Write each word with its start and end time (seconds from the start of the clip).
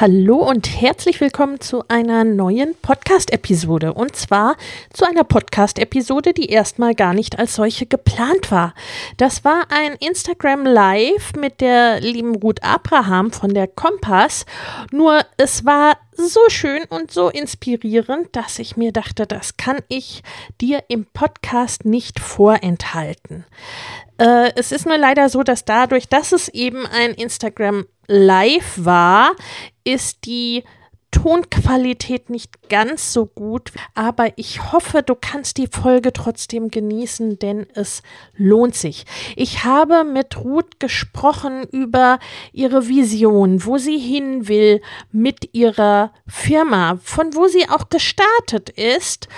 Hallo 0.00 0.36
und 0.36 0.80
herzlich 0.80 1.20
willkommen 1.20 1.60
zu 1.60 1.84
einer 1.88 2.24
neuen 2.24 2.74
Podcast-Episode. 2.80 3.92
Und 3.92 4.16
zwar 4.16 4.56
zu 4.94 5.04
einer 5.04 5.24
Podcast-Episode, 5.24 6.32
die 6.32 6.46
erstmal 6.46 6.94
gar 6.94 7.12
nicht 7.12 7.38
als 7.38 7.54
solche 7.54 7.84
geplant 7.84 8.50
war. 8.50 8.72
Das 9.18 9.44
war 9.44 9.66
ein 9.68 9.92
Instagram 9.96 10.64
Live 10.64 11.34
mit 11.36 11.60
der 11.60 12.00
lieben 12.00 12.34
Ruth 12.34 12.64
Abraham 12.64 13.30
von 13.30 13.52
der 13.52 13.68
Kompass. 13.68 14.46
Nur 14.90 15.20
es 15.36 15.66
war 15.66 15.98
so 16.16 16.40
schön 16.48 16.84
und 16.88 17.10
so 17.10 17.28
inspirierend, 17.28 18.28
dass 18.32 18.58
ich 18.58 18.78
mir 18.78 18.92
dachte, 18.92 19.26
das 19.26 19.58
kann 19.58 19.80
ich 19.88 20.22
dir 20.62 20.82
im 20.88 21.04
Podcast 21.04 21.84
nicht 21.84 22.20
vorenthalten. 22.20 23.44
Äh, 24.20 24.52
es 24.54 24.70
ist 24.70 24.86
nur 24.86 24.98
leider 24.98 25.30
so, 25.30 25.42
dass 25.42 25.64
dadurch, 25.64 26.08
dass 26.08 26.32
es 26.32 26.48
eben 26.48 26.86
ein 26.86 27.14
Instagram 27.14 27.86
Live 28.06 28.74
war, 28.76 29.32
ist 29.82 30.26
die 30.26 30.62
Tonqualität 31.10 32.30
nicht 32.30 32.68
ganz 32.68 33.12
so 33.12 33.26
gut, 33.26 33.72
aber 33.94 34.28
ich 34.36 34.72
hoffe, 34.72 35.02
du 35.02 35.16
kannst 35.16 35.56
die 35.58 35.66
Folge 35.66 36.12
trotzdem 36.12 36.68
genießen, 36.68 37.38
denn 37.38 37.66
es 37.74 38.02
lohnt 38.36 38.76
sich. 38.76 39.06
Ich 39.34 39.64
habe 39.64 40.04
mit 40.04 40.36
Ruth 40.36 40.78
gesprochen 40.78 41.64
über 41.72 42.20
ihre 42.52 42.86
Vision, 42.86 43.64
wo 43.64 43.78
sie 43.78 43.98
hin 43.98 44.46
will 44.46 44.82
mit 45.10 45.52
ihrer 45.52 46.12
Firma, 46.28 47.00
von 47.02 47.34
wo 47.34 47.48
sie 47.48 47.68
auch 47.68 47.88
gestartet 47.88 48.70
ist, 48.70 49.28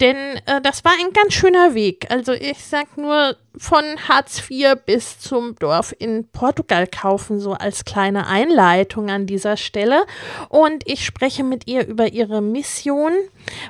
denn 0.00 0.16
äh, 0.46 0.62
das 0.62 0.84
war 0.84 0.92
ein 0.92 1.12
ganz 1.12 1.34
schöner 1.34 1.74
Weg. 1.74 2.06
Also 2.10 2.32
ich 2.32 2.64
sag 2.64 2.96
nur 2.96 3.36
von 3.58 3.84
Hartz 4.08 4.42
IV 4.50 4.76
bis 4.86 5.18
zum 5.18 5.54
Dorf 5.56 5.94
in 5.98 6.28
Portugal 6.28 6.86
kaufen, 6.86 7.40
so 7.40 7.52
als 7.52 7.84
kleine 7.84 8.26
Einleitung 8.26 9.10
an 9.10 9.26
dieser 9.26 9.56
Stelle. 9.56 10.04
Und 10.48 10.86
ich 10.86 11.04
spreche 11.04 11.44
mit 11.44 11.68
ihr 11.68 11.86
über 11.86 12.12
ihre 12.12 12.40
Mission, 12.40 13.12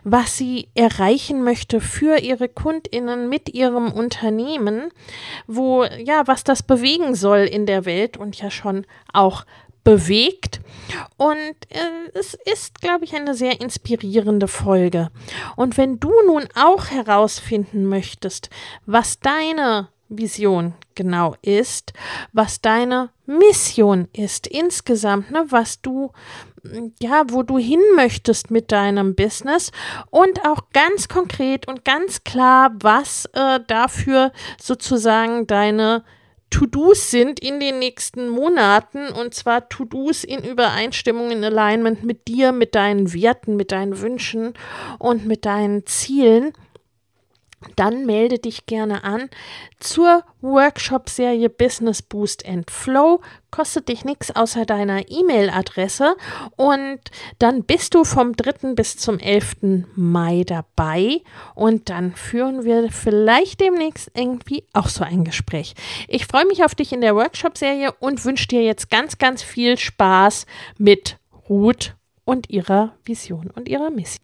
was 0.05 0.37
sie 0.37 0.69
erreichen 0.75 1.43
möchte 1.43 1.81
für 1.81 2.19
ihre 2.19 2.49
KundInnen 2.49 3.29
mit 3.29 3.55
ihrem 3.55 3.93
Unternehmen, 3.93 4.91
wo, 5.47 5.85
ja, 5.85 6.27
was 6.27 6.45
das 6.45 6.63
bewegen 6.63 7.15
soll 7.15 7.41
in 7.41 7.67
der 7.67 7.85
Welt 7.85 8.17
und 8.17 8.41
ja 8.41 8.51
schon 8.51 8.85
auch 9.13 9.45
bewegt. 9.89 10.61
Und 11.17 11.57
äh, 11.71 12.11
es 12.13 12.35
ist, 12.35 12.81
glaube 12.83 13.05
ich, 13.05 13.15
eine 13.15 13.35
sehr 13.35 13.61
inspirierende 13.61 14.47
Folge. 14.47 15.11
Und 15.57 15.79
wenn 15.79 15.99
du 15.99 16.13
nun 16.27 16.47
auch 16.55 16.91
herausfinden 16.91 17.87
möchtest, 17.87 18.51
was 18.85 19.19
deine 19.21 19.89
Vision 20.11 20.75
genau 20.95 21.37
ist, 21.41 21.95
was 22.33 22.61
deine 22.61 23.11
Mission 23.25 24.09
ist 24.13 24.47
insgesamt, 24.47 25.31
ne, 25.31 25.47
was 25.49 25.81
du 25.81 26.13
ja, 27.01 27.23
wo 27.29 27.45
du 27.45 27.57
hin 27.57 27.81
möchtest 27.95 28.51
mit 28.51 28.73
deinem 28.73 29.15
Business 29.15 29.71
und 30.11 30.45
auch 30.45 30.71
ganz 30.73 31.09
konkret 31.09 31.69
und 31.69 31.85
ganz 31.85 32.25
klar, 32.25 32.73
was 32.81 33.27
äh, 33.33 33.61
dafür 33.67 34.33
sozusagen 34.61 35.47
deine 35.47 36.03
To-Dos 36.51 37.11
sind 37.11 37.41
in 37.41 37.61
den 37.61 37.79
nächsten 37.79 38.29
Monaten 38.29 39.09
und 39.09 39.35
zwar 39.35 39.69
To-Dos 39.69 40.25
in 40.25 40.43
Übereinstimmung, 40.43 41.31
in 41.31 41.45
Alignment 41.45 42.05
mit 42.05 42.27
dir, 42.27 42.53
mit 42.53 42.75
deinen 42.75 43.13
Werten, 43.13 43.57
mit 43.57 43.73
deinen 43.73 44.01
Wünschen 44.01 44.55
und 44.99 45.27
mit 45.27 45.45
deinen 45.45 45.85
Zielen 45.87 46.53
dann 47.77 48.07
melde 48.07 48.39
dich 48.39 48.67
gerne 48.67 49.03
an 49.05 49.29
zur 49.81 50.25
Workshop-Serie 50.41 51.49
Business 51.49 52.03
Boost 52.03 52.47
and 52.47 52.71
Flow. 52.71 53.21
Kostet 53.51 53.89
dich 53.89 54.05
nichts 54.05 54.35
außer 54.35 54.67
deiner 54.67 55.11
E-Mail-Adresse 55.11 56.17
und 56.57 57.01
dann 57.39 57.65
bist 57.65 57.95
du 57.95 58.05
vom 58.05 58.37
3. 58.37 58.75
bis 58.75 58.97
zum 58.97 59.19
11. 59.19 59.87
Mai 59.97 60.45
dabei 60.47 61.23
und 61.55 61.89
dann 61.89 62.15
führen 62.15 62.65
wir 62.65 62.93
vielleicht 62.93 63.61
demnächst 63.61 64.11
irgendwie 64.15 64.65
auch 64.73 64.89
so 64.89 65.03
ein 65.03 65.25
Gespräch. 65.25 65.75
Ich 66.09 66.27
freue 66.27 66.47
mich 66.47 66.65
auf 66.65 66.75
dich 66.75 66.93
in 66.93 67.01
der 67.01 67.17
Workshop-Serie 67.17 67.93
und 68.01 68.25
wünsche 68.25 68.49
dir 68.49 68.63
jetzt 68.63 68.91
ganz, 68.91 69.19
ganz 69.19 69.43
viel 69.43 69.79
Spaß 69.79 70.47
mit 70.77 71.19
Ruth 71.49 71.95
und 72.29 72.51
ihrer 72.51 72.93
Vision 73.07 73.51
und 73.55 73.71
ihrer 73.71 73.89
Mission. 73.89 74.23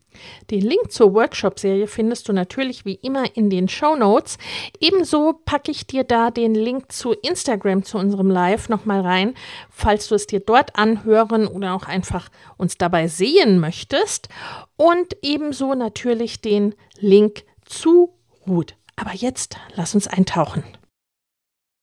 Den 0.51 0.61
Link 0.61 0.93
zur 0.93 1.15
Workshop-Serie 1.15 1.87
findest 1.87 2.29
du 2.29 2.35
natürlich 2.35 2.85
wie 2.85 2.97
immer 2.97 3.35
in 3.35 3.49
den 3.49 3.67
Show 3.67 3.97
Notes. 3.97 4.37
Ebenso 4.79 5.41
packe 5.47 5.71
ich 5.71 5.87
dir 5.87 6.05
da 6.05 6.31
den 6.31 6.55
Link 6.55 6.93
zu 6.93 7.13
Instagram 7.13 7.83
zu 7.83 7.97
unserem 7.97 8.29
Live 8.29 8.69
nochmal 8.69 9.01
rein, 9.01 9.33
falls 9.71 10.09
du 10.09 10.17
es 10.17 10.27
dir 10.27 10.41
dort 10.41 10.77
anhören 10.77 11.47
oder 11.47 11.73
auch 11.73 11.87
einfach 11.87 12.29
uns 12.59 12.77
dabei 12.77 13.09
sehen 13.09 13.59
möchtest. 13.59 14.29
Und 14.77 15.17
ebenso 15.23 15.73
natürlich 15.73 16.43
den 16.43 16.75
Link 16.99 17.45
zu 17.65 18.13
Ruth. 18.47 18.77
Aber 18.97 19.15
jetzt 19.15 19.57
lass 19.77 19.95
uns 19.95 20.09
eintauchen. 20.09 20.63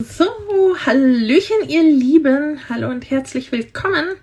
So, 0.03 0.25
Hallöchen, 0.83 1.69
ihr 1.69 1.83
Lieben. 1.83 2.59
Hallo 2.69 2.89
und 2.89 3.11
herzlich 3.11 3.51
willkommen. 3.51 4.15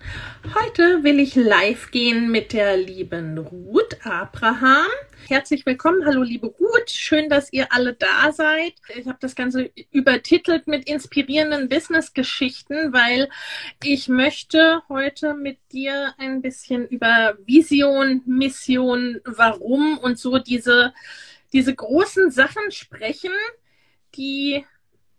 Heute 0.53 1.03
will 1.03 1.19
ich 1.19 1.35
live 1.35 1.91
gehen 1.91 2.31
mit 2.31 2.51
der 2.51 2.75
lieben 2.75 3.37
Ruth 3.37 3.95
Abraham. 4.03 4.87
Herzlich 5.29 5.65
willkommen. 5.65 6.05
Hallo, 6.05 6.21
liebe 6.21 6.47
Ruth. 6.47 6.89
Schön, 6.89 7.29
dass 7.29 7.53
ihr 7.53 7.71
alle 7.71 7.93
da 7.93 8.33
seid. 8.33 8.73
Ich 8.93 9.07
habe 9.07 9.19
das 9.21 9.35
Ganze 9.35 9.71
übertitelt 9.91 10.67
mit 10.67 10.89
inspirierenden 10.89 11.69
Business-Geschichten, 11.69 12.91
weil 12.91 13.29
ich 13.81 14.09
möchte 14.09 14.81
heute 14.89 15.33
mit 15.33 15.59
dir 15.71 16.13
ein 16.17 16.41
bisschen 16.41 16.87
über 16.87 17.37
Vision, 17.45 18.21
Mission, 18.25 19.21
Warum 19.23 19.97
und 19.97 20.19
so 20.19 20.39
diese, 20.39 20.93
diese 21.53 21.73
großen 21.73 22.31
Sachen 22.31 22.69
sprechen, 22.71 23.31
die 24.15 24.65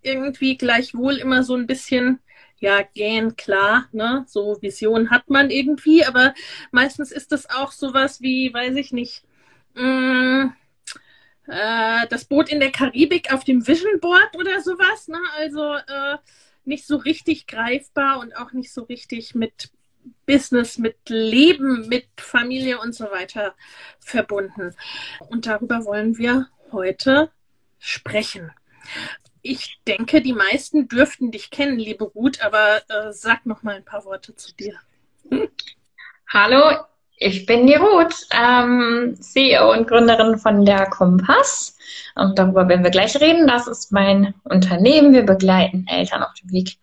irgendwie 0.03 0.57
gleichwohl 0.57 1.17
immer 1.17 1.43
so 1.43 1.55
ein 1.55 1.67
bisschen, 1.67 2.21
ja, 2.59 2.83
gähn 2.83 3.37
klar, 3.37 3.89
ne? 3.93 4.25
So 4.29 4.59
Vision 4.61 5.11
hat 5.11 5.31
man 5.31 5.51
irgendwie, 5.51 6.05
aber 6.05 6.35
meistens 6.73 7.13
ist 7.13 7.33
das 7.33 7.49
auch 7.51 7.73
sowas 7.73 8.21
wie, 8.21 8.53
weiß 8.53 8.77
ich 8.77 8.93
nicht, 8.93 9.25
mh, 9.75 10.45
mm, 10.45 10.57
äh, 11.49 12.07
das 12.09 12.25
Boot 12.25 12.49
in 12.49 12.61
der 12.61 12.71
Karibik 12.71 13.33
auf 13.33 13.45
dem 13.45 13.67
Vision 13.67 14.01
Board 14.01 14.37
oder 14.37 14.61
sowas, 14.61 15.09
ne? 15.09 15.19
Also 15.39 15.75
äh, 15.75 16.19
nicht 16.65 16.87
so 16.87 16.97
richtig 16.97 17.47
greifbar 17.47 18.21
und 18.21 18.37
auch 18.37 18.53
nicht 18.53 18.73
so 18.73 18.83
richtig 18.85 19.35
mit 19.35 19.71
Business, 20.27 20.79
mit 20.79 20.97
Leben, 21.09 21.89
mit 21.89 22.07
Familie 22.17 22.81
und 22.81 22.95
so 22.95 23.05
weiter 23.07 23.55
verbunden. 23.99 24.75
Und 25.29 25.47
darüber 25.47 25.85
wollen 25.85 26.19
wir 26.19 26.49
heute 26.73 27.31
sprechen. 27.79 28.53
Ich 29.43 29.81
denke, 29.87 30.21
die 30.21 30.35
meisten 30.35 30.89
dürften 30.89 31.31
dich 31.31 31.51
kennen, 31.51 31.79
liebe 31.79 32.05
Ruth, 32.05 32.43
aber 32.45 32.83
äh, 32.89 33.13
sag 33.13 33.47
noch 33.47 33.63
mal 33.63 33.77
ein 33.77 33.85
paar 33.85 34.05
Worte 34.05 34.35
zu 34.35 34.55
dir. 34.55 34.75
Hallo, 36.29 36.77
ich 37.17 37.47
bin 37.47 37.67
die 37.67 37.75
Ruth, 37.75 38.27
ähm, 38.35 39.17
CEO 39.19 39.73
und 39.73 39.89
Gründerin 39.89 40.39
von 40.39 40.65
der 40.65 40.87
Kompass. 40.87 41.77
Und 42.15 42.39
darüber 42.39 42.69
werden 42.69 42.85
wir 42.85 42.91
gleich 42.91 43.19
reden. 43.21 43.47
Das 43.47 43.67
ist 43.67 43.93
mein 43.93 44.35
Unternehmen. 44.45 45.13
Wir 45.15 45.25
begleiten 45.25 45.87
Eltern 45.89 46.23
auf 46.23 46.35
dem 46.35 46.51
Weg 46.53 46.77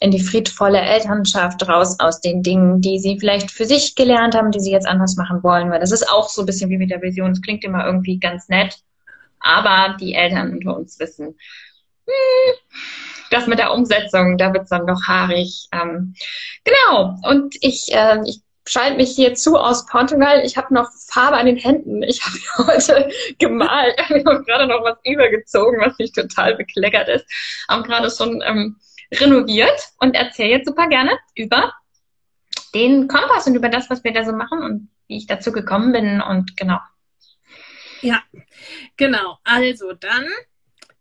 in 0.00 0.10
die 0.10 0.20
friedvolle 0.20 0.80
Elternschaft 0.80 1.66
raus 1.66 1.98
aus 2.00 2.20
den 2.20 2.42
Dingen, 2.42 2.82
die 2.82 2.98
sie 2.98 3.18
vielleicht 3.18 3.50
für 3.50 3.64
sich 3.64 3.94
gelernt 3.94 4.34
haben, 4.34 4.50
die 4.50 4.60
sie 4.60 4.72
jetzt 4.72 4.86
anders 4.86 5.16
machen 5.16 5.42
wollen. 5.42 5.70
Weil 5.70 5.80
das 5.80 5.92
ist 5.92 6.10
auch 6.10 6.28
so 6.28 6.42
ein 6.42 6.46
bisschen 6.46 6.68
wie 6.68 6.78
mit 6.78 6.90
der 6.90 7.00
Vision. 7.00 7.30
Es 7.30 7.40
klingt 7.40 7.64
immer 7.64 7.86
irgendwie 7.86 8.18
ganz 8.18 8.48
nett. 8.48 8.78
Aber 9.40 9.96
die 9.98 10.14
Eltern 10.14 10.52
unter 10.52 10.76
uns 10.76 10.98
wissen, 10.98 11.26
hm, 11.26 11.34
das 13.30 13.46
mit 13.46 13.58
der 13.58 13.72
Umsetzung, 13.72 14.38
da 14.38 14.52
wird 14.52 14.64
es 14.64 14.70
dann 14.70 14.86
doch 14.86 15.02
haarig. 15.06 15.68
Ähm, 15.72 16.14
genau. 16.64 17.16
Und 17.22 17.56
ich, 17.60 17.92
äh, 17.92 18.20
ich 18.26 18.40
schalte 18.66 18.96
mich 18.96 19.10
hier 19.10 19.34
zu 19.34 19.56
aus 19.56 19.86
Portugal. 19.86 20.42
Ich 20.44 20.56
habe 20.56 20.72
noch 20.72 20.88
Farbe 21.08 21.36
an 21.36 21.46
den 21.46 21.56
Händen. 21.56 22.02
Ich 22.02 22.22
habe 22.24 22.38
heute 22.72 23.10
gemalt. 23.38 23.94
Ich 24.08 24.24
habe 24.24 24.42
gerade 24.44 24.66
noch 24.66 24.82
was 24.82 24.98
übergezogen, 25.04 25.80
was 25.80 25.98
mich 25.98 26.12
total 26.12 26.56
bekleckert 26.56 27.08
ist. 27.08 27.26
Haben 27.68 27.82
gerade 27.82 28.10
schon 28.10 28.42
ähm, 28.44 28.76
renoviert 29.12 29.88
und 29.98 30.14
erzähle 30.14 30.50
jetzt 30.50 30.66
super 30.66 30.88
gerne 30.88 31.18
über 31.34 31.72
den 32.74 33.08
Kompass 33.08 33.46
und 33.46 33.54
über 33.54 33.68
das, 33.68 33.88
was 33.90 34.02
wir 34.02 34.12
da 34.12 34.24
so 34.24 34.32
machen 34.32 34.62
und 34.62 34.90
wie 35.06 35.18
ich 35.18 35.26
dazu 35.26 35.52
gekommen 35.52 35.92
bin 35.92 36.20
und 36.20 36.56
genau. 36.56 36.78
Ja, 38.00 38.22
genau. 38.96 39.38
Also 39.44 39.92
dann 39.92 40.26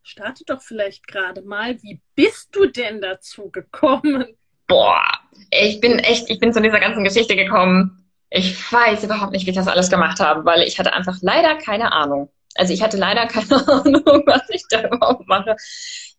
starte 0.04 0.44
doch 0.46 0.62
vielleicht 0.62 1.08
gerade 1.08 1.42
mal. 1.42 1.82
Wie 1.82 2.02
bist 2.16 2.56
du 2.56 2.68
denn 2.68 3.02
dazu 3.02 3.50
gekommen? 3.50 4.26
Boah, 4.68 5.04
ich 5.50 5.80
bin 5.80 6.00
echt, 6.00 6.30
ich 6.30 6.40
bin 6.40 6.54
zu 6.54 6.62
dieser 6.62 6.80
ganzen 6.80 7.04
Geschichte 7.04 7.36
gekommen. 7.36 8.10
Ich 8.30 8.72
weiß 8.72 9.04
überhaupt 9.04 9.32
nicht, 9.32 9.46
wie 9.46 9.52
ich 9.52 9.56
das 9.56 9.68
alles 9.68 9.90
gemacht 9.90 10.20
habe, 10.20 10.46
weil 10.46 10.64
ich 10.64 10.80
hatte 10.80 10.94
einfach 10.94 11.18
leider 11.22 11.56
keine 11.56 11.92
Ahnung. 11.94 12.30
Also 12.56 12.74
ich 12.74 12.82
hatte 12.82 12.98
leider 12.98 13.26
keine 13.28 13.68
Ahnung, 13.68 14.24
was 14.26 14.50
ich 14.50 14.64
da 14.70 14.88
überhaupt 14.88 15.28
mache. 15.28 15.56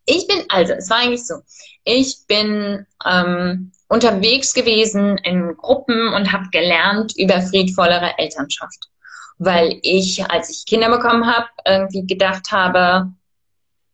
Ich 0.07 0.27
bin, 0.27 0.45
also, 0.49 0.75
es 0.75 0.91
war 0.91 0.99
eigentlich 0.99 1.27
so, 1.27 1.37
ich 1.85 2.27
bin 2.29 2.87
ähm, 3.07 3.73
unterwegs 3.89 4.53
gewesen 4.53 5.17
in 5.19 5.57
Gruppen 5.57 6.13
und 6.13 6.31
habe 6.31 6.51
gelernt 6.53 7.15
über 7.17 7.41
friedvollere 7.41 8.19
Elternschaft. 8.19 8.91
Weil 9.39 9.79
ich, 9.83 10.25
als 10.31 10.51
ich 10.51 10.67
Kinder 10.67 10.91
bekommen 10.91 11.27
habe, 11.27 11.49
irgendwie 11.65 12.07
gedacht 12.07 12.53
habe, 12.53 13.15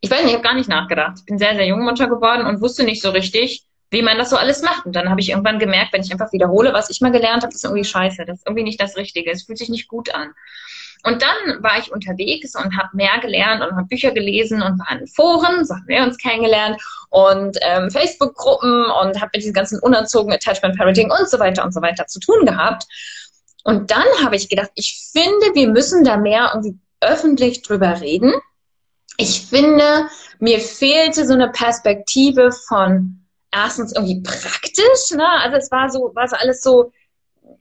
ich 0.01 0.11
weiß 0.11 0.23
nicht, 0.23 0.31
ich 0.31 0.35
habe 0.35 0.45
gar 0.45 0.55
nicht 0.55 0.69
nachgedacht. 0.69 1.19
Ich 1.19 1.25
bin 1.27 1.39
sehr, 1.39 1.55
sehr 1.55 1.67
jung 1.67 1.83
Mutter 1.85 2.09
geworden 2.09 2.47
und 2.47 2.61
wusste 2.61 2.85
nicht 2.85 3.03
so 3.03 3.11
richtig, 3.11 3.65
wie 3.91 4.03
man 4.03 4.19
das 4.19 4.31
so 4.31 4.37
alles 4.37 4.63
macht. 4.63 4.87
Und 4.87 4.95
dann 4.97 5.11
habe 5.11 5.21
ich 5.21 5.31
irgendwann 5.31 5.59
gemerkt, 5.59 5.93
wenn 5.93 6.03
ich 6.03 6.13
einfach 6.13 6.33
wiederhole, 6.33 6.73
was 6.73 6.91
ich 6.91 7.01
mal 7.01 7.13
gelernt 7.13 7.43
habe, 7.43 7.53
ist 7.53 7.65
irgendwie 7.65 7.85
scheiße. 7.85 8.25
Das 8.25 8.39
ist 8.39 8.47
irgendwie 8.47 8.65
nicht 8.65 8.81
das 8.81 8.97
Richtige. 8.97 9.31
Es 9.31 9.43
fühlt 9.43 9.59
sich 9.59 9.69
nicht 9.69 9.89
gut 9.89 10.15
an. 10.15 10.33
Und 11.03 11.23
dann 11.23 11.63
war 11.63 11.79
ich 11.79 11.91
unterwegs 11.91 12.55
und 12.55 12.77
habe 12.77 12.89
mehr 12.93 13.19
gelernt 13.21 13.63
und 13.63 13.73
habe 13.73 13.87
Bücher 13.87 14.11
gelesen 14.13 14.63
und 14.63 14.79
war 14.79 14.99
in 14.99 15.07
Foren, 15.07 15.65
so 15.65 15.75
haben 15.75 15.89
wir 15.89 16.03
uns 16.03 16.19
kennengelernt 16.19 16.81
und 17.09 17.57
ähm, 17.63 17.91
Facebook-Gruppen 17.91 18.85
und 18.85 19.21
habe 19.21 19.31
mit 19.33 19.43
diesem 19.43 19.55
ganzen 19.55 19.79
unerzogenen 19.81 20.37
Attachment 20.37 20.77
Parenting 20.77 21.11
und 21.11 21.29
so 21.29 21.39
weiter 21.39 21.65
und 21.65 21.73
so 21.73 21.81
weiter 21.81 22.07
zu 22.07 22.21
tun 22.21 22.45
gehabt. 22.45 22.85
Und 23.65 23.91
dann 23.91 24.05
habe 24.23 24.37
ich 24.37 24.49
gedacht, 24.49 24.71
ich 24.75 25.11
finde, 25.13 25.55
wir 25.55 25.69
müssen 25.69 26.05
da 26.05 26.17
mehr 26.17 26.51
irgendwie 26.55 26.79
öffentlich 27.01 27.63
drüber 27.63 28.01
reden. 28.01 28.33
Ich 29.21 29.43
finde, 29.43 30.09
mir 30.39 30.61
fehlte 30.61 31.27
so 31.27 31.35
eine 31.35 31.51
Perspektive 31.51 32.51
von 32.53 33.21
erstens 33.53 33.93
irgendwie 33.93 34.23
praktisch, 34.23 35.11
ne? 35.13 35.29
Also 35.43 35.59
es 35.59 35.71
war 35.71 35.91
so, 35.91 36.11
war 36.15 36.27
so 36.27 36.37
alles 36.37 36.63
so, 36.63 36.91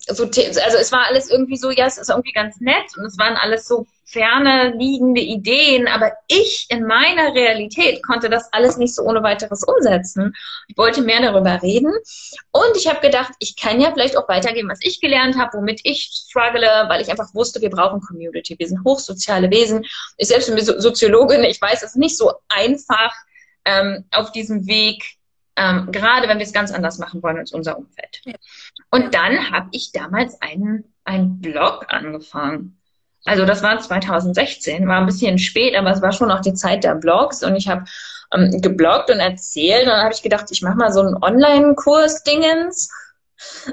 so, 0.08 0.24
also 0.24 0.78
es 0.78 0.92
war 0.92 1.08
alles 1.08 1.30
irgendwie 1.30 1.58
so, 1.58 1.72
ja, 1.72 1.86
es 1.86 1.98
ist 1.98 2.10
irgendwie 2.10 2.32
ganz 2.32 2.60
nett 2.60 2.86
und 2.98 3.06
es 3.06 3.18
waren 3.18 3.36
alles 3.36 3.68
so 3.68 3.86
ferne 4.06 4.74
liegende 4.76 5.22
Ideen, 5.22 5.88
aber 5.88 6.14
ich 6.28 6.66
in 6.70 6.86
meiner 6.86 7.36
Realität 7.36 8.02
konnte 8.04 8.30
das 8.30 8.52
alles 8.52 8.78
nicht 8.78 8.96
so 8.96 9.04
ohne 9.04 9.22
weiteres 9.22 9.64
umsetzen. 9.64 10.34
Ich 10.68 10.78
wollte 10.78 11.02
mehr 11.02 11.22
darüber 11.22 11.62
reden 11.62 11.94
und 12.52 12.76
ich 12.76 12.88
habe 12.88 13.02
gedacht, 13.02 13.34
ich 13.40 13.56
kann 13.56 13.80
ja 13.80 13.92
vielleicht 13.92 14.18
auch 14.18 14.28
weitergeben, 14.28 14.70
was 14.70 14.80
ich 14.82 15.00
gelernt 15.00 15.38
habe, 15.38 15.58
womit 15.58 15.82
ich 15.84 16.10
struggle, 16.12 16.68
weil 16.88 17.02
ich 17.02 17.12
einfach 17.12 17.34
wusste, 17.36 17.62
wir 17.62 17.70
brauchen 17.70 18.02
Community. 18.02 18.56
Wir 18.58 18.68
sind 18.68 18.84
hochsoziale 18.84 19.52
Wesen. 19.52 19.86
Ich 20.18 20.30
selbst 20.30 20.54
bin 20.54 20.64
Soziologin, 20.66 21.44
ich 21.44 21.62
weiß, 21.62 21.84
es 21.84 21.92
ist 21.92 21.98
nicht 21.98 22.18
so 22.18 22.32
einfach 22.48 23.14
ähm, 23.66 24.06
auf 24.12 24.32
diesem 24.32 24.66
Weg 24.66 25.20
ähm, 25.60 25.92
gerade 25.92 26.30
wenn 26.30 26.40
wir 26.40 26.46
es 26.46 26.54
ganz 26.54 26.72
anders 26.72 27.00
machen 27.00 27.22
wollen 27.22 27.38
als 27.38 27.52
unser 27.52 27.78
Umfeld. 27.78 28.22
Ja. 28.24 28.34
Und 28.92 29.14
dann 29.14 29.52
habe 29.52 29.68
ich 29.72 29.92
damals 29.92 30.42
einen, 30.42 30.94
einen 31.04 31.40
Blog 31.42 31.86
angefangen. 31.90 32.78
Also 33.26 33.46
das 33.46 33.62
war 33.62 33.80
2016, 33.80 34.88
war 34.88 35.00
ein 35.00 35.06
bisschen 35.06 35.38
spät, 35.38 35.76
aber 35.76 35.92
es 35.92 36.02
war 36.02 36.12
schon 36.12 36.30
noch 36.30 36.42
die 36.42 36.54
Zeit 36.54 36.84
der 36.84 36.96
Blogs 36.96 37.44
und 37.44 37.56
ich 37.56 37.68
habe 37.68 37.84
ähm, 38.34 38.62
gebloggt 38.62 39.12
und 39.12 39.20
erzählt 39.20 39.84
und 39.84 39.90
dann 39.90 40.04
habe 40.04 40.14
ich 40.14 40.22
gedacht, 40.22 40.46
ich 40.50 40.62
mache 40.62 40.78
mal 40.78 40.92
so 40.92 41.02
einen 41.02 41.16
Online-Kurs-Dingens. 41.22 42.90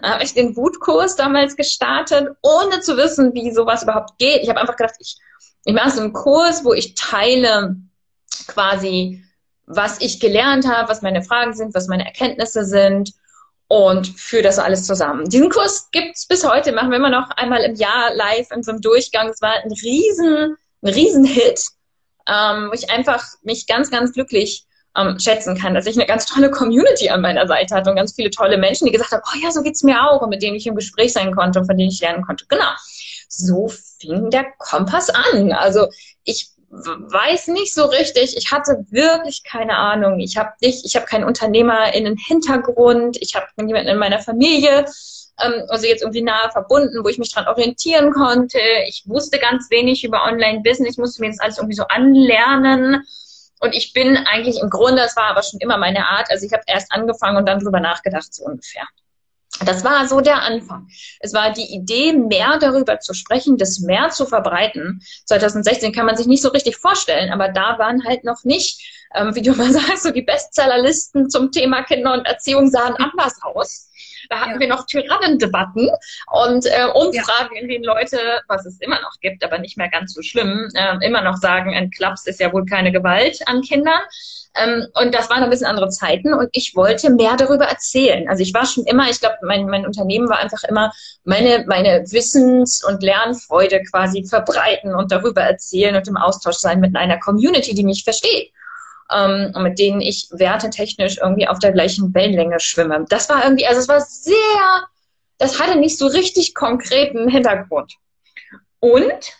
Da 0.02 0.14
habe 0.14 0.24
ich 0.24 0.34
den 0.34 0.56
Wutkurs 0.56 1.16
damals 1.16 1.56
gestartet, 1.56 2.36
ohne 2.42 2.80
zu 2.80 2.96
wissen, 2.96 3.34
wie 3.34 3.50
sowas 3.52 3.82
überhaupt 3.82 4.18
geht. 4.18 4.42
Ich 4.42 4.48
habe 4.48 4.60
einfach 4.60 4.76
gedacht, 4.76 4.96
ich, 5.00 5.16
ich 5.64 5.74
mache 5.74 5.90
so 5.90 6.00
einen 6.00 6.12
Kurs, 6.12 6.64
wo 6.64 6.72
ich 6.72 6.94
teile 6.94 7.76
quasi 8.48 9.22
was 9.66 10.00
ich 10.00 10.20
gelernt 10.20 10.66
habe, 10.66 10.88
was 10.88 11.02
meine 11.02 11.22
Fragen 11.22 11.52
sind, 11.52 11.74
was 11.74 11.88
meine 11.88 12.06
Erkenntnisse 12.06 12.64
sind 12.64 13.12
und 13.68 14.06
führe 14.06 14.42
das 14.42 14.58
alles 14.58 14.86
zusammen. 14.86 15.28
Diesen 15.28 15.50
Kurs 15.50 15.88
gibt's 15.90 16.26
bis 16.26 16.48
heute, 16.48 16.72
machen 16.72 16.90
wir 16.90 16.98
immer 16.98 17.10
noch 17.10 17.30
einmal 17.30 17.62
im 17.62 17.74
Jahr 17.74 18.14
live 18.14 18.50
in 18.52 18.62
so 18.62 18.70
einem 18.72 18.80
Durchgang. 18.80 19.28
Es 19.28 19.42
war 19.42 19.54
ein 19.64 19.72
riesen, 19.72 20.56
ein 20.82 20.88
riesen 20.88 21.24
Hit, 21.24 21.60
ähm, 22.28 22.68
wo 22.68 22.72
ich 22.74 22.90
einfach 22.90 23.24
mich 23.42 23.66
ganz, 23.66 23.90
ganz 23.90 24.12
glücklich 24.12 24.66
ähm, 24.96 25.18
schätzen 25.18 25.56
kann, 25.58 25.74
dass 25.74 25.86
ich 25.86 25.96
eine 25.96 26.06
ganz 26.06 26.26
tolle 26.26 26.50
Community 26.50 27.10
an 27.10 27.20
meiner 27.20 27.46
Seite 27.46 27.74
hatte 27.74 27.90
und 27.90 27.96
ganz 27.96 28.14
viele 28.14 28.30
tolle 28.30 28.56
Menschen, 28.56 28.86
die 28.86 28.92
gesagt 28.92 29.12
haben, 29.12 29.22
oh 29.26 29.38
ja, 29.42 29.50
so 29.50 29.62
geht's 29.62 29.82
mir 29.82 30.02
auch 30.02 30.22
und 30.22 30.30
mit 30.30 30.42
denen 30.42 30.56
ich 30.56 30.66
im 30.66 30.76
Gespräch 30.76 31.12
sein 31.12 31.34
konnte 31.34 31.60
und 31.60 31.66
von 31.66 31.76
denen 31.76 31.90
ich 31.90 32.00
lernen 32.00 32.24
konnte. 32.24 32.46
Genau. 32.48 32.70
So 33.28 33.68
fing 34.00 34.30
der 34.30 34.46
Kompass 34.58 35.10
an. 35.10 35.52
Also 35.52 35.88
ich 36.24 36.50
weiß 36.84 37.48
nicht 37.48 37.74
so 37.74 37.84
richtig. 37.86 38.36
Ich 38.36 38.52
hatte 38.52 38.84
wirklich 38.90 39.42
keine 39.44 39.76
Ahnung. 39.76 40.20
Ich 40.20 40.36
habe 40.36 40.50
nicht, 40.60 40.84
ich 40.84 40.96
habe 40.96 41.06
keinen 41.06 41.24
Unternehmer 41.24 41.94
in 41.94 42.04
den 42.04 42.16
Hintergrund. 42.16 43.16
Ich 43.20 43.34
habe 43.34 43.46
niemanden 43.56 43.88
in 43.88 43.98
meiner 43.98 44.20
Familie, 44.20 44.86
ähm, 45.42 45.64
also 45.68 45.86
jetzt 45.86 46.02
irgendwie 46.02 46.22
nahe 46.22 46.50
verbunden, 46.50 47.04
wo 47.04 47.08
ich 47.08 47.18
mich 47.18 47.32
dran 47.32 47.48
orientieren 47.48 48.12
konnte. 48.12 48.58
Ich 48.86 49.04
wusste 49.06 49.38
ganz 49.38 49.70
wenig 49.70 50.04
über 50.04 50.24
Online-Business. 50.24 50.92
Ich 50.92 50.98
musste 50.98 51.22
mir 51.22 51.30
das 51.30 51.40
alles 51.40 51.58
irgendwie 51.58 51.76
so 51.76 51.84
anlernen. 51.84 53.04
Und 53.60 53.74
ich 53.74 53.92
bin 53.92 54.16
eigentlich 54.16 54.60
im 54.60 54.70
Grunde, 54.70 55.02
das 55.02 55.16
war 55.16 55.30
aber 55.30 55.42
schon 55.42 55.60
immer 55.60 55.78
meine 55.78 56.06
Art. 56.06 56.30
Also 56.30 56.46
ich 56.46 56.52
habe 56.52 56.64
erst 56.66 56.92
angefangen 56.92 57.38
und 57.38 57.48
dann 57.48 57.60
drüber 57.60 57.80
nachgedacht, 57.80 58.32
so 58.34 58.44
ungefähr. 58.44 58.86
Das 59.64 59.84
war 59.84 60.06
so 60.06 60.20
der 60.20 60.42
Anfang. 60.42 60.88
Es 61.20 61.32
war 61.32 61.52
die 61.52 61.74
Idee, 61.74 62.12
mehr 62.12 62.58
darüber 62.58 63.00
zu 63.00 63.14
sprechen, 63.14 63.56
das 63.56 63.80
mehr 63.80 64.10
zu 64.10 64.26
verbreiten. 64.26 65.02
2016 65.24 65.92
kann 65.92 66.06
man 66.06 66.16
sich 66.16 66.26
nicht 66.26 66.42
so 66.42 66.50
richtig 66.50 66.76
vorstellen, 66.76 67.32
aber 67.32 67.48
da 67.48 67.78
waren 67.78 68.04
halt 68.04 68.24
noch 68.24 68.44
nicht, 68.44 69.08
ähm, 69.14 69.34
wie 69.34 69.42
du 69.42 69.54
mal 69.54 69.72
sagst, 69.72 70.02
so 70.02 70.10
die 70.10 70.22
Bestsellerlisten 70.22 71.30
zum 71.30 71.52
Thema 71.52 71.82
Kinder 71.84 72.12
und 72.12 72.26
Erziehung 72.26 72.70
sahen 72.70 72.96
anders 72.96 73.34
aus. 73.42 73.88
Da 74.28 74.40
hatten 74.40 74.54
ja. 74.54 74.60
wir 74.60 74.68
noch 74.68 74.86
Tyrannendebatten 74.86 75.90
und 76.32 76.66
äh, 76.66 76.86
Umfragen, 76.94 77.54
ja. 77.54 77.62
in 77.62 77.68
denen 77.68 77.84
Leute, 77.84 78.18
was 78.48 78.66
es 78.66 78.80
immer 78.80 79.00
noch 79.00 79.20
gibt, 79.20 79.44
aber 79.44 79.58
nicht 79.58 79.76
mehr 79.76 79.88
ganz 79.88 80.14
so 80.14 80.22
schlimm, 80.22 80.68
äh, 80.74 81.06
immer 81.06 81.22
noch 81.22 81.36
sagen, 81.36 81.74
ein 81.74 81.90
Klaps 81.90 82.26
ist 82.26 82.40
ja 82.40 82.52
wohl 82.52 82.64
keine 82.66 82.92
Gewalt 82.92 83.40
an 83.46 83.62
Kindern. 83.62 84.00
Ähm, 84.56 84.86
und 84.94 85.14
das 85.14 85.28
waren 85.28 85.42
ein 85.42 85.50
bisschen 85.50 85.66
andere 85.66 85.88
Zeiten 85.88 86.32
und 86.32 86.48
ich 86.52 86.74
wollte 86.74 87.10
mehr 87.10 87.36
darüber 87.36 87.66
erzählen. 87.66 88.28
Also 88.28 88.42
ich 88.42 88.54
war 88.54 88.64
schon 88.66 88.84
immer, 88.84 89.08
ich 89.10 89.20
glaube, 89.20 89.36
mein, 89.42 89.66
mein 89.66 89.86
Unternehmen 89.86 90.28
war 90.28 90.38
einfach 90.38 90.64
immer 90.68 90.92
meine, 91.24 91.64
meine 91.66 92.04
Wissens- 92.10 92.82
und 92.82 93.02
Lernfreude 93.02 93.82
quasi 93.82 94.24
verbreiten 94.24 94.94
und 94.94 95.12
darüber 95.12 95.42
erzählen 95.42 95.94
und 95.96 96.08
im 96.08 96.16
Austausch 96.16 96.56
sein 96.56 96.80
mit 96.80 96.96
einer 96.96 97.18
Community, 97.18 97.74
die 97.74 97.84
mich 97.84 98.04
versteht. 98.04 98.50
Ähm, 99.12 99.52
mit 99.58 99.78
denen 99.78 100.00
ich 100.00 100.28
wertetechnisch 100.32 101.18
irgendwie 101.18 101.46
auf 101.46 101.60
der 101.60 101.72
gleichen 101.72 102.12
Wellenlänge 102.12 102.58
schwimme. 102.58 103.04
Das 103.08 103.28
war 103.28 103.44
irgendwie, 103.44 103.66
also 103.66 103.80
es 103.80 103.88
war 103.88 104.00
sehr, 104.00 104.34
das 105.38 105.60
hatte 105.60 105.78
nicht 105.78 105.96
so 105.96 106.08
richtig 106.08 106.54
konkreten 106.54 107.28
Hintergrund. 107.28 107.94
Und, 108.80 109.32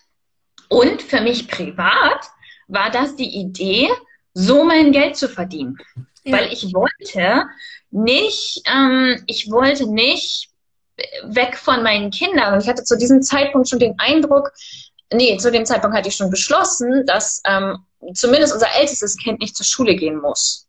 und 0.68 1.02
für 1.02 1.20
mich 1.20 1.48
privat 1.48 2.30
war 2.68 2.90
das 2.90 3.16
die 3.16 3.36
Idee, 3.40 3.88
so 4.34 4.64
mein 4.64 4.92
Geld 4.92 5.16
zu 5.16 5.28
verdienen. 5.28 5.78
Ja. 6.24 6.38
Weil 6.38 6.52
ich 6.52 6.72
wollte 6.72 7.44
nicht, 7.90 8.62
ähm, 8.66 9.22
ich 9.26 9.50
wollte 9.50 9.90
nicht 9.90 10.50
weg 11.24 11.56
von 11.56 11.82
meinen 11.82 12.10
Kindern. 12.10 12.54
Und 12.54 12.62
ich 12.62 12.68
hatte 12.68 12.84
zu 12.84 12.96
diesem 12.96 13.22
Zeitpunkt 13.22 13.68
schon 13.68 13.78
den 13.78 13.98
Eindruck, 13.98 14.52
nee, 15.12 15.36
zu 15.36 15.50
dem 15.50 15.66
Zeitpunkt 15.66 15.96
hatte 15.96 16.08
ich 16.08 16.16
schon 16.16 16.30
beschlossen, 16.30 17.04
dass 17.06 17.42
ähm, 17.46 17.78
zumindest 18.14 18.52
unser 18.52 18.74
ältestes 18.78 19.16
Kind 19.16 19.40
nicht 19.40 19.56
zur 19.56 19.66
Schule 19.66 19.94
gehen 19.94 20.20
muss. 20.20 20.66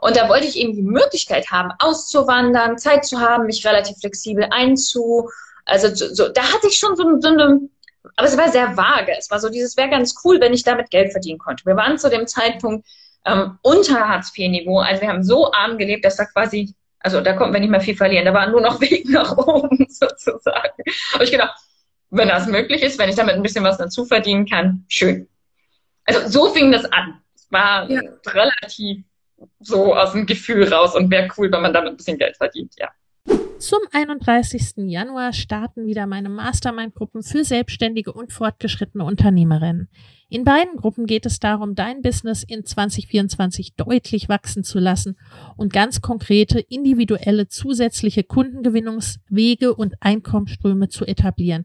Und 0.00 0.16
da 0.16 0.28
wollte 0.28 0.46
ich 0.46 0.58
eben 0.58 0.74
die 0.74 0.82
Möglichkeit 0.82 1.50
haben, 1.50 1.72
auszuwandern, 1.78 2.78
Zeit 2.78 3.06
zu 3.06 3.20
haben, 3.20 3.46
mich 3.46 3.66
relativ 3.66 3.96
flexibel 3.98 4.46
einzu. 4.50 5.30
Also 5.64 5.94
so, 5.94 6.28
da 6.28 6.42
hatte 6.42 6.66
ich 6.66 6.78
schon 6.78 6.94
so, 6.96 7.04
so 7.20 7.28
eine 7.28 7.60
aber 8.16 8.28
es 8.28 8.36
war 8.36 8.50
sehr 8.50 8.76
vage. 8.76 9.12
Es 9.18 9.30
war 9.30 9.40
so 9.40 9.48
dieses, 9.48 9.76
wäre 9.76 9.90
ganz 9.90 10.14
cool, 10.24 10.40
wenn 10.40 10.52
ich 10.52 10.62
damit 10.62 10.90
Geld 10.90 11.12
verdienen 11.12 11.38
konnte. 11.38 11.64
Wir 11.64 11.76
waren 11.76 11.98
zu 11.98 12.10
dem 12.10 12.26
Zeitpunkt 12.26 12.86
ähm, 13.24 13.58
unter 13.62 14.08
Hartz-IV-Niveau. 14.08 14.78
Also 14.78 15.00
wir 15.00 15.08
haben 15.08 15.24
so 15.24 15.52
arm 15.52 15.78
gelebt, 15.78 16.04
dass 16.04 16.16
da 16.16 16.26
quasi, 16.26 16.74
also 17.00 17.20
da 17.20 17.32
konnten 17.32 17.54
wir 17.54 17.60
nicht 17.60 17.70
mehr 17.70 17.80
viel 17.80 17.96
verlieren. 17.96 18.26
Da 18.26 18.34
war 18.34 18.48
nur 18.48 18.60
noch 18.60 18.80
Weg 18.80 19.08
nach 19.08 19.36
oben 19.36 19.86
sozusagen. 19.88 20.82
Aber 21.14 21.24
ich 21.24 21.30
gedacht, 21.30 21.58
wenn 22.14 22.28
das 22.28 22.46
möglich 22.46 22.82
ist, 22.82 22.98
wenn 22.98 23.08
ich 23.08 23.16
damit 23.16 23.34
ein 23.34 23.42
bisschen 23.42 23.64
was 23.64 23.78
dazu 23.78 24.04
verdienen 24.04 24.46
kann, 24.46 24.84
schön. 24.88 25.28
Also 26.04 26.28
so 26.28 26.52
fing 26.52 26.70
das 26.70 26.84
an. 26.86 27.20
Es 27.34 27.46
war 27.50 27.90
ja. 27.90 28.00
relativ 28.26 29.04
so 29.60 29.94
aus 29.94 30.12
dem 30.12 30.26
Gefühl 30.26 30.72
raus 30.72 30.94
und 30.94 31.10
wäre 31.10 31.28
cool, 31.36 31.50
wenn 31.50 31.62
man 31.62 31.72
damit 31.72 31.92
ein 31.92 31.96
bisschen 31.96 32.18
Geld 32.18 32.36
verdient, 32.36 32.74
ja. 32.78 32.88
Zum 33.58 33.78
31. 33.92 34.74
Januar 34.88 35.32
starten 35.32 35.86
wieder 35.86 36.06
meine 36.06 36.28
Mastermind-Gruppen 36.28 37.22
für 37.22 37.44
selbstständige 37.44 38.12
und 38.12 38.32
fortgeschrittene 38.32 39.04
Unternehmerinnen. 39.04 39.88
In 40.28 40.44
beiden 40.44 40.76
Gruppen 40.76 41.06
geht 41.06 41.24
es 41.24 41.38
darum, 41.38 41.74
dein 41.74 42.02
Business 42.02 42.42
in 42.42 42.66
2024 42.66 43.76
deutlich 43.76 44.28
wachsen 44.28 44.64
zu 44.64 44.78
lassen 44.78 45.16
und 45.56 45.72
ganz 45.72 46.02
konkrete 46.02 46.58
individuelle 46.58 47.48
zusätzliche 47.48 48.24
Kundengewinnungswege 48.24 49.74
und 49.74 49.94
Einkommensströme 50.00 50.88
zu 50.88 51.06
etablieren 51.06 51.64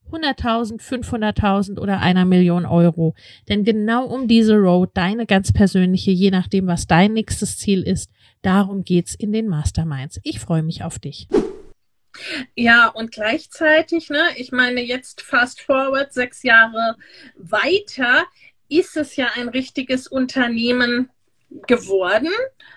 100.000, 0.11 0.81
500.000 0.81 1.79
oder 1.79 1.99
einer 1.99 2.25
Million 2.25 2.65
Euro. 2.65 3.15
Denn 3.49 3.63
genau 3.63 4.05
um 4.05 4.27
diese 4.27 4.55
Road, 4.55 4.91
deine 4.93 5.25
ganz 5.25 5.51
persönliche, 5.51 6.11
je 6.11 6.31
nachdem, 6.31 6.67
was 6.67 6.87
dein 6.87 7.13
nächstes 7.13 7.57
Ziel 7.57 7.83
ist, 7.83 8.11
darum 8.41 8.83
geht's 8.83 9.15
in 9.15 9.31
den 9.31 9.47
Masterminds. 9.47 10.19
Ich 10.23 10.39
freue 10.39 10.63
mich 10.63 10.83
auf 10.83 10.99
dich. 10.99 11.27
Ja, 12.55 12.87
und 12.87 13.11
gleichzeitig, 13.11 14.09
ne, 14.09 14.21
ich 14.35 14.51
meine, 14.51 14.81
jetzt 14.81 15.21
fast 15.21 15.61
forward, 15.61 16.13
sechs 16.13 16.43
Jahre 16.43 16.97
weiter, 17.35 18.25
ist 18.69 18.97
es 18.97 19.15
ja 19.15 19.29
ein 19.35 19.49
richtiges 19.49 20.07
Unternehmen 20.07 21.09
geworden. 21.67 22.31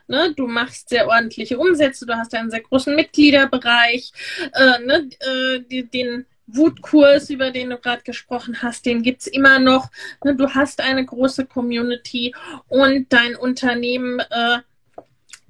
Ne? 0.09 0.35
Du 0.37 0.47
machst 0.47 0.89
sehr 0.89 1.07
ordentliche 1.07 1.59
Umsätze, 1.59 2.07
du 2.07 2.17
hast 2.17 2.35
einen 2.35 2.51
sehr 2.51 2.61
großen 2.61 2.95
Mitgliederbereich, 2.95 4.13
äh, 4.53 4.79
ne? 4.85 5.09
äh, 5.21 5.83
den 5.83 6.27
Wutkurs, 6.47 7.31
über 7.31 7.51
den 7.51 7.71
du 7.71 7.79
gerade 7.79 8.03
gesprochen 8.03 8.63
hast, 8.63 8.87
den 8.87 9.03
gibt's 9.03 9.27
immer 9.27 9.59
noch. 9.59 9.91
Ne, 10.25 10.35
du 10.35 10.51
hast 10.51 10.81
eine 10.81 11.05
große 11.05 11.47
Community 11.47 12.35
und 12.69 13.13
dein 13.13 13.37
Unternehmen 13.37 14.21
äh, 14.21 14.59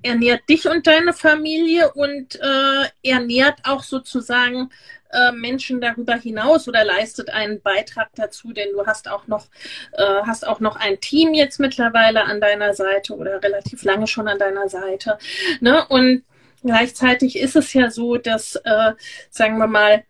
ernährt 0.03 0.49
dich 0.49 0.69
und 0.69 0.87
deine 0.87 1.13
Familie 1.13 1.93
und 1.93 2.39
äh, 2.41 3.11
ernährt 3.11 3.61
auch 3.65 3.83
sozusagen 3.83 4.71
äh, 5.11 5.33
Menschen 5.33 5.81
darüber 5.81 6.15
hinaus 6.15 6.69
oder 6.69 6.85
leistet 6.85 7.31
einen 7.31 7.63
Beitrag 7.63 8.11
dazu, 8.15 8.53
denn 8.53 8.69
du 8.73 8.87
hast 8.87 9.09
auch 9.09 9.27
noch 9.27 9.47
äh, 9.93 10.23
hast 10.27 10.47
auch 10.47 10.61
noch 10.61 10.77
ein 10.77 11.01
Team 11.01 11.35
jetzt 11.35 11.59
mittlerweile 11.59 12.25
an 12.25 12.41
deiner 12.41 12.75
Seite 12.75 13.15
oder 13.15 13.43
relativ 13.43 13.83
lange 13.83 14.07
schon 14.07 14.29
an 14.29 14.39
deiner 14.39 14.69
Seite. 14.69 15.19
Ne? 15.61 15.87
Und 15.89 16.25
gleichzeitig 16.63 17.37
ist 17.39 17.57
es 17.57 17.73
ja 17.73 17.91
so, 17.91 18.17
dass 18.17 18.57
äh, 18.57 18.93
sagen 19.31 19.59
wir 19.59 19.67
mal 19.67 20.05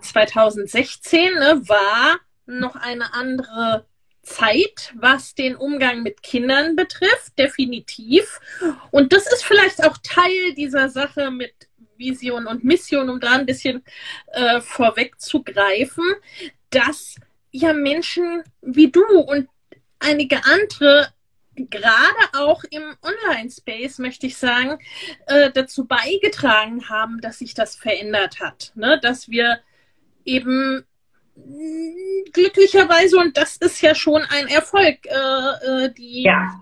2016 0.00 1.20
äh, 1.20 1.30
ne, 1.34 1.62
war 1.68 2.18
noch 2.46 2.76
eine 2.76 3.14
andere 3.14 3.86
Zeit, 4.22 4.92
was 4.94 5.34
den 5.34 5.56
Umgang 5.56 6.02
mit 6.02 6.22
Kindern 6.22 6.76
betrifft, 6.76 7.38
definitiv. 7.38 8.40
Und 8.90 9.12
das 9.12 9.26
ist 9.32 9.44
vielleicht 9.44 9.84
auch 9.84 9.96
Teil 10.02 10.54
dieser 10.56 10.88
Sache 10.88 11.30
mit 11.30 11.52
Vision 11.96 12.46
und 12.46 12.64
Mission, 12.64 13.10
um 13.10 13.20
da 13.20 13.32
ein 13.32 13.46
bisschen 13.46 13.84
äh, 14.32 14.60
vorwegzugreifen, 14.60 16.04
dass 16.70 17.16
ja 17.50 17.72
Menschen 17.72 18.42
wie 18.62 18.90
du 18.90 19.04
und 19.04 19.48
einige 19.98 20.44
andere 20.44 21.12
gerade 21.56 22.28
auch 22.34 22.64
im 22.70 22.96
Online-Space, 23.02 23.98
möchte 23.98 24.26
ich 24.26 24.36
sagen, 24.36 24.78
äh, 25.26 25.50
dazu 25.50 25.86
beigetragen 25.86 26.88
haben, 26.88 27.20
dass 27.20 27.38
sich 27.38 27.54
das 27.54 27.76
verändert 27.76 28.40
hat. 28.40 28.72
Ne? 28.74 28.98
Dass 29.02 29.28
wir 29.28 29.60
eben 30.24 30.84
mm, 31.34 32.30
glücklicherweise, 32.32 33.18
und 33.18 33.36
das 33.36 33.56
ist 33.56 33.80
ja 33.82 33.94
schon 33.94 34.22
ein 34.22 34.46
Erfolg, 34.48 35.06
äh, 35.06 35.84
äh, 35.84 35.92
die 35.92 36.22
ja. 36.22 36.60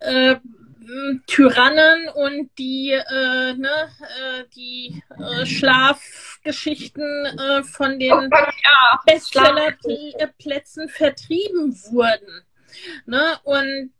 äh, 0.00 0.36
Tyrannen 1.28 2.08
und 2.08 2.50
die, 2.58 2.90
äh, 2.90 3.54
ne, 3.54 3.90
äh, 4.00 4.44
die 4.56 5.00
Schlafgeschichten 5.44 7.38
von 7.62 8.00
den 8.00 8.12
oh 8.12 8.22
ja. 8.22 9.00
Bestsellerplätzen 9.06 10.88
vertrieben 10.88 11.72
wurden. 11.92 12.44
Ne? 13.06 13.38
Und 13.44 13.92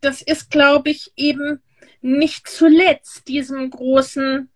das 0.00 0.22
ist, 0.22 0.50
glaube 0.50 0.90
ich, 0.90 1.12
eben 1.16 1.60
nicht 2.00 2.48
zuletzt 2.48 3.28
diesem 3.28 3.70
großen 3.70 4.48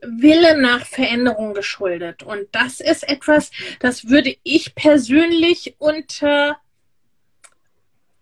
Wille 0.00 0.60
nach 0.60 0.86
Veränderung 0.86 1.54
geschuldet. 1.54 2.22
Und 2.22 2.48
das 2.52 2.80
ist 2.80 3.08
etwas, 3.08 3.50
das 3.80 4.08
würde 4.08 4.36
ich 4.42 4.74
persönlich 4.74 5.74
unter 5.78 6.56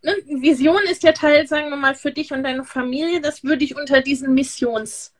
ne, 0.02 0.14
Vision 0.26 0.82
ist 0.84 1.02
der 1.02 1.14
Teil, 1.14 1.46
sagen 1.46 1.70
wir 1.70 1.76
mal, 1.76 1.94
für 1.94 2.12
dich 2.12 2.32
und 2.32 2.42
deine 2.42 2.64
Familie, 2.64 3.20
das 3.20 3.44
würde 3.44 3.64
ich 3.64 3.76
unter 3.76 4.00
diesen 4.00 4.34
Missions. 4.34 5.12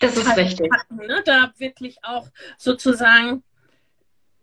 Das 0.00 0.16
ist 0.16 0.36
richtig. 0.36 0.70
Packen, 0.70 1.06
ne? 1.06 1.22
Da 1.24 1.52
wirklich 1.58 1.98
auch 2.02 2.28
sozusagen 2.58 3.42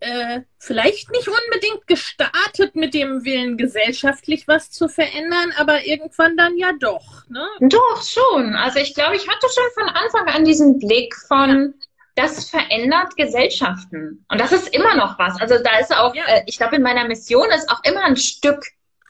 äh, 0.01 0.41
vielleicht 0.57 1.11
nicht 1.11 1.27
unbedingt 1.27 1.87
gestartet 1.87 2.75
mit 2.75 2.93
dem 2.93 3.23
Willen, 3.23 3.55
gesellschaftlich 3.55 4.47
was 4.47 4.71
zu 4.71 4.89
verändern, 4.89 5.53
aber 5.57 5.85
irgendwann 5.85 6.35
dann 6.35 6.57
ja 6.57 6.71
doch. 6.79 7.23
Ne? 7.29 7.47
Doch, 7.61 8.03
schon. 8.03 8.55
Also 8.55 8.79
ich 8.79 8.95
glaube, 8.95 9.15
ich 9.15 9.27
hatte 9.27 9.47
schon 9.53 9.63
von 9.75 9.89
Anfang 9.89 10.27
an 10.27 10.43
diesen 10.43 10.79
Blick 10.79 11.15
von, 11.27 11.75
ja. 11.77 11.87
das 12.15 12.49
verändert 12.49 13.15
Gesellschaften. 13.15 14.25
Und 14.27 14.41
das 14.41 14.51
ist 14.51 14.75
immer 14.75 14.95
noch 14.95 15.17
was. 15.19 15.39
Also 15.39 15.59
da 15.63 15.77
ist 15.77 15.95
auch, 15.95 16.15
ja. 16.15 16.25
äh, 16.25 16.43
ich 16.47 16.57
glaube, 16.57 16.77
in 16.77 16.81
meiner 16.81 17.07
Mission 17.07 17.49
ist 17.51 17.69
auch 17.69 17.83
immer 17.83 18.03
ein 18.03 18.17
Stück 18.17 18.65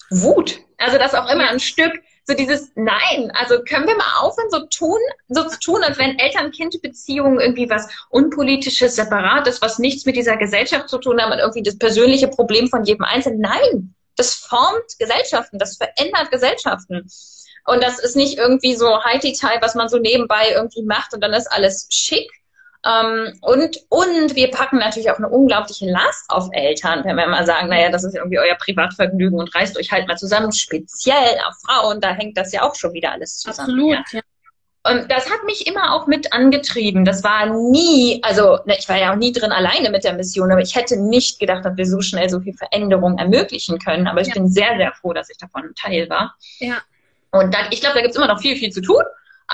Wut. 0.09 0.59
Also 0.77 0.97
das 0.97 1.15
auch 1.15 1.31
immer 1.31 1.49
ein 1.49 1.61
Stück 1.61 1.93
so 2.23 2.33
dieses 2.33 2.71
Nein, 2.75 3.31
also 3.33 3.63
können 3.63 3.87
wir 3.87 3.95
mal 3.95 4.19
aufhören, 4.21 4.49
so 4.49 4.65
tun, 4.67 4.99
so 5.27 5.43
zu 5.47 5.59
tun, 5.59 5.83
als 5.83 5.97
wenn 5.97 6.19
Eltern-Kind-Beziehungen 6.19 7.39
irgendwie 7.39 7.69
was 7.69 7.87
Unpolitisches, 8.09 8.95
Separates, 8.95 9.61
was 9.61 9.79
nichts 9.79 10.05
mit 10.05 10.15
dieser 10.15 10.37
Gesellschaft 10.37 10.89
zu 10.89 10.99
tun 10.99 11.19
haben 11.21 11.31
und 11.31 11.39
irgendwie 11.39 11.63
das 11.63 11.77
persönliche 11.77 12.27
Problem 12.27 12.67
von 12.67 12.83
jedem 12.83 13.05
Einzelnen. 13.05 13.41
Nein, 13.41 13.95
das 14.15 14.35
formt 14.35 14.99
Gesellschaften, 14.99 15.57
das 15.57 15.77
verändert 15.77 16.31
Gesellschaften. 16.31 17.09
Und 17.65 17.83
das 17.83 17.99
ist 17.99 18.15
nicht 18.15 18.37
irgendwie 18.37 18.75
so 18.75 19.03
High-Teil, 19.03 19.59
was 19.61 19.75
man 19.75 19.89
so 19.89 19.97
nebenbei 19.97 20.51
irgendwie 20.51 20.83
macht 20.83 21.13
und 21.13 21.21
dann 21.21 21.33
ist 21.33 21.51
alles 21.51 21.87
schick, 21.89 22.29
ähm, 22.83 23.37
und, 23.41 23.77
und 23.89 24.35
wir 24.35 24.49
packen 24.49 24.79
natürlich 24.79 25.11
auch 25.11 25.17
eine 25.17 25.29
unglaubliche 25.29 25.89
Last 25.89 26.25
auf 26.29 26.49
Eltern, 26.51 27.03
wenn 27.03 27.15
wir 27.15 27.27
mal 27.27 27.45
sagen, 27.45 27.69
naja, 27.69 27.89
das 27.89 28.03
ist 28.03 28.15
irgendwie 28.15 28.39
euer 28.39 28.55
Privatvergnügen 28.55 29.39
und 29.39 29.53
reißt 29.53 29.77
euch 29.77 29.91
halt 29.91 30.07
mal 30.07 30.17
zusammen, 30.17 30.51
speziell 30.51 31.37
auf 31.47 31.55
Frauen, 31.65 32.01
da 32.01 32.11
hängt 32.13 32.37
das 32.37 32.51
ja 32.51 32.63
auch 32.63 32.75
schon 32.75 32.93
wieder 32.93 33.11
alles 33.11 33.37
zusammen. 33.37 33.69
Absolut, 33.69 33.91
ja. 33.91 34.03
ja. 34.13 34.21
Und 34.83 35.11
das 35.11 35.29
hat 35.29 35.43
mich 35.45 35.67
immer 35.67 35.93
auch 35.93 36.07
mit 36.07 36.33
angetrieben. 36.33 37.05
Das 37.05 37.23
war 37.23 37.45
nie, 37.45 38.19
also 38.23 38.57
ne, 38.65 38.75
ich 38.79 38.89
war 38.89 38.97
ja 38.97 39.11
auch 39.13 39.15
nie 39.15 39.31
drin 39.31 39.51
alleine 39.51 39.91
mit 39.91 40.03
der 40.03 40.13
Mission, 40.13 40.51
aber 40.51 40.61
ich 40.61 40.75
hätte 40.75 40.99
nicht 40.99 41.39
gedacht, 41.39 41.63
dass 41.63 41.77
wir 41.77 41.85
so 41.85 42.01
schnell 42.01 42.29
so 42.31 42.39
viel 42.39 42.55
Veränderung 42.55 43.19
ermöglichen 43.19 43.77
können. 43.77 44.07
Aber 44.07 44.21
ich 44.21 44.29
ja. 44.29 44.33
bin 44.33 44.47
sehr, 44.47 44.75
sehr 44.77 44.91
froh, 44.93 45.13
dass 45.13 45.29
ich 45.29 45.37
davon 45.37 45.65
ein 45.65 45.75
Teil 45.75 46.09
war. 46.09 46.35
Ja. 46.57 46.77
Und 47.29 47.53
dann, 47.53 47.67
ich 47.69 47.79
glaube, 47.79 47.93
da 47.93 48.01
gibt 48.01 48.15
es 48.15 48.17
immer 48.17 48.27
noch 48.27 48.41
viel, 48.41 48.55
viel 48.55 48.71
zu 48.71 48.81
tun. 48.81 49.03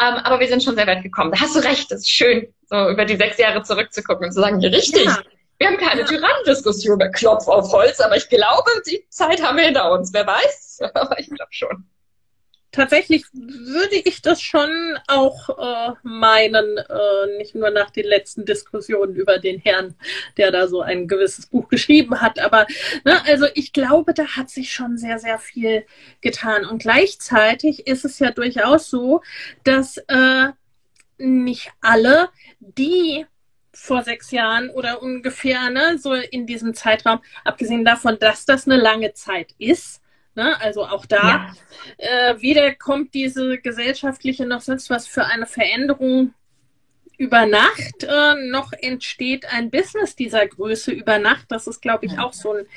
Ähm, 0.01 0.15
aber 0.15 0.39
wir 0.39 0.47
sind 0.47 0.63
schon 0.63 0.75
sehr 0.75 0.87
weit 0.87 1.03
gekommen. 1.03 1.31
Da 1.31 1.39
hast 1.39 1.55
du 1.55 1.59
recht, 1.59 1.91
das 1.91 2.01
ist 2.01 2.09
schön, 2.09 2.53
so 2.65 2.89
über 2.89 3.05
die 3.05 3.15
sechs 3.15 3.37
Jahre 3.37 3.63
zurückzugucken 3.63 4.25
und 4.25 4.31
zu 4.31 4.41
sagen, 4.41 4.59
ja, 4.59 4.69
richtig. 4.69 5.05
Ja. 5.05 5.17
Wir 5.59 5.67
haben 5.67 5.77
keine 5.77 6.01
ja. 6.01 6.07
Tyrannendiskussion 6.07 6.97
mehr 6.97 7.11
Klopf 7.11 7.47
auf 7.47 7.71
Holz, 7.71 7.99
aber 7.99 8.15
ich 8.15 8.29
glaube, 8.29 8.69
die 8.85 9.03
Zeit 9.09 9.41
haben 9.41 9.57
wir 9.57 9.65
hinter 9.65 9.91
uns. 9.91 10.13
Wer 10.13 10.27
weiß? 10.27 10.79
Aber 10.93 11.17
ich 11.19 11.29
glaube 11.29 11.51
schon. 11.51 11.89
Tatsächlich 12.71 13.23
würde 13.33 13.95
ich 13.95 14.21
das 14.21 14.41
schon 14.41 14.97
auch 15.07 15.49
äh, 15.49 15.93
meinen, 16.03 16.77
äh, 16.77 17.37
nicht 17.37 17.55
nur 17.55 17.69
nach 17.71 17.91
den 17.91 18.05
letzten 18.05 18.45
Diskussionen 18.45 19.15
über 19.15 19.39
den 19.39 19.59
Herrn, 19.59 19.95
der 20.37 20.51
da 20.51 20.67
so 20.67 20.81
ein 20.81 21.07
gewisses 21.07 21.47
Buch 21.47 21.69
geschrieben 21.69 22.21
hat, 22.21 22.39
aber 22.39 22.67
ne, 23.03 23.23
also 23.25 23.45
ich 23.53 23.73
glaube, 23.73 24.13
da 24.13 24.35
hat 24.35 24.49
sich 24.49 24.71
schon 24.71 24.97
sehr, 24.97 25.19
sehr 25.19 25.39
viel 25.39 25.85
getan. 26.21 26.65
Und 26.65 26.81
gleichzeitig 26.81 27.87
ist 27.87 28.05
es 28.05 28.19
ja 28.19 28.31
durchaus 28.31 28.89
so, 28.89 29.21
dass 29.63 29.97
äh, 30.07 30.47
nicht 31.17 31.71
alle, 31.81 32.29
die 32.59 33.25
vor 33.73 34.03
sechs 34.03 34.31
Jahren 34.31 34.69
oder 34.71 35.01
ungefähr, 35.01 35.69
ne, 35.69 35.97
so 35.99 36.13
in 36.13 36.47
diesem 36.47 36.73
Zeitraum, 36.73 37.19
abgesehen 37.43 37.85
davon, 37.85 38.17
dass 38.19 38.45
das 38.45 38.67
eine 38.67 38.77
lange 38.77 39.13
Zeit 39.13 39.53
ist, 39.59 40.01
Ne? 40.37 40.61
Also 40.61 40.85
auch 40.85 41.07
da 41.07 41.51
ja. 41.97 42.31
äh, 42.31 42.41
weder 42.41 42.75
kommt 42.75 43.15
diese 43.15 43.57
gesellschaftliche 43.57 44.45
noch 44.45 44.61
sonst 44.61 44.91
was 44.91 45.07
für 45.07 45.25
eine 45.25 45.47
Veränderung 45.47 46.35
über 47.17 47.47
Nacht, 47.47 48.03
äh, 48.03 48.35
noch 48.49 48.71
entsteht 48.71 49.51
ein 49.51 49.71
Business 49.71 50.15
dieser 50.15 50.45
Größe 50.45 50.91
über 50.91 51.17
Nacht. 51.17 51.45
Das 51.49 51.65
ist, 51.65 51.81
glaube 51.81 52.05
ich, 52.05 52.19
auch 52.19 52.33
so 52.33 52.53
ein 52.53 52.67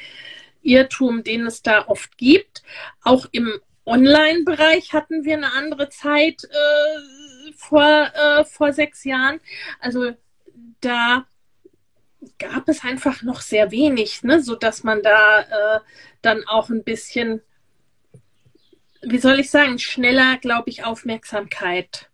Irrtum, 0.63 1.23
den 1.23 1.47
es 1.47 1.61
da 1.61 1.87
oft 1.87 2.17
gibt. 2.17 2.63
Auch 3.03 3.27
im 3.31 3.61
Online-Bereich 3.85 4.95
hatten 4.95 5.27
wir 5.27 5.37
eine 5.37 5.53
andere 5.53 5.91
Zeit 5.91 6.45
äh, 6.45 7.53
vor, 7.57 8.11
äh, 8.15 8.45
vor 8.47 8.73
sechs 8.73 9.05
Jahren. 9.05 9.39
Also 9.81 10.13
da 10.81 11.27
gab 12.39 12.71
es 12.71 12.85
einfach 12.85 13.21
noch 13.21 13.43
sehr 13.43 13.71
wenig, 13.71 14.23
ne, 14.23 14.43
so 14.43 14.55
dass 14.55 14.83
man 14.83 15.03
da 15.03 15.41
äh, 15.41 15.81
dann 16.23 16.45
auch 16.47 16.71
ein 16.71 16.85
bisschen 16.85 17.43
wie 19.03 19.19
soll 19.19 19.41
ich 19.41 19.51
sagen, 19.51 19.79
schneller, 19.79 20.39
glaube 20.39 20.71
ich, 20.71 20.85
Aufmerksamkeit. 20.85 22.11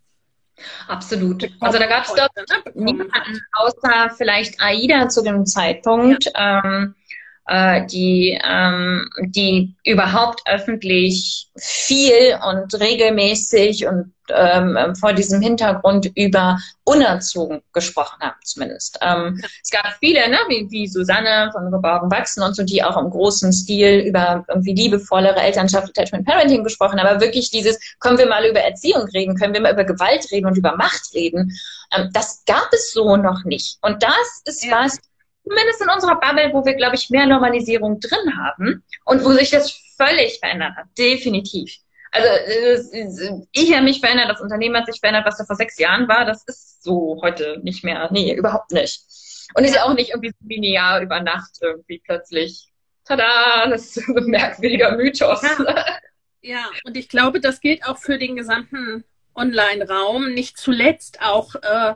Absolut. 0.88 1.50
Also 1.60 1.78
da 1.78 1.86
gab 1.86 2.04
es 2.04 2.14
dort 2.14 2.32
ne, 2.36 2.72
niemanden 2.74 3.40
außer 3.52 4.10
vielleicht 4.16 4.60
AIDA 4.60 5.08
zu 5.08 5.22
dem 5.22 5.44
Zeitpunkt. 5.44 6.24
Ja. 6.26 6.64
Ähm, 6.64 6.94
äh, 7.46 7.86
die, 7.86 8.38
ähm, 8.44 9.08
die 9.20 9.74
überhaupt 9.84 10.42
öffentlich 10.46 11.48
viel 11.56 12.38
und 12.46 12.74
regelmäßig 12.78 13.86
und 13.86 14.12
ähm, 14.34 14.94
vor 14.98 15.12
diesem 15.12 15.40
Hintergrund 15.40 16.10
über 16.16 16.58
unerzogen 16.84 17.62
gesprochen 17.72 18.18
haben, 18.20 18.36
zumindest. 18.42 18.98
Ähm, 19.00 19.40
es 19.62 19.70
gab 19.70 19.86
viele, 20.00 20.28
ne, 20.28 20.38
wie, 20.48 20.66
wie 20.70 20.88
Susanne 20.88 21.50
von 21.52 21.70
Geborgen 21.70 22.10
Wachsen 22.10 22.42
und 22.42 22.54
so, 22.56 22.64
die 22.64 22.82
auch 22.82 22.96
im 22.96 23.10
großen 23.10 23.52
Stil 23.52 24.00
über 24.00 24.44
irgendwie 24.48 24.74
liebevollere 24.74 25.40
Elternschaft, 25.40 25.88
Attachment 25.88 26.26
Parenting 26.26 26.64
gesprochen, 26.64 26.98
aber 26.98 27.20
wirklich 27.20 27.50
dieses, 27.50 27.78
können 28.00 28.18
wir 28.18 28.26
mal 28.26 28.44
über 28.44 28.60
Erziehung 28.60 29.04
reden, 29.14 29.36
können 29.36 29.54
wir 29.54 29.60
mal 29.60 29.72
über 29.72 29.84
Gewalt 29.84 30.26
reden 30.32 30.46
und 30.46 30.56
über 30.56 30.76
Macht 30.76 31.14
reden, 31.14 31.56
ähm, 31.96 32.10
das 32.12 32.42
gab 32.46 32.68
es 32.72 32.92
so 32.92 33.16
noch 33.16 33.44
nicht. 33.44 33.78
Und 33.82 34.02
das 34.02 34.42
ist 34.44 34.64
ja. 34.64 34.82
was, 34.82 34.98
zumindest 35.46 35.80
in 35.80 35.90
unserer 35.90 36.18
Bubble, 36.18 36.50
wo 36.52 36.64
wir, 36.64 36.74
glaube 36.74 36.96
ich, 36.96 37.10
mehr 37.10 37.26
Normalisierung 37.26 38.00
drin 38.00 38.36
haben 38.38 38.84
und 39.04 39.24
wo 39.24 39.30
sich 39.32 39.50
das 39.50 39.72
völlig 39.96 40.38
verändert 40.40 40.76
hat. 40.76 40.86
Definitiv. 40.98 41.76
Also 42.10 42.28
ich 43.52 43.72
habe 43.72 43.84
mich 43.84 44.00
verändert, 44.00 44.30
das 44.30 44.40
Unternehmen 44.40 44.76
hat 44.76 44.86
sich 44.86 45.00
verändert, 45.00 45.26
was 45.26 45.36
da 45.36 45.44
vor 45.44 45.56
sechs 45.56 45.78
Jahren 45.78 46.08
war. 46.08 46.24
Das 46.24 46.42
ist 46.44 46.82
so 46.82 47.20
heute 47.22 47.60
nicht 47.62 47.84
mehr. 47.84 48.08
Nee, 48.10 48.34
überhaupt 48.34 48.72
nicht. 48.72 49.02
Und 49.54 49.64
ist 49.64 49.74
ja 49.74 49.84
auch 49.84 49.94
nicht 49.94 50.10
irgendwie 50.10 50.32
linear 50.46 51.00
über 51.00 51.20
Nacht 51.20 51.58
irgendwie 51.60 52.00
plötzlich. 52.04 52.68
Tada, 53.04 53.68
das 53.68 53.96
ist 53.96 54.08
ein 54.08 54.26
merkwürdiger 54.26 54.96
Mythos. 54.96 55.42
Ja. 55.42 55.84
ja, 56.40 56.64
und 56.84 56.96
ich 56.96 57.08
glaube, 57.08 57.40
das 57.40 57.60
gilt 57.60 57.86
auch 57.86 57.98
für 57.98 58.18
den 58.18 58.34
gesamten 58.34 59.04
Online-Raum, 59.34 60.32
nicht 60.32 60.58
zuletzt 60.58 61.20
auch 61.22 61.54
äh, 61.56 61.94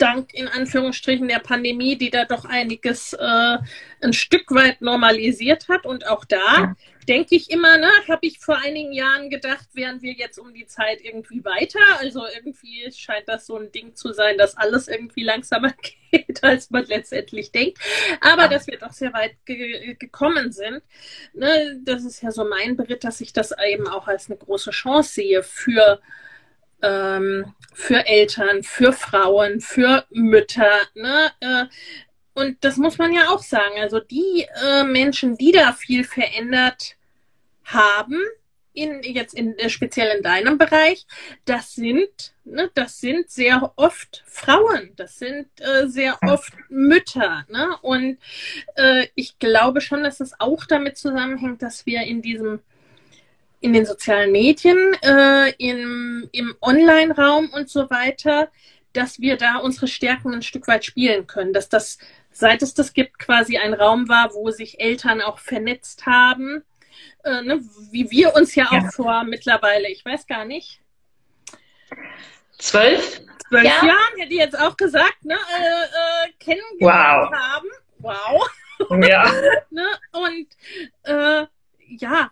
dank 0.00 0.32
in 0.34 0.48
Anführungsstrichen 0.48 1.28
der 1.28 1.38
Pandemie, 1.38 1.96
die 1.96 2.10
da 2.10 2.24
doch 2.24 2.44
einiges 2.44 3.12
äh, 3.12 3.58
ein 4.00 4.12
Stück 4.12 4.50
weit 4.50 4.80
normalisiert 4.80 5.68
hat. 5.68 5.84
Und 5.84 6.08
auch 6.08 6.24
da 6.24 6.36
ja. 6.36 6.76
denke 7.06 7.36
ich 7.36 7.50
immer, 7.50 7.76
ne, 7.76 7.90
habe 8.08 8.26
ich 8.26 8.38
vor 8.38 8.56
einigen 8.58 8.92
Jahren 8.92 9.30
gedacht, 9.30 9.68
wären 9.74 10.00
wir 10.00 10.12
jetzt 10.12 10.38
um 10.38 10.54
die 10.54 10.66
Zeit 10.66 11.00
irgendwie 11.02 11.44
weiter. 11.44 11.80
Also 11.98 12.24
irgendwie 12.34 12.90
scheint 12.92 13.28
das 13.28 13.46
so 13.46 13.56
ein 13.56 13.70
Ding 13.72 13.94
zu 13.94 14.12
sein, 14.12 14.38
dass 14.38 14.56
alles 14.56 14.88
irgendwie 14.88 15.22
langsamer 15.22 15.72
geht, 16.10 16.42
als 16.42 16.70
man 16.70 16.84
letztendlich 16.86 17.52
denkt. 17.52 17.78
Aber 18.20 18.42
ja. 18.42 18.48
dass 18.48 18.66
wir 18.66 18.78
doch 18.78 18.92
sehr 18.92 19.12
weit 19.12 19.36
ge 19.44 19.94
gekommen 19.94 20.52
sind. 20.52 20.82
Ne, 21.34 21.78
das 21.84 22.04
ist 22.04 22.22
ja 22.22 22.30
so 22.30 22.44
mein 22.44 22.76
Beritt, 22.76 23.04
dass 23.04 23.20
ich 23.20 23.32
das 23.32 23.52
eben 23.66 23.86
auch 23.86 24.08
als 24.08 24.30
eine 24.30 24.38
große 24.38 24.70
Chance 24.70 25.12
sehe 25.12 25.42
für 25.42 26.00
ähm, 26.82 27.54
für 27.72 28.06
Eltern, 28.06 28.62
für 28.62 28.92
Frauen, 28.92 29.60
für 29.60 30.04
Mütter. 30.10 30.80
Ne? 30.94 31.30
Äh, 31.40 31.64
und 32.34 32.64
das 32.64 32.76
muss 32.76 32.98
man 32.98 33.12
ja 33.12 33.28
auch 33.28 33.42
sagen. 33.42 33.80
Also 33.80 34.00
die 34.00 34.46
äh, 34.64 34.84
Menschen, 34.84 35.36
die 35.36 35.52
da 35.52 35.72
viel 35.72 36.04
verändert 36.04 36.96
haben, 37.64 38.20
in, 38.72 39.02
jetzt 39.02 39.34
in, 39.34 39.58
äh, 39.58 39.68
speziell 39.68 40.16
in 40.16 40.22
deinem 40.22 40.58
Bereich, 40.58 41.06
das 41.44 41.74
sind, 41.74 42.34
ne, 42.44 42.70
das 42.74 43.00
sind 43.00 43.30
sehr 43.30 43.72
oft 43.76 44.22
Frauen, 44.26 44.92
das 44.96 45.18
sind 45.18 45.48
äh, 45.60 45.88
sehr 45.88 46.18
oft 46.22 46.52
Mütter. 46.68 47.44
Ne? 47.48 47.76
Und 47.82 48.18
äh, 48.76 49.06
ich 49.14 49.38
glaube 49.38 49.80
schon, 49.80 50.02
dass 50.02 50.20
es 50.20 50.38
auch 50.38 50.64
damit 50.66 50.96
zusammenhängt, 50.96 51.62
dass 51.62 51.84
wir 51.86 52.02
in 52.02 52.22
diesem 52.22 52.60
in 53.60 53.72
den 53.72 53.84
sozialen 53.84 54.32
Medien, 54.32 54.94
äh, 55.02 55.50
im, 55.58 56.28
im 56.32 56.54
Online-Raum 56.60 57.50
und 57.50 57.68
so 57.68 57.90
weiter, 57.90 58.50
dass 58.92 59.20
wir 59.20 59.36
da 59.36 59.56
unsere 59.58 59.86
Stärken 59.86 60.34
ein 60.34 60.42
Stück 60.42 60.66
weit 60.66 60.84
spielen 60.84 61.26
können, 61.26 61.52
dass 61.52 61.68
das, 61.68 61.98
seit 62.32 62.62
es 62.62 62.74
das 62.74 62.92
gibt, 62.92 63.18
quasi 63.18 63.58
ein 63.58 63.74
Raum 63.74 64.08
war, 64.08 64.34
wo 64.34 64.50
sich 64.50 64.80
Eltern 64.80 65.20
auch 65.20 65.38
vernetzt 65.38 66.06
haben, 66.06 66.64
äh, 67.24 67.42
ne, 67.42 67.60
wie 67.90 68.10
wir 68.10 68.34
uns 68.34 68.54
ja, 68.54 68.68
ja 68.70 68.78
auch 68.78 68.92
vor 68.92 69.24
mittlerweile, 69.24 69.88
ich 69.88 70.04
weiß 70.04 70.26
gar 70.26 70.44
nicht. 70.44 70.80
Zwölf? 72.58 73.20
Zwölf 73.48 73.64
ja. 73.64 73.86
Jahren, 73.86 74.18
hätte 74.18 74.32
ich 74.32 74.38
jetzt 74.38 74.58
auch 74.58 74.76
gesagt, 74.76 75.24
ne, 75.24 75.34
äh, 75.34 75.84
äh, 75.84 76.32
kennengelernt 76.38 77.30
wow. 77.30 77.32
haben. 77.32 77.68
Wow. 77.98 78.50
Ja. 79.06 79.30
ne, 79.70 79.86
und 80.12 80.46
äh, 81.02 81.46
ja, 81.98 82.30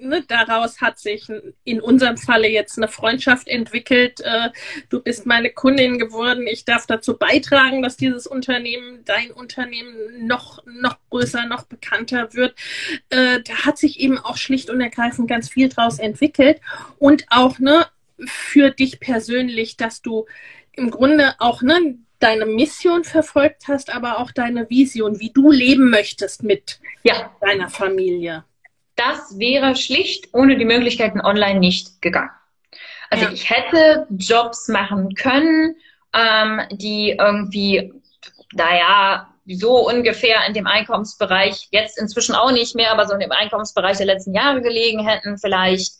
ne, 0.00 0.24
daraus 0.26 0.80
hat 0.80 0.98
sich 0.98 1.26
in 1.64 1.80
unserem 1.80 2.16
Falle 2.16 2.48
jetzt 2.48 2.78
eine 2.78 2.88
Freundschaft 2.88 3.48
entwickelt. 3.48 4.20
Äh, 4.20 4.50
du 4.88 5.00
bist 5.00 5.26
meine 5.26 5.50
Kundin 5.50 5.98
geworden. 5.98 6.46
Ich 6.46 6.64
darf 6.64 6.86
dazu 6.86 7.16
beitragen, 7.16 7.82
dass 7.82 7.96
dieses 7.96 8.26
Unternehmen, 8.26 9.04
dein 9.04 9.30
Unternehmen 9.30 10.26
noch, 10.26 10.64
noch 10.66 10.96
größer, 11.10 11.46
noch 11.46 11.64
bekannter 11.64 12.34
wird. 12.34 12.54
Äh, 13.10 13.40
da 13.42 13.64
hat 13.64 13.78
sich 13.78 14.00
eben 14.00 14.18
auch 14.18 14.36
schlicht 14.36 14.70
und 14.70 14.80
ergreifend 14.80 15.28
ganz 15.28 15.48
viel 15.48 15.68
draus 15.68 15.98
entwickelt. 15.98 16.60
Und 16.98 17.26
auch 17.30 17.58
ne, 17.58 17.86
für 18.26 18.70
dich 18.70 19.00
persönlich, 19.00 19.76
dass 19.76 20.02
du 20.02 20.26
im 20.72 20.90
Grunde 20.90 21.34
auch 21.38 21.62
ne, 21.62 21.98
deine 22.18 22.46
Mission 22.46 23.04
verfolgt 23.04 23.68
hast, 23.68 23.92
aber 23.92 24.18
auch 24.18 24.30
deine 24.30 24.68
Vision, 24.68 25.20
wie 25.20 25.30
du 25.30 25.50
leben 25.50 25.90
möchtest 25.90 26.42
mit 26.42 26.80
ja. 27.02 27.34
deiner 27.40 27.70
Familie 27.70 28.44
das 29.00 29.38
wäre 29.38 29.76
schlicht 29.76 30.28
ohne 30.34 30.58
die 30.58 30.64
Möglichkeiten 30.64 31.20
online 31.20 31.58
nicht 31.58 32.02
gegangen. 32.02 32.30
Also 33.08 33.24
ja. 33.24 33.32
ich 33.32 33.50
hätte 33.50 34.06
Jobs 34.10 34.68
machen 34.68 35.14
können, 35.14 35.74
ähm, 36.14 36.60
die 36.70 37.16
irgendwie, 37.18 37.92
naja, 38.52 39.28
so 39.46 39.88
ungefähr 39.88 40.46
in 40.46 40.54
dem 40.54 40.66
Einkommensbereich, 40.66 41.68
jetzt 41.70 41.98
inzwischen 41.98 42.34
auch 42.34 42.52
nicht 42.52 42.76
mehr, 42.76 42.92
aber 42.92 43.06
so 43.06 43.14
in 43.14 43.20
dem 43.20 43.32
Einkommensbereich 43.32 43.96
der 43.96 44.06
letzten 44.06 44.34
Jahre 44.34 44.62
gelegen 44.62 45.06
hätten 45.06 45.38
vielleicht. 45.38 45.94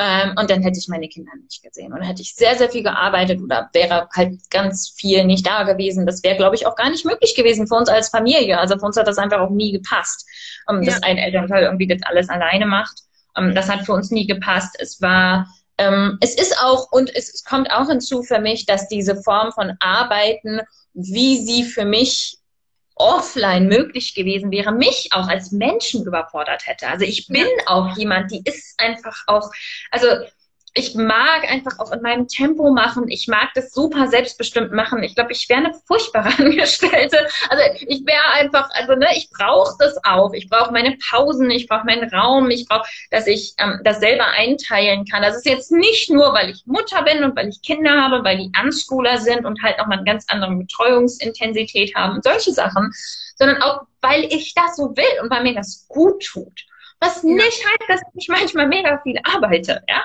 Ähm, 0.00 0.34
und 0.38 0.48
dann 0.48 0.62
hätte 0.62 0.78
ich 0.78 0.86
meine 0.86 1.08
Kinder 1.08 1.32
nicht 1.42 1.60
gesehen. 1.60 1.92
Und 1.92 1.98
dann 1.98 2.06
hätte 2.06 2.22
ich 2.22 2.34
sehr, 2.34 2.56
sehr 2.56 2.70
viel 2.70 2.84
gearbeitet 2.84 3.40
oder 3.42 3.68
wäre 3.72 4.08
halt 4.14 4.38
ganz 4.48 4.94
viel 4.96 5.24
nicht 5.24 5.44
da 5.44 5.64
gewesen. 5.64 6.06
Das 6.06 6.22
wäre, 6.22 6.36
glaube 6.36 6.54
ich, 6.54 6.66
auch 6.66 6.76
gar 6.76 6.88
nicht 6.88 7.04
möglich 7.04 7.34
gewesen 7.34 7.66
für 7.66 7.74
uns 7.74 7.88
als 7.88 8.08
Familie. 8.08 8.58
Also 8.58 8.78
für 8.78 8.86
uns 8.86 8.96
hat 8.96 9.08
das 9.08 9.18
einfach 9.18 9.40
auch 9.40 9.50
nie 9.50 9.72
gepasst, 9.72 10.24
ähm, 10.70 10.82
ja. 10.82 10.92
dass 10.92 11.02
ein 11.02 11.18
Elternteil 11.18 11.64
irgendwie 11.64 11.88
das 11.88 12.02
alles 12.04 12.28
alleine 12.28 12.66
macht. 12.66 13.02
Ähm, 13.36 13.56
das 13.56 13.68
hat 13.68 13.86
für 13.86 13.92
uns 13.92 14.12
nie 14.12 14.26
gepasst. 14.26 14.76
Es 14.78 15.02
war, 15.02 15.48
ähm, 15.78 16.16
es 16.20 16.36
ist 16.36 16.56
auch, 16.62 16.92
und 16.92 17.12
es, 17.16 17.34
es 17.34 17.42
kommt 17.42 17.68
auch 17.72 17.88
hinzu 17.88 18.22
für 18.22 18.38
mich, 18.38 18.66
dass 18.66 18.86
diese 18.86 19.20
Form 19.22 19.50
von 19.50 19.74
Arbeiten, 19.80 20.60
wie 20.94 21.44
sie 21.44 21.64
für 21.64 21.84
mich 21.84 22.37
offline 22.98 23.68
möglich 23.68 24.14
gewesen 24.14 24.50
wäre, 24.50 24.72
mich 24.72 25.10
auch 25.12 25.28
als 25.28 25.52
Menschen 25.52 26.04
überfordert 26.04 26.66
hätte. 26.66 26.88
Also 26.88 27.04
ich 27.04 27.28
bin 27.28 27.46
ja. 27.46 27.66
auch 27.66 27.96
jemand, 27.96 28.30
die 28.30 28.42
ist 28.44 28.78
einfach 28.78 29.24
auch, 29.26 29.50
also 29.90 30.06
ich 30.74 30.94
mag 30.94 31.50
einfach 31.50 31.78
auch 31.78 31.92
in 31.92 32.02
meinem 32.02 32.28
Tempo 32.28 32.70
machen. 32.70 33.08
Ich 33.08 33.26
mag 33.26 33.50
das 33.54 33.72
super 33.72 34.08
selbstbestimmt 34.08 34.72
machen. 34.72 35.02
Ich 35.02 35.14
glaube, 35.14 35.32
ich 35.32 35.48
wäre 35.48 35.60
eine 35.60 35.74
furchtbare 35.86 36.28
Angestellte. 36.38 37.26
Also 37.48 37.62
ich 37.86 38.04
wäre 38.06 38.24
einfach, 38.34 38.68
also 38.72 38.94
ne, 38.94 39.08
ich 39.16 39.30
brauche 39.30 39.74
das 39.78 39.98
auch. 40.04 40.32
Ich 40.32 40.48
brauche 40.48 40.72
meine 40.72 40.96
Pausen, 41.10 41.50
ich 41.50 41.68
brauche 41.68 41.86
meinen 41.86 42.08
Raum, 42.12 42.50
ich 42.50 42.66
brauche, 42.66 42.88
dass 43.10 43.26
ich 43.26 43.54
ähm, 43.58 43.80
das 43.84 44.00
selber 44.00 44.26
einteilen 44.28 45.04
kann. 45.06 45.22
Das 45.22 45.36
ist 45.36 45.46
jetzt 45.46 45.72
nicht 45.72 46.10
nur, 46.10 46.32
weil 46.34 46.50
ich 46.50 46.62
Mutter 46.66 47.02
bin 47.02 47.24
und 47.24 47.36
weil 47.36 47.48
ich 47.48 47.62
Kinder 47.62 48.00
habe, 48.02 48.22
weil 48.24 48.38
die 48.38 48.52
Unschooler 48.62 49.18
sind 49.18 49.44
und 49.44 49.62
halt 49.62 49.78
nochmal 49.78 49.98
eine 49.98 50.06
ganz 50.06 50.26
andere 50.28 50.54
Betreuungsintensität 50.54 51.94
haben 51.94 52.16
und 52.16 52.24
solche 52.24 52.52
Sachen, 52.52 52.92
sondern 53.36 53.62
auch, 53.62 53.82
weil 54.00 54.24
ich 54.24 54.54
das 54.54 54.76
so 54.76 54.96
will 54.96 55.22
und 55.22 55.30
weil 55.30 55.42
mir 55.42 55.54
das 55.54 55.86
gut 55.88 56.24
tut. 56.24 56.66
Was 57.00 57.22
nicht 57.22 57.64
heißt, 57.64 57.88
dass 57.88 58.00
ich 58.14 58.28
manchmal 58.28 58.66
mega 58.66 59.00
viel 59.02 59.18
arbeite, 59.22 59.82
ja. 59.88 60.02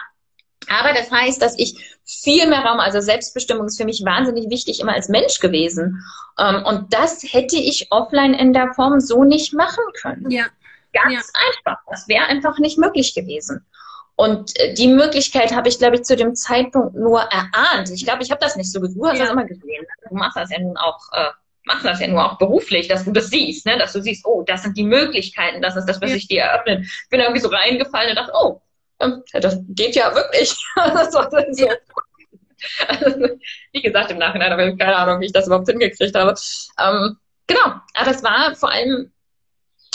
Aber 0.70 0.94
das 0.94 1.12
heißt, 1.12 1.42
dass 1.42 1.58
ich 1.58 1.76
viel 2.06 2.48
mehr 2.48 2.60
Raum, 2.66 2.80
also 2.80 3.00
Selbstbestimmung 3.00 3.68
ist 3.68 3.78
für 3.78 3.86
mich 3.86 4.04
wahnsinnig 4.06 4.50
wichtig, 4.50 4.80
immer 4.80 4.94
als 4.94 5.10
Mensch 5.10 5.40
gewesen. 5.40 6.04
Ähm, 6.40 6.64
und 6.66 6.94
das 6.94 7.24
hätte 7.24 7.56
ich 7.56 7.88
offline 7.92 8.34
in 8.34 8.54
der 8.54 8.74
Form 8.74 9.00
so 9.00 9.24
nicht 9.24 9.54
machen 9.54 9.84
können. 10.02 10.30
Ja. 10.32 10.46
Ganz 10.94 11.14
Ja. 11.34 11.42
einfach. 11.50 11.82
Das 11.90 12.08
wäre 12.08 12.26
einfach 12.26 12.60
nicht 12.60 12.78
möglich 12.78 13.16
gewesen. 13.16 13.66
Und 14.16 14.58
äh, 14.60 14.74
die 14.76 14.88
Möglichkeit 14.90 15.56
habe 15.56 15.70
ich, 15.70 15.80
glaube 15.80 15.96
ich, 15.96 16.04
zu 16.04 16.16
dem 16.16 16.36
Zeitpunkt 16.36 16.94
nur 16.96 17.22
erahnt. 17.22 17.90
Ich 17.92 18.06
glaube, 18.06 18.22
ich 18.24 18.30
habe 18.32 18.40
das 18.42 18.56
nicht 18.56 18.72
so 18.72 18.80
gesehen. 18.80 19.00
Du 19.00 19.08
hast 19.08 19.18
Ja. 19.18 19.24
das 19.24 19.32
immer 19.34 19.46
gesehen. 19.46 19.86
Du 20.10 20.16
machst 20.16 20.38
das 20.38 20.52
ja 20.52 20.60
nun 20.60 20.78
auch, 20.78 21.00
äh, 21.14 21.30
machst 21.66 21.86
das 21.86 22.00
ja 22.00 22.08
nur 22.08 22.24
auch 22.32 22.38
beruflich, 22.38 22.88
dass 22.88 23.06
du 23.06 23.12
das 23.12 23.30
siehst, 23.30 23.66
ne? 23.66 23.78
dass 23.78 23.94
du 23.94 24.02
siehst, 24.02 24.26
oh, 24.26 24.44
das 24.46 24.62
sind 24.64 24.78
die 24.78 24.84
Möglichkeiten, 24.84 25.62
das 25.62 25.76
ist 25.76 25.86
das, 25.88 26.00
was 26.02 26.10
Ja. 26.12 26.16
sich 26.16 26.28
dir 26.28 26.42
eröffnet. 26.44 26.82
Ich 26.86 27.10
bin 27.10 27.22
irgendwie 27.22 27.42
so 27.42 27.48
reingefallen 27.48 28.10
und 28.12 28.16
dachte, 28.18 28.34
oh, 28.36 28.62
das 29.34 29.58
geht 29.70 29.96
ja 29.96 30.14
wirklich. 30.14 30.50
so. 31.12 31.20
Also, 31.20 31.68
wie 33.74 33.82
gesagt, 33.82 34.12
im 34.12 34.18
Nachhinein 34.18 34.52
habe 34.52 34.70
ich 34.70 34.78
keine 34.78 34.96
Ahnung, 34.96 35.20
wie 35.20 35.26
ich 35.26 35.34
das 35.34 35.48
überhaupt 35.48 35.70
hingekriegt 35.70 36.16
habe. 36.16 36.34
Ähm, 36.80 37.18
genau, 37.48 37.76
aber 37.94 38.12
es 38.12 38.24
war 38.24 38.56
vor 38.56 38.72
allem, 38.72 39.12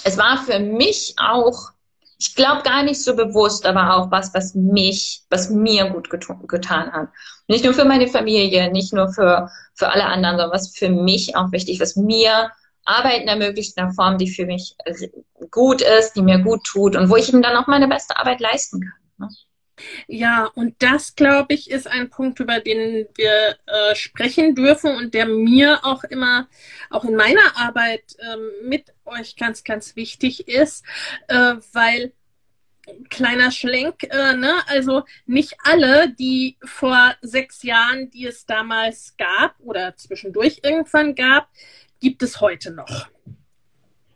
es 0.04 0.16
war 0.18 0.38
für 0.38 0.58
mich 0.58 1.14
auch, 1.18 1.70
ich 2.18 2.34
glaube 2.34 2.62
gar 2.62 2.82
nicht 2.82 3.02
so 3.02 3.14
bewusst, 3.14 3.64
aber 3.64 3.96
auch 3.96 4.10
was, 4.10 4.34
was 4.34 4.54
mich, 4.54 5.22
was 5.30 5.50
mir 5.50 5.90
gut 5.90 6.08
getu- 6.08 6.46
getan 6.46 6.92
hat. 6.92 7.08
Nicht 7.46 7.64
nur 7.64 7.74
für 7.74 7.84
meine 7.84 8.08
Familie, 8.08 8.70
nicht 8.70 8.92
nur 8.92 9.12
für, 9.12 9.50
für 9.74 9.88
alle 9.90 10.06
anderen, 10.06 10.36
sondern 10.36 10.54
was 10.54 10.76
für 10.76 10.88
mich 10.88 11.36
auch 11.36 11.52
wichtig, 11.52 11.80
was 11.80 11.96
mir 11.96 12.50
Arbeiten 12.84 13.28
ermöglicht 13.28 13.76
in 13.76 13.84
einer 13.84 13.92
Form, 13.92 14.18
die 14.18 14.30
für 14.30 14.46
mich 14.46 14.74
gut 15.50 15.82
ist, 15.82 16.14
die 16.14 16.22
mir 16.22 16.38
gut 16.38 16.64
tut 16.64 16.96
und 16.96 17.10
wo 17.10 17.16
ich 17.16 17.28
eben 17.28 17.42
dann 17.42 17.56
auch 17.56 17.66
meine 17.66 17.86
beste 17.86 18.16
Arbeit 18.16 18.40
leisten 18.40 18.80
kann. 18.80 18.97
Ne? 19.18 19.28
Ja, 20.08 20.46
und 20.54 20.74
das, 20.80 21.14
glaube 21.14 21.54
ich, 21.54 21.70
ist 21.70 21.86
ein 21.86 22.10
Punkt, 22.10 22.40
über 22.40 22.60
den 22.60 23.06
wir 23.16 23.56
äh, 23.66 23.94
sprechen 23.94 24.54
dürfen 24.54 24.96
und 24.96 25.14
der 25.14 25.26
mir 25.26 25.84
auch 25.84 26.04
immer, 26.04 26.48
auch 26.90 27.04
in 27.04 27.14
meiner 27.14 27.56
Arbeit 27.56 28.16
ähm, 28.18 28.68
mit 28.68 28.92
euch 29.04 29.36
ganz, 29.36 29.62
ganz 29.64 29.94
wichtig 29.96 30.48
ist, 30.48 30.84
äh, 31.28 31.54
weil 31.72 32.12
kleiner 33.10 33.50
Schlenk, 33.50 34.04
äh, 34.04 34.34
ne? 34.34 34.54
also 34.66 35.04
nicht 35.26 35.56
alle, 35.62 36.10
die 36.10 36.56
vor 36.64 37.14
sechs 37.20 37.62
Jahren, 37.62 38.10
die 38.10 38.26
es 38.26 38.46
damals 38.46 39.14
gab 39.16 39.54
oder 39.60 39.94
zwischendurch 39.96 40.60
irgendwann 40.64 41.14
gab, 41.14 41.50
gibt 42.00 42.22
es 42.22 42.40
heute 42.40 42.70
noch 42.70 43.08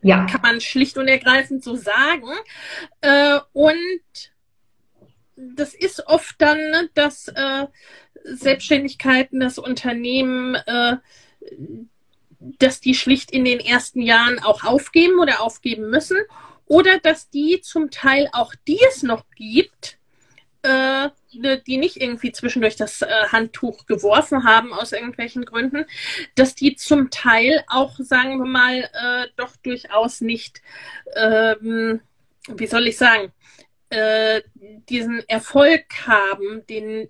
Ja. 0.02 0.26
kann 0.26 0.40
man 0.42 0.60
schlicht 0.60 0.96
und 0.98 1.08
ergreifend 1.08 1.62
so 1.62 1.76
sagen. 1.76 2.28
Äh, 3.02 3.40
und 3.52 4.31
das 5.54 5.74
ist 5.74 6.06
oft 6.06 6.36
dann, 6.38 6.58
ne, 6.58 6.90
dass 6.94 7.28
äh, 7.28 7.66
Selbstständigkeiten, 8.24 9.40
das 9.40 9.58
Unternehmen, 9.58 10.54
äh, 10.54 10.96
dass 12.40 12.80
die 12.80 12.94
schlicht 12.94 13.30
in 13.30 13.44
den 13.44 13.60
ersten 13.60 14.00
Jahren 14.02 14.38
auch 14.40 14.64
aufgeben 14.64 15.18
oder 15.20 15.40
aufgeben 15.40 15.90
müssen 15.90 16.18
oder 16.66 16.98
dass 16.98 17.30
die 17.30 17.60
zum 17.60 17.90
Teil 17.90 18.28
auch 18.32 18.54
die 18.66 18.80
es 18.88 19.02
noch 19.02 19.24
gibt, 19.36 19.98
äh, 20.62 21.10
die 21.66 21.76
nicht 21.76 21.96
irgendwie 21.96 22.32
zwischendurch 22.32 22.76
das 22.76 23.02
äh, 23.02 23.08
Handtuch 23.30 23.86
geworfen 23.86 24.44
haben 24.44 24.72
aus 24.72 24.92
irgendwelchen 24.92 25.44
Gründen, 25.44 25.86
dass 26.34 26.54
die 26.54 26.76
zum 26.76 27.10
Teil 27.10 27.64
auch, 27.68 27.96
sagen 27.98 28.38
wir 28.38 28.46
mal, 28.46 28.78
äh, 28.78 29.28
doch 29.36 29.56
durchaus 29.56 30.20
nicht, 30.20 30.62
ähm, 31.16 32.00
wie 32.48 32.66
soll 32.66 32.86
ich 32.86 32.96
sagen, 32.96 33.32
äh, 33.92 34.42
diesen 34.88 35.22
Erfolg 35.28 35.84
haben, 36.06 36.66
den 36.68 37.08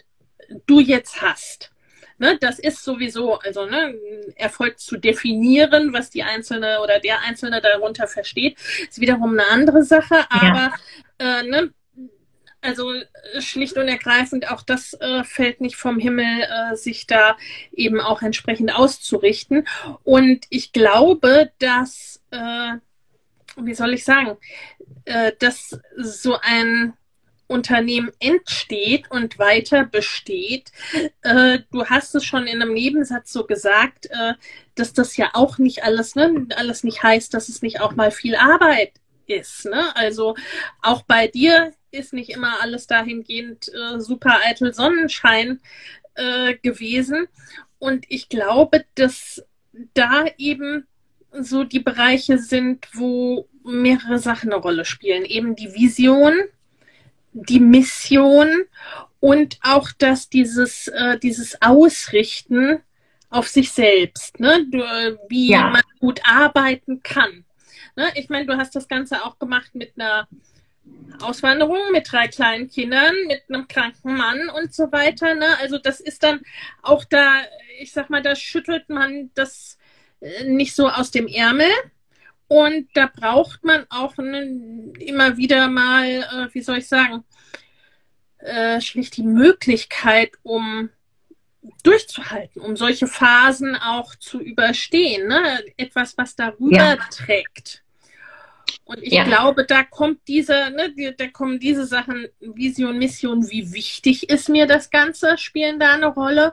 du 0.67 0.81
jetzt 0.81 1.23
hast. 1.23 1.71
Ne, 2.19 2.39
das 2.41 2.59
ist 2.59 2.85
sowieso, 2.85 3.39
also 3.39 3.67
ne, 3.67 3.95
Erfolg 4.37 4.79
zu 4.79 4.97
definieren, 4.97 5.93
was 5.93 6.11
die 6.11 6.23
Einzelne 6.23 6.81
oder 6.81 7.01
der 7.01 7.21
Einzelne 7.21 7.61
darunter 7.61 8.07
versteht, 8.07 8.59
ist 8.89 9.01
wiederum 9.01 9.33
eine 9.33 9.49
andere 9.49 9.83
Sache. 9.83 10.27
Aber 10.31 10.73
äh, 11.19 11.43
ne, 11.43 11.73
also 12.61 12.93
äh, 12.93 13.41
schlicht 13.41 13.77
und 13.77 13.89
ergreifend, 13.89 14.51
auch 14.51 14.63
das 14.63 14.95
äh, 14.95 15.25
fällt 15.25 15.61
nicht 15.61 15.77
vom 15.77 15.99
Himmel, 15.99 16.43
äh, 16.43 16.77
sich 16.77 17.07
da 17.07 17.37
eben 17.73 18.01
auch 18.01 18.23
entsprechend 18.23 18.75
auszurichten. 18.75 19.67
Und 20.05 20.47
ich 20.49 20.73
glaube, 20.73 21.51
dass, 21.59 22.23
äh, 22.31 22.75
wie 23.57 23.75
soll 23.75 23.95
ich 23.95 24.05
sagen, 24.05 24.37
äh, 25.05 25.33
dass 25.39 25.79
so 25.97 26.39
ein 26.41 26.95
Unternehmen 27.53 28.11
entsteht 28.19 29.11
und 29.11 29.39
weiter 29.39 29.85
besteht. 29.85 30.73
Äh, 31.21 31.61
du 31.71 31.85
hast 31.85 32.15
es 32.15 32.25
schon 32.25 32.47
in 32.47 32.63
einem 32.63 32.73
Nebensatz 32.73 33.33
so 33.33 33.45
gesagt, 33.45 34.07
äh, 34.07 34.35
dass 34.75 34.93
das 34.95 35.17
ja 35.17 35.31
auch 35.35 35.59
nicht 35.59 35.85
alles, 35.85 36.15
ne, 36.15 36.47
alles 36.57 36.83
nicht 36.83 37.03
heißt, 37.03 37.35
dass 37.35 37.49
es 37.49 37.63
nicht 37.63 37.81
auch 37.81 37.95
mal 37.95 38.11
viel 38.11 38.37
Arbeit 38.37 38.93
ist. 39.27 39.67
Ne? 39.67 39.95
Also 39.95 40.35
auch 40.81 41.03
bei 41.03 41.29
dir 41.29 41.73
ist 41.91 42.13
nicht 42.15 42.31
immer 42.31 42.63
alles 42.63 42.87
dahingehend 42.87 43.69
äh, 43.69 44.01
super 44.01 44.41
eitel 44.45 44.73
Sonnenschein 44.73 45.61
äh, 46.15 46.55
gewesen. 46.55 47.29
Und 47.79 48.07
ich 48.09 48.29
glaube, 48.29 48.85
dass 48.95 49.45
da 49.95 50.25
eben 50.39 50.87
so 51.41 51.65
die 51.65 51.81
Bereiche 51.81 52.39
sind, 52.39 52.89
wo 52.95 53.49
mehrere 53.65 54.19
Sachen 54.19 54.53
eine 54.53 54.61
Rolle 54.61 54.85
spielen. 54.85 55.25
Eben 55.25 55.57
die 55.57 55.73
Vision, 55.75 56.35
die 57.33 57.61
Mission 57.61 58.49
und 59.21 59.59
auch 59.63 59.91
dass 59.93 60.29
dieses, 60.29 60.89
äh, 60.89 61.19
dieses 61.19 61.61
Ausrichten 61.63 62.81
auf 63.31 63.49
sich 63.49 63.71
selbst, 63.73 64.41
ne? 64.41 64.67
Du, 64.71 64.79
wie 65.29 65.51
Ja. 65.51 65.71
man 65.71 65.83
gut 66.01 66.21
arbeiten 66.25 67.03
kann. 67.03 67.45
Ne? 67.97 68.09
Ich 68.15 68.29
meine, 68.29 68.47
du 68.47 68.57
hast 68.57 68.75
das 68.75 68.89
Ganze 68.89 69.25
auch 69.25 69.39
gemacht 69.39 69.75
mit 69.75 69.93
einer 69.97 70.29
Auswanderung, 71.21 71.79
mit 71.93 72.11
drei 72.11 72.29
kleinen 72.29 72.69
Kindern, 72.69 73.15
mit 73.29 73.43
einem 73.49 73.69
kranken 73.69 74.17
Mann 74.17 74.49
und 74.51 74.75
so 74.75 74.91
weiter. 74.93 75.35
Ne? 75.35 75.47
Also 75.61 75.79
das 75.79 76.01
ist 76.01 76.23
dann 76.23 76.41
auch 76.83 77.05
da, 77.05 77.41
ich 77.81 77.93
sag 77.93 78.11
mal, 78.11 78.23
da 78.23 78.35
schüttelt 78.35 78.89
man 78.89 79.31
das 79.35 79.79
äh, 79.79 79.82
nicht 80.45 80.75
so 80.75 80.89
aus 80.89 81.11
dem 81.11 81.27
Ärmel. 81.27 81.71
Und 82.49 82.89
da 82.95 83.11
braucht 83.15 83.65
man 83.65 83.87
auch 83.89 84.17
ne, 84.19 84.93
immer 84.99 85.37
wieder 85.37 85.69
mal, 85.69 86.07
äh, 86.07 86.55
wie 86.55 86.61
soll 86.61 86.79
ich 86.79 86.89
sagen, 86.89 87.25
äh, 88.39 88.81
schlicht 88.81 89.17
die 89.17 89.23
Möglichkeit, 89.23 90.33
um 90.43 90.91
durchzuhalten, 91.83 92.61
um 92.61 92.77
solche 92.77 93.07
Phasen 93.07 93.77
auch 93.77 94.15
zu 94.17 94.41
überstehen. 94.41 95.29
Ne? 95.29 95.65
Etwas, 95.77 96.19
was 96.19 96.37
darüber 96.37 96.77
Ja. 96.77 96.97
trägt. 97.11 97.83
Und 98.85 99.03
ich 99.03 99.13
Ja. 99.13 99.25
glaube, 99.25 99.65
da 99.65 99.85
kommt 99.85 100.21
diese, 100.27 100.71
ne, 100.71 101.15
da 101.17 101.29
kommen 101.29 101.59
diese 101.61 101.87
Sachen, 101.87 102.27
Vision, 102.41 102.99
Mission, 102.99 103.49
wie 103.49 103.73
wichtig 103.73 104.29
ist 104.29 104.49
mir 104.49 104.67
das 104.67 104.91
Ganze, 104.91 105.39
spielen 105.39 105.79
da 105.79 105.95
eine 105.95 106.07
Rolle. 106.07 106.53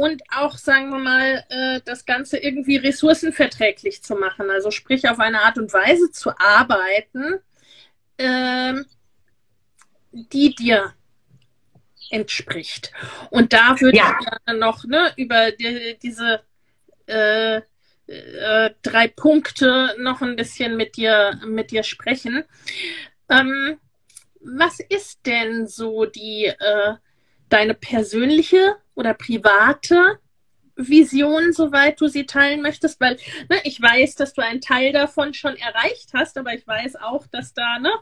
Und 0.00 0.22
auch, 0.34 0.56
sagen 0.56 0.88
wir 0.88 0.98
mal, 0.98 1.44
äh, 1.50 1.80
das 1.84 2.06
Ganze 2.06 2.38
irgendwie 2.38 2.76
ressourcenverträglich 2.76 4.02
zu 4.02 4.14
machen. 4.14 4.48
Also 4.48 4.70
sprich, 4.70 5.06
auf 5.10 5.18
eine 5.18 5.42
Art 5.42 5.58
und 5.58 5.74
Weise 5.74 6.10
zu 6.10 6.30
arbeiten, 6.38 7.34
ähm, 8.16 8.86
die 10.10 10.54
dir 10.54 10.94
entspricht. 12.08 12.92
Und 13.28 13.52
da 13.52 13.78
würde 13.78 13.98
Ja. 13.98 14.16
ich 14.18 14.26
gerne 14.26 14.58
noch 14.58 14.84
ne, 14.84 15.12
über 15.18 15.52
die, 15.52 15.98
diese 16.02 16.40
äh, 17.06 17.60
äh, 18.06 18.70
drei 18.80 19.06
Punkte 19.08 19.94
noch 19.98 20.22
ein 20.22 20.34
bisschen 20.34 20.78
mit 20.78 20.96
dir, 20.96 21.38
mit 21.44 21.72
dir 21.72 21.82
sprechen. 21.82 22.44
Ähm, 23.28 23.78
was 24.40 24.80
ist 24.80 25.26
denn 25.26 25.66
so 25.66 26.06
die 26.06 26.46
äh, 26.46 26.94
deine 27.52 27.74
persönliche 27.74 28.76
oder 28.94 29.14
private 29.14 30.18
Vision, 30.76 31.52
soweit 31.52 32.00
du 32.00 32.08
sie 32.08 32.26
teilen 32.26 32.62
möchtest? 32.62 33.00
Weil 33.00 33.18
ne, 33.48 33.56
ich 33.64 33.80
weiß, 33.80 34.14
dass 34.14 34.32
du 34.32 34.42
einen 34.42 34.60
Teil 34.60 34.92
davon 34.92 35.34
schon 35.34 35.56
erreicht 35.56 36.10
hast, 36.14 36.38
aber 36.38 36.54
ich 36.54 36.66
weiß 36.66 36.96
auch, 36.96 37.26
dass 37.26 37.52
da, 37.54 37.78
ne, 37.78 37.92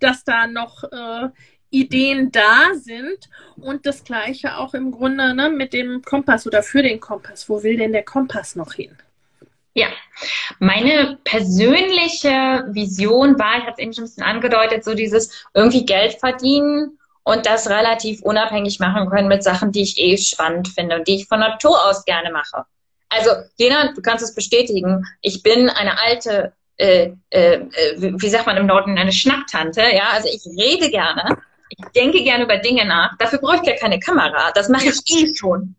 dass 0.00 0.24
da 0.24 0.46
noch 0.46 0.84
äh, 0.84 1.28
Ideen 1.70 2.30
da 2.32 2.74
sind 2.74 3.28
und 3.56 3.86
das 3.86 4.04
gleiche 4.04 4.56
auch 4.58 4.74
im 4.74 4.92
Grunde 4.92 5.34
ne, 5.34 5.50
mit 5.50 5.72
dem 5.72 6.02
Kompass 6.02 6.46
oder 6.46 6.62
für 6.62 6.82
den 6.82 7.00
Kompass. 7.00 7.48
Wo 7.48 7.62
will 7.62 7.76
denn 7.76 7.92
der 7.92 8.04
Kompass 8.04 8.56
noch 8.56 8.72
hin? 8.74 8.96
Ja, 9.74 9.88
meine 10.58 11.18
persönliche 11.24 12.64
Vision 12.70 13.38
war, 13.38 13.58
ich 13.58 13.64
habe 13.64 13.72
es 13.72 13.78
eben 13.78 13.92
schon 13.92 14.04
ein 14.04 14.06
bisschen 14.06 14.22
angedeutet, 14.22 14.84
so 14.84 14.94
dieses 14.94 15.46
irgendwie 15.52 15.84
Geld 15.84 16.14
verdienen 16.14 16.98
und 17.26 17.44
das 17.44 17.68
relativ 17.68 18.22
unabhängig 18.22 18.78
machen 18.78 19.10
können 19.10 19.26
mit 19.26 19.42
Sachen, 19.42 19.72
die 19.72 19.82
ich 19.82 19.98
eh 19.98 20.16
spannend 20.16 20.68
finde 20.68 20.94
und 20.94 21.08
die 21.08 21.16
ich 21.16 21.26
von 21.26 21.40
Natur 21.40 21.84
aus 21.84 22.04
gerne 22.04 22.30
mache. 22.30 22.64
Also, 23.08 23.30
Lena, 23.58 23.92
du 23.92 24.00
kannst 24.00 24.22
es 24.22 24.32
bestätigen. 24.32 25.04
Ich 25.22 25.42
bin 25.42 25.68
eine 25.68 25.98
alte, 25.98 26.52
äh, 26.76 27.10
äh, 27.30 27.62
wie 27.98 28.28
sagt 28.28 28.46
man 28.46 28.56
im 28.56 28.66
Norden, 28.66 28.96
eine 28.96 29.12
Schnapptante. 29.12 29.80
Ja, 29.80 30.10
also 30.12 30.28
ich 30.28 30.46
rede 30.56 30.88
gerne. 30.88 31.36
Ich 31.68 31.84
denke 31.96 32.22
gerne 32.22 32.44
über 32.44 32.58
Dinge 32.58 32.84
nach. 32.84 33.16
Dafür 33.18 33.40
brauche 33.40 33.56
ich 33.56 33.62
ja 33.68 33.74
keine 33.74 33.98
Kamera. 33.98 34.52
Das 34.54 34.68
mache 34.68 34.86
ich 34.86 35.00
eh 35.12 35.34
schon. 35.34 35.74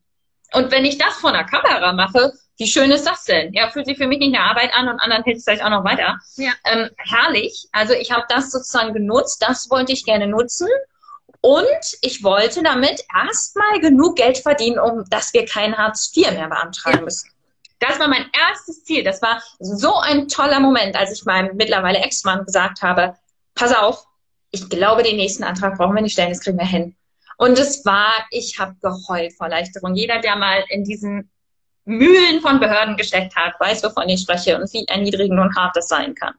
Und 0.52 0.70
wenn 0.72 0.84
ich 0.84 0.98
das 0.98 1.14
vor 1.14 1.30
einer 1.30 1.46
Kamera 1.46 1.94
mache, 1.94 2.34
wie 2.58 2.68
schön 2.68 2.92
ist 2.92 3.08
das 3.08 3.24
denn? 3.24 3.54
Ja, 3.54 3.70
fühlt 3.70 3.86
sich 3.86 3.98
für 3.98 4.08
mich 4.08 4.20
nicht 4.20 4.36
eine 4.36 4.44
Arbeit 4.44 4.76
an 4.76 4.90
und 4.90 5.00
anderen 5.00 5.24
hilft 5.24 5.40
es 5.40 5.44
vielleicht 5.46 5.64
auch 5.64 5.70
noch 5.70 5.86
weiter. 5.86 6.20
Ja. 6.36 6.52
Ähm, 6.66 6.90
herrlich. 6.98 7.70
Also 7.72 7.94
ich 7.94 8.12
habe 8.12 8.26
das 8.28 8.52
sozusagen 8.52 8.94
genutzt. 8.94 9.42
Das 9.48 9.70
wollte 9.70 9.94
ich 9.94 10.04
gerne 10.04 10.28
nutzen. 10.28 10.68
Und 11.42 11.98
ich 12.02 12.24
wollte 12.24 12.64
damit 12.64 13.04
erstmal 13.16 13.80
genug 13.80 14.16
Geld 14.16 14.40
verdienen, 14.40 14.80
um 14.80 15.06
dass 15.10 15.34
wir 15.34 15.46
kein 15.46 15.78
Hartz 15.78 16.12
IV 16.16 16.32
mehr 16.32 16.50
beantragen 16.50 17.04
müssen. 17.04 17.30
Das 17.80 18.00
war 18.00 18.08
mein 18.08 18.26
erstes 18.34 18.84
Ziel. 18.84 19.04
Das 19.04 19.22
war 19.22 19.42
so 19.60 19.96
ein 19.96 20.28
toller 20.28 20.60
Moment, 20.60 20.96
als 20.96 21.12
ich 21.12 21.26
meinem 21.26 21.56
mittlerweile 21.56 22.00
Ex-Mann 22.00 22.46
gesagt 22.46 22.82
habe, 22.82 23.16
pass 23.54 23.76
auf, 23.76 24.06
ich 24.52 24.68
glaube, 24.70 25.04
den 25.04 25.18
nächsten 25.18 25.44
Antrag 25.44 25.78
brauchen 25.78 25.96
wir 25.96 26.02
nicht 26.02 26.14
stellen, 26.14 26.30
das 26.30 26.40
kriegen 26.40 26.58
wir 26.58 26.66
hin. 26.66 26.96
Und 27.38 27.60
es 27.60 27.86
war, 27.86 28.14
ich 28.32 28.58
habe 28.58 28.76
geheult 28.82 29.34
vor 29.34 29.46
Erleichterung. 29.48 29.94
Jeder, 29.94 30.20
der 30.20 30.36
mal 30.36 30.64
in 30.70 30.84
diesen 30.84 31.30
Mühlen 31.86 32.42
von 32.42 32.60
Behörden 32.60 32.98
gesteckt 32.98 33.36
hat, 33.36 33.60
weiß, 33.60 33.84
wovon 33.84 34.10
ich 34.10 34.22
spreche 34.22 34.60
und 34.60 34.72
wie 34.74 34.86
erniedrigend 34.86 35.40
und 35.40 35.56
hart 35.56 35.76
das 35.76 35.88
sein 35.88 36.16
kann. 36.16 36.34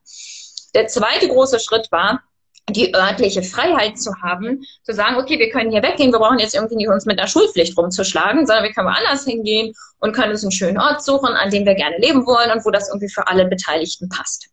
Der 0.75 0.89
zweite 0.89 1.29
große 1.29 1.61
Schritt 1.61 1.91
war, 1.93 2.23
die 2.71 2.95
örtliche 2.95 3.43
Freiheit 3.43 3.99
zu 3.99 4.13
haben, 4.23 4.63
zu 4.83 4.93
sagen, 4.93 5.17
okay, 5.17 5.39
wir 5.39 5.51
können 5.51 5.71
hier 5.71 5.83
weggehen, 5.83 6.13
wir 6.13 6.19
brauchen 6.19 6.39
jetzt 6.39 6.55
irgendwie 6.55 6.77
nicht 6.77 6.89
uns 6.89 7.07
mit 7.07 7.19
einer 7.19 7.29
Schulpflicht 7.29 7.77
rumzuschlagen, 7.77 8.47
sondern 8.47 8.65
wir 8.65 8.73
können 8.73 8.89
woanders 8.89 9.25
hingehen 9.25 9.75
und 10.01 10.13
können 10.13 10.33
uns 10.33 10.43
einen 10.43 10.53
schönen 10.53 10.79
Ort 10.79 11.03
suchen, 11.05 11.35
an 11.35 11.51
dem 11.51 11.67
wir 11.67 11.75
gerne 11.75 11.99
leben 11.99 12.27
wollen 12.27 12.51
und 12.51 12.65
wo 12.65 12.71
das 12.71 12.89
irgendwie 12.89 13.09
für 13.09 13.27
alle 13.27 13.47
Beteiligten 13.47 14.09
passt. 14.09 14.49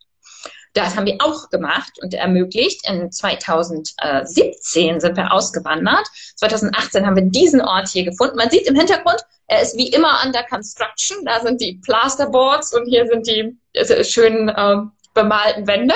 Das 0.74 0.98
haben 0.98 1.06
wir 1.06 1.18
auch 1.20 1.50
gemacht 1.50 1.94
und 2.02 2.14
ermöglicht. 2.14 2.88
In 2.90 3.10
2017 3.10 5.00
sind 5.00 5.16
wir 5.16 5.32
ausgewandert. 5.32 6.06
2018 6.36 7.06
haben 7.06 7.16
wir 7.16 7.24
diesen 7.24 7.62
Ort 7.62 7.88
hier 7.88 8.04
gefunden. 8.04 8.36
Man 8.36 8.50
sieht 8.50 8.68
im 8.68 8.76
Hintergrund, 8.76 9.22
er 9.48 9.62
ist 9.62 9.78
wie 9.78 9.88
immer 9.88 10.20
under 10.26 10.44
construction. 10.44 11.24
Da 11.24 11.40
sind 11.40 11.62
die 11.62 11.80
Plasterboards 11.82 12.74
und 12.74 12.88
hier 12.88 13.08
sind 13.08 13.26
die 13.26 13.58
schönen 14.04 14.50
äh, 14.50 14.76
bemalten 15.14 15.66
Wände. 15.66 15.96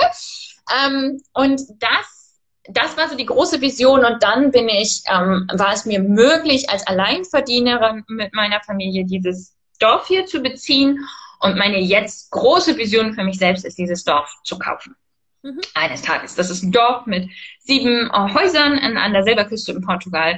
Ähm, 0.70 1.22
und 1.34 1.62
das, 1.80 2.40
das 2.66 2.98
war 2.98 3.10
so 3.10 3.16
die 3.16 3.26
große 3.26 3.62
Vision. 3.62 4.06
Und 4.06 4.22
dann 4.24 4.52
bin 4.52 4.70
ich, 4.70 5.02
ähm, 5.08 5.48
war 5.54 5.74
es 5.74 5.86
mir 5.86 6.00
möglich, 6.00 6.70
als 6.70 6.86
Alleinverdienerin 6.88 8.04
mit 8.08 8.34
meiner 8.34 8.62
Familie 8.62 9.06
dieses 9.06 9.56
Dorf 9.80 10.08
hier 10.08 10.26
zu 10.26 10.42
beziehen. 10.42 11.00
Und 11.42 11.58
meine 11.58 11.80
jetzt 11.80 12.32
große 12.32 12.78
Vision 12.78 13.14
für 13.14 13.24
mich 13.24 13.38
selbst 13.38 13.66
ist, 13.66 13.78
dieses 13.78 14.04
Dorf 14.04 14.30
zu 14.44 14.60
kaufen. 14.60 14.96
Mhm. 15.42 15.62
Eines 15.74 16.02
Tages. 16.02 16.36
Das 16.36 16.50
ist 16.50 16.64
ein 16.64 16.72
Dorf 16.72 17.06
mit 17.06 17.30
sieben 17.60 18.10
äh, 18.10 18.34
Häusern 18.34 18.78
an, 18.80 18.98
an 18.98 19.14
der 19.14 19.24
Silberküste 19.24 19.72
in 19.72 19.82
Portugal. 19.82 20.38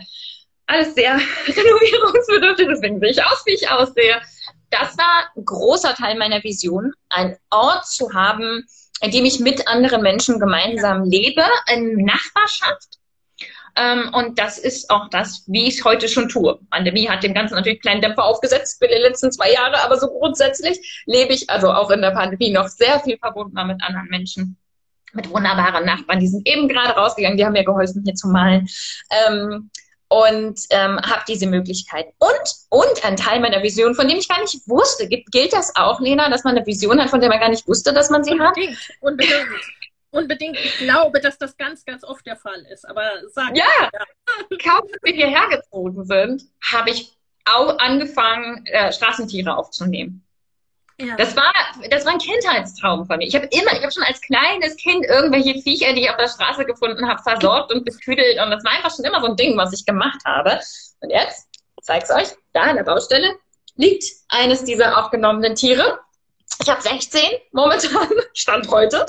Alles 0.68 0.94
sehr 0.94 1.16
renovierungsbedürftig, 1.48 2.68
deswegen 2.70 3.00
sehe 3.00 3.10
ich 3.10 3.24
aus, 3.24 3.44
wie 3.46 3.54
ich 3.54 3.70
aussehe. 3.70 4.22
Das 4.70 4.98
war 4.98 5.32
ein 5.36 5.44
großer 5.44 5.96
Teil 5.96 6.18
meiner 6.18 6.44
Vision, 6.44 6.94
einen 7.10 7.36
Ort 7.50 7.88
zu 7.88 8.14
haben, 8.14 8.66
in 9.02 9.12
dem 9.12 9.26
ich 9.26 9.40
mit 9.40 9.68
anderen 9.68 10.02
Menschen 10.02 10.40
gemeinsam 10.40 11.04
lebe, 11.04 11.44
in 11.74 12.06
Nachbarschaft. 12.06 13.00
Ähm, 13.76 14.10
und 14.14 14.38
das 14.38 14.58
ist 14.58 14.90
auch 14.90 15.10
das, 15.10 15.46
wie 15.48 15.68
ich 15.68 15.80
es 15.80 15.86
heute 15.86 16.10
schon 16.10 16.28
tue. 16.28 16.60
Pandemie 16.70 17.10
hat 17.10 17.24
dem 17.24 17.34
Ganzen 17.34 17.56
natürlich 17.56 17.82
kleinen 17.82 18.02
Dämpfer 18.02 18.26
aufgesetzt 18.26 18.84
für 18.84 18.88
die 18.88 19.02
letzten 19.02 19.32
zwei 19.32 19.52
Jahre, 19.52 19.82
aber 19.84 19.98
so 19.98 20.08
grundsätzlich 20.08 21.04
lebe 21.06 21.34
ich 21.34 21.50
also 21.50 21.72
auch 21.72 21.90
in 21.90 22.02
der 22.02 22.12
Pandemie 22.12 22.52
noch 22.52 22.68
sehr 22.68 23.00
viel 23.00 23.18
verbundener 23.18 23.66
mit 23.66 23.82
anderen 23.82 24.08
Menschen 24.10 24.58
mit 25.14 25.30
wunderbaren 25.30 25.86
Nachbarn. 25.86 26.20
Die 26.20 26.28
sind 26.28 26.48
eben 26.48 26.68
gerade 26.68 26.94
rausgegangen, 26.94 27.38
die 27.38 27.46
haben 27.46 27.54
mir 27.54 27.66
geholfen, 27.66 28.04
hier 28.06 28.16
zu 28.16 28.30
malen. 28.30 28.68
Ähm, 29.10 29.70
und 30.12 30.60
ähm, 30.72 31.00
habe 31.00 31.24
diese 31.26 31.48
Möglichkeit. 31.48 32.08
Und, 32.20 32.56
und 32.70 33.06
ein 33.06 33.16
Teil 33.16 33.40
meiner 33.40 33.64
Vision, 33.64 33.96
von 33.96 34.10
dem 34.10 34.18
ich 34.18 34.28
gar 34.28 34.42
nicht 34.42 34.68
wusste, 34.68 35.08
gibt, 35.08 35.32
gilt 35.32 35.54
das 35.54 35.74
auch, 35.78 36.02
Lena, 36.02 36.30
dass 36.30 36.44
man 36.44 36.58
eine 36.58 36.66
Vision 36.66 37.00
hat, 37.00 37.10
von 37.10 37.22
der 37.22 37.30
man 37.30 37.40
gar 37.40 37.48
nicht 37.48 37.66
wusste, 37.66 37.94
dass 37.94 38.10
man 38.10 38.22
sie 38.22 38.32
unbedingt, 38.32 38.76
hat? 38.78 38.96
Unbedingt, 39.00 39.48
unbedingt. 40.12 40.58
Ich 40.60 40.80
glaube, 40.80 41.22
dass 41.22 41.38
das 41.38 41.56
ganz, 41.56 41.86
ganz 41.86 42.04
oft 42.04 42.26
der 42.26 42.36
Fall 42.36 42.62
ist. 42.74 42.86
Aber 42.90 43.04
sag 43.30 43.56
ja, 43.56 43.64
ja. 43.82 44.00
kaum 44.62 44.82
als 44.82 45.02
wir 45.02 45.14
hierher 45.14 45.48
gezogen 45.48 46.04
sind, 46.04 46.44
habe 46.62 46.90
ich 46.90 47.14
auch 47.46 47.80
angefangen, 47.80 48.66
äh, 48.66 48.92
Straßentiere 48.92 49.56
aufzunehmen. 49.56 50.26
Ja. 51.02 51.16
Das 51.16 51.36
war, 51.36 51.54
das 51.90 52.06
war 52.06 52.14
ein 52.14 52.20
Kindheitstraum 52.20 53.06
von 53.06 53.18
mir. 53.18 53.28
Ich 53.28 53.36
habe 53.36 53.48
immer, 53.48 53.74
ich 53.74 53.82
habe 53.82 53.92
schon 53.92 54.04
als 54.04 54.22
kleines 54.22 54.76
Kind 54.78 55.06
irgendwelche 55.06 55.60
Viecher, 55.62 55.94
die 55.94 56.02
ich 56.02 56.10
auf 56.10 56.18
der 56.18 56.28
Straße 56.28 56.66
gefunden 56.66 57.08
habe, 57.08 57.22
versorgt 57.24 57.74
und 57.74 57.86
betüdelt. 57.86 58.40
Und 58.40 58.52
das 58.52 58.64
war 58.64 58.72
einfach 58.72 58.96
schon 58.96 59.06
immer 59.06 59.20
so 59.20 59.28
ein 59.28 59.36
Ding, 59.36 59.58
was 59.58 59.74
ich 59.74 59.86
gemacht 59.86 60.20
habe. 60.26 60.60
Und 61.00 61.10
jetzt, 61.10 61.48
zeig's 61.82 62.12
euch, 62.12 62.28
da 62.54 62.62
an 62.62 62.76
der 62.76 62.84
Baustelle 62.84 63.36
liegt 63.76 64.04
eines 64.30 64.64
dieser 64.64 64.98
aufgenommenen 64.98 65.56
Tiere. 65.56 66.00
Ich 66.62 66.70
habe 66.70 66.82
16 66.82 67.22
momentan, 67.52 68.08
Stand 68.34 68.70
heute, 68.70 69.06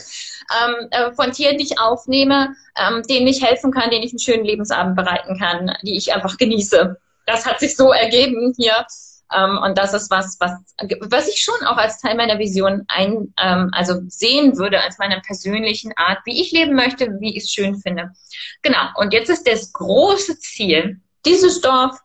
ähm, 0.64 0.88
äh, 0.90 1.12
von 1.12 1.32
Tieren, 1.32 1.58
die 1.58 1.64
ich 1.64 1.78
aufnehme, 1.78 2.54
ähm, 2.76 3.02
denen 3.02 3.26
ich 3.26 3.44
helfen 3.44 3.72
kann, 3.72 3.90
denen 3.90 4.04
ich 4.04 4.12
einen 4.12 4.20
schönen 4.20 4.44
Lebensabend 4.44 4.96
bereiten 4.96 5.38
kann, 5.38 5.76
die 5.82 5.96
ich 5.96 6.14
einfach 6.14 6.38
genieße. 6.38 6.96
Das 7.26 7.44
hat 7.44 7.60
sich 7.60 7.76
so 7.76 7.92
ergeben 7.92 8.54
hier 8.56 8.86
ähm, 9.34 9.58
und 9.58 9.78
das 9.78 9.94
ist 9.94 10.10
was, 10.10 10.36
was, 10.40 10.52
was 10.78 11.28
ich 11.28 11.42
schon 11.42 11.66
auch 11.66 11.76
als 11.76 12.00
Teil 12.00 12.16
meiner 12.16 12.38
Vision 12.38 12.84
ein, 12.88 13.32
ähm, 13.38 13.70
also 13.72 14.00
sehen 14.08 14.58
würde, 14.58 14.80
als 14.80 14.98
meiner 14.98 15.20
persönlichen 15.20 15.92
Art, 15.96 16.18
wie 16.24 16.40
ich 16.40 16.52
leben 16.52 16.74
möchte, 16.74 17.20
wie 17.20 17.36
ich 17.36 17.44
es 17.44 17.50
schön 17.50 17.76
finde. 17.76 18.12
Genau. 18.62 18.88
Und 18.96 19.12
jetzt 19.12 19.30
ist 19.30 19.46
das 19.46 19.72
große 19.72 20.38
Ziel, 20.38 21.00
dieses 21.24 21.60
Dorf 21.60 21.98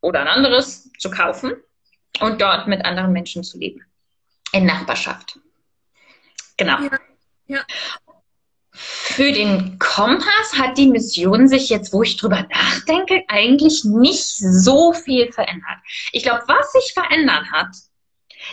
oder 0.00 0.20
ein 0.20 0.28
anderes 0.28 0.90
zu 0.98 1.10
kaufen 1.10 1.54
und 2.20 2.40
dort 2.40 2.68
mit 2.68 2.84
anderen 2.84 3.12
Menschen 3.12 3.42
zu 3.42 3.58
leben. 3.58 3.84
In 4.52 4.66
Nachbarschaft. 4.66 5.38
Genau. 6.56 6.78
Ja. 6.82 6.98
ja. 7.46 7.64
Für 8.74 9.32
den 9.32 9.78
Kompass 9.78 10.54
hat 10.56 10.78
die 10.78 10.86
Mission 10.86 11.46
sich 11.46 11.68
jetzt, 11.68 11.92
wo 11.92 12.02
ich 12.02 12.16
drüber 12.16 12.46
nachdenke, 12.50 13.22
eigentlich 13.28 13.84
nicht 13.84 14.24
so 14.24 14.94
viel 14.94 15.30
verändert. 15.30 15.78
Ich 16.12 16.22
glaube, 16.22 16.42
was 16.46 16.72
sich 16.72 16.92
verändert 16.94 17.50
hat, 17.52 17.68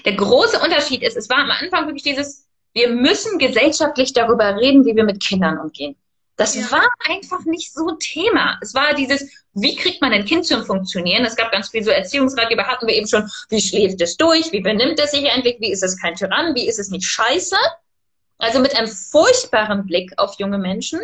der 0.05 0.15
große 0.15 0.59
Unterschied 0.59 1.03
ist, 1.03 1.15
es 1.15 1.29
war 1.29 1.37
am 1.37 1.51
Anfang 1.51 1.85
wirklich 1.85 2.03
dieses, 2.03 2.45
wir 2.73 2.89
müssen 2.89 3.39
gesellschaftlich 3.39 4.13
darüber 4.13 4.57
reden, 4.57 4.85
wie 4.85 4.95
wir 4.95 5.05
mit 5.05 5.23
Kindern 5.23 5.57
umgehen. 5.57 5.95
Das 6.35 6.55
ja. 6.55 6.69
war 6.71 6.87
einfach 7.07 7.43
nicht 7.45 7.73
so 7.73 7.91
Thema. 7.99 8.57
Es 8.61 8.73
war 8.73 8.93
dieses, 8.93 9.29
wie 9.53 9.75
kriegt 9.75 10.01
man 10.01 10.13
ein 10.13 10.25
Kind 10.25 10.45
zum 10.45 10.65
Funktionieren? 10.65 11.25
Es 11.25 11.35
gab 11.35 11.51
ganz 11.51 11.69
viel 11.69 11.83
so 11.83 11.91
Erziehungsratgeber, 11.91 12.65
hatten 12.65 12.87
wir 12.87 12.95
eben 12.95 13.07
schon, 13.07 13.29
wie 13.49 13.61
schläft 13.61 14.01
es 14.01 14.15
durch, 14.15 14.51
wie 14.51 14.61
benimmt 14.61 14.99
es 14.99 15.11
sich 15.11 15.25
endlich, 15.25 15.57
wie 15.59 15.71
ist 15.71 15.83
es 15.83 15.99
kein 15.99 16.15
Tyrann, 16.15 16.55
wie 16.55 16.67
ist 16.67 16.79
es 16.79 16.89
nicht 16.89 17.05
scheiße? 17.05 17.57
Also 18.39 18.59
mit 18.59 18.75
einem 18.75 18.87
furchtbaren 18.87 19.85
Blick 19.85 20.13
auf 20.17 20.35
junge 20.39 20.57
Menschen. 20.57 20.99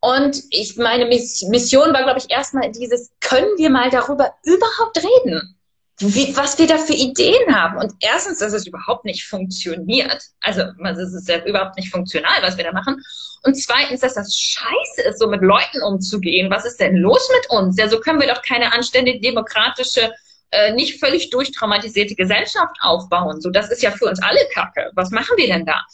Und 0.00 0.42
ich, 0.50 0.76
meine 0.76 1.06
Mission 1.06 1.94
war, 1.94 2.02
glaube 2.02 2.18
ich, 2.18 2.30
erstmal 2.30 2.70
dieses, 2.72 3.10
können 3.20 3.56
wir 3.56 3.70
mal 3.70 3.90
darüber 3.90 4.34
überhaupt 4.44 4.98
reden? 4.98 5.56
Wie, 5.98 6.36
was 6.36 6.58
wir 6.58 6.66
da 6.66 6.76
für 6.76 6.92
Ideen 6.92 7.54
haben. 7.54 7.78
Und 7.78 7.94
erstens, 8.00 8.38
dass 8.38 8.52
es 8.52 8.66
überhaupt 8.66 9.04
nicht 9.04 9.24
funktioniert. 9.24 10.22
Also, 10.40 10.62
es 10.62 11.14
ist 11.14 11.28
ja 11.28 11.44
überhaupt 11.44 11.76
nicht 11.76 11.90
funktional, 11.90 12.42
was 12.42 12.56
wir 12.56 12.64
da 12.64 12.72
machen. 12.72 13.00
Und 13.44 13.54
zweitens, 13.54 14.00
dass 14.00 14.14
das 14.14 14.34
scheiße 14.36 15.08
ist, 15.08 15.20
so 15.20 15.28
mit 15.28 15.42
Leuten 15.42 15.82
umzugehen. 15.82 16.50
Was 16.50 16.64
ist 16.64 16.80
denn 16.80 16.96
los 16.96 17.28
mit 17.36 17.50
uns? 17.50 17.78
Ja, 17.78 17.88
so 17.88 18.00
können 18.00 18.20
wir 18.20 18.26
doch 18.26 18.42
keine 18.42 18.72
anständige, 18.72 19.20
demokratische, 19.20 20.12
äh, 20.50 20.72
nicht 20.72 20.98
völlig 20.98 21.30
durchtraumatisierte 21.30 22.14
Gesellschaft 22.14 22.76
aufbauen. 22.80 23.40
So, 23.40 23.50
das 23.50 23.70
ist 23.70 23.82
ja 23.82 23.90
für 23.92 24.06
uns 24.06 24.20
alle 24.20 24.40
Kacke. 24.52 24.90
Was 24.94 25.10
machen 25.10 25.36
wir 25.36 25.46
denn 25.46 25.64
da? 25.64 25.84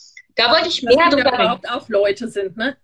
Da 0.41 0.51
wollte 0.51 0.69
ich 0.69 0.83
mehr 0.83 0.97
dass 0.97 1.11
darüber 1.11 1.35
überhaupt 1.35 1.69
auch 1.69 1.89
Leute 1.91 2.29
sind, 2.29 2.57
ne? 2.57 2.77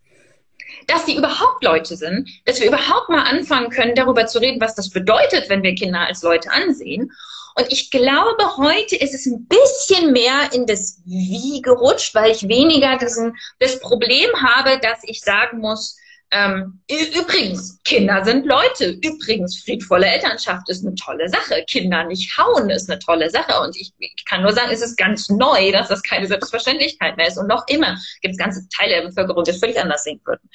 Dass 0.88 1.06
die 1.06 1.16
überhaupt 1.16 1.64
Leute 1.64 1.96
sind, 1.96 2.28
dass 2.44 2.60
wir 2.60 2.66
überhaupt 2.66 3.08
mal 3.08 3.22
anfangen 3.22 3.70
können, 3.70 3.94
darüber 3.94 4.26
zu 4.26 4.40
reden, 4.40 4.60
was 4.60 4.74
das 4.74 4.90
bedeutet, 4.90 5.48
wenn 5.48 5.62
wir 5.62 5.74
Kinder 5.74 6.00
als 6.00 6.22
Leute 6.22 6.50
ansehen. 6.50 7.12
Und 7.54 7.72
ich 7.72 7.90
glaube, 7.90 8.58
heute 8.58 8.96
ist 8.96 9.14
es 9.14 9.24
ein 9.24 9.46
bisschen 9.46 10.12
mehr 10.12 10.52
in 10.52 10.66
das 10.66 11.00
Wie 11.06 11.62
gerutscht, 11.62 12.14
weil 12.14 12.32
ich 12.32 12.46
weniger 12.46 12.98
diesen, 12.98 13.34
das 13.58 13.80
Problem 13.80 14.28
habe, 14.42 14.78
dass 14.80 14.98
ich 15.04 15.22
sagen 15.22 15.60
muss, 15.60 15.96
Ähm, 16.32 16.80
übrigens, 16.88 17.80
Kinder 17.84 18.24
sind 18.24 18.46
Leute. 18.46 18.98
Übrigens, 19.02 19.62
friedvolle 19.62 20.06
Elternschaft 20.06 20.68
ist 20.68 20.84
eine 20.84 20.94
tolle 20.96 21.28
Sache. 21.28 21.64
Kinder 21.68 22.04
nicht 22.04 22.36
hauen 22.36 22.68
ist 22.70 22.90
eine 22.90 22.98
tolle 22.98 23.30
Sache. 23.30 23.60
Und 23.60 23.76
ich, 23.76 23.92
ich 23.98 24.24
kann 24.24 24.42
nur 24.42 24.52
sagen, 24.52 24.70
es 24.72 24.82
ist 24.82 24.96
ganz 24.96 25.28
neu, 25.28 25.70
dass 25.72 25.88
das 25.88 26.02
keine 26.02 26.26
Selbstverständlichkeit 26.26 27.16
mehr 27.16 27.28
ist. 27.28 27.38
Und 27.38 27.46
noch 27.46 27.64
immer 27.68 27.96
gibt 28.22 28.32
es 28.32 28.38
ganze 28.38 28.68
Teile 28.76 28.96
der 28.96 29.08
Bevölkerung, 29.08 29.44
die 29.44 29.52
es 29.52 29.60
völlig 29.60 29.80
anders 29.80 30.02
sehen 30.02 30.20
würden. 30.24 30.50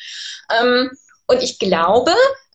Ähm, 0.60 0.92
und 1.28 1.42
ich 1.42 1.58
glaube, 1.58 2.14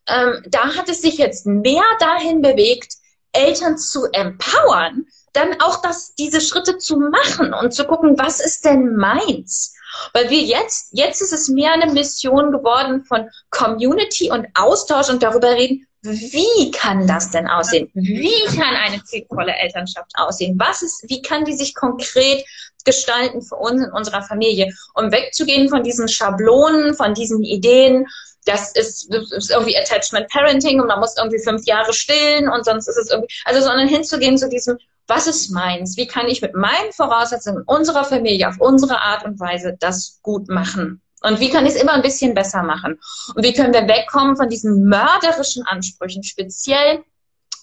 ähm, 0.08 0.42
da 0.46 0.74
hat 0.74 0.88
es 0.88 1.00
sich 1.00 1.16
jetzt 1.16 1.46
mehr 1.46 1.84
dahin 1.98 2.42
bewegt, 2.42 2.94
Eltern 3.32 3.78
zu 3.78 4.06
empowern, 4.12 5.06
dann 5.32 5.60
auch 5.60 5.82
das, 5.82 6.14
diese 6.14 6.40
Schritte 6.40 6.78
zu 6.78 6.98
machen 6.98 7.52
und 7.52 7.72
zu 7.72 7.84
gucken, 7.84 8.18
was 8.18 8.40
ist 8.40 8.64
denn 8.64 8.96
meins? 8.96 9.74
Weil 10.12 10.30
wir 10.30 10.40
jetzt, 10.40 10.88
jetzt 10.92 11.20
ist 11.20 11.32
es 11.32 11.48
mehr 11.48 11.72
eine 11.72 11.92
Mission 11.92 12.52
geworden 12.52 13.04
von 13.04 13.28
Community 13.50 14.30
und 14.30 14.46
Austausch 14.54 15.08
und 15.08 15.22
darüber 15.22 15.50
reden, 15.50 15.86
wie 16.02 16.70
kann 16.70 17.06
das 17.06 17.30
denn 17.30 17.48
aussehen? 17.48 17.90
Wie 17.94 18.44
kann 18.56 18.76
eine 18.76 19.00
friedvolle 19.08 19.54
Elternschaft 19.56 20.12
aussehen? 20.16 20.56
Was 20.58 20.82
ist, 20.82 21.04
wie 21.08 21.20
kann 21.22 21.44
die 21.44 21.54
sich 21.54 21.74
konkret 21.74 22.44
gestalten 22.84 23.42
für 23.42 23.56
uns 23.56 23.82
in 23.82 23.90
unserer 23.90 24.22
Familie? 24.22 24.72
Um 24.94 25.10
wegzugehen 25.10 25.68
von 25.68 25.82
diesen 25.82 26.08
Schablonen, 26.08 26.94
von 26.94 27.14
diesen 27.14 27.42
Ideen, 27.42 28.06
das 28.44 28.72
ist, 28.72 29.12
das 29.12 29.32
ist 29.32 29.50
irgendwie 29.50 29.76
Attachment 29.76 30.28
Parenting 30.28 30.80
und 30.80 30.86
man 30.86 31.00
muss 31.00 31.16
irgendwie 31.16 31.42
fünf 31.42 31.66
Jahre 31.66 31.92
stillen 31.92 32.48
und 32.48 32.64
sonst 32.64 32.86
ist 32.88 32.96
es 32.96 33.10
irgendwie, 33.10 33.34
also 33.44 33.60
sondern 33.60 33.88
hinzugehen 33.88 34.38
zu 34.38 34.48
diesem, 34.48 34.78
was 35.06 35.26
ist 35.26 35.50
meins? 35.50 35.96
Wie 35.96 36.06
kann 36.06 36.26
ich 36.26 36.42
mit 36.42 36.54
meinen 36.54 36.92
Voraussetzungen 36.92 37.62
unserer 37.66 38.04
Familie 38.04 38.48
auf 38.48 38.60
unsere 38.60 39.00
Art 39.00 39.24
und 39.24 39.38
Weise 39.38 39.76
das 39.78 40.20
gut 40.22 40.48
machen? 40.48 41.00
Und 41.22 41.40
wie 41.40 41.50
kann 41.50 41.66
ich 41.66 41.74
es 41.74 41.80
immer 41.80 41.92
ein 41.92 42.02
bisschen 42.02 42.34
besser 42.34 42.62
machen? 42.62 42.98
Und 43.34 43.44
wie 43.44 43.52
können 43.52 43.72
wir 43.72 43.88
wegkommen 43.88 44.36
von 44.36 44.48
diesen 44.48 44.84
mörderischen 44.84 45.64
Ansprüchen, 45.66 46.22
speziell 46.22 47.02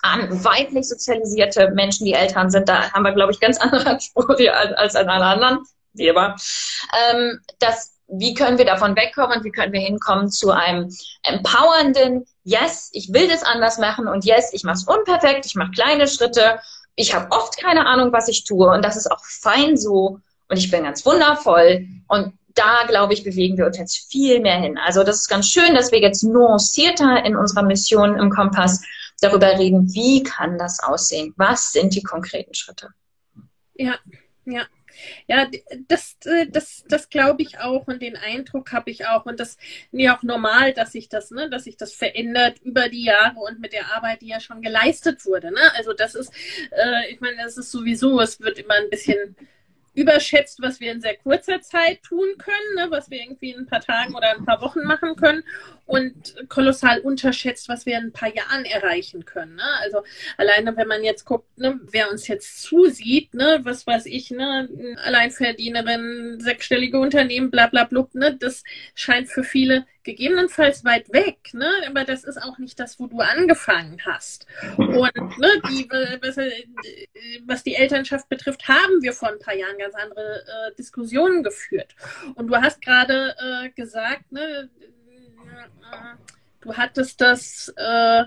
an 0.01 0.43
weiblich 0.43 0.89
sozialisierte 0.89 1.71
Menschen, 1.71 2.06
die 2.06 2.13
Eltern 2.13 2.49
sind? 2.49 2.67
Da 2.67 2.91
haben 2.91 3.03
wir, 3.03 3.13
glaube 3.13 3.32
ich, 3.32 3.39
ganz 3.39 3.58
andere 3.58 3.86
Ansprüche 3.86 4.53
als, 4.53 4.95
an 4.95 5.10
alle 5.10 5.25
anderen. 5.25 5.60
Wie 5.93 6.08
immer. 6.08 6.36
Ähm, 7.12 7.39
dass 7.60 7.93
wie 8.08 8.34
können 8.34 8.58
wir 8.58 8.65
davon 8.65 8.95
wegkommen 8.95 9.43
wie 9.43 9.51
können 9.51 9.73
wir 9.73 9.79
hinkommen 9.79 10.29
zu 10.29 10.51
einem 10.51 10.89
empowernden, 11.23 12.25
yes, 12.43 12.89
ich 12.91 13.13
will 13.13 13.27
das 13.27 13.43
anders 13.43 13.77
machen 13.77 14.08
und 14.08 14.25
yes, 14.25 14.51
ich 14.53 14.63
mache 14.63 14.75
es 14.75 14.84
unperfekt, 14.84 15.45
ich 15.45 15.56
mache 15.56 15.71
kleine 15.71 16.08
Schritte, 16.08 16.60
ich 16.95 17.13
habe 17.13 17.32
oft 17.32 17.58
keine 17.58 17.86
Ahnung, 17.86 18.12
was 18.12 18.27
ich 18.27 18.43
tue 18.43 18.69
und 18.69 18.84
das 18.84 18.95
ist 18.95 19.12
auch 19.12 19.23
fein 19.23 19.77
so 19.77 20.19
und 20.49 20.58
ich 20.58 20.69
bin 20.69 20.84
ganz 20.84 21.06
wundervoll 21.06 21.88
und 22.08 22.34
da, 22.56 22.86
glaube 22.88 23.13
ich, 23.13 23.23
bewegen 23.23 23.58
wir 23.58 23.65
uns 23.65 23.77
jetzt 23.77 24.12
viel 24.12 24.39
mehr 24.39 24.60
hin. 24.60 24.77
Also 24.77 25.03
das 25.03 25.21
ist 25.21 25.27
ganz 25.27 25.47
schön, 25.49 25.73
dass 25.73 25.91
wir 25.91 25.99
jetzt 25.99 26.23
nuancierter 26.23 27.25
in 27.25 27.36
unserer 27.36 27.63
Mission 27.63 28.15
im 28.17 28.29
Kompass 28.29 28.84
darüber 29.21 29.58
reden, 29.58 29.91
wie 29.93 30.21
kann 30.21 30.58
das 30.58 30.79
aussehen? 30.84 31.34
Was 31.38 31.71
sind 31.71 31.95
die 31.95 32.03
konkreten 32.03 32.53
Schritte? 32.53 32.89
Ja, 33.75 33.95
ja. 34.45 34.65
Ja, 35.27 35.49
das, 35.87 36.17
äh, 36.25 36.47
das, 36.47 36.83
das 36.87 37.09
glaube 37.09 37.41
ich 37.41 37.59
auch 37.59 37.87
und 37.87 38.01
den 38.01 38.15
Eindruck 38.17 38.71
habe 38.71 38.91
ich 38.91 39.07
auch 39.07 39.25
und 39.25 39.39
das 39.39 39.51
ist 39.51 39.59
ja 39.91 40.17
auch 40.17 40.23
normal, 40.23 40.73
dass 40.73 40.91
sich 40.91 41.09
das, 41.09 41.31
ne, 41.31 41.49
dass 41.49 41.65
sich 41.65 41.77
das 41.77 41.93
verändert 41.93 42.59
über 42.63 42.89
die 42.89 43.03
Jahre 43.05 43.39
und 43.39 43.59
mit 43.59 43.73
der 43.73 43.95
Arbeit, 43.95 44.21
die 44.21 44.27
ja 44.27 44.39
schon 44.39 44.61
geleistet 44.61 45.25
wurde. 45.25 45.51
Ne? 45.51 45.61
Also 45.75 45.93
das 45.93 46.15
ist, 46.15 46.31
äh, 46.71 47.11
ich 47.11 47.19
meine, 47.21 47.37
das 47.37 47.57
ist 47.57 47.71
sowieso, 47.71 48.19
es 48.21 48.39
wird 48.39 48.59
immer 48.59 48.75
ein 48.75 48.89
bisschen 48.89 49.35
überschätzt, 49.93 50.62
was 50.62 50.79
wir 50.79 50.91
in 50.91 51.01
sehr 51.01 51.17
kurzer 51.17 51.62
Zeit 51.62 52.01
tun 52.03 52.27
können, 52.38 52.75
ne, 52.75 52.91
was 52.91 53.12
wir 53.12 53.19
irgendwie 53.21 53.51
in 53.51 53.62
ein 53.62 53.65
paar 53.67 53.82
Tagen 53.82 54.15
oder 54.15 54.32
ein 54.32 54.45
paar 54.45 54.62
Wochen 54.62 54.84
machen 54.84 55.15
können 55.15 55.43
und 55.86 56.36
kolossal 56.49 56.99
unterschätzt, 57.01 57.69
was 57.69 57.86
wir 57.86 57.97
in 57.97 58.06
ein 58.06 58.12
paar 58.12 58.34
Jahren 58.34 58.65
erreichen 58.65 59.25
können. 59.25 59.56
Ne? 59.56 59.63
Also 59.82 60.03
alleine, 60.38 60.75
wenn 60.77 60.88
man 60.88 61.03
jetzt 61.03 61.25
guckt, 61.25 61.58
ne, 61.58 61.79
wer 61.91 62.10
uns 62.10 62.27
jetzt 62.27 62.63
zusieht, 62.63 63.34
ne, 63.34 63.60
was 63.63 63.86
weiß 63.86 64.06
ich, 64.08 64.32
ne, 64.32 64.67
Alleinverdienerin, 65.03 66.39
sechsstellige 66.39 66.99
Unternehmen, 66.99 67.51
bla 67.51 67.67
bla 67.67 67.84
blub, 67.84 68.15
ne, 68.15 68.36
das 68.36 68.63
scheint 68.95 69.29
für 69.29 69.43
viele 69.43 69.86
gegebenenfalls 70.03 70.83
weit 70.83 71.11
weg, 71.13 71.53
ne? 71.53 71.69
aber 71.87 72.03
das 72.03 72.23
ist 72.23 72.41
auch 72.41 72.57
nicht 72.57 72.79
das, 72.79 72.99
wo 72.99 73.07
du 73.07 73.19
angefangen 73.19 73.99
hast. 74.05 74.45
Und 74.77 75.39
ne, 75.39 75.61
die, 75.69 75.87
was, 76.21 76.37
was, 77.45 77.63
die 77.63 77.75
Elternschaft 77.75 78.27
betrifft, 78.29 78.67
haben 78.67 79.01
wir 79.01 79.13
vor 79.13 79.29
ein 79.29 79.39
paar 79.39 79.55
Jahren 79.55 79.77
ganz 79.77 79.95
andere 79.95 80.41
äh, 80.41 80.75
Diskussionen 80.75 81.43
geführt. 81.43 81.95
Und 82.35 82.47
du 82.47 82.55
hast 82.55 82.81
gerade 82.81 83.35
äh, 83.39 83.69
gesagt, 83.69 84.31
ne, 84.31 84.69
du 86.61 86.75
hattest 86.75 87.21
das 87.21 87.73
äh, 87.75 88.23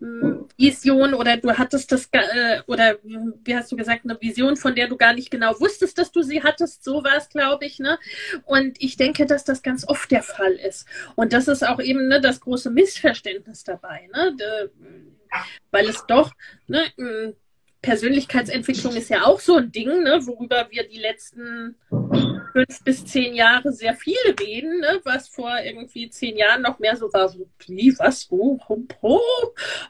Vision 0.00 1.14
oder 1.14 1.36
du 1.36 1.52
hattest 1.58 1.90
das 1.90 2.08
äh, 2.12 2.60
oder 2.66 2.96
wie 3.02 3.56
hast 3.56 3.72
du 3.72 3.76
gesagt 3.76 4.04
eine 4.04 4.20
Vision, 4.20 4.56
von 4.56 4.74
der 4.74 4.86
du 4.86 4.96
gar 4.96 5.12
nicht 5.12 5.30
genau 5.30 5.58
wusstest, 5.58 5.98
dass 5.98 6.12
du 6.12 6.22
sie 6.22 6.42
hattest. 6.42 6.84
So 6.84 7.02
war 7.02 7.16
es, 7.16 7.28
glaube 7.28 7.64
ich. 7.66 7.80
Ne? 7.80 7.98
Und 8.44 8.80
ich 8.80 8.96
denke, 8.96 9.26
dass 9.26 9.44
das 9.44 9.62
ganz 9.62 9.86
oft 9.86 10.10
der 10.10 10.22
Fall 10.22 10.52
ist. 10.52 10.86
Und 11.16 11.32
das 11.32 11.48
ist 11.48 11.66
auch 11.66 11.80
eben 11.80 12.08
ne, 12.08 12.20
das 12.20 12.40
große 12.40 12.70
Missverständnis 12.70 13.64
dabei, 13.64 14.08
ne? 14.12 14.36
De, 14.38 14.70
weil 15.70 15.88
es 15.88 16.06
doch 16.06 16.32
ne, 16.68 16.82
Persönlichkeitsentwicklung 17.80 18.96
ist 18.96 19.08
ja 19.08 19.24
auch 19.24 19.38
so 19.38 19.56
ein 19.56 19.70
Ding, 19.70 20.02
ne, 20.02 20.20
worüber 20.26 20.66
wir 20.70 20.88
die 20.88 20.98
letzten 20.98 21.76
fünf 21.88 22.84
bis 22.84 23.04
zehn 23.04 23.34
Jahre 23.34 23.72
sehr 23.72 23.94
viel 23.94 24.16
reden, 24.40 24.80
ne, 24.80 25.00
was 25.04 25.28
vor 25.28 25.52
irgendwie 25.64 26.10
zehn 26.10 26.36
Jahren 26.36 26.62
noch 26.62 26.80
mehr 26.80 26.96
so 26.96 27.12
war, 27.12 27.28
so, 27.28 27.48
wie, 27.66 27.94
was, 27.98 28.28
wo, 28.30 28.58
ho, 28.68 28.84
ho, 29.00 29.20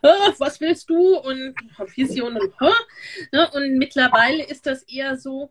äh, 0.03 0.33
was 0.39 0.61
willst 0.61 0.91
du? 0.91 1.19
und 1.19 1.55
Vision 1.95 2.37
und, 2.37 2.53
ne, 3.33 3.51
und 3.53 3.79
mittlerweile 3.79 4.45
ist 4.45 4.67
das 4.67 4.83
eher 4.83 5.17
so 5.17 5.51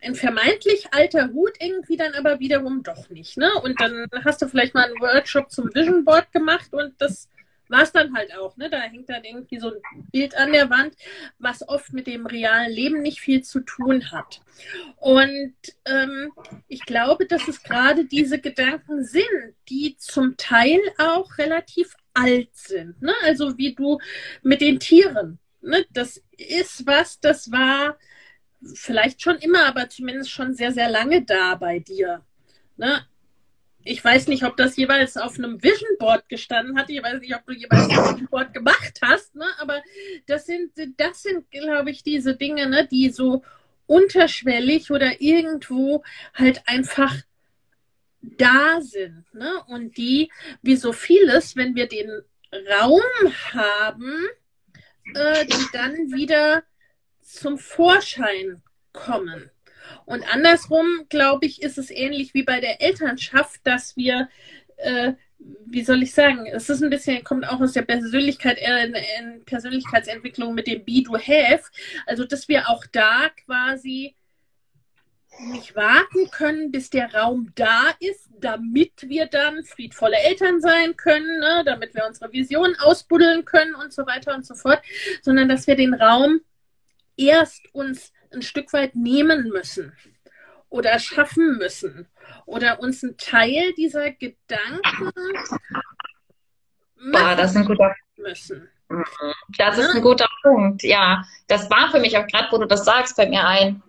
ein 0.00 0.14
vermeintlich 0.14 0.86
alter 0.92 1.32
Hut 1.32 1.54
irgendwie 1.58 1.96
dann 1.96 2.14
aber 2.14 2.38
wiederum 2.38 2.84
doch 2.84 3.10
nicht, 3.10 3.36
ne, 3.36 3.50
und 3.62 3.80
dann 3.80 4.06
hast 4.24 4.42
du 4.42 4.48
vielleicht 4.48 4.74
mal 4.74 4.84
einen 4.84 5.00
Workshop 5.00 5.50
zum 5.50 5.74
Vision 5.74 6.04
Board 6.04 6.30
gemacht 6.30 6.72
und 6.72 6.94
das 6.98 7.28
war 7.68 7.82
es 7.82 7.92
dann 7.92 8.14
halt 8.14 8.36
auch. 8.36 8.56
Ne? 8.56 8.70
Da 8.70 8.80
hängt 8.80 9.08
dann 9.08 9.24
irgendwie 9.24 9.58
so 9.58 9.68
ein 9.68 10.08
Bild 10.12 10.36
an 10.36 10.52
der 10.52 10.70
Wand, 10.70 10.94
was 11.38 11.68
oft 11.68 11.92
mit 11.92 12.06
dem 12.06 12.26
realen 12.26 12.72
Leben 12.72 13.02
nicht 13.02 13.20
viel 13.20 13.42
zu 13.42 13.60
tun 13.60 14.10
hat. 14.10 14.40
Und 14.96 15.54
ähm, 15.84 16.32
ich 16.68 16.84
glaube, 16.84 17.26
dass 17.26 17.48
es 17.48 17.62
gerade 17.62 18.04
diese 18.04 18.40
Gedanken 18.40 19.04
sind, 19.04 19.54
die 19.68 19.96
zum 19.98 20.36
Teil 20.36 20.80
auch 20.98 21.38
relativ 21.38 21.94
alt 22.14 22.50
sind. 22.54 23.00
Ne? 23.02 23.12
Also 23.22 23.58
wie 23.58 23.74
du 23.74 23.98
mit 24.42 24.60
den 24.60 24.80
Tieren. 24.80 25.38
Ne? 25.60 25.84
Das 25.90 26.22
ist 26.32 26.86
was, 26.86 27.20
das 27.20 27.50
war 27.50 27.98
vielleicht 28.74 29.22
schon 29.22 29.36
immer, 29.36 29.66
aber 29.66 29.88
zumindest 29.88 30.30
schon 30.30 30.54
sehr, 30.54 30.72
sehr 30.72 30.88
lange 30.88 31.24
da 31.24 31.54
bei 31.56 31.78
dir. 31.78 32.24
Ne? 32.76 33.06
Ich 33.86 34.04
weiß 34.04 34.26
nicht, 34.26 34.44
ob 34.44 34.56
das 34.56 34.76
jeweils 34.76 35.16
auf 35.16 35.38
einem 35.38 35.62
Vision 35.62 35.96
Board 35.98 36.28
gestanden 36.28 36.76
hat. 36.76 36.90
Ich 36.90 37.00
weiß 37.00 37.20
nicht, 37.20 37.34
ob 37.34 37.46
du 37.46 37.52
jeweils 37.52 37.88
ein 37.88 37.90
Vision 37.90 38.26
Board 38.26 38.52
gemacht 38.52 38.98
hast, 39.00 39.34
ne? 39.36 39.46
Aber 39.58 39.80
das 40.26 40.46
sind, 40.46 40.72
das 40.96 41.22
sind, 41.22 41.50
glaube 41.50 41.90
ich, 41.90 42.02
diese 42.02 42.34
Dinge, 42.36 42.68
ne, 42.68 42.86
die 42.86 43.10
so 43.10 43.42
unterschwellig 43.86 44.90
oder 44.90 45.20
irgendwo 45.20 46.02
halt 46.34 46.62
einfach 46.66 47.14
da 48.20 48.80
sind, 48.80 49.24
ne? 49.32 49.62
Und 49.68 49.96
die, 49.96 50.32
wie 50.62 50.76
so 50.76 50.92
vieles, 50.92 51.54
wenn 51.54 51.76
wir 51.76 51.86
den 51.86 52.10
Raum 52.80 53.02
haben, 53.52 54.26
äh, 55.14 55.46
die 55.46 55.66
dann 55.72 56.12
wieder 56.12 56.64
zum 57.22 57.56
Vorschein 57.56 58.62
kommen. 58.92 59.50
Und 60.04 60.22
andersrum, 60.32 60.86
glaube 61.08 61.46
ich, 61.46 61.62
ist 61.62 61.78
es 61.78 61.90
ähnlich 61.90 62.34
wie 62.34 62.42
bei 62.42 62.60
der 62.60 62.80
Elternschaft, 62.80 63.60
dass 63.64 63.96
wir, 63.96 64.28
äh, 64.76 65.14
wie 65.38 65.84
soll 65.84 66.02
ich 66.02 66.14
sagen, 66.14 66.46
es 66.46 66.68
ist 66.68 66.82
ein 66.82 66.90
bisschen, 66.90 67.24
kommt 67.24 67.48
auch 67.48 67.60
aus 67.60 67.72
der 67.72 67.82
Persönlichkeit, 67.82 68.58
äh, 68.58 68.86
in 69.20 69.44
Persönlichkeitsentwicklung 69.44 70.54
mit 70.54 70.66
dem 70.66 70.84
Be, 70.84 71.02
Do, 71.02 71.16
Have. 71.16 71.64
Also, 72.06 72.24
dass 72.24 72.48
wir 72.48 72.68
auch 72.68 72.84
da 72.92 73.30
quasi 73.44 74.14
nicht 75.38 75.76
warten 75.76 76.30
können, 76.30 76.70
bis 76.70 76.90
der 76.90 77.14
Raum 77.14 77.52
da 77.54 77.90
ist, 78.00 78.30
damit 78.40 79.08
wir 79.08 79.26
dann 79.26 79.64
friedvolle 79.64 80.16
Eltern 80.16 80.60
sein 80.60 80.96
können, 80.96 81.40
ne? 81.40 81.62
damit 81.64 81.94
wir 81.94 82.06
unsere 82.06 82.32
Vision 82.32 82.74
ausbuddeln 82.80 83.44
können 83.44 83.74
und 83.74 83.92
so 83.92 84.06
weiter 84.06 84.34
und 84.34 84.46
so 84.46 84.54
fort, 84.54 84.80
sondern 85.22 85.48
dass 85.48 85.66
wir 85.66 85.76
den 85.76 85.94
Raum 85.94 86.40
erst 87.16 87.74
uns 87.74 88.12
ein 88.36 88.42
Stück 88.42 88.72
weit 88.72 88.94
nehmen 88.94 89.48
müssen 89.48 89.92
oder 90.68 90.98
schaffen 90.98 91.58
müssen 91.58 92.06
oder 92.44 92.80
uns 92.80 93.02
einen 93.02 93.16
Teil 93.16 93.72
dieser 93.74 94.12
Gedanken 94.12 95.12
Boah, 97.12 97.36
das 97.36 97.50
ist 97.50 97.56
ein 97.56 97.66
guter 97.66 97.94
müssen. 98.16 98.68
Mhm. 98.88 99.04
Das 99.58 99.78
ist 99.78 99.94
ein 99.94 100.02
guter 100.02 100.28
Punkt. 100.42 100.82
Ja, 100.82 101.24
das 101.46 101.68
war 101.70 101.90
für 101.90 102.00
mich 102.00 102.16
auch 102.16 102.26
gerade, 102.26 102.48
wo 102.50 102.58
du 102.58 102.66
das 102.66 102.84
sagst, 102.84 103.16
bei 103.16 103.28
mir 103.28 103.46
ein. 103.46 103.82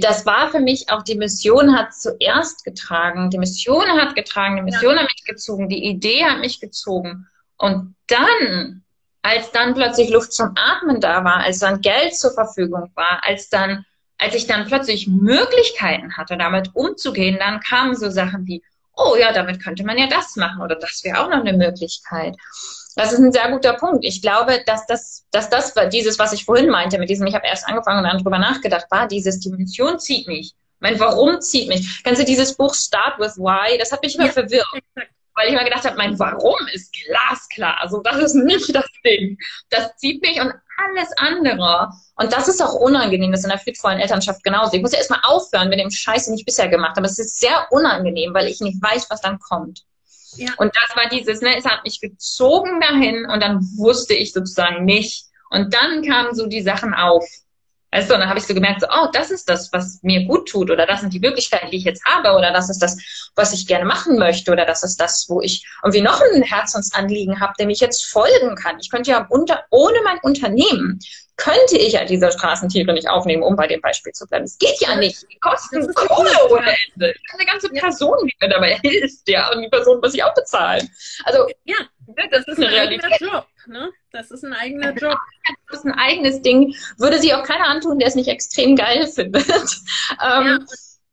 das 0.00 0.26
war 0.26 0.50
für 0.50 0.60
mich 0.60 0.90
auch, 0.90 1.02
die 1.02 1.14
Mission 1.14 1.76
hat 1.76 1.94
zuerst 1.94 2.64
getragen, 2.64 3.30
die 3.30 3.38
Mission 3.38 3.88
hat 3.88 4.14
getragen, 4.14 4.56
die 4.56 4.62
Mission 4.62 4.96
ja. 4.96 5.02
hat 5.02 5.08
mich 5.08 5.24
gezogen, 5.24 5.68
die 5.68 5.84
Idee 5.84 6.24
hat 6.24 6.40
mich 6.40 6.60
gezogen. 6.60 7.26
Und 7.56 7.94
dann, 8.06 8.84
als 9.22 9.50
dann 9.50 9.74
plötzlich 9.74 10.10
Luft 10.10 10.32
zum 10.32 10.52
Atmen 10.56 11.00
da 11.00 11.24
war, 11.24 11.38
als 11.38 11.58
dann 11.58 11.80
Geld 11.80 12.16
zur 12.16 12.32
Verfügung 12.32 12.90
war, 12.94 13.20
als 13.22 13.48
dann, 13.48 13.84
als 14.16 14.34
ich 14.34 14.46
dann 14.46 14.66
plötzlich 14.66 15.06
Möglichkeiten 15.08 16.16
hatte, 16.16 16.36
damit 16.36 16.70
umzugehen, 16.74 17.38
dann 17.38 17.60
kamen 17.60 17.96
so 17.96 18.10
Sachen 18.10 18.46
wie, 18.46 18.62
oh 18.96 19.16
ja, 19.16 19.32
damit 19.32 19.62
könnte 19.62 19.84
man 19.84 19.98
ja 19.98 20.06
das 20.06 20.36
machen 20.36 20.60
oder 20.62 20.76
das 20.76 21.02
wäre 21.04 21.20
auch 21.20 21.28
noch 21.28 21.40
eine 21.40 21.52
Möglichkeit. 21.52 22.36
Das 22.96 23.12
ist 23.12 23.20
ein 23.20 23.32
sehr 23.32 23.48
guter 23.50 23.74
Punkt. 23.74 24.04
Ich 24.04 24.22
glaube, 24.22 24.60
dass 24.66 24.86
das, 24.86 25.24
dass 25.30 25.50
das 25.50 25.72
dieses, 25.92 26.18
was 26.18 26.32
ich 26.32 26.44
vorhin 26.44 26.68
meinte, 26.68 26.98
mit 26.98 27.08
diesem, 27.08 27.26
ich 27.28 27.34
habe 27.34 27.46
erst 27.46 27.68
angefangen 27.68 27.98
und 27.98 28.10
dann 28.10 28.18
drüber 28.18 28.38
nachgedacht, 28.38 28.86
war 28.90 29.06
dieses, 29.06 29.38
die 29.38 29.50
Mission 29.50 30.00
zieht 30.00 30.26
mich. 30.26 30.54
Mein 30.80 30.98
Warum 30.98 31.40
zieht 31.40 31.68
mich. 31.68 32.02
Kennst 32.02 32.20
du 32.20 32.24
dieses 32.24 32.56
Buch 32.56 32.74
Start 32.74 33.18
with 33.18 33.36
Why? 33.36 33.78
Das 33.78 33.92
hat 33.92 34.02
mich 34.02 34.16
immer 34.16 34.26
ja, 34.26 34.32
verwirrt. 34.32 34.66
Exakt. 34.74 35.12
Weil 35.38 35.48
ich 35.48 35.52
immer 35.52 35.64
gedacht 35.64 35.84
habe, 35.84 35.96
mein 35.96 36.18
Warum 36.18 36.58
ist 36.72 36.92
glasklar. 36.92 37.80
Also 37.80 38.02
das 38.02 38.16
ist 38.18 38.34
nicht 38.34 38.74
das 38.74 38.86
Ding. 39.04 39.38
Das 39.70 39.96
zieht 39.96 40.20
mich 40.20 40.40
und 40.40 40.52
alles 40.76 41.12
andere. 41.16 41.90
Und 42.16 42.32
das 42.32 42.48
ist 42.48 42.60
auch 42.60 42.74
unangenehm, 42.74 43.30
das 43.30 43.40
ist 43.40 43.44
in 43.44 43.50
der 43.50 43.60
friedvollen 43.60 44.00
Elternschaft 44.00 44.42
genauso. 44.42 44.72
Ich 44.74 44.82
muss 44.82 44.92
ja 44.92 44.98
erstmal 44.98 45.20
aufhören 45.22 45.68
mit 45.68 45.78
dem 45.78 45.90
Scheiß, 45.90 46.26
den 46.26 46.34
ich 46.34 46.44
bisher 46.44 46.68
gemacht 46.68 46.96
habe. 46.96 47.06
Es 47.06 47.20
ist 47.20 47.38
sehr 47.38 47.68
unangenehm, 47.70 48.34
weil 48.34 48.48
ich 48.48 48.60
nicht 48.60 48.82
weiß, 48.82 49.08
was 49.10 49.20
dann 49.20 49.38
kommt. 49.38 49.84
Ja. 50.36 50.50
Und 50.56 50.72
das 50.74 50.96
war 50.96 51.08
dieses, 51.08 51.40
ne, 51.40 51.56
es 51.56 51.64
hat 51.64 51.84
mich 51.84 52.00
gezogen 52.00 52.80
dahin 52.80 53.26
und 53.26 53.40
dann 53.40 53.60
wusste 53.76 54.14
ich 54.14 54.32
sozusagen 54.32 54.84
nicht. 54.84 55.26
Und 55.50 55.72
dann 55.72 56.02
kamen 56.02 56.34
so 56.34 56.46
die 56.46 56.62
Sachen 56.62 56.94
auf. 56.94 57.24
Weißt 57.90 58.10
du, 58.10 58.14
und 58.14 58.20
dann 58.20 58.28
habe 58.28 58.38
ich 58.38 58.46
so 58.46 58.52
gemerkt, 58.52 58.82
so, 58.82 58.86
oh, 58.88 59.08
das 59.12 59.30
ist 59.30 59.48
das, 59.48 59.72
was 59.72 60.00
mir 60.02 60.24
gut 60.26 60.48
tut, 60.48 60.70
oder 60.70 60.84
das 60.84 61.00
sind 61.00 61.12
die 61.12 61.20
Möglichkeiten, 61.20 61.70
die 61.70 61.78
ich 61.78 61.84
jetzt 61.84 62.04
habe, 62.04 62.36
oder 62.36 62.52
das 62.52 62.68
ist 62.68 62.80
das, 62.80 63.30
was 63.34 63.54
ich 63.54 63.66
gerne 63.66 63.86
machen 63.86 64.18
möchte, 64.18 64.52
oder 64.52 64.66
das 64.66 64.82
ist 64.82 65.00
das, 65.00 65.26
wo 65.28 65.40
ich 65.40 65.66
irgendwie 65.82 66.02
noch 66.02 66.20
ein 66.20 66.42
Herzensanliegen 66.42 67.40
habe, 67.40 67.54
dem 67.58 67.70
ich 67.70 67.80
jetzt 67.80 68.04
folgen 68.04 68.56
kann. 68.56 68.78
Ich 68.78 68.90
könnte 68.90 69.10
ja 69.10 69.26
unter, 69.30 69.64
ohne 69.70 69.98
mein 70.04 70.18
Unternehmen 70.22 70.98
könnte 71.38 71.78
ich 71.78 71.92
ja 71.92 72.04
diese 72.04 72.30
Straßentiere 72.30 72.92
nicht 72.92 73.08
aufnehmen, 73.08 73.44
um 73.44 73.56
bei 73.56 73.68
dem 73.68 73.80
Beispiel 73.80 74.12
zu 74.12 74.26
bleiben. 74.26 74.44
Es 74.44 74.58
geht 74.58 74.80
ja 74.80 74.96
nicht. 74.96 75.24
Die 75.30 75.38
kosten 75.38 75.94
Kohle 75.94 76.30
ohne 76.50 76.74
Ende. 76.92 77.14
Eine 77.32 77.46
ganze 77.46 77.68
Person, 77.70 78.18
die 78.26 78.36
mir 78.40 78.48
dabei 78.50 78.74
hilft, 78.82 79.28
ja, 79.28 79.50
und 79.52 79.62
die 79.62 79.68
Person 79.68 80.00
muss 80.00 80.14
ich 80.14 80.22
auch 80.22 80.34
bezahlen. 80.34 80.90
Also, 81.24 81.46
ja, 81.64 81.76
das, 82.30 82.46
ist 82.46 82.58
eine 82.58 82.70
Realität. 82.70 83.20
Job, 83.20 83.46
ne? 83.68 83.90
Das 84.10 84.30
ist 84.30 84.44
ein 84.44 84.52
eigener 84.52 84.94
Job. 84.94 85.18
Das 85.68 85.80
ist 85.80 85.86
ein 85.86 85.92
eigenes 85.92 86.42
Ding. 86.42 86.74
Würde 86.96 87.18
sie 87.20 87.34
auch 87.34 87.44
keiner 87.44 87.68
antun, 87.68 87.98
der 87.98 88.08
es 88.08 88.14
nicht 88.14 88.28
extrem 88.28 88.76
geil 88.76 89.06
findet. 89.06 89.44
Ähm, 90.20 90.66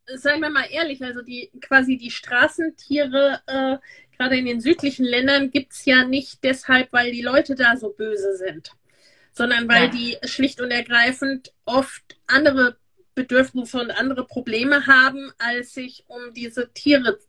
ja, 0.07 0.17
seien 0.17 0.39
wir 0.39 0.49
mal 0.49 0.67
ehrlich, 0.71 1.03
also 1.03 1.21
die 1.21 1.51
quasi 1.61 1.97
die 1.97 2.11
Straßentiere, 2.11 3.41
äh, 3.45 3.77
gerade 4.17 4.37
in 4.37 4.45
den 4.45 4.61
südlichen 4.61 5.05
Ländern, 5.05 5.51
gibt 5.51 5.73
es 5.73 5.83
ja 5.83 6.05
nicht 6.05 6.43
deshalb, 6.43 6.93
weil 6.93 7.11
die 7.11 7.21
Leute 7.21 7.55
da 7.55 7.75
so 7.75 7.89
böse 7.89 8.37
sind 8.37 8.71
sondern 9.35 9.67
weil 9.67 9.85
ja. 9.85 9.89
die 9.89 10.17
schlicht 10.23 10.61
und 10.61 10.71
ergreifend 10.71 11.53
oft 11.65 12.17
andere 12.25 12.77
Bedürfnisse 13.15 13.79
und 13.79 13.91
andere 13.91 14.25
Probleme 14.25 14.87
haben, 14.87 15.31
als 15.37 15.73
sich 15.73 16.05
um 16.07 16.33
diese 16.33 16.71
Tiere 16.73 17.19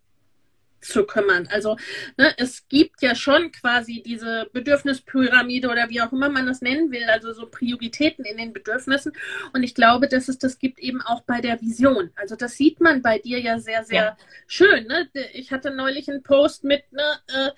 zu 0.87 1.05
kümmern. 1.05 1.49
Also 1.51 1.77
ne, 2.17 2.35
es 2.39 2.69
gibt 2.69 3.03
ja 3.03 3.15
schon 3.15 3.53
quasi 3.53 4.03
diese 4.05 4.49
Bedürfnispyramide 4.53 5.69
oder 5.69 5.89
wie 5.91 6.01
auch 6.01 6.13
immer 6.13 6.29
man 6.29 6.47
das 6.47 6.63
nennen 6.63 6.91
will, 6.91 7.05
also 7.05 7.33
so 7.33 7.47
Prioritäten 7.47 8.25
in 8.25 8.37
den 8.37 8.53
Bedürfnissen. 8.53 9.13
Und 9.53 9.63
ich 9.63 9.75
glaube, 9.75 10.09
dass 10.09 10.29
es 10.29 10.39
das 10.39 10.59
gibt 10.59 10.79
eben 10.79 11.03
auch 11.03 11.23
bei 11.23 11.41
der 11.41 11.61
Vision. 11.61 12.11
Also 12.17 12.37
das 12.37 12.57
sieht 12.57 12.81
man 12.81 13.03
bei 13.03 13.19
dir 13.19 13.41
ja 13.41 13.59
sehr, 13.59 13.85
sehr 13.85 14.03
ja. 14.03 14.17
schön. 14.47 14.87
Ne? 14.87 15.09
Ich 15.33 15.53
hatte 15.53 15.71
neulich 15.71 16.09
einen 16.09 16.23
Post 16.23 16.65
mit, 16.65 16.91
ne, 16.93 17.03
äh, 17.29 17.51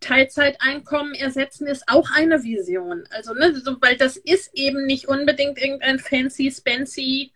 Teilzeiteinkommen 0.00 1.14
ersetzen 1.14 1.66
ist 1.66 1.88
auch 1.88 2.10
eine 2.14 2.42
Vision. 2.42 3.04
Also, 3.10 3.32
ne, 3.32 3.54
so, 3.54 3.76
weil 3.80 3.96
das 3.96 4.16
ist 4.16 4.50
eben 4.54 4.84
nicht 4.84 5.08
unbedingt 5.08 5.58
irgendein 5.58 5.98
fancy, 5.98 6.50
spancy 6.50 7.32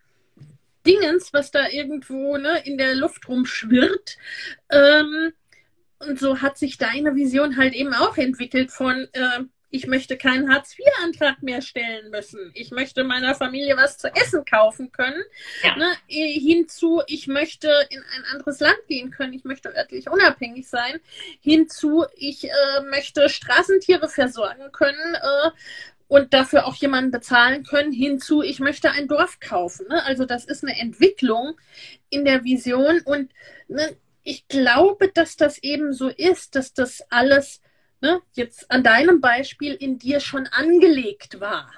Dingens, 0.86 1.32
was 1.32 1.50
da 1.50 1.68
irgendwo 1.68 2.36
ne, 2.36 2.62
in 2.64 2.78
der 2.78 2.94
Luft 2.94 3.28
rumschwirrt. 3.28 4.16
Ähm, 4.70 5.32
und 6.00 6.18
so 6.18 6.40
hat 6.40 6.58
sich 6.58 6.78
deine 6.78 7.14
Vision 7.14 7.56
halt 7.56 7.74
eben 7.74 7.92
auch 7.94 8.16
entwickelt 8.16 8.70
von, 8.70 9.08
äh, 9.12 9.44
ich 9.72 9.86
möchte 9.86 10.16
keinen 10.16 10.52
Hartz-IV-Antrag 10.52 11.42
mehr 11.42 11.62
stellen 11.62 12.10
müssen. 12.10 12.50
Ich 12.54 12.72
möchte 12.72 13.04
meiner 13.04 13.36
Familie 13.36 13.76
was 13.76 13.98
zu 13.98 14.08
essen 14.08 14.44
kaufen 14.44 14.90
können. 14.90 15.22
Ja. 15.62 15.76
Ne, 15.76 15.86
hinzu, 16.08 17.02
ich 17.06 17.28
möchte 17.28 17.70
in 17.90 18.00
ein 18.00 18.24
anderes 18.32 18.58
Land 18.58 18.78
gehen 18.88 19.12
können. 19.12 19.32
Ich 19.32 19.44
möchte 19.44 19.74
örtlich 19.74 20.10
unabhängig 20.10 20.68
sein. 20.68 20.98
Hinzu, 21.40 22.04
ich 22.16 22.44
äh, 22.44 22.80
möchte 22.90 23.28
Straßentiere 23.28 24.08
versorgen 24.08 24.72
können. 24.72 25.14
Äh, 25.14 25.50
und 26.08 26.34
dafür 26.34 26.66
auch 26.66 26.74
jemanden 26.74 27.12
bezahlen 27.12 27.62
können, 27.62 27.92
hinzu, 27.92 28.42
ich 28.42 28.58
möchte 28.58 28.90
ein 28.90 29.06
Dorf 29.06 29.38
kaufen. 29.38 29.86
Ne? 29.88 30.04
Also 30.04 30.24
das 30.24 30.44
ist 30.44 30.64
eine 30.64 30.76
Entwicklung 30.76 31.56
in 32.08 32.24
der 32.24 32.42
Vision 32.42 33.00
und 33.04 33.30
ne, 33.68 33.96
ich 34.22 34.48
glaube, 34.48 35.08
dass 35.08 35.36
das 35.36 35.58
eben 35.58 35.92
so 35.92 36.08
ist, 36.08 36.56
dass 36.56 36.72
das 36.72 37.02
alles 37.10 37.60
ne, 38.00 38.20
jetzt 38.32 38.70
an 38.70 38.82
deinem 38.82 39.20
Beispiel 39.20 39.74
in 39.74 39.98
dir 39.98 40.20
schon 40.20 40.46
angelegt 40.46 41.40
war. 41.40 41.70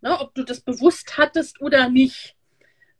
Ne, 0.00 0.18
ob 0.20 0.34
du 0.34 0.44
das 0.44 0.60
bewusst 0.60 1.16
hattest 1.18 1.60
oder 1.60 1.88
nicht. 1.88 2.36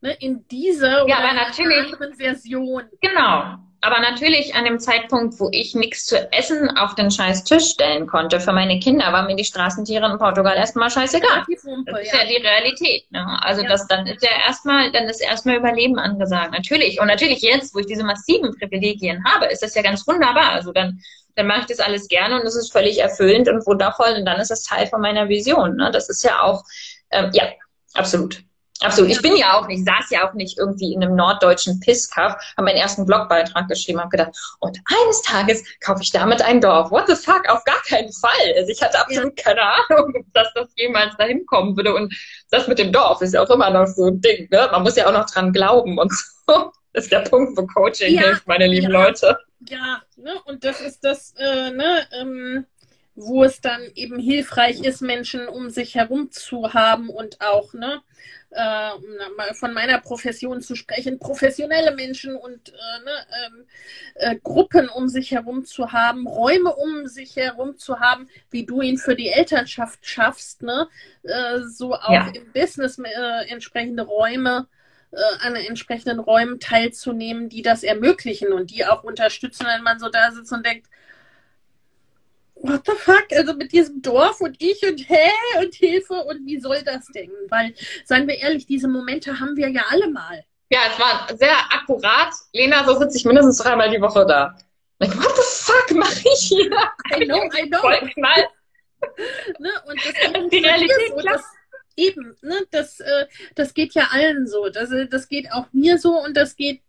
Ne, 0.00 0.16
in 0.20 0.46
dieser 0.48 1.06
ja, 1.08 1.18
oder 1.18 1.18
aber 1.18 1.34
natürlich, 1.34 1.92
anderen 1.92 2.14
Version. 2.14 2.84
Genau. 3.00 3.58
Aber 3.86 4.00
natürlich 4.00 4.52
an 4.56 4.64
dem 4.64 4.80
Zeitpunkt, 4.80 5.38
wo 5.38 5.48
ich 5.52 5.76
nichts 5.76 6.06
zu 6.06 6.32
essen 6.32 6.76
auf 6.76 6.96
den 6.96 7.08
scheiß 7.08 7.44
Tisch 7.44 7.70
stellen 7.70 8.08
konnte 8.08 8.40
für 8.40 8.52
meine 8.52 8.80
Kinder, 8.80 9.12
waren 9.12 9.28
mir 9.28 9.36
die 9.36 9.44
Straßentiere 9.44 10.10
in 10.10 10.18
Portugal 10.18 10.56
erstmal 10.56 10.90
scheißegal. 10.90 11.44
Das 11.46 12.00
ist 12.02 12.12
ja. 12.12 12.18
ja, 12.18 12.26
die 12.26 12.44
Realität. 12.44 13.08
Ne? 13.12 13.24
Also 13.42 13.62
ja. 13.62 13.68
das 13.68 13.86
dann 13.86 14.08
ist 14.08 14.24
ja 14.24 14.30
erstmal, 14.44 14.90
dann 14.90 15.04
ist 15.04 15.20
erstmal 15.20 15.58
Überleben 15.58 16.00
angesagt. 16.00 16.50
Natürlich. 16.50 17.00
Und 17.00 17.06
natürlich 17.06 17.42
jetzt, 17.42 17.76
wo 17.76 17.78
ich 17.78 17.86
diese 17.86 18.02
massiven 18.02 18.58
Privilegien 18.58 19.22
habe, 19.24 19.46
ist 19.46 19.62
das 19.62 19.76
ja 19.76 19.82
ganz 19.82 20.04
wunderbar. 20.04 20.50
Also 20.50 20.72
dann 20.72 21.00
dann 21.36 21.46
mache 21.46 21.60
ich 21.60 21.66
das 21.66 21.80
alles 21.80 22.08
gerne 22.08 22.40
und 22.40 22.46
es 22.46 22.56
ist 22.56 22.72
völlig 22.72 22.98
erfüllend 22.98 23.48
und 23.48 23.66
wundervoll 23.66 24.16
und 24.18 24.24
dann 24.24 24.40
ist 24.40 24.50
das 24.50 24.64
Teil 24.64 24.86
von 24.88 25.00
meiner 25.00 25.28
Vision. 25.28 25.76
Ne? 25.76 25.90
Das 25.92 26.08
ist 26.08 26.24
ja 26.24 26.40
auch, 26.40 26.64
ähm, 27.10 27.30
ja, 27.34 27.44
absolut. 27.94 28.42
Absolut. 28.82 29.10
Ich 29.10 29.22
bin 29.22 29.36
ja 29.36 29.58
auch 29.58 29.66
nicht, 29.66 29.86
saß 29.86 30.10
ja 30.10 30.28
auch 30.28 30.34
nicht 30.34 30.58
irgendwie 30.58 30.92
in 30.92 31.02
einem 31.02 31.16
norddeutschen 31.16 31.80
Pisskaff, 31.80 32.36
habe 32.56 32.64
meinen 32.64 32.76
ersten 32.76 33.06
Blogbeitrag 33.06 33.68
geschrieben, 33.68 34.00
habe 34.00 34.10
gedacht, 34.10 34.36
und 34.60 34.78
eines 34.84 35.22
Tages 35.22 35.64
kaufe 35.80 36.02
ich 36.02 36.10
damit 36.12 36.42
ein 36.42 36.60
Dorf. 36.60 36.90
What 36.90 37.06
the 37.06 37.14
fuck? 37.14 37.48
Auf 37.48 37.64
gar 37.64 37.80
keinen 37.88 38.12
Fall. 38.12 38.54
Also 38.56 38.70
ich 38.70 38.82
hatte 38.82 38.98
absolut 38.98 39.36
keine 39.36 39.62
Ahnung, 39.62 40.26
dass 40.34 40.52
das 40.54 40.68
jemals 40.76 41.16
dahin 41.16 41.46
kommen 41.46 41.76
würde. 41.76 41.94
Und 41.94 42.14
das 42.50 42.68
mit 42.68 42.78
dem 42.78 42.92
Dorf 42.92 43.22
ist 43.22 43.34
ja 43.34 43.42
auch 43.42 43.50
immer 43.50 43.70
noch 43.70 43.86
so 43.86 44.06
ein 44.06 44.20
Ding. 44.20 44.48
Ne? 44.50 44.68
Man 44.70 44.82
muss 44.82 44.96
ja 44.96 45.06
auch 45.06 45.12
noch 45.12 45.28
dran 45.30 45.52
glauben 45.52 45.98
und 45.98 46.12
so. 46.12 46.72
Das 46.92 47.04
ist 47.04 47.12
der 47.12 47.20
Punkt, 47.20 47.58
wo 47.58 47.66
Coaching 47.66 48.14
ja, 48.14 48.22
hilft, 48.22 48.46
meine 48.46 48.66
lieben 48.66 48.90
ja, 48.90 49.04
Leute. 49.04 49.38
Ja, 49.68 50.00
ne? 50.16 50.32
und 50.46 50.64
das 50.64 50.80
ist 50.80 51.04
das, 51.04 51.34
äh, 51.36 51.70
ne, 51.70 52.06
ähm, 52.12 52.64
wo 53.14 53.44
es 53.44 53.60
dann 53.60 53.82
eben 53.94 54.18
hilfreich 54.18 54.80
ist, 54.82 55.02
Menschen 55.02 55.46
um 55.46 55.68
sich 55.68 55.94
herum 55.94 56.30
zu 56.30 56.72
haben 56.72 57.10
und 57.10 57.42
auch, 57.42 57.74
ne, 57.74 58.00
äh, 58.50 58.90
von 59.54 59.72
meiner 59.72 59.98
Profession 60.00 60.60
zu 60.60 60.76
sprechen, 60.76 61.18
professionelle 61.18 61.94
Menschen 61.94 62.36
und 62.36 62.68
äh, 62.68 63.04
ne, 63.04 63.26
ähm, 63.46 63.64
äh, 64.14 64.36
Gruppen 64.42 64.88
um 64.88 65.08
sich 65.08 65.32
herum 65.32 65.64
zu 65.64 65.92
haben, 65.92 66.26
Räume 66.26 66.74
um 66.74 67.06
sich 67.06 67.36
herum 67.36 67.76
zu 67.76 68.00
haben, 68.00 68.28
wie 68.50 68.64
du 68.64 68.82
ihn 68.82 68.98
für 68.98 69.16
die 69.16 69.28
Elternschaft 69.28 70.06
schaffst, 70.06 70.62
ne, 70.62 70.88
äh, 71.22 71.60
so 71.60 71.94
auch 71.94 72.10
ja. 72.10 72.30
im 72.34 72.52
Business 72.52 72.98
äh, 72.98 73.50
entsprechende 73.50 74.04
Räume 74.04 74.68
äh, 75.10 75.46
an 75.46 75.56
entsprechenden 75.56 76.20
Räumen 76.20 76.60
teilzunehmen, 76.60 77.48
die 77.48 77.62
das 77.62 77.82
ermöglichen 77.82 78.52
und 78.52 78.70
die 78.70 78.84
auch 78.84 79.02
unterstützen, 79.04 79.66
wenn 79.66 79.82
man 79.82 79.98
so 79.98 80.08
da 80.08 80.30
sitzt 80.30 80.52
und 80.52 80.64
denkt, 80.64 80.88
what 82.68 82.82
the 82.86 82.92
fuck, 82.92 83.26
also 83.32 83.54
mit 83.54 83.72
diesem 83.72 84.02
Dorf 84.02 84.40
und 84.40 84.56
ich 84.60 84.82
und 84.86 84.98
hä 85.08 85.30
und 85.58 85.74
Hilfe 85.74 86.14
und 86.14 86.46
wie 86.46 86.60
soll 86.60 86.82
das 86.82 87.06
denn? 87.14 87.30
Weil, 87.48 87.74
seien 88.04 88.26
wir 88.26 88.36
ehrlich, 88.36 88.66
diese 88.66 88.88
Momente 88.88 89.38
haben 89.38 89.56
wir 89.56 89.68
ja 89.68 89.82
alle 89.90 90.10
mal. 90.10 90.44
Ja, 90.70 90.80
es 90.90 90.98
war 90.98 91.36
sehr 91.36 91.56
akkurat. 91.72 92.32
Lena, 92.52 92.84
so 92.84 92.98
sitze 92.98 93.18
ich 93.18 93.24
mindestens 93.24 93.58
dreimal 93.58 93.90
die 93.90 94.00
Woche 94.00 94.26
da. 94.26 94.56
Like, 94.98 95.16
what 95.16 95.36
the 95.36 95.42
fuck 95.42 95.90
mache 95.96 96.22
ich 96.24 96.48
hier? 96.48 96.70
I 97.14 97.24
know, 97.24 97.44
I 97.56 97.68
know. 97.68 97.80
Voll 97.80 98.00
knall. 98.14 98.48
ne? 99.58 99.70
Und 99.86 100.00
das 100.04 100.50
die 100.50 100.58
Realität 100.58 101.12
so, 101.14 101.20
dass, 101.20 101.44
eben, 101.96 102.36
ne, 102.42 102.66
das, 102.70 103.00
äh, 103.00 103.26
das 103.54 103.74
geht 103.74 103.94
ja 103.94 104.08
allen 104.10 104.46
so. 104.46 104.68
Das, 104.68 104.90
äh, 104.90 105.06
das 105.06 105.28
geht 105.28 105.52
auch 105.52 105.66
mir 105.72 105.98
so 105.98 106.18
und 106.18 106.36
das 106.36 106.56
geht 106.56 106.82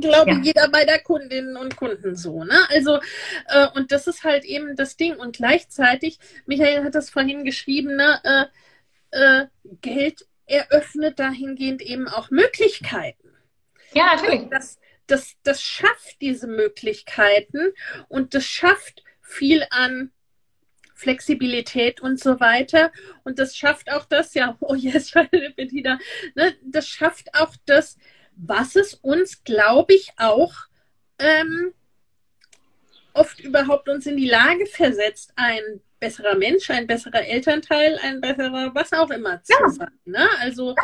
glaube 0.00 0.30
ja. 0.30 0.40
jeder 0.42 0.68
bei 0.68 0.84
der 0.84 1.00
Kundinnen 1.00 1.56
und 1.56 1.76
Kunden 1.76 2.16
so. 2.16 2.44
Ne? 2.44 2.58
Also, 2.68 3.00
äh, 3.46 3.68
und 3.74 3.92
das 3.92 4.06
ist 4.06 4.24
halt 4.24 4.44
eben 4.44 4.76
das 4.76 4.96
Ding. 4.96 5.16
Und 5.16 5.36
gleichzeitig, 5.36 6.18
Michael 6.46 6.84
hat 6.84 6.94
das 6.94 7.10
vorhin 7.10 7.44
geschrieben, 7.44 7.96
ne, 7.96 8.20
äh, 8.24 8.46
äh, 9.10 9.46
Geld 9.80 10.26
eröffnet 10.46 11.18
dahingehend 11.18 11.82
eben 11.82 12.08
auch 12.08 12.30
Möglichkeiten. 12.30 13.28
Ja, 13.94 14.16
natürlich. 14.16 14.48
Das, 14.50 14.78
das, 15.06 15.34
das 15.42 15.62
schafft 15.62 16.20
diese 16.20 16.46
Möglichkeiten 16.46 17.72
und 18.08 18.34
das 18.34 18.44
schafft 18.44 19.02
viel 19.20 19.66
an 19.70 20.12
Flexibilität 20.94 22.00
und 22.00 22.18
so 22.18 22.40
weiter. 22.40 22.92
Und 23.24 23.38
das 23.38 23.56
schafft 23.56 23.90
auch 23.90 24.04
das, 24.04 24.34
ja, 24.34 24.56
oh 24.60 24.74
yes, 24.74 25.12
Bettina, 25.56 25.98
ne, 26.34 26.54
das 26.62 26.88
schafft 26.88 27.34
auch 27.34 27.54
das, 27.66 27.96
was 28.38 28.76
es 28.76 28.94
uns, 28.94 29.42
glaube 29.44 29.94
ich, 29.94 30.12
auch 30.16 30.54
ähm, 31.18 31.72
oft 33.12 33.40
überhaupt 33.40 33.88
uns 33.88 34.06
in 34.06 34.16
die 34.16 34.28
Lage 34.28 34.66
versetzt, 34.66 35.32
ein 35.36 35.80
besserer 35.98 36.36
Mensch, 36.36 36.70
ein 36.70 36.86
besserer 36.86 37.26
Elternteil, 37.26 37.98
ein 38.02 38.20
besserer 38.20 38.74
was 38.74 38.92
auch 38.92 39.10
immer 39.10 39.42
zu 39.42 39.52
ja. 39.52 39.68
sein. 39.68 39.98
Ne? 40.04 40.28
Also, 40.40 40.74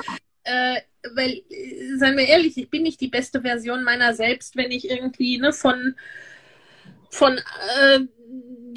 äh, 0.42 0.80
weil, 1.14 1.42
äh, 1.48 1.96
seien 1.96 2.16
wir 2.16 2.26
ehrlich, 2.26 2.56
ich 2.56 2.70
bin 2.70 2.82
nicht 2.82 3.00
die 3.00 3.08
beste 3.08 3.42
Version 3.42 3.84
meiner 3.84 4.14
selbst, 4.14 4.56
wenn 4.56 4.72
ich 4.72 4.90
irgendwie 4.90 5.38
ne, 5.38 5.52
von, 5.52 5.94
von 7.14 7.38
äh, 7.38 8.00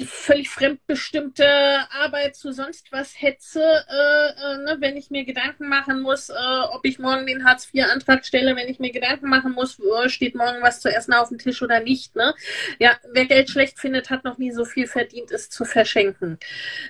völlig 0.04 0.48
fremdbestimmte 0.48 1.44
Arbeit 1.90 2.36
zu 2.36 2.52
sonst 2.52 2.92
was 2.92 3.20
hetze, 3.20 3.60
äh, 3.60 4.28
äh, 4.30 4.58
ne, 4.58 4.76
wenn 4.78 4.96
ich 4.96 5.10
mir 5.10 5.24
Gedanken 5.24 5.68
machen 5.68 6.00
muss, 6.00 6.28
äh, 6.28 6.34
ob 6.70 6.84
ich 6.84 7.00
morgen 7.00 7.26
den 7.26 7.44
Hartz-IV-Antrag 7.44 8.24
stelle, 8.24 8.54
wenn 8.54 8.68
ich 8.68 8.78
mir 8.78 8.92
Gedanken 8.92 9.28
machen 9.28 9.52
muss, 9.52 9.80
steht 10.06 10.36
morgen 10.36 10.62
was 10.62 10.80
zu 10.80 10.88
essen 10.88 11.14
auf 11.14 11.30
dem 11.30 11.38
Tisch 11.38 11.62
oder 11.62 11.80
nicht. 11.80 12.14
Ne? 12.14 12.32
Ja, 12.78 12.96
wer 13.12 13.26
Geld 13.26 13.50
schlecht 13.50 13.80
findet, 13.80 14.08
hat 14.08 14.22
noch 14.22 14.38
nie 14.38 14.52
so 14.52 14.64
viel 14.64 14.86
verdient, 14.86 15.32
es 15.32 15.50
zu 15.50 15.64
verschenken. 15.64 16.38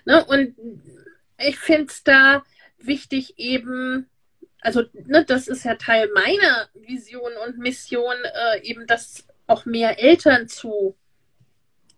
Ne? 0.05 0.23
Und 0.27 0.55
ich 1.39 1.59
finde 1.59 1.87
es 1.87 2.05
da 2.05 2.45
wichtig 2.79 3.39
eben, 3.39 4.11
also 4.61 4.83
ne, 4.93 5.25
das 5.25 5.49
ist 5.49 5.65
ja 5.65 5.77
Teil 5.77 6.11
meiner 6.15 6.69
Vision 6.75 7.33
und 7.47 7.59
Mission, 7.59 8.17
äh, 8.25 8.61
eben 8.63 8.87
das 8.87 9.25
auch 9.47 9.65
mehr 9.65 9.99
Eltern 9.99 10.47
zu 10.47 10.95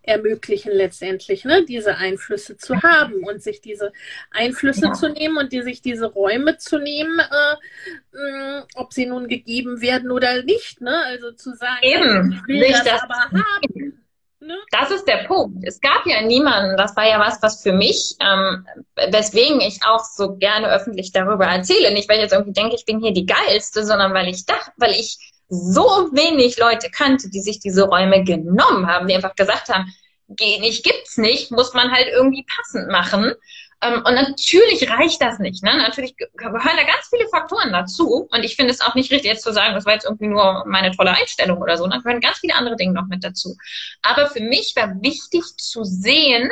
ermöglichen 0.02 0.72
letztendlich, 0.72 1.44
ne, 1.44 1.64
diese 1.64 1.96
Einflüsse 1.96 2.56
zu 2.56 2.82
haben 2.82 3.24
und 3.24 3.42
sich 3.42 3.60
diese 3.60 3.92
Einflüsse 4.30 4.86
ja. 4.86 4.92
zu 4.92 5.08
nehmen 5.08 5.36
und 5.36 5.52
die, 5.52 5.62
sich 5.62 5.82
diese 5.82 6.06
Räume 6.06 6.56
zu 6.56 6.78
nehmen, 6.78 7.18
äh, 7.18 8.16
mh, 8.16 8.66
ob 8.74 8.92
sie 8.92 9.06
nun 9.06 9.28
gegeben 9.28 9.80
werden 9.80 10.10
oder 10.10 10.42
nicht, 10.42 10.80
ne? 10.80 11.02
Also 11.06 11.32
zu 11.32 11.54
sagen, 11.54 11.82
Eben. 11.82 12.32
ich 12.32 12.48
will 12.48 12.70
das, 12.70 12.84
das, 12.84 13.02
aber 13.02 13.14
haben. 13.14 14.00
Ne? 14.42 14.56
Das 14.70 14.90
ist 14.90 15.06
der 15.06 15.24
Punkt. 15.24 15.62
Es 15.66 15.80
gab 15.80 16.06
ja 16.06 16.22
niemanden, 16.22 16.78
das 16.78 16.96
war 16.96 17.06
ja 17.06 17.20
was, 17.20 17.42
was 17.42 17.62
für 17.62 17.72
mich, 17.72 18.16
ähm, 18.20 18.66
weswegen 19.10 19.60
ich 19.60 19.80
auch 19.84 20.02
so 20.02 20.36
gerne 20.36 20.72
öffentlich 20.72 21.12
darüber 21.12 21.44
erzähle. 21.44 21.92
Nicht, 21.92 22.08
weil 22.08 22.16
ich 22.16 22.22
jetzt 22.22 22.32
irgendwie 22.32 22.54
denke, 22.54 22.74
ich 22.74 22.86
bin 22.86 23.00
hier 23.00 23.12
die 23.12 23.26
Geilste, 23.26 23.84
sondern 23.84 24.14
weil 24.14 24.28
ich 24.28 24.46
dachte, 24.46 24.72
weil 24.78 24.92
ich 24.92 25.18
so 25.50 25.82
wenig 26.12 26.58
Leute 26.58 26.90
kannte, 26.90 27.28
die 27.28 27.40
sich 27.40 27.58
diese 27.58 27.82
Räume 27.82 28.24
genommen 28.24 28.86
haben, 28.86 29.08
die 29.08 29.14
einfach 29.14 29.34
gesagt 29.34 29.68
haben, 29.68 29.92
geh 30.28 30.60
nicht, 30.60 30.84
gibt's 30.84 31.18
nicht, 31.18 31.50
muss 31.50 31.74
man 31.74 31.90
halt 31.90 32.08
irgendwie 32.08 32.46
passend 32.56 32.88
machen. 32.88 33.34
Ähm, 33.82 34.02
und 34.06 34.14
natürlich 34.14 34.88
reicht 34.88 35.20
das 35.20 35.38
nicht. 35.38 35.64
Ne? 35.64 35.76
Natürlich 35.76 36.16
gehören 36.16 36.76
da 36.76 36.82
ganz 36.82 37.08
viele 37.08 37.28
Faktoren 37.28 37.72
dazu. 37.72 38.28
Und 38.30 38.44
ich 38.44 38.54
finde 38.54 38.72
es 38.72 38.80
auch 38.80 38.94
nicht 38.94 39.10
richtig, 39.10 39.30
jetzt 39.30 39.42
zu 39.42 39.52
sagen, 39.52 39.74
das 39.74 39.86
war 39.86 39.94
jetzt 39.94 40.04
irgendwie 40.04 40.28
nur 40.28 40.64
meine 40.66 40.92
tolle 40.92 41.12
Einstellung 41.12 41.60
oder 41.60 41.76
so. 41.76 41.86
Da 41.86 41.98
gehören 41.98 42.20
ganz 42.20 42.38
viele 42.38 42.54
andere 42.54 42.76
Dinge 42.76 42.92
noch 42.92 43.08
mit 43.08 43.24
dazu. 43.24 43.56
Aber 44.02 44.28
für 44.28 44.40
mich 44.40 44.74
war 44.76 45.02
wichtig 45.02 45.42
zu 45.56 45.82
sehen, 45.82 46.48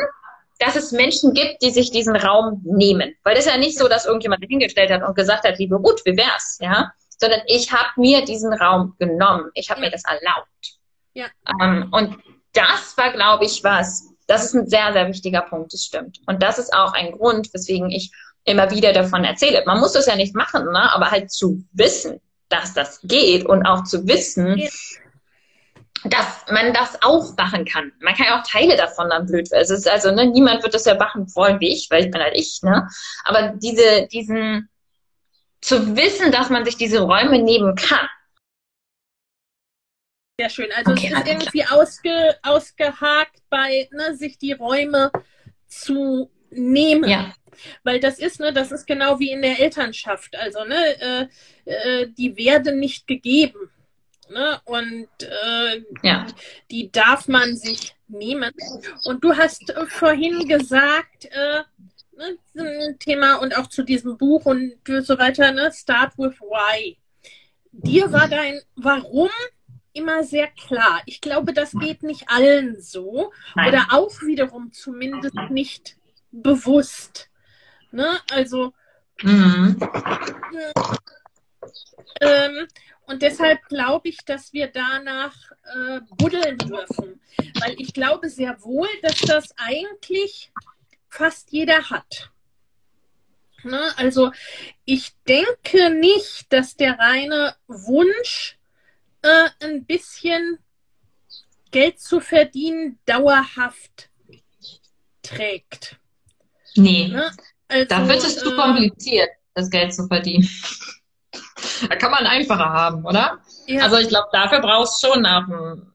dass 0.58 0.74
es 0.74 0.90
Menschen 0.90 1.34
gibt, 1.34 1.62
die 1.62 1.70
sich 1.70 1.90
diesen 1.90 2.16
Raum 2.16 2.62
nehmen. 2.64 3.14
Weil 3.22 3.36
das 3.36 3.46
ist 3.46 3.52
ja 3.52 3.58
nicht 3.58 3.78
so, 3.78 3.88
dass 3.88 4.06
irgendjemand 4.06 4.44
hingestellt 4.44 4.90
hat 4.90 5.06
und 5.06 5.14
gesagt 5.14 5.44
hat, 5.44 5.58
liebe 5.58 5.76
Ruth, 5.76 6.00
wie 6.04 6.16
wär's? 6.16 6.58
Ja? 6.60 6.92
Sondern 7.18 7.40
ich 7.46 7.72
habe 7.72 7.90
mir 7.96 8.24
diesen 8.24 8.52
Raum 8.52 8.94
genommen. 8.98 9.50
Ich 9.54 9.70
habe 9.70 9.80
ja. 9.80 9.86
mir 9.86 9.90
das 9.92 10.04
erlaubt. 10.04 10.78
Ja. 11.14 11.26
Ähm, 11.60 11.88
und 11.92 12.18
das 12.52 12.96
war, 12.96 13.12
glaube 13.12 13.44
ich, 13.44 13.62
was, 13.64 14.08
das 14.26 14.44
ist 14.44 14.54
ein 14.54 14.68
sehr, 14.68 14.92
sehr 14.92 15.08
wichtiger 15.08 15.42
Punkt, 15.42 15.72
das 15.72 15.84
stimmt. 15.84 16.20
Und 16.26 16.42
das 16.42 16.58
ist 16.58 16.72
auch 16.72 16.92
ein 16.92 17.12
Grund, 17.12 17.52
weswegen 17.52 17.90
ich 17.90 18.12
immer 18.44 18.70
wieder 18.70 18.92
davon 18.92 19.24
erzähle. 19.24 19.62
Man 19.66 19.80
muss 19.80 19.92
das 19.92 20.06
ja 20.06 20.16
nicht 20.16 20.34
machen, 20.34 20.64
ne? 20.72 20.92
aber 20.92 21.10
halt 21.10 21.30
zu 21.30 21.64
wissen, 21.72 22.20
dass 22.48 22.72
das 22.72 23.00
geht 23.02 23.44
und 23.44 23.66
auch 23.66 23.84
zu 23.84 24.06
wissen, 24.06 24.58
ja. 24.58 24.68
dass 26.04 26.44
man 26.50 26.72
das 26.72 27.02
auch 27.02 27.36
machen 27.36 27.64
kann. 27.64 27.92
Man 28.00 28.14
kann 28.14 28.26
ja 28.26 28.40
auch 28.40 28.46
Teile 28.46 28.76
davon 28.76 29.10
dann 29.10 29.26
blöd. 29.26 29.48
Es 29.52 29.70
ist 29.70 29.88
also, 29.88 30.10
ne, 30.12 30.26
niemand 30.26 30.62
wird 30.62 30.74
das 30.74 30.86
ja 30.86 30.94
machen 30.94 31.26
wollen 31.34 31.60
wie 31.60 31.72
ich, 31.72 31.90
weil 31.90 32.04
ich 32.04 32.10
bin 32.10 32.22
halt 32.22 32.34
ich, 32.36 32.60
ne? 32.62 32.88
Aber 33.24 33.54
diese, 33.56 34.06
diesen, 34.06 34.70
zu 35.60 35.96
wissen, 35.96 36.32
dass 36.32 36.50
man 36.50 36.64
sich 36.64 36.76
diese 36.76 37.00
Räume 37.00 37.42
nehmen 37.42 37.74
kann. 37.74 38.08
Sehr 40.40 40.50
schön. 40.50 40.68
Also 40.76 40.92
okay, 40.92 41.10
es 41.12 41.18
ist 41.18 41.26
irgendwie 41.26 41.64
ausge, 41.64 42.38
ausgehakt 42.42 43.42
bei 43.50 43.88
ne, 43.90 44.14
sich 44.14 44.38
die 44.38 44.52
Räume 44.52 45.10
zu 45.66 46.30
nehmen. 46.50 47.08
Ja. 47.08 47.34
Weil 47.82 47.98
das 47.98 48.20
ist, 48.20 48.38
ne, 48.38 48.52
das 48.52 48.70
ist 48.70 48.86
genau 48.86 49.18
wie 49.18 49.32
in 49.32 49.42
der 49.42 49.58
Elternschaft. 49.58 50.36
Also, 50.36 50.64
ne, 50.64 51.28
äh, 51.66 51.72
äh, 52.02 52.08
die 52.16 52.36
werden 52.36 52.78
nicht 52.78 53.08
gegeben. 53.08 53.70
Ne? 54.30 54.60
Und 54.64 55.08
äh, 55.22 55.82
ja. 56.02 56.26
die 56.70 56.92
darf 56.92 57.26
man 57.26 57.56
sich 57.56 57.96
nehmen. 58.06 58.52
Und 59.04 59.24
du 59.24 59.36
hast 59.36 59.70
äh, 59.70 59.86
vorhin 59.86 60.46
gesagt, 60.46 61.28
äh, 62.18 62.36
ne, 62.54 62.96
Thema 62.98 63.36
und 63.36 63.56
auch 63.56 63.66
zu 63.66 63.82
diesem 63.82 64.16
Buch 64.18 64.46
und 64.46 64.74
so 64.86 65.18
weiter, 65.18 65.52
ne? 65.52 65.70
Start 65.72 66.18
with 66.18 66.40
Why. 66.40 66.98
Dir 67.72 68.12
war 68.12 68.28
dein 68.28 68.60
Warum 68.76 69.30
immer 69.92 70.24
sehr 70.24 70.48
klar. 70.48 71.02
Ich 71.06 71.20
glaube, 71.20 71.52
das 71.52 71.72
geht 71.72 72.02
nicht 72.02 72.28
allen 72.28 72.80
so. 72.80 73.32
Nein. 73.54 73.68
Oder 73.68 73.86
auch 73.90 74.22
wiederum 74.22 74.72
zumindest 74.72 75.36
nicht 75.50 75.96
bewusst. 76.30 77.28
Ne? 77.90 78.18
Also 78.30 78.72
mhm. 79.22 79.76
ähm, 82.20 82.66
und 83.06 83.22
deshalb 83.22 83.66
glaube 83.68 84.08
ich, 84.08 84.18
dass 84.18 84.52
wir 84.52 84.68
danach 84.68 85.34
äh, 85.64 86.00
buddeln 86.18 86.58
dürfen. 86.58 87.20
Weil 87.60 87.74
ich 87.78 87.94
glaube 87.94 88.28
sehr 88.28 88.62
wohl, 88.62 88.88
dass 89.02 89.20
das 89.20 89.54
eigentlich 89.56 90.52
fast 91.08 91.50
jeder 91.52 91.90
hat. 91.90 92.30
Ne? 93.64 93.80
Also 93.96 94.32
ich 94.84 95.12
denke 95.26 95.90
nicht, 95.90 96.52
dass 96.52 96.76
der 96.76 96.98
reine 96.98 97.56
Wunsch, 97.66 98.58
äh, 99.22 99.48
ein 99.60 99.84
bisschen 99.84 100.58
Geld 101.70 102.00
zu 102.00 102.20
verdienen, 102.20 102.98
dauerhaft 103.04 104.10
trägt. 105.22 105.96
Nee, 106.76 107.08
ne? 107.08 107.30
also, 107.68 107.86
da 107.88 108.08
wird 108.08 108.18
es 108.18 108.38
zu 108.38 108.52
äh, 108.52 108.56
kompliziert, 108.56 109.30
das 109.54 109.68
Geld 109.70 109.92
zu 109.92 110.06
verdienen. 110.06 110.48
da 111.88 111.96
kann 111.96 112.10
man 112.10 112.26
einfacher 112.26 112.70
haben, 112.70 113.04
oder? 113.04 113.38
Ja. 113.66 113.82
Also 113.82 113.96
ich 113.98 114.08
glaube, 114.08 114.28
dafür 114.32 114.60
brauchst 114.60 115.02
du 115.02 115.08
schon 115.08 115.26
ein, 115.26 115.92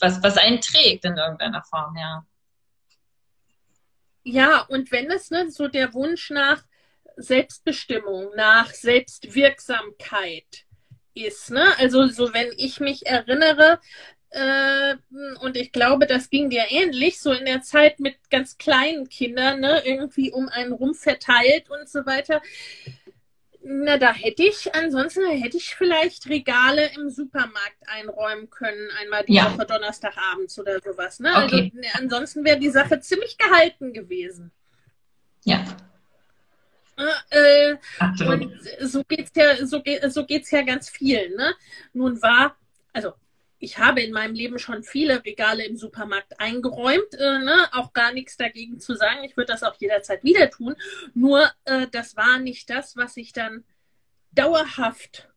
was, 0.00 0.22
was 0.22 0.36
einen 0.36 0.60
trägt 0.60 1.04
in 1.04 1.16
irgendeiner 1.16 1.62
Form, 1.62 1.96
ja. 1.96 2.24
Ja, 4.24 4.62
und 4.62 4.90
wenn 4.90 5.10
es 5.10 5.30
ne, 5.30 5.50
so 5.50 5.68
der 5.68 5.92
Wunsch 5.94 6.30
nach 6.30 6.64
Selbstbestimmung, 7.16 8.30
nach 8.36 8.70
Selbstwirksamkeit 8.72 10.64
ist, 11.14 11.50
ne? 11.50 11.76
Also 11.78 12.06
so 12.08 12.32
wenn 12.34 12.50
ich 12.56 12.80
mich 12.80 13.06
erinnere, 13.06 13.80
äh, 14.30 14.96
und 15.40 15.56
ich 15.56 15.72
glaube, 15.72 16.06
das 16.06 16.30
ging 16.30 16.50
dir 16.50 16.64
ähnlich, 16.70 17.20
so 17.20 17.32
in 17.32 17.44
der 17.44 17.62
Zeit 17.62 18.00
mit 18.00 18.16
ganz 18.30 18.58
kleinen 18.58 19.08
Kindern, 19.08 19.60
ne, 19.60 19.82
irgendwie 19.84 20.32
um 20.32 20.48
einen 20.48 20.72
rum 20.72 20.94
verteilt 20.94 21.70
und 21.70 21.88
so 21.88 22.04
weiter. 22.06 22.42
Na, 23.66 23.96
da 23.96 24.12
hätte 24.12 24.42
ich, 24.42 24.74
ansonsten 24.74 25.26
hätte 25.26 25.56
ich 25.56 25.74
vielleicht 25.74 26.28
Regale 26.28 26.90
im 26.94 27.08
Supermarkt 27.08 27.78
einräumen 27.86 28.50
können, 28.50 28.90
einmal 29.00 29.24
die 29.24 29.34
ja. 29.34 29.50
Woche 29.52 29.64
Donnerstagabends 29.64 30.58
oder 30.58 30.80
sowas. 30.80 31.18
Ne? 31.18 31.34
Also, 31.34 31.56
okay. 31.56 31.72
Also, 31.74 31.98
ansonsten 31.98 32.44
wäre 32.44 32.58
die 32.58 32.68
Sache 32.68 33.00
ziemlich 33.00 33.38
gehalten 33.38 33.94
gewesen. 33.94 34.52
Ja. 35.44 35.64
Äh, 37.30 37.76
und 38.26 38.52
so 38.80 39.02
geht's 39.04 39.32
ja, 39.34 39.66
so, 39.66 39.82
geht, 39.82 40.12
so 40.12 40.26
geht's 40.26 40.50
ja 40.50 40.62
ganz 40.62 40.90
vielen. 40.90 41.34
Ne? 41.34 41.54
Nun 41.94 42.20
war, 42.20 42.56
also 42.92 43.14
ich 43.64 43.78
habe 43.78 44.02
in 44.02 44.12
meinem 44.12 44.34
Leben 44.34 44.58
schon 44.58 44.82
viele 44.82 45.24
Regale 45.24 45.64
im 45.64 45.78
Supermarkt 45.78 46.38
eingeräumt, 46.38 47.14
äh, 47.14 47.38
ne? 47.38 47.68
auch 47.72 47.94
gar 47.94 48.12
nichts 48.12 48.36
dagegen 48.36 48.78
zu 48.78 48.94
sagen. 48.94 49.24
Ich 49.24 49.36
würde 49.36 49.52
das 49.52 49.62
auch 49.62 49.74
jederzeit 49.80 50.22
wieder 50.22 50.50
tun. 50.50 50.76
Nur 51.14 51.50
äh, 51.64 51.86
das 51.90 52.14
war 52.14 52.38
nicht 52.38 52.68
das, 52.68 52.96
was 52.96 53.16
ich 53.16 53.32
dann 53.32 53.64
dauerhaft 54.32 55.30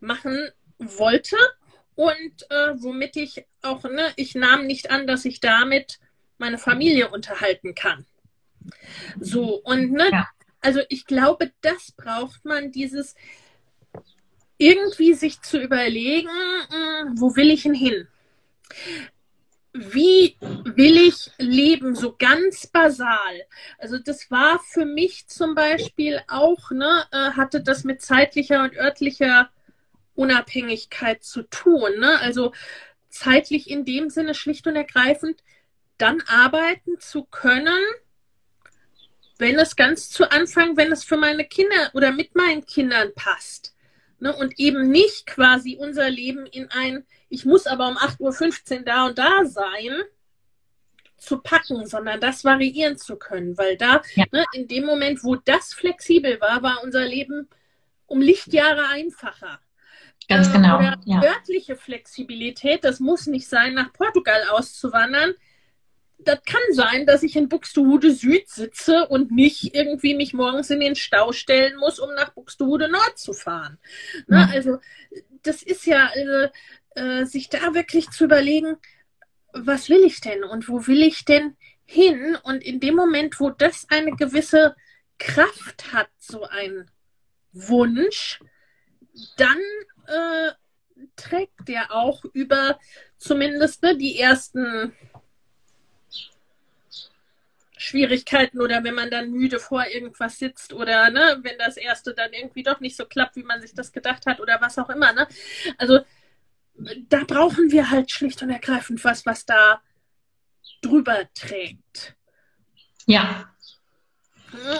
machen 0.00 0.50
wollte 0.78 1.36
und 1.94 2.50
äh, 2.50 2.74
womit 2.74 3.16
ich 3.16 3.46
auch, 3.62 3.84
ne, 3.84 4.12
ich 4.16 4.34
nahm 4.34 4.66
nicht 4.66 4.90
an, 4.90 5.06
dass 5.06 5.24
ich 5.24 5.40
damit 5.40 6.00
meine 6.38 6.58
Familie 6.58 7.10
unterhalten 7.10 7.74
kann. 7.74 8.06
So, 9.20 9.62
und 9.62 9.92
ne, 9.92 10.10
ja. 10.10 10.28
also 10.60 10.80
ich 10.88 11.06
glaube, 11.06 11.52
das 11.60 11.92
braucht 11.92 12.44
man, 12.44 12.72
dieses 12.72 13.14
irgendwie 14.58 15.14
sich 15.14 15.40
zu 15.42 15.60
überlegen, 15.60 16.28
hm, 16.68 17.20
wo 17.20 17.36
will 17.36 17.50
ich 17.50 17.64
denn 17.64 17.74
hin? 17.74 18.08
Wie 19.72 20.36
will 20.40 20.96
ich 20.96 21.30
leben, 21.38 21.94
so 21.94 22.14
ganz 22.16 22.66
basal? 22.66 23.42
Also 23.78 23.98
das 23.98 24.30
war 24.30 24.58
für 24.58 24.86
mich 24.86 25.28
zum 25.28 25.54
Beispiel 25.54 26.22
auch, 26.28 26.70
ne, 26.70 27.04
äh, 27.12 27.32
hatte 27.32 27.62
das 27.62 27.84
mit 27.84 28.00
zeitlicher 28.00 28.62
und 28.62 28.74
örtlicher 28.76 29.50
Unabhängigkeit 30.14 31.22
zu 31.22 31.42
tun. 31.42 31.98
Ne? 31.98 32.18
Also 32.20 32.52
zeitlich 33.10 33.70
in 33.70 33.84
dem 33.84 34.08
Sinne 34.08 34.34
schlicht 34.34 34.66
und 34.66 34.76
ergreifend, 34.76 35.42
dann 35.98 36.22
arbeiten 36.26 36.98
zu 36.98 37.24
können, 37.24 37.82
wenn 39.38 39.58
es 39.58 39.76
ganz 39.76 40.10
zu 40.10 40.30
Anfang, 40.30 40.76
wenn 40.76 40.92
es 40.92 41.04
für 41.04 41.16
meine 41.16 41.44
Kinder 41.44 41.90
oder 41.92 42.12
mit 42.12 42.34
meinen 42.34 42.64
Kindern 42.64 43.12
passt. 43.14 43.75
Ne, 44.18 44.34
und 44.34 44.58
eben 44.58 44.90
nicht 44.90 45.26
quasi 45.26 45.76
unser 45.78 46.08
Leben 46.08 46.46
in 46.46 46.70
ein, 46.70 47.04
ich 47.28 47.44
muss 47.44 47.66
aber 47.66 47.88
um 47.88 47.98
8.15 47.98 48.78
Uhr 48.78 48.84
da 48.84 49.06
und 49.06 49.18
da 49.18 49.44
sein, 49.44 50.02
zu 51.18 51.38
packen, 51.38 51.86
sondern 51.86 52.20
das 52.20 52.44
variieren 52.44 52.96
zu 52.96 53.16
können. 53.16 53.58
Weil 53.58 53.76
da, 53.76 54.02
ja. 54.14 54.24
ne, 54.32 54.44
in 54.52 54.68
dem 54.68 54.84
Moment, 54.84 55.22
wo 55.24 55.36
das 55.36 55.74
flexibel 55.74 56.40
war, 56.40 56.62
war 56.62 56.82
unser 56.82 57.04
Leben 57.04 57.48
um 58.06 58.20
Lichtjahre 58.20 58.88
einfacher. 58.88 59.60
Ganz 60.28 60.48
äh, 60.48 60.52
genau. 60.52 60.78
Oder 60.78 60.98
ja. 61.04 61.22
örtliche 61.22 61.76
Flexibilität, 61.76 62.84
das 62.84 63.00
muss 63.00 63.26
nicht 63.26 63.48
sein, 63.48 63.74
nach 63.74 63.92
Portugal 63.92 64.42
auszuwandern 64.50 65.34
das 66.18 66.42
kann 66.44 66.62
sein, 66.70 67.06
dass 67.06 67.22
ich 67.22 67.36
in 67.36 67.48
Buxtehude 67.48 68.12
Süd 68.12 68.48
sitze 68.48 69.06
und 69.06 69.30
nicht 69.30 69.74
irgendwie 69.74 70.14
mich 70.14 70.32
morgens 70.32 70.70
in 70.70 70.80
den 70.80 70.96
Stau 70.96 71.32
stellen 71.32 71.76
muss, 71.78 71.98
um 71.98 72.12
nach 72.14 72.30
Buxtehude 72.32 72.90
Nord 72.90 73.18
zu 73.18 73.32
fahren. 73.32 73.78
Ne? 74.26 74.48
Ja. 74.48 74.54
Also 74.54 74.78
das 75.42 75.62
ist 75.62 75.86
ja, 75.86 76.10
äh, 76.14 76.48
äh, 76.96 77.24
sich 77.24 77.48
da 77.48 77.74
wirklich 77.74 78.10
zu 78.10 78.24
überlegen, 78.24 78.76
was 79.52 79.88
will 79.88 80.04
ich 80.04 80.20
denn 80.20 80.44
und 80.44 80.68
wo 80.68 80.86
will 80.86 81.02
ich 81.02 81.24
denn 81.24 81.56
hin? 81.84 82.36
Und 82.42 82.62
in 82.62 82.80
dem 82.80 82.94
Moment, 82.94 83.38
wo 83.40 83.50
das 83.50 83.86
eine 83.90 84.12
gewisse 84.12 84.74
Kraft 85.18 85.92
hat, 85.92 86.08
so 86.18 86.44
ein 86.44 86.90
Wunsch, 87.52 88.40
dann 89.36 89.58
äh, 90.06 90.52
trägt 91.16 91.68
der 91.68 91.92
auch 91.92 92.24
über 92.32 92.78
zumindest 93.18 93.82
ne, 93.82 93.96
die 93.96 94.18
ersten 94.18 94.92
Schwierigkeiten 97.86 98.60
oder 98.60 98.82
wenn 98.82 98.94
man 98.94 99.10
dann 99.10 99.30
müde 99.30 99.60
vor 99.60 99.86
irgendwas 99.86 100.38
sitzt 100.38 100.72
oder 100.72 101.10
ne, 101.10 101.38
wenn 101.42 101.56
das 101.58 101.76
erste 101.76 102.14
dann 102.14 102.32
irgendwie 102.32 102.64
doch 102.64 102.80
nicht 102.80 102.96
so 102.96 103.06
klappt, 103.06 103.36
wie 103.36 103.44
man 103.44 103.60
sich 103.60 103.74
das 103.74 103.92
gedacht 103.92 104.26
hat 104.26 104.40
oder 104.40 104.60
was 104.60 104.76
auch 104.78 104.90
immer. 104.90 105.12
Ne? 105.12 105.28
Also 105.78 106.00
da 107.08 107.22
brauchen 107.24 107.70
wir 107.70 107.90
halt 107.90 108.10
schlicht 108.10 108.42
und 108.42 108.50
ergreifend 108.50 109.04
was, 109.04 109.24
was 109.24 109.46
da 109.46 109.80
drüber 110.82 111.28
trägt. 111.34 112.16
Ja. 113.06 113.52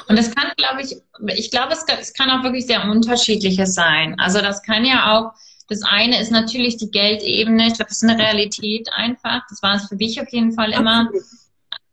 Und 0.08 0.16
es 0.18 0.34
kann, 0.34 0.50
glaube 0.56 0.82
ich, 0.82 0.96
ich 1.38 1.50
glaube, 1.50 1.74
es, 1.74 1.84
es 2.00 2.12
kann 2.12 2.30
auch 2.30 2.42
wirklich 2.42 2.66
sehr 2.66 2.84
unterschiedliches 2.84 3.74
sein. 3.74 4.18
Also 4.18 4.40
das 4.40 4.62
kann 4.62 4.84
ja 4.84 5.12
auch, 5.12 5.32
das 5.68 5.82
eine 5.82 6.20
ist 6.20 6.32
natürlich 6.32 6.76
die 6.76 6.90
Geldebene. 6.90 7.68
Ich 7.68 7.74
glaube, 7.74 7.88
das 7.88 8.02
ist 8.02 8.08
eine 8.08 8.20
Realität 8.20 8.88
einfach. 8.92 9.42
Das 9.48 9.62
war 9.62 9.76
es 9.76 9.86
für 9.86 9.96
mich 9.96 10.20
auf 10.20 10.28
jeden 10.30 10.52
Fall 10.52 10.72
immer. 10.72 11.02
Absolut 11.02 11.45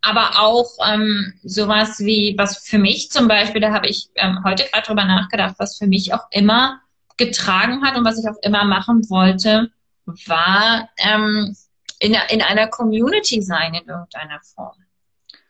aber 0.04 0.42
auch 0.42 0.70
ähm, 0.86 1.34
sowas 1.44 2.00
wie, 2.00 2.36
was 2.38 2.58
für 2.58 2.78
mich 2.78 3.10
zum 3.10 3.28
Beispiel, 3.28 3.62
da 3.62 3.72
habe 3.72 3.88
ich 3.88 4.10
ähm, 4.16 4.44
heute 4.44 4.66
gerade 4.66 4.86
drüber 4.86 5.06
nachgedacht, 5.06 5.56
was 5.58 5.78
für 5.78 5.88
mich 5.88 6.14
auch 6.14 6.28
immer 6.30 6.82
getragen 7.16 7.84
hat 7.84 7.96
und 7.96 8.04
was 8.04 8.20
ich 8.20 8.30
auch 8.30 8.38
immer 8.42 8.66
machen 8.66 9.10
wollte, 9.10 9.72
war 10.28 10.90
ähm, 10.98 11.56
in, 12.00 12.18
in 12.30 12.42
einer 12.42 12.68
Community 12.68 13.42
sein 13.42 13.74
in 13.74 13.88
irgendeiner 13.88 14.42
Form. 14.42 14.76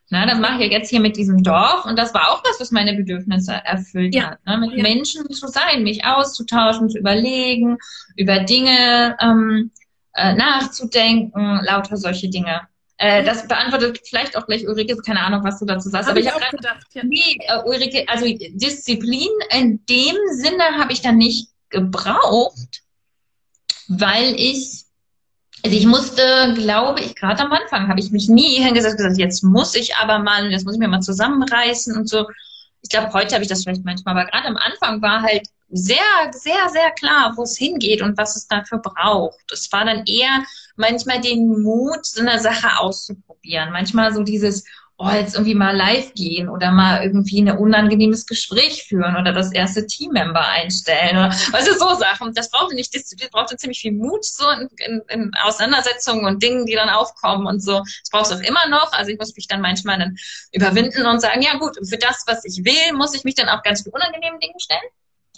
Na, 0.10 0.28
das 0.28 0.38
mache 0.38 0.56
ich 0.56 0.72
ja 0.72 0.78
jetzt 0.78 0.91
hier 0.91 0.99
mit 0.99 1.18
diesem 1.18 1.41
Dorf 1.41 1.86
und 1.86 1.97
das 1.97 2.14
war 2.14 2.30
auch 2.30 2.43
was, 2.43 2.60
was 2.60 2.70
meine 2.70 2.93
Bedürfnisse 2.93 3.54
erfüllt 3.54 4.14
ja. 4.14 4.32
hat. 4.32 4.45
Ne? 4.45 4.60
Mit 4.60 4.74
ja. 4.74 4.84
Menschen 4.84 5.28
zu 5.32 5.47
sein, 5.47 5.82
mich 5.82 6.06
auszutauschen, 6.06 6.91
zu 6.91 6.99
überlegen, 6.99 7.80
über 8.16 8.41
Dinge 8.41 9.18
ähm, 9.20 9.72
äh, 10.14 10.36
nachzudenken, 10.36 11.62
lauter 11.64 11.97
solche 11.97 12.30
Dinge. 12.30 12.62
Äh, 12.98 13.24
das 13.24 13.48
beantwortet 13.48 14.02
vielleicht 14.06 14.38
auch 14.38 14.46
gleich 14.46 14.68
Ulrike, 14.68 14.96
keine 14.98 15.22
Ahnung, 15.22 15.44
was 15.44 15.60
du 15.60 15.66
dazu 15.66 15.89
sagst. 15.89 16.08
Hab 16.08 16.16
aber 16.16 16.20
ich, 16.20 16.32
habe 16.32 16.56
gedacht, 16.56 16.86
ja. 16.94 17.04
Nee, 17.04 17.38
äh, 17.39 17.60
Ulrike, 17.66 18.06
also 18.08 18.26
Disziplin 18.26 19.30
in 19.52 19.84
dem 19.88 20.16
Sinne 20.34 20.64
habe 20.78 20.94
ich 20.94 21.02
dann 21.02 21.18
nicht 21.18 21.50
gebraucht, 21.70 22.84
weil 23.88 24.36
ich, 24.38 24.86
also 25.66 25.76
ich 25.76 25.86
musste, 25.86 26.54
glaube 26.56 27.02
ich, 27.02 27.16
gerade 27.16 27.44
am 27.44 27.52
Anfang 27.52 27.88
habe 27.88 28.00
ich 28.00 28.12
mich 28.12 28.30
nie 28.30 28.62
hingesetzt 28.62 28.94
und 28.94 28.98
gesagt, 28.98 29.18
jetzt 29.18 29.44
muss 29.44 29.74
ich 29.76 29.96
aber 29.96 30.20
mal, 30.20 30.52
jetzt 30.52 30.66
muss 30.66 30.76
ich 30.76 30.80
mir 30.80 30.88
mal 30.88 31.02
zusammenreißen 31.02 31.98
und 31.98 32.08
so. 32.08 32.28
Ich 32.82 32.89
glaube, 32.89 33.14
heute 33.14 33.34
habe 33.34 33.44
ich 33.44 33.50
das 33.50 33.64
vielleicht 33.64 33.86
manchmal, 33.86 34.18
aber 34.18 34.30
gerade 34.30 34.48
am 34.48 34.58
Anfang 34.58 35.02
war 35.02 35.24
halt 35.24 35.48
sehr, 35.70 35.98
sehr, 36.32 36.70
sehr 36.70 36.91
klar, 36.91 37.34
wo 37.36 37.44
es 37.44 37.58
hingeht 37.58 38.02
und 38.02 38.18
was 38.18 38.36
es 38.36 38.48
dafür 38.48 38.78
braucht. 38.78 39.52
Es 39.52 39.72
war 39.72 39.86
dann 39.86 40.06
eher 40.06 40.44
manchmal 40.76 41.22
den 41.22 41.62
Mut, 41.62 42.06
so 42.06 42.22
eine 42.22 42.40
Sache 42.40 42.80
auszuprobieren. 42.80 43.72
Manchmal 43.72 44.14
so 44.14 44.24
dieses, 44.24 44.64
oh, 44.98 45.10
jetzt 45.10 45.34
irgendwie 45.34 45.56
mal 45.56 45.76
live 45.76 46.14
gehen 46.14 46.50
oder 46.50 46.72
mal 46.72 47.04
irgendwie 47.04 47.42
ein 47.42 47.58
unangenehmes 47.58 48.26
Gespräch 48.26 48.84
führen 48.84 49.16
oder 49.16 49.34
das 49.34 49.52
erste 49.52 49.86
Teammember 49.86 50.48
einstellen 50.48 51.18
oder 51.18 51.36
also 51.52 51.74
so 51.74 51.96
Sachen. 51.96 52.34
Das 52.34 52.50
braucht 52.50 52.74
nicht 52.74 52.94
Disziplin, 52.94 53.30
braucht 53.32 53.58
ziemlich 53.60 53.80
viel 53.80 53.92
Mut 53.92 54.24
so 54.24 54.50
in, 54.50 54.70
in, 54.78 55.02
in 55.10 55.32
Auseinandersetzungen 55.44 56.26
und 56.26 56.42
Dingen, 56.42 56.66
die 56.66 56.76
dann 56.76 56.90
aufkommen 56.90 57.48
und 57.48 57.62
so. 57.62 57.80
Das 57.80 58.10
braucht 58.12 58.32
es 58.32 58.38
auch 58.38 58.48
immer 58.48 58.68
noch. 58.70 58.94
Also 58.94 59.12
ich 59.12 59.20
muss 59.20 59.36
mich 59.36 59.48
dann 59.48 59.62
manchmal 59.62 60.00
dann 60.00 60.16
überwinden 60.52 61.06
und 61.06 61.22
sagen, 61.22 61.42
ja 61.42 61.58
gut, 61.58 61.76
für 61.88 61.98
das, 61.98 62.24
was 62.28 62.46
ich 62.46 62.64
will, 62.64 62.94
muss 62.96 63.16
ich 63.16 63.24
mich 63.24 63.36
dann 63.36 63.50
auch 63.50 63.64
ganz 63.64 63.84
viel 63.84 63.92
unangenehmen 63.92 64.40
Dingen 64.40 64.60
stellen. 64.60 64.82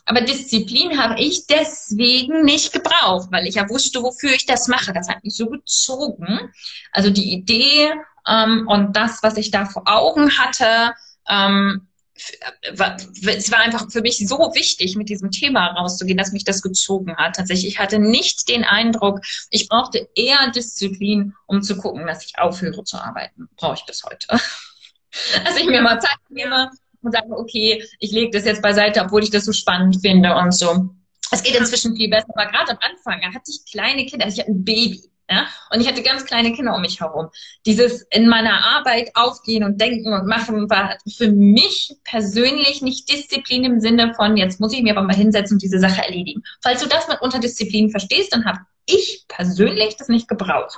Aber 0.06 0.22
Disziplin 0.22 1.02
habe 1.02 1.20
ich 1.20 1.48
deswegen 1.48 2.44
nicht 2.44 2.72
gebraucht, 2.74 3.30
weil 3.32 3.48
ich 3.48 3.56
ja 3.56 3.68
wusste, 3.70 4.04
wofür 4.04 4.32
ich 4.32 4.46
das 4.46 4.68
mache. 4.68 4.94
Das 4.94 5.10
hat 5.10 5.24
mich 5.24 5.36
so 5.36 5.48
gezogen. 5.48 6.52
Also 6.92 7.10
die 7.10 7.34
Idee 7.34 7.92
ähm, 8.28 8.68
und 8.68 8.96
das, 8.96 9.24
was 9.24 9.38
ich 9.38 9.52
da 9.52 9.66
vor 9.66 9.84
Augen 9.88 10.38
hatte, 10.38 10.94
ähm, 11.28 11.88
es 12.16 13.52
war 13.52 13.60
einfach 13.60 13.92
für 13.92 14.02
mich 14.02 14.26
so 14.26 14.38
wichtig, 14.56 14.96
mit 14.96 15.10
diesem 15.10 15.32
Thema 15.32 15.68
rauszugehen, 15.68 16.18
dass 16.18 16.32
mich 16.32 16.46
das 16.46 16.62
gezogen 16.62 17.18
hat. 17.18 17.36
Tatsächlich, 17.36 17.74
ich 17.74 17.80
hatte 17.80 18.00
nicht 18.00 18.48
den 18.48 18.64
Eindruck, 18.64 19.20
ich 19.50 19.68
brauchte 19.68 20.08
eher 20.16 20.50
Disziplin, 20.52 21.34
um 21.46 21.62
zu 21.62 21.76
gucken, 21.78 22.08
dass 22.08 22.26
ich 22.26 22.40
aufhöre 22.40 22.86
zu 22.86 22.98
arbeiten. 22.98 23.50
Brauche 23.58 23.76
ich 23.76 23.86
bis 23.86 24.04
heute. 24.04 24.28
Dass 25.46 25.56
ich 25.56 25.66
mir 25.66 25.82
mal 25.82 26.02
Zeit 26.02 26.18
nehme, 26.28 26.70
und 27.06 27.12
sage, 27.12 27.30
okay, 27.30 27.84
ich 28.00 28.12
lege 28.12 28.32
das 28.32 28.46
jetzt 28.46 28.62
beiseite, 28.62 29.02
obwohl 29.02 29.24
ich 29.24 29.30
das 29.30 29.46
so 29.46 29.54
spannend 29.54 30.02
finde 30.02 30.36
und 30.36 30.54
so. 30.54 30.90
Es 31.32 31.44
geht 31.44 31.56
inzwischen 31.56 31.96
viel 31.96 32.10
besser, 32.10 32.30
aber 32.36 32.52
gerade 32.52 32.72
am 32.72 32.78
Anfang 32.82 33.22
hatte 33.34 33.50
ich 33.50 33.70
kleine 33.70 34.06
Kinder, 34.06 34.26
also 34.26 34.36
ich 34.36 34.42
hatte 34.42 34.52
ein 34.52 34.64
Baby. 34.64 35.10
Ja? 35.30 35.48
Und 35.72 35.82
ich 35.82 35.88
hatte 35.88 36.04
ganz 36.04 36.26
kleine 36.26 36.54
Kinder 36.54 36.76
um 36.76 36.82
mich 36.82 37.02
herum. 37.02 37.30
Dieses 37.66 38.04
in 38.12 38.28
meiner 38.28 38.64
Arbeit 38.64 39.12
aufgehen 39.16 39.64
und 39.64 39.82
denken 39.82 40.14
und 40.14 40.28
machen 40.28 40.70
war 40.70 40.98
für 41.08 41.32
mich 41.32 41.96
persönlich 42.04 42.82
nicht 42.82 43.12
Disziplin 43.12 43.64
im 43.64 43.80
Sinne 43.80 44.14
von, 44.14 44.38
jetzt 44.38 44.60
muss 44.60 44.74
ich 44.74 44.84
mir 44.84 44.96
aber 44.96 45.06
mal 45.06 45.16
hinsetzen 45.16 45.56
und 45.56 45.64
diese 45.64 45.80
Sache 45.80 46.04
erledigen. 46.04 46.44
Falls 46.62 46.82
du 46.82 46.88
das 46.88 47.08
mit 47.08 47.22
unter 47.22 47.40
Disziplin 47.40 47.90
verstehst, 47.90 48.34
dann 48.34 48.46
habe 48.46 48.60
ich 48.86 49.26
persönlich 49.28 49.98
das 49.98 50.08
nicht 50.08 50.28
gebraucht. 50.28 50.78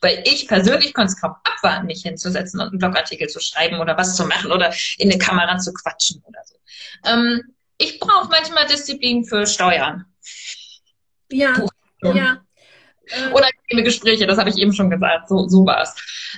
Weil 0.00 0.22
ich 0.26 0.48
persönlich 0.48 0.94
konnte 0.94 1.12
es 1.12 1.20
kaum 1.20 1.34
abwarten, 1.44 1.86
mich 1.86 2.02
hinzusetzen 2.02 2.60
und 2.60 2.68
einen 2.68 2.78
Blogartikel 2.78 3.28
zu 3.28 3.40
schreiben 3.40 3.80
oder 3.80 3.96
was 3.96 4.16
zu 4.16 4.26
machen 4.26 4.52
oder 4.52 4.72
in 4.98 5.10
eine 5.10 5.18
Kamera 5.18 5.58
zu 5.58 5.72
quatschen 5.72 6.22
oder 6.24 6.40
so. 6.44 6.56
Ähm, 7.04 7.42
ich 7.78 7.98
brauche 7.98 8.28
manchmal 8.28 8.66
Disziplin 8.66 9.24
für 9.24 9.46
Steuern. 9.46 10.04
Ja, 11.30 11.66
ja. 12.02 12.42
Oder 13.32 13.48
Gespräche, 13.68 14.26
das 14.26 14.38
habe 14.38 14.50
ich 14.50 14.58
eben 14.58 14.72
schon 14.72 14.90
gesagt, 14.90 15.28
so, 15.28 15.46
so 15.48 15.64
war 15.64 15.82
es. 15.82 15.94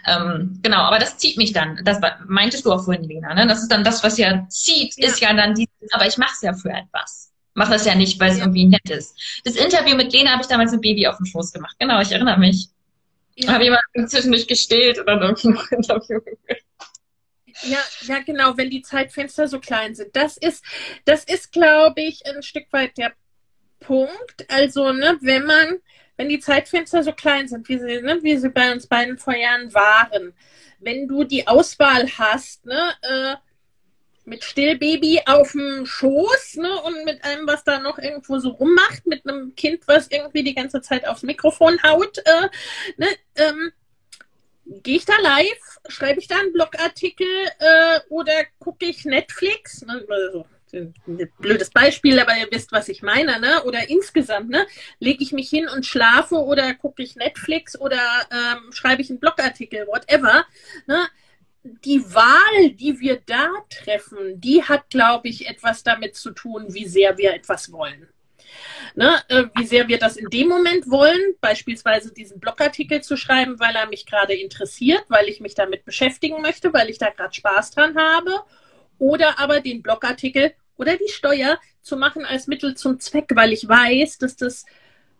Ähm, 0.07 0.59
genau, 0.63 0.79
aber 0.79 0.99
das 0.99 1.17
zieht 1.17 1.39
mich 1.39 1.53
dann. 1.53 1.81
Das 1.85 1.99
meintest 2.27 2.67
du 2.67 2.73
auch 2.73 2.85
vorhin, 2.85 3.05
Lena, 3.05 3.35
ne? 3.35 3.47
Das 3.47 3.63
ist 3.63 3.73
dann 3.73 3.85
das, 3.85 4.05
was 4.05 4.19
ja 4.19 4.47
zieht, 4.49 4.95
ja. 4.97 5.09
ist 5.09 5.21
ja 5.21 5.33
dann 5.33 5.55
dieses, 5.55 5.93
aber 5.93 6.07
ich 6.07 6.19
mache 6.19 6.33
es 6.35 6.43
ja 6.43 6.53
für 6.53 6.71
etwas 6.71 7.33
mache 7.59 7.73
das 7.73 7.85
ja 7.85 7.95
nicht, 7.95 8.19
weil 8.19 8.31
es 8.31 8.39
irgendwie 8.39 8.65
nett 8.65 8.89
ist. 8.89 9.15
Das 9.45 9.57
Interview 9.57 9.97
mit 9.97 10.13
Lena 10.13 10.33
habe 10.33 10.43
ich 10.43 10.49
damals 10.49 10.73
mit 10.73 10.81
Baby 10.81 11.07
auf 11.07 11.17
dem 11.17 11.27
Schoß 11.27 11.53
gemacht. 11.53 11.77
Genau, 11.79 12.01
ich 12.01 12.13
erinnere 12.13 12.39
mich. 12.39 12.69
Ja. 13.37 13.53
Habe 13.53 13.65
jemand 13.65 13.83
zwischendurch 14.07 14.47
gestillt 14.47 14.99
oder 14.99 15.21
irgendwie 15.21 15.49
noch 15.49 15.71
Interview 15.71 16.21
ja, 17.63 17.79
ja, 18.03 18.21
genau, 18.21 18.57
wenn 18.57 18.71
die 18.71 18.83
Zeitfenster 18.83 19.49
so 19.49 19.59
klein 19.59 19.95
sind. 19.95 20.15
Das 20.15 20.37
ist, 20.37 20.65
das 21.05 21.25
ist, 21.25 21.53
glaube 21.53 22.01
ich, 22.03 22.25
ein 22.27 22.43
Stück 22.43 22.67
weit 22.73 22.97
der 22.99 23.13
Punkt. 23.81 24.47
Also, 24.49 24.93
ne, 24.93 25.19
wenn 25.21 25.45
man, 25.45 25.79
wenn 26.17 26.29
die 26.29 26.41
Zeitfenster 26.41 27.03
so 27.03 27.13
klein 27.13 27.49
sind, 27.49 27.69
wie 27.69 27.79
sie, 27.79 28.01
ne, 28.01 28.21
wie 28.23 28.37
sie 28.37 28.51
bei 28.51 28.73
uns 28.73 28.87
beiden 28.87 29.19
vor 29.19 29.35
Jahren 29.35 29.73
waren, 29.75 30.35
wenn 30.81 31.09
du 31.09 31.25
die 31.25 31.47
Auswahl 31.47 32.09
hast, 32.19 32.65
ne, 32.67 32.93
äh, 33.03 33.37
mit 34.29 34.45
Stillbaby 34.45 35.23
auf 35.27 35.53
dem 35.53 35.87
Schoß 35.87 36.57
ne, 36.57 36.83
und 36.83 37.05
mit 37.05 37.25
einem, 37.25 37.47
was 37.47 37.65
da 37.65 37.79
noch 37.81 37.99
irgendwo 37.99 38.39
so 38.39 38.51
rummacht, 38.51 39.07
mit 39.07 39.27
einem 39.27 39.55
Kind, 39.55 39.87
was 39.87 40.09
irgendwie 40.11 40.45
die 40.45 40.55
ganze 40.55 40.81
Zeit 40.81 41.07
aufs 41.07 41.23
Mikrofon 41.23 41.83
haut. 41.83 42.19
Äh, 42.19 42.49
ne, 42.97 43.07
ähm, 43.37 43.73
Gehe 44.83 44.97
ich 44.97 45.07
da 45.07 45.15
live? 45.23 45.79
Schreibe 45.89 46.21
ich 46.21 46.29
da 46.29 46.39
einen 46.39 46.53
Blogartikel 46.53 47.27
äh, 47.59 48.01
oder 48.11 48.45
gucke 48.59 48.85
ich 48.85 49.07
Netflix? 49.07 49.81
Ne, 49.81 50.05
also, 50.07 50.45
ein 50.75 50.93
blödes 51.39 51.71
Beispiel, 51.71 52.19
aber 52.21 52.37
ihr 52.37 52.49
wisst, 52.51 52.73
was 52.73 52.89
ich 52.89 53.03
meine, 53.03 53.41
ne? 53.41 53.65
Oder 53.65 53.89
insgesamt, 53.89 54.51
ne? 54.51 54.67
Lege 54.99 55.23
ich 55.23 55.33
mich 55.33 55.49
hin 55.49 55.69
und 55.69 55.87
schlafe 55.87 56.37
oder 56.37 56.75
gucke 56.75 57.03
ich 57.03 57.17
Netflix 57.17 57.81
oder 57.81 58.01
ähm, 58.31 58.71
schreibe 58.73 59.01
ich 59.01 59.09
einen 59.09 59.21
Blogartikel, 59.21 59.87
whatever. 59.87 60.45
Ne? 60.87 61.09
Die 61.85 62.03
Wahl, 62.15 62.71
die 62.71 63.01
wir 63.01 63.21
da 63.25 63.49
treffen, 63.69 64.41
die 64.41 64.63
hat, 64.63 64.91
glaube 64.91 65.29
ich, 65.29 65.49
etwas 65.49 65.83
damit 65.83 66.17
zu 66.17 66.31
tun, 66.31 66.67
wie 66.69 66.87
sehr 66.87 67.19
wir 67.19 67.35
etwas 67.35 67.73
wollen. 67.73 68.09
Ne, 68.95 69.21
äh, 69.29 69.45
wie 69.55 69.67
sehr 69.67 69.89
wir 69.89 69.99
das 69.99 70.17
in 70.17 70.31
dem 70.31 70.49
Moment 70.49 70.91
wollen, 70.91 71.35
beispielsweise 71.41 72.13
diesen 72.13 72.41
Blogartikel 72.41 73.03
zu 73.03 73.17
schreiben, 73.17 73.61
weil 73.61 73.77
er 73.77 73.87
mich 73.87 74.07
gerade 74.07 74.33
interessiert, 74.33 75.05
weil 75.09 75.29
ich 75.29 75.41
mich 75.41 75.55
damit 75.55 75.85
beschäftigen 75.85 76.41
möchte, 76.41 76.73
weil 76.73 76.89
ich 76.89 76.99
da 76.99 77.11
gerade 77.11 77.35
Spaß 77.35 77.73
dran 77.73 77.97
habe, 77.97 78.33
oder 78.99 79.39
aber 79.39 79.61
den 79.61 79.83
Blogartikel 79.83 80.55
oder 80.77 80.97
die 80.97 81.13
Steuer 81.13 81.61
zu 81.83 81.97
machen 81.97 82.25
als 82.25 82.47
Mittel 82.47 82.75
zum 82.75 82.99
Zweck, 83.01 83.27
weil 83.35 83.53
ich 83.53 83.69
weiß, 83.69 84.19
dass 84.19 84.37
das 84.37 84.65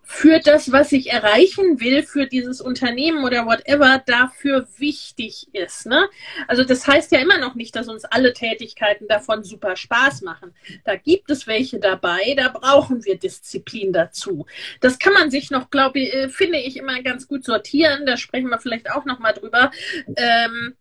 für 0.03 0.39
das, 0.39 0.71
was 0.71 0.91
ich 0.91 1.11
erreichen 1.11 1.79
will, 1.79 2.01
für 2.03 2.25
dieses 2.25 2.61
Unternehmen 2.61 3.23
oder 3.23 3.45
whatever, 3.45 4.01
dafür 4.05 4.67
wichtig 4.77 5.47
ist. 5.53 5.85
Ne? 5.85 6.09
Also 6.47 6.63
das 6.63 6.87
heißt 6.87 7.11
ja 7.11 7.19
immer 7.19 7.37
noch 7.37 7.53
nicht, 7.53 7.75
dass 7.75 7.87
uns 7.87 8.05
alle 8.05 8.33
Tätigkeiten 8.33 9.07
davon 9.07 9.43
super 9.43 9.75
Spaß 9.75 10.23
machen. 10.23 10.53
Da 10.83 10.95
gibt 10.95 11.29
es 11.29 11.45
welche 11.45 11.79
dabei, 11.79 12.33
da 12.35 12.49
brauchen 12.49 13.05
wir 13.05 13.19
Disziplin 13.19 13.93
dazu. 13.93 14.47
Das 14.81 14.97
kann 14.97 15.13
man 15.13 15.29
sich 15.29 15.51
noch, 15.51 15.69
glaube 15.69 15.99
ich, 15.99 16.13
äh, 16.13 16.29
finde 16.29 16.57
ich, 16.57 16.77
immer 16.77 17.01
ganz 17.03 17.27
gut 17.27 17.45
sortieren. 17.45 18.05
Da 18.05 18.17
sprechen 18.17 18.49
wir 18.49 18.59
vielleicht 18.59 18.91
auch 18.91 19.05
noch 19.05 19.19
mal 19.19 19.33
drüber. 19.33 19.71
Ähm, 20.15 20.75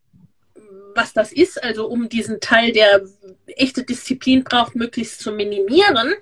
was 0.95 1.13
das 1.13 1.33
ist, 1.33 1.63
also 1.63 1.87
um 1.87 2.09
diesen 2.09 2.41
Teil, 2.41 2.73
der 2.73 3.03
echte 3.47 3.85
Disziplin 3.85 4.45
braucht, 4.45 4.75
möglichst 4.75 5.21
zu 5.21 5.33
minimieren. 5.33 6.15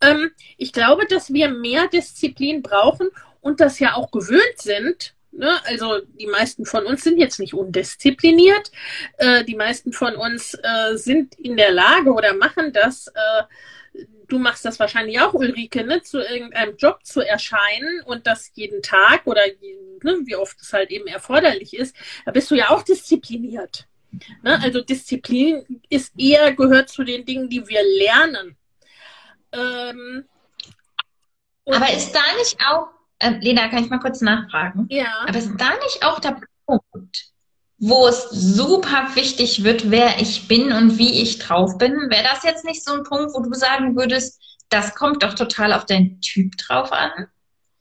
Ähm, 0.00 0.30
ich 0.56 0.72
glaube, 0.72 1.06
dass 1.06 1.32
wir 1.32 1.48
mehr 1.48 1.88
Disziplin 1.88 2.62
brauchen 2.62 3.08
und 3.40 3.60
das 3.60 3.78
ja 3.78 3.94
auch 3.94 4.10
gewöhnt 4.10 4.58
sind. 4.58 5.14
Ne? 5.32 5.50
Also 5.64 6.00
die 6.00 6.26
meisten 6.26 6.64
von 6.64 6.86
uns 6.86 7.02
sind 7.02 7.18
jetzt 7.18 7.40
nicht 7.40 7.54
undiszipliniert. 7.54 8.70
Äh, 9.18 9.44
die 9.44 9.56
meisten 9.56 9.92
von 9.92 10.14
uns 10.14 10.54
äh, 10.54 10.96
sind 10.96 11.34
in 11.38 11.56
der 11.56 11.72
Lage 11.72 12.12
oder 12.12 12.34
machen 12.34 12.72
das. 12.72 13.08
Äh, 13.08 13.42
du 14.28 14.38
machst 14.38 14.64
das 14.64 14.78
wahrscheinlich 14.78 15.20
auch, 15.20 15.34
Ulrike, 15.34 15.84
ne, 15.84 16.02
zu 16.02 16.18
irgendeinem 16.18 16.76
Job 16.76 17.04
zu 17.04 17.20
erscheinen 17.20 18.00
und 18.04 18.26
das 18.26 18.50
jeden 18.54 18.82
Tag 18.82 19.26
oder 19.26 19.42
ne, 20.02 20.20
wie 20.24 20.36
oft 20.36 20.60
es 20.60 20.72
halt 20.72 20.90
eben 20.90 21.06
erforderlich 21.06 21.76
ist, 21.76 21.94
da 22.24 22.32
bist 22.32 22.50
du 22.50 22.54
ja 22.54 22.70
auch 22.70 22.82
diszipliniert. 22.82 23.86
Ne? 24.42 24.60
Also 24.62 24.80
Disziplin 24.80 25.82
ist 25.88 26.12
eher, 26.18 26.54
gehört 26.54 26.88
zu 26.88 27.04
den 27.04 27.24
Dingen, 27.24 27.48
die 27.48 27.66
wir 27.66 27.82
lernen. 27.98 28.56
Ähm, 29.52 30.24
aber 31.66 31.92
ist 31.92 32.12
da 32.12 32.20
nicht 32.38 32.58
auch, 32.68 32.88
äh, 33.18 33.38
Lena, 33.40 33.68
kann 33.68 33.84
ich 33.84 33.90
mal 33.90 33.98
kurz 33.98 34.20
nachfragen? 34.20 34.86
Ja. 34.90 35.24
Aber 35.26 35.38
ist 35.38 35.52
da 35.56 35.70
nicht 35.82 36.04
auch 36.04 36.18
der 36.20 36.40
Punkt, 36.66 37.30
wo 37.78 38.06
es 38.06 38.28
super 38.30 39.14
wichtig 39.14 39.64
wird, 39.64 39.90
wer 39.90 40.20
ich 40.20 40.48
bin 40.48 40.72
und 40.72 40.98
wie 40.98 41.22
ich 41.22 41.38
drauf 41.38 41.78
bin? 41.78 41.92
Wäre 42.10 42.24
das 42.24 42.42
jetzt 42.42 42.64
nicht 42.64 42.84
so 42.84 42.92
ein 42.92 43.04
Punkt, 43.04 43.32
wo 43.34 43.40
du 43.40 43.54
sagen 43.54 43.96
würdest, 43.96 44.40
das 44.68 44.94
kommt 44.94 45.22
doch 45.22 45.34
total 45.34 45.72
auf 45.72 45.86
deinen 45.86 46.20
Typ 46.20 46.56
drauf 46.58 46.92
an? 46.92 47.28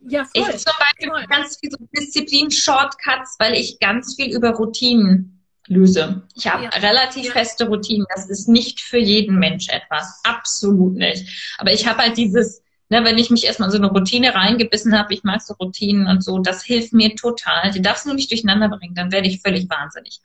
Ja, 0.08 0.26
voll. 0.26 0.50
Ich 0.50 0.58
zum 0.58 0.74
Beispiel 0.80 1.10
voll. 1.10 1.26
ganz 1.28 1.58
viel 1.60 1.72
so 1.72 1.78
Disziplin-Shortcuts, 1.98 3.36
weil 3.40 3.54
ich 3.54 3.80
ganz 3.80 4.16
viel 4.16 4.36
über 4.36 4.52
Routinen 4.52 5.33
löse. 5.68 6.24
Ich 6.36 6.48
habe 6.48 6.64
ja. 6.64 6.70
relativ 6.70 7.32
feste 7.32 7.68
Routinen. 7.68 8.06
Das 8.14 8.30
ist 8.30 8.48
nicht 8.48 8.82
für 8.82 8.98
jeden 8.98 9.40
Mensch 9.40 9.70
etwas. 9.70 10.20
Absolut 10.24 10.96
nicht. 10.96 11.56
Aber 11.58 11.72
ich 11.72 11.88
habe 11.88 12.00
halt 12.00 12.18
dieses, 12.18 12.62
ne, 12.90 13.04
wenn 13.04 13.18
ich 13.18 13.30
mich 13.30 13.46
erstmal 13.46 13.70
in 13.70 13.72
so 13.74 13.78
eine 13.78 13.92
Routine 13.92 14.34
reingebissen 14.34 14.98
habe, 14.98 15.14
ich 15.14 15.24
mag 15.24 15.42
so 15.42 15.54
Routinen 15.54 16.08
und 16.08 16.24
so, 16.24 16.40
das 16.40 16.64
hilft 16.64 16.94
mir 16.94 17.16
total. 17.16 17.72
Die 17.72 17.82
darfst 17.82 18.06
du 18.06 18.14
nicht 18.14 18.32
durcheinander 18.32 18.70
bringen, 18.70 18.96
dann 18.96 19.12
werde 19.12 19.28
ich 19.28 19.42
völlig 19.42 19.70
wahnsinnig. 19.70 20.20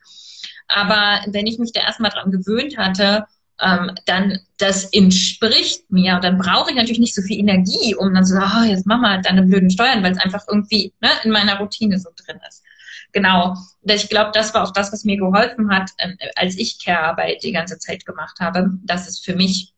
Aber 0.67 1.21
wenn 1.27 1.47
ich 1.47 1.57
mich 1.57 1.71
da 1.71 1.81
erstmal 1.81 2.11
dran 2.11 2.31
gewöhnt 2.31 2.77
hatte, 2.77 3.25
ähm, 3.61 3.91
dann 4.05 4.39
das 4.57 4.85
entspricht 4.85 5.91
mir. 5.91 6.15
Und 6.15 6.23
dann 6.23 6.37
brauche 6.37 6.69
ich 6.69 6.75
natürlich 6.75 6.99
nicht 6.99 7.15
so 7.15 7.21
viel 7.21 7.39
Energie, 7.39 7.95
um 7.95 8.13
dann 8.13 8.25
zu 8.25 8.33
sagen, 8.33 8.51
oh, 8.61 8.69
jetzt 8.69 8.85
mach 8.85 8.99
mal 8.99 9.21
deine 9.21 9.43
blöden 9.43 9.69
Steuern, 9.69 10.03
weil 10.03 10.11
es 10.11 10.19
einfach 10.19 10.43
irgendwie 10.47 10.93
ne, 11.01 11.09
in 11.23 11.31
meiner 11.31 11.57
Routine 11.59 11.97
so 11.99 12.09
drin 12.15 12.39
ist 12.47 12.63
genau. 13.11 13.55
Ich 13.83 14.09
glaube, 14.09 14.31
das 14.33 14.53
war 14.53 14.63
auch 14.63 14.73
das, 14.73 14.91
was 14.91 15.03
mir 15.03 15.17
geholfen 15.17 15.71
hat, 15.71 15.91
ähm, 15.99 16.17
als 16.35 16.57
ich 16.57 16.83
Care-Arbeit 16.83 17.43
die 17.43 17.51
ganze 17.51 17.79
Zeit 17.79 18.05
gemacht 18.05 18.39
habe, 18.39 18.71
dass 18.83 19.07
es 19.07 19.19
für 19.19 19.35
mich 19.35 19.73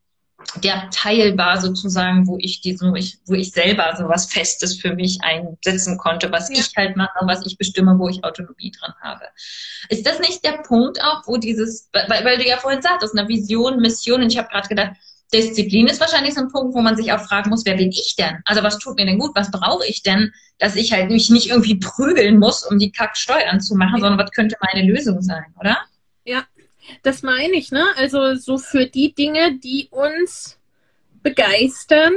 der 0.56 0.90
Teil 0.90 1.38
war 1.38 1.62
sozusagen, 1.62 2.28
wo 2.28 2.38
ich 2.40 2.62
diesen, 2.62 2.92
wo 2.92 2.96
ich, 2.96 3.20
wo 3.26 3.34
ich 3.34 3.52
selber 3.52 3.96
so 3.98 4.08
was 4.10 4.32
Festes 4.32 4.80
für 4.80 4.96
mich 4.96 5.20
einsetzen 5.22 5.98
konnte, 5.98 6.32
was 6.32 6.50
ja. 6.50 6.56
ich 6.56 6.72
halt 6.76 6.98
mache, 6.98 7.20
was 7.22 7.46
ich 7.46 7.58
bestimme, 7.58 7.98
wo 7.98 8.10
ich 8.10 8.24
Autonomie 8.24 8.72
dran 8.72 8.94
habe. 9.02 9.26
Ist 9.90 10.06
das 10.06 10.20
nicht 10.20 10.44
der 10.44 10.64
Punkt 10.64 11.02
auch, 11.04 11.22
wo 11.26 11.38
dieses, 11.38 11.90
weil, 11.94 12.26
weil 12.26 12.38
du 12.38 12.48
ja 12.48 12.58
vorhin 12.58 12.82
sagtest, 12.82 13.18
eine 13.18 13.28
Vision, 13.28 13.80
Mission, 13.80 14.24
und 14.24 14.32
ich 14.32 14.38
habe 14.38 14.50
gerade 14.50 14.68
gedacht, 14.68 14.92
Disziplin 15.34 15.88
ist 15.88 16.00
wahrscheinlich 16.00 16.34
so 16.34 16.42
ein 16.42 16.50
Punkt, 16.50 16.76
wo 16.76 16.82
man 16.82 16.96
sich 16.96 17.12
auch 17.14 17.22
fragen 17.22 17.50
muss, 17.50 17.66
wer 17.66 17.78
bin 17.78 17.92
ich 17.92 18.16
denn? 18.18 18.40
Also 18.46 18.64
was 18.64 18.78
tut 18.80 18.98
mir 18.98 19.06
denn 19.06 19.20
gut? 19.20 19.32
Was 19.36 19.52
brauche 19.52 19.86
ich 19.88 20.04
denn, 20.04 20.34
dass 20.60 20.76
ich 20.76 20.92
halt 20.92 21.10
mich 21.10 21.30
nicht 21.30 21.50
irgendwie 21.50 21.76
prügeln 21.76 22.38
muss, 22.38 22.66
um 22.66 22.80
die 22.80 22.92
Kacksteuern 22.92 23.62
zu 23.62 23.76
machen, 23.76 24.02
sondern 24.02 24.20
was 24.20 24.32
könnte 24.32 24.58
meine 24.62 24.88
Lösung 24.88 25.22
sein, 25.22 25.46
oder? 25.60 25.78
Ja, 26.26 26.46
das 27.04 27.24
meine 27.24 27.54
ich, 27.54 27.72
ne? 27.72 27.86
Also 27.96 28.36
so 28.36 28.58
für 28.58 28.86
die 28.86 29.14
Dinge, 29.14 29.58
die 29.58 29.88
uns 29.92 30.58
begeistern, 31.24 32.14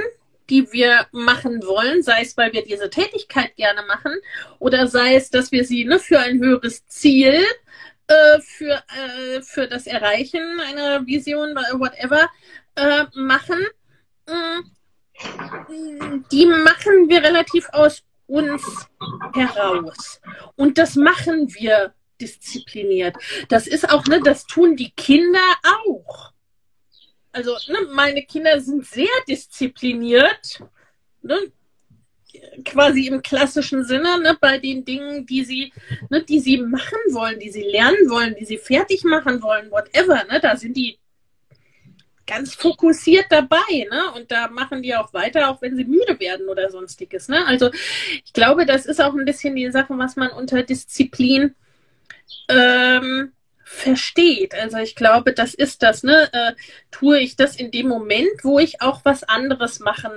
die 0.50 0.70
wir 0.72 1.06
machen 1.12 1.62
wollen, 1.62 2.02
sei 2.02 2.22
es, 2.22 2.36
weil 2.36 2.52
wir 2.52 2.64
diese 2.64 2.90
Tätigkeit 2.90 3.56
gerne 3.56 3.82
machen 3.86 4.12
oder 4.58 4.86
sei 4.86 5.14
es, 5.14 5.30
dass 5.30 5.52
wir 5.52 5.64
sie 5.64 5.84
ne, 5.84 5.98
für 5.98 6.18
ein 6.18 6.38
höheres 6.38 6.86
Ziel, 6.86 7.42
äh, 8.06 8.40
für, 8.40 8.74
äh, 8.74 9.40
für 9.40 9.66
das 9.66 9.86
Erreichen 9.86 10.60
einer 10.60 11.06
Vision, 11.06 11.54
whatever, 11.54 12.28
äh, 12.76 13.04
machen, 13.14 13.64
mm, 14.26 14.60
die 16.30 16.46
machen 16.46 17.08
wir 17.08 17.22
relativ 17.22 17.68
aus 17.70 18.02
uns 18.26 18.62
heraus. 19.34 20.20
Und 20.56 20.78
das 20.78 20.96
machen 20.96 21.52
wir 21.54 21.94
diszipliniert. 22.20 23.16
Das 23.48 23.66
ist 23.66 23.90
auch, 23.90 24.04
ne, 24.06 24.20
das 24.22 24.46
tun 24.46 24.76
die 24.76 24.90
Kinder 24.90 25.40
auch. 25.62 26.32
Also, 27.32 27.56
ne, 27.68 27.78
meine 27.92 28.22
Kinder 28.22 28.60
sind 28.60 28.86
sehr 28.86 29.08
diszipliniert, 29.28 30.62
ne, 31.22 31.52
quasi 32.64 33.06
im 33.06 33.22
klassischen 33.22 33.84
Sinne, 33.84 34.20
ne, 34.20 34.36
bei 34.40 34.58
den 34.58 34.84
Dingen, 34.84 35.26
die 35.26 35.44
sie, 35.44 35.72
ne, 36.10 36.22
die 36.22 36.40
sie 36.40 36.58
machen 36.58 36.98
wollen, 37.10 37.40
die 37.40 37.50
sie 37.50 37.62
lernen 37.62 38.08
wollen, 38.08 38.36
die 38.38 38.44
sie 38.44 38.58
fertig 38.58 39.04
machen 39.04 39.42
wollen, 39.42 39.70
whatever, 39.70 40.24
ne, 40.24 40.40
da 40.40 40.56
sind 40.56 40.76
die 40.76 40.98
ganz 42.26 42.54
fokussiert 42.54 43.26
dabei, 43.30 43.86
ne? 43.90 44.12
Und 44.14 44.30
da 44.30 44.48
machen 44.48 44.82
die 44.82 44.94
auch 44.94 45.12
weiter, 45.12 45.50
auch 45.50 45.62
wenn 45.62 45.76
sie 45.76 45.84
müde 45.84 46.18
werden 46.20 46.48
oder 46.48 46.70
sonstiges, 46.70 47.28
ne? 47.28 47.46
Also 47.46 47.70
ich 48.24 48.32
glaube, 48.32 48.66
das 48.66 48.86
ist 48.86 49.00
auch 49.00 49.14
ein 49.14 49.24
bisschen 49.24 49.56
die 49.56 49.70
Sache, 49.70 49.96
was 49.98 50.16
man 50.16 50.30
unter 50.30 50.62
Disziplin 50.62 51.54
ähm, 52.48 53.32
versteht. 53.64 54.54
Also 54.54 54.78
ich 54.78 54.94
glaube, 54.94 55.32
das 55.32 55.54
ist 55.54 55.82
das, 55.82 56.02
ne? 56.02 56.28
Äh, 56.32 56.52
tue 56.90 57.18
ich 57.20 57.36
das 57.36 57.56
in 57.56 57.70
dem 57.70 57.88
Moment, 57.88 58.42
wo 58.42 58.58
ich 58.58 58.80
auch 58.80 59.00
was 59.04 59.24
anderes 59.24 59.80
machen 59.80 60.12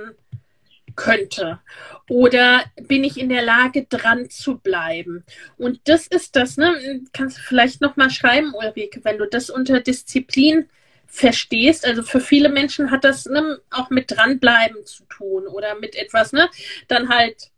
könnte? 0.96 1.60
Oder 2.08 2.64
bin 2.88 3.04
ich 3.04 3.18
in 3.18 3.28
der 3.28 3.42
Lage, 3.42 3.84
dran 3.84 4.30
zu 4.30 4.58
bleiben? 4.58 5.24
Und 5.56 5.80
das 5.84 6.06
ist 6.06 6.36
das, 6.36 6.56
ne? 6.56 7.02
Kannst 7.12 7.38
du 7.38 7.42
vielleicht 7.42 7.80
nochmal 7.80 8.10
schreiben, 8.10 8.54
Ulrike, 8.54 9.04
wenn 9.04 9.18
du 9.18 9.26
das 9.26 9.50
unter 9.50 9.80
Disziplin 9.80 10.68
verstehst. 11.08 11.84
Also 11.84 12.02
für 12.02 12.20
viele 12.20 12.48
Menschen 12.48 12.90
hat 12.90 13.02
das 13.02 13.26
ne, 13.26 13.60
auch 13.70 13.90
mit 13.90 14.10
dranbleiben 14.10 14.84
zu 14.86 15.04
tun 15.04 15.46
oder 15.46 15.74
mit 15.74 15.96
etwas, 15.96 16.32
ne? 16.32 16.48
Dann 16.86 17.08
halt 17.08 17.50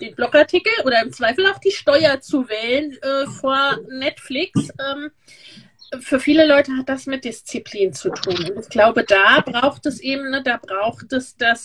den 0.00 0.14
Blogartikel 0.14 0.72
oder 0.84 1.00
im 1.02 1.12
Zweifel 1.12 1.46
auch 1.46 1.58
die 1.58 1.70
Steuer 1.70 2.20
zu 2.20 2.48
wählen 2.48 2.96
äh, 3.00 3.26
vor 3.26 3.78
Netflix. 3.88 4.68
Ähm, 4.78 5.10
für 6.00 6.18
viele 6.18 6.46
Leute 6.46 6.72
hat 6.76 6.88
das 6.88 7.06
mit 7.06 7.24
Disziplin 7.24 7.92
zu 7.92 8.10
tun. 8.10 8.50
Und 8.50 8.60
ich 8.60 8.68
glaube, 8.68 9.04
da 9.04 9.40
braucht 9.40 9.86
es 9.86 10.00
eben, 10.00 10.30
ne, 10.30 10.42
da 10.42 10.58
braucht 10.58 11.12
es 11.12 11.36
das 11.36 11.62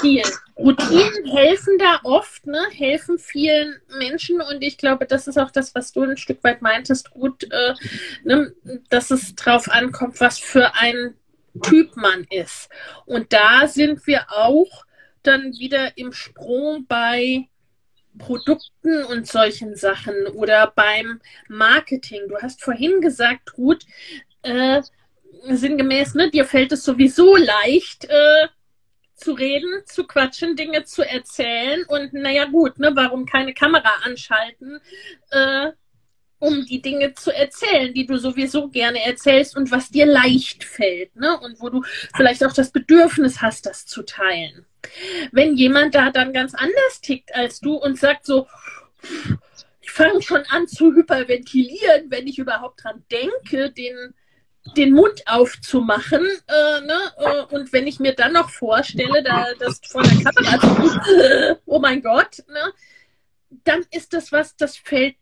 viel. 0.00 0.22
Routinen 0.56 1.24
helfen 1.26 1.78
da 1.78 2.00
oft, 2.02 2.46
ne? 2.46 2.60
helfen 2.72 3.18
vielen 3.18 3.80
Menschen 3.98 4.40
und 4.40 4.60
ich 4.60 4.76
glaube, 4.76 5.06
das 5.06 5.28
ist 5.28 5.38
auch 5.38 5.52
das, 5.52 5.74
was 5.74 5.92
du 5.92 6.02
ein 6.02 6.16
Stück 6.16 6.42
weit 6.42 6.62
meintest, 6.62 7.10
gut, 7.10 7.44
äh, 7.44 7.74
ne? 8.24 8.52
dass 8.90 9.12
es 9.12 9.36
drauf 9.36 9.68
ankommt, 9.70 10.20
was 10.20 10.38
für 10.38 10.74
ein 10.74 11.14
Typ 11.62 11.96
man 11.96 12.26
ist. 12.30 12.68
Und 13.06 13.32
da 13.32 13.68
sind 13.68 14.06
wir 14.06 14.26
auch 14.30 14.84
dann 15.22 15.52
wieder 15.58 15.96
im 15.96 16.12
Sprung 16.12 16.86
bei 16.88 17.48
Produkten 18.18 19.04
und 19.04 19.28
solchen 19.28 19.76
Sachen 19.76 20.26
oder 20.26 20.72
beim 20.74 21.20
Marketing. 21.48 22.22
Du 22.28 22.36
hast 22.38 22.62
vorhin 22.62 23.00
gesagt, 23.00 23.56
Ruth, 23.56 23.86
äh, 24.42 24.82
sinngemäß, 25.44 26.14
ne, 26.14 26.30
dir 26.30 26.44
fällt 26.44 26.72
es 26.72 26.84
sowieso 26.84 27.36
leicht, 27.36 28.06
äh, 28.06 28.48
zu 29.18 29.32
reden, 29.32 29.82
zu 29.84 30.06
quatschen, 30.06 30.56
Dinge 30.56 30.84
zu 30.84 31.02
erzählen 31.02 31.84
und 31.88 32.12
naja 32.12 32.46
gut, 32.46 32.78
ne, 32.78 32.92
warum 32.94 33.26
keine 33.26 33.52
Kamera 33.52 33.90
anschalten, 34.04 34.80
äh, 35.30 35.72
um 36.38 36.64
die 36.66 36.80
Dinge 36.80 37.14
zu 37.14 37.34
erzählen, 37.34 37.92
die 37.92 38.06
du 38.06 38.16
sowieso 38.16 38.68
gerne 38.68 39.04
erzählst 39.04 39.56
und 39.56 39.70
was 39.70 39.90
dir 39.90 40.06
leicht 40.06 40.62
fällt, 40.64 41.16
ne? 41.16 41.38
Und 41.40 41.60
wo 41.60 41.68
du 41.68 41.82
vielleicht 42.14 42.44
auch 42.44 42.52
das 42.52 42.70
Bedürfnis 42.70 43.42
hast, 43.42 43.66
das 43.66 43.86
zu 43.86 44.02
teilen. 44.02 44.64
Wenn 45.32 45.56
jemand 45.56 45.96
da 45.96 46.10
dann 46.10 46.32
ganz 46.32 46.54
anders 46.54 47.00
tickt 47.02 47.34
als 47.34 47.60
du 47.60 47.74
und 47.74 47.98
sagt 47.98 48.24
so, 48.24 48.46
ich 49.80 49.90
fange 49.90 50.22
schon 50.22 50.44
an 50.50 50.68
zu 50.68 50.94
hyperventilieren, 50.94 52.10
wenn 52.10 52.28
ich 52.28 52.38
überhaupt 52.38 52.84
dran 52.84 53.04
denke, 53.10 53.72
den 53.72 54.14
den 54.76 54.92
Mund 54.92 55.22
aufzumachen. 55.26 56.24
Äh, 56.46 56.80
ne? 56.82 56.98
Äh, 57.16 57.54
und 57.54 57.72
wenn 57.72 57.86
ich 57.86 58.00
mir 58.00 58.14
dann 58.14 58.32
noch 58.32 58.50
vorstelle, 58.50 59.22
da, 59.22 59.46
das 59.58 59.80
vor 59.86 60.02
der 60.02 60.24
Kamera 60.24 60.60
zu, 60.60 61.60
oh 61.66 61.78
mein 61.78 62.02
Gott, 62.02 62.42
ne? 62.48 62.72
dann 63.64 63.84
ist 63.90 64.12
das 64.12 64.32
was, 64.32 64.56
das 64.56 64.76
fällt 64.76 65.16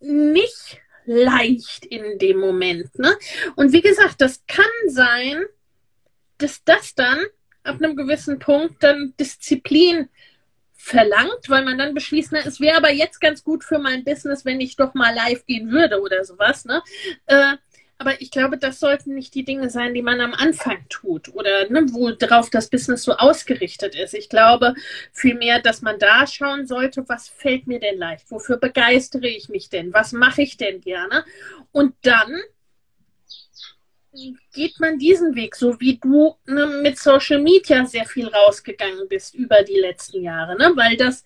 nicht 0.00 0.80
leicht 1.04 1.84
in 1.86 2.18
dem 2.18 2.38
Moment. 2.38 2.98
Ne? 2.98 3.16
Und 3.56 3.72
wie 3.72 3.82
gesagt, 3.82 4.20
das 4.20 4.42
kann 4.46 4.64
sein, 4.86 5.44
dass 6.38 6.62
das 6.64 6.94
dann 6.94 7.20
ab 7.64 7.76
einem 7.76 7.96
gewissen 7.96 8.38
Punkt 8.38 8.82
dann 8.82 9.14
Disziplin 9.18 10.08
verlangt, 10.74 11.48
weil 11.48 11.64
man 11.64 11.78
dann 11.78 11.94
beschließt, 11.94 12.32
ne, 12.32 12.40
es 12.44 12.58
wäre 12.58 12.76
aber 12.76 12.92
jetzt 12.92 13.20
ganz 13.20 13.44
gut 13.44 13.62
für 13.62 13.78
mein 13.78 14.02
Business, 14.02 14.44
wenn 14.44 14.60
ich 14.60 14.74
doch 14.74 14.94
mal 14.94 15.14
live 15.14 15.46
gehen 15.46 15.70
würde 15.70 16.00
oder 16.00 16.24
sowas. 16.24 16.64
Ne? 16.64 16.82
Äh, 17.26 17.56
aber 18.02 18.20
ich 18.20 18.32
glaube, 18.32 18.58
das 18.58 18.80
sollten 18.80 19.14
nicht 19.14 19.32
die 19.36 19.44
Dinge 19.44 19.70
sein, 19.70 19.94
die 19.94 20.02
man 20.02 20.20
am 20.20 20.34
Anfang 20.34 20.84
tut 20.88 21.32
oder 21.34 21.70
ne, 21.70 21.86
worauf 21.92 22.50
das 22.50 22.68
Business 22.68 23.04
so 23.04 23.12
ausgerichtet 23.12 23.94
ist. 23.94 24.12
Ich 24.12 24.28
glaube 24.28 24.74
vielmehr, 25.12 25.62
dass 25.62 25.82
man 25.82 26.00
da 26.00 26.26
schauen 26.26 26.66
sollte, 26.66 27.08
was 27.08 27.28
fällt 27.28 27.68
mir 27.68 27.78
denn 27.78 27.98
leicht? 27.98 28.28
Wofür 28.28 28.56
begeistere 28.56 29.28
ich 29.28 29.48
mich 29.48 29.70
denn? 29.70 29.92
Was 29.92 30.10
mache 30.10 30.42
ich 30.42 30.56
denn 30.56 30.80
gerne? 30.80 31.24
Und 31.70 31.94
dann 32.02 32.40
geht 34.52 34.80
man 34.80 34.98
diesen 34.98 35.36
Weg, 35.36 35.54
so 35.54 35.78
wie 35.78 35.98
du 35.98 36.34
ne, 36.44 36.80
mit 36.82 36.98
Social 36.98 37.40
Media 37.40 37.86
sehr 37.86 38.04
viel 38.04 38.26
rausgegangen 38.26 39.06
bist 39.08 39.36
über 39.36 39.62
die 39.62 39.78
letzten 39.78 40.22
Jahre, 40.22 40.58
ne? 40.58 40.72
weil 40.74 40.96
das 40.96 41.24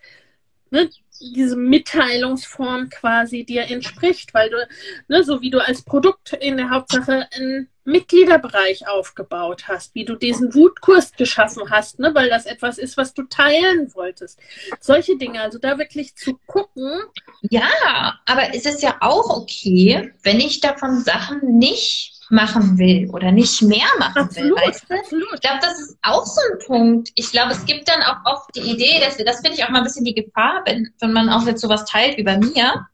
ne, 0.70 0.90
diese 1.20 1.56
Mitteilungsform 1.56 2.90
quasi 2.90 3.44
dir 3.44 3.64
entspricht, 3.70 4.34
weil 4.34 4.50
du, 4.50 4.56
ne, 5.08 5.24
so 5.24 5.40
wie 5.40 5.50
du 5.50 5.64
als 5.64 5.82
Produkt 5.82 6.32
in 6.34 6.56
der 6.56 6.70
Hauptsache 6.70 7.28
einen 7.32 7.68
Mitgliederbereich 7.84 8.88
aufgebaut 8.88 9.68
hast, 9.68 9.94
wie 9.94 10.04
du 10.04 10.16
diesen 10.16 10.54
Wutkurs 10.54 11.12
geschaffen 11.12 11.70
hast, 11.70 11.98
ne, 11.98 12.14
weil 12.14 12.28
das 12.28 12.46
etwas 12.46 12.78
ist, 12.78 12.96
was 12.96 13.14
du 13.14 13.22
teilen 13.22 13.94
wolltest. 13.94 14.38
Solche 14.80 15.16
Dinge, 15.16 15.40
also 15.40 15.58
da 15.58 15.78
wirklich 15.78 16.16
zu 16.16 16.38
gucken. 16.46 17.00
Ja, 17.42 18.18
aber 18.26 18.54
es 18.54 18.66
ist 18.66 18.82
ja 18.82 18.96
auch 19.00 19.30
okay, 19.30 20.12
wenn 20.22 20.40
ich 20.40 20.60
davon 20.60 21.00
Sachen 21.00 21.58
nicht 21.58 22.15
machen 22.30 22.78
will 22.78 23.08
oder 23.10 23.30
nicht 23.30 23.62
mehr 23.62 23.86
machen 23.98 24.22
absolut, 24.22 24.58
will. 24.58 24.68
Weißt 24.68 24.86
du? 24.88 24.94
absolut. 24.94 25.34
Ich 25.34 25.40
glaube, 25.40 25.58
das 25.60 25.80
ist 25.80 25.98
auch 26.02 26.26
so 26.26 26.40
ein 26.52 26.58
Punkt. 26.66 27.10
Ich 27.14 27.30
glaube, 27.30 27.52
es 27.52 27.64
gibt 27.64 27.88
dann 27.88 28.02
auch 28.02 28.16
oft 28.24 28.54
die 28.56 28.60
Idee, 28.60 29.00
dass 29.00 29.16
das 29.16 29.40
finde 29.40 29.52
ich 29.52 29.64
auch 29.64 29.68
mal 29.68 29.78
ein 29.78 29.84
bisschen 29.84 30.04
die 30.04 30.14
Gefahr, 30.14 30.62
wenn, 30.66 30.92
wenn 31.00 31.12
man 31.12 31.28
auch 31.28 31.46
jetzt 31.46 31.60
sowas 31.60 31.84
teilt 31.84 32.16
wie 32.16 32.24
bei 32.24 32.38
mir, 32.38 32.86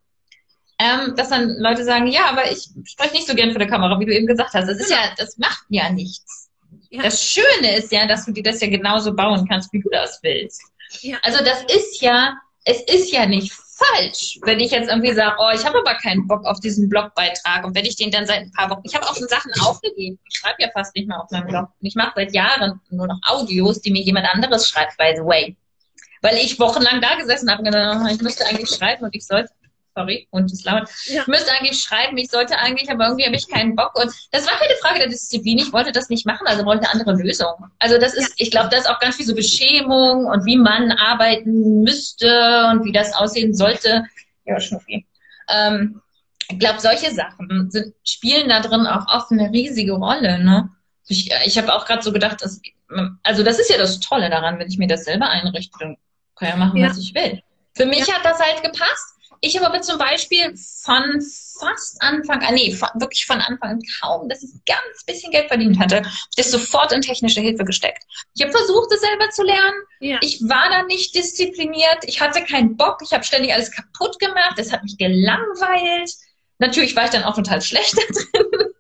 ähm, 0.78 1.14
dass 1.16 1.28
dann 1.28 1.56
Leute 1.58 1.84
sagen, 1.84 2.08
ja, 2.08 2.26
aber 2.26 2.50
ich 2.50 2.68
spreche 2.84 3.14
nicht 3.14 3.26
so 3.26 3.34
gern 3.34 3.50
vor 3.50 3.58
der 3.58 3.68
Kamera, 3.68 3.98
wie 4.00 4.06
du 4.06 4.14
eben 4.14 4.26
gesagt 4.26 4.54
hast. 4.54 4.68
Das 4.68 4.78
ist 4.78 4.90
ja, 4.90 5.12
das 5.16 5.38
macht 5.38 5.64
ja 5.68 5.90
nichts. 5.90 6.50
Ja. 6.90 7.02
Das 7.02 7.24
Schöne 7.24 7.76
ist 7.76 7.90
ja, 7.92 8.06
dass 8.06 8.26
du 8.26 8.32
dir 8.32 8.42
das 8.42 8.60
ja 8.60 8.68
genauso 8.68 9.14
bauen 9.14 9.46
kannst, 9.48 9.72
wie 9.72 9.80
du 9.80 9.88
das 9.90 10.18
willst. 10.22 10.62
Ja. 11.00 11.16
Also 11.22 11.42
das 11.42 11.62
ist 11.74 12.02
ja, 12.02 12.34
es 12.64 12.82
ist 12.82 13.12
ja 13.12 13.26
nicht 13.26 13.52
falsch, 13.84 14.38
wenn 14.42 14.60
ich 14.60 14.70
jetzt 14.70 14.88
irgendwie 14.88 15.12
sage, 15.12 15.36
oh, 15.38 15.50
ich 15.54 15.64
habe 15.64 15.78
aber 15.78 15.94
keinen 15.94 16.26
Bock 16.26 16.44
auf 16.44 16.60
diesen 16.60 16.88
Blogbeitrag 16.88 17.64
und 17.64 17.74
wenn 17.74 17.84
ich 17.84 17.96
den 17.96 18.10
dann 18.10 18.26
seit 18.26 18.40
ein 18.40 18.52
paar 18.52 18.70
Wochen, 18.70 18.82
ich 18.84 18.94
habe 18.94 19.08
auch 19.08 19.16
schon 19.16 19.28
Sachen 19.28 19.52
aufgegeben, 19.60 20.18
ich 20.28 20.36
schreibe 20.36 20.56
ja 20.60 20.68
fast 20.72 20.94
nicht 20.94 21.08
mehr 21.08 21.20
auf 21.20 21.30
meinem 21.30 21.46
Blog. 21.46 21.68
Und 21.80 21.86
ich 21.86 21.94
mache 21.94 22.12
seit 22.16 22.34
Jahren 22.34 22.80
nur 22.90 23.06
noch 23.06 23.18
Audios, 23.26 23.80
die 23.80 23.90
mir 23.90 24.02
jemand 24.02 24.26
anderes 24.32 24.68
schreibt, 24.68 24.96
by 24.98 25.12
the 25.16 25.22
way, 25.22 25.56
weil 26.22 26.36
ich 26.36 26.58
wochenlang 26.58 27.00
da 27.00 27.16
gesessen 27.16 27.50
habe 27.50 27.60
und 27.60 27.70
gedacht, 27.70 28.00
oh, 28.02 28.12
ich 28.12 28.20
müsste 28.20 28.46
eigentlich 28.46 28.70
schreiben 28.70 29.04
und 29.04 29.14
ich 29.14 29.26
sollte 29.26 29.50
sorry, 29.94 30.26
und 30.30 30.50
es 30.50 30.64
laut. 30.64 30.88
Ja. 31.06 31.22
Ich 31.22 31.26
müsste 31.26 31.52
eigentlich 31.52 31.80
schreiben, 31.80 32.16
ich 32.16 32.30
sollte 32.30 32.58
eigentlich, 32.58 32.90
aber 32.90 33.06
irgendwie 33.06 33.26
habe 33.26 33.36
ich 33.36 33.48
keinen 33.48 33.76
Bock. 33.76 33.94
Und 33.94 34.12
das 34.30 34.46
war 34.46 34.58
keine 34.58 34.74
Frage 34.80 34.98
der 35.00 35.08
Disziplin. 35.08 35.58
Ich 35.58 35.72
wollte 35.72 35.92
das 35.92 36.08
nicht 36.08 36.26
machen, 36.26 36.46
also 36.46 36.64
wollte 36.64 36.88
eine 36.88 36.92
andere 36.92 37.14
Lösung. 37.22 37.52
Also 37.78 37.98
das 37.98 38.14
ist, 38.14 38.30
ja. 38.30 38.34
ich 38.38 38.50
glaube, 38.50 38.68
das 38.70 38.80
ist 38.80 38.90
auch 38.90 39.00
ganz 39.00 39.16
viel 39.16 39.26
so 39.26 39.34
Beschämung 39.34 40.26
und 40.26 40.44
wie 40.44 40.56
man 40.56 40.92
arbeiten 40.92 41.82
müsste 41.82 42.68
und 42.70 42.84
wie 42.84 42.92
das 42.92 43.14
aussehen 43.14 43.54
sollte. 43.54 44.04
Ja, 44.44 44.58
Schnuffi. 44.60 45.06
Ähm, 45.48 46.00
ich 46.50 46.58
glaube, 46.58 46.80
solche 46.80 47.12
Sachen 47.14 47.70
sind, 47.70 47.94
spielen 48.04 48.48
da 48.48 48.60
drin 48.60 48.86
auch 48.86 49.06
oft 49.08 49.30
eine 49.30 49.50
riesige 49.50 49.92
Rolle. 49.92 50.42
Ne? 50.42 50.70
Ich, 51.06 51.30
ich 51.44 51.58
habe 51.58 51.74
auch 51.74 51.86
gerade 51.86 52.02
so 52.02 52.12
gedacht, 52.12 52.42
dass, 52.42 52.60
also 53.22 53.42
das 53.42 53.58
ist 53.58 53.70
ja 53.70 53.78
das 53.78 54.00
Tolle 54.00 54.30
daran, 54.30 54.58
wenn 54.58 54.68
ich 54.68 54.78
mir 54.78 54.88
das 54.88 55.04
selber 55.04 55.28
einrichte, 55.28 55.76
dann 55.78 55.96
kann 56.36 56.48
ich 56.48 56.54
ja 56.54 56.56
machen, 56.56 56.76
ja. 56.78 56.90
was 56.90 56.98
ich 56.98 57.14
will. 57.14 57.42
Für 57.74 57.86
mich 57.86 58.12
hat 58.12 58.24
das 58.24 58.38
halt 58.38 58.62
gepasst. 58.62 59.16
Ich 59.44 59.56
habe 59.56 59.66
aber 59.66 59.80
zum 59.80 59.98
Beispiel 59.98 60.54
von 60.56 61.20
fast 61.58 62.00
Anfang 62.00 62.42
an, 62.42 62.54
nee, 62.54 62.78
wirklich 62.94 63.26
von 63.26 63.40
Anfang 63.40 63.70
an 63.70 63.82
kaum, 64.00 64.28
dass 64.28 64.44
ich 64.44 64.50
ganz 64.64 65.04
bisschen 65.04 65.32
Geld 65.32 65.48
verdient 65.48 65.80
hatte, 65.80 66.02
das 66.36 66.52
sofort 66.52 66.92
in 66.92 67.00
technische 67.00 67.40
Hilfe 67.40 67.64
gesteckt. 67.64 68.04
Ich 68.34 68.42
habe 68.42 68.52
versucht, 68.52 68.92
es 68.92 69.00
selber 69.00 69.28
zu 69.30 69.42
lernen. 69.42 69.82
Ja. 69.98 70.18
Ich 70.20 70.40
war 70.42 70.70
da 70.70 70.84
nicht 70.84 71.16
diszipliniert. 71.16 72.04
Ich 72.04 72.20
hatte 72.20 72.44
keinen 72.44 72.76
Bock. 72.76 72.98
Ich 73.02 73.12
habe 73.12 73.24
ständig 73.24 73.52
alles 73.52 73.72
kaputt 73.72 74.16
gemacht. 74.20 74.54
Das 74.56 74.72
hat 74.72 74.84
mich 74.84 74.96
gelangweilt. 74.96 76.12
Natürlich 76.58 76.94
war 76.94 77.06
ich 77.06 77.10
dann 77.10 77.24
auch 77.24 77.34
total 77.34 77.60
schlecht 77.60 77.96
da 78.32 78.38
drin. 78.38 78.70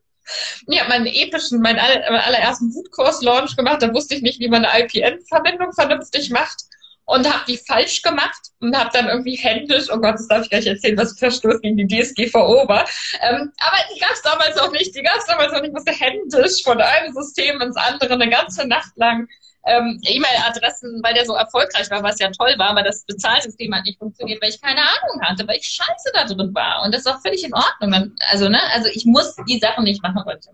Ich 0.68 0.78
habe 0.78 0.90
meinen 0.90 1.06
epischen, 1.06 1.60
meinen 1.60 1.80
allerersten 1.80 2.72
Wootkurs-Launch 2.72 3.56
gemacht. 3.56 3.82
Da 3.82 3.92
wusste 3.92 4.14
ich 4.14 4.22
nicht, 4.22 4.38
wie 4.38 4.48
man 4.48 4.64
eine 4.64 4.84
IPN-Verbindung 4.84 5.72
vernünftig 5.72 6.30
macht 6.30 6.66
und 7.12 7.30
habe 7.30 7.44
die 7.46 7.58
falsch 7.58 8.00
gemacht 8.00 8.40
und 8.60 8.76
habe 8.76 8.88
dann 8.92 9.08
irgendwie 9.08 9.36
händisch, 9.36 9.88
oh 9.92 9.98
Gott, 9.98 10.14
das 10.14 10.28
darf 10.28 10.44
ich 10.44 10.50
gleich 10.50 10.66
erzählen, 10.66 10.96
was 10.96 11.18
Verstoß 11.18 11.60
gegen 11.60 11.76
die 11.76 11.86
DSGVO 11.86 12.66
war. 12.68 12.88
Ähm, 13.20 13.52
aber 13.58 13.76
die 13.94 14.00
gab 14.00 14.12
es 14.12 14.22
damals 14.22 14.56
auch 14.58 14.72
nicht. 14.72 14.94
Die 14.96 15.02
gab 15.02 15.18
es 15.18 15.26
damals 15.26 15.52
auch 15.52 15.60
nicht. 15.60 15.68
Ich 15.68 15.74
musste 15.74 15.92
händisch 15.92 16.62
von 16.62 16.80
einem 16.80 17.12
System 17.12 17.60
ins 17.60 17.76
andere 17.76 18.14
eine 18.14 18.30
ganze 18.30 18.66
Nacht 18.66 18.96
lang 18.96 19.28
ähm, 19.66 20.00
E-Mail-Adressen, 20.02 21.02
weil 21.04 21.12
der 21.12 21.26
so 21.26 21.34
erfolgreich 21.34 21.90
war, 21.90 22.02
was 22.02 22.18
ja 22.18 22.30
toll 22.30 22.54
war, 22.56 22.70
aber 22.70 22.82
das 22.82 23.04
Bezahlsystem 23.04 23.74
hat 23.74 23.84
nicht 23.84 23.98
funktioniert, 23.98 24.42
weil 24.42 24.50
ich 24.50 24.60
keine 24.60 24.80
Ahnung 24.80 25.22
hatte, 25.22 25.46
weil 25.46 25.58
ich 25.58 25.66
scheiße 25.66 26.10
da 26.14 26.24
drin 26.24 26.54
war. 26.54 26.82
Und 26.82 26.94
das 26.94 27.02
ist 27.02 27.06
auch 27.08 27.20
völlig 27.20 27.44
in 27.44 27.54
Ordnung. 27.54 28.16
Also, 28.30 28.48
ne, 28.48 28.60
also 28.72 28.88
ich 28.88 29.04
muss 29.04 29.36
die 29.46 29.58
Sachen 29.58 29.84
nicht 29.84 30.02
machen, 30.02 30.22
weil 30.24 30.38
ich 30.38 30.48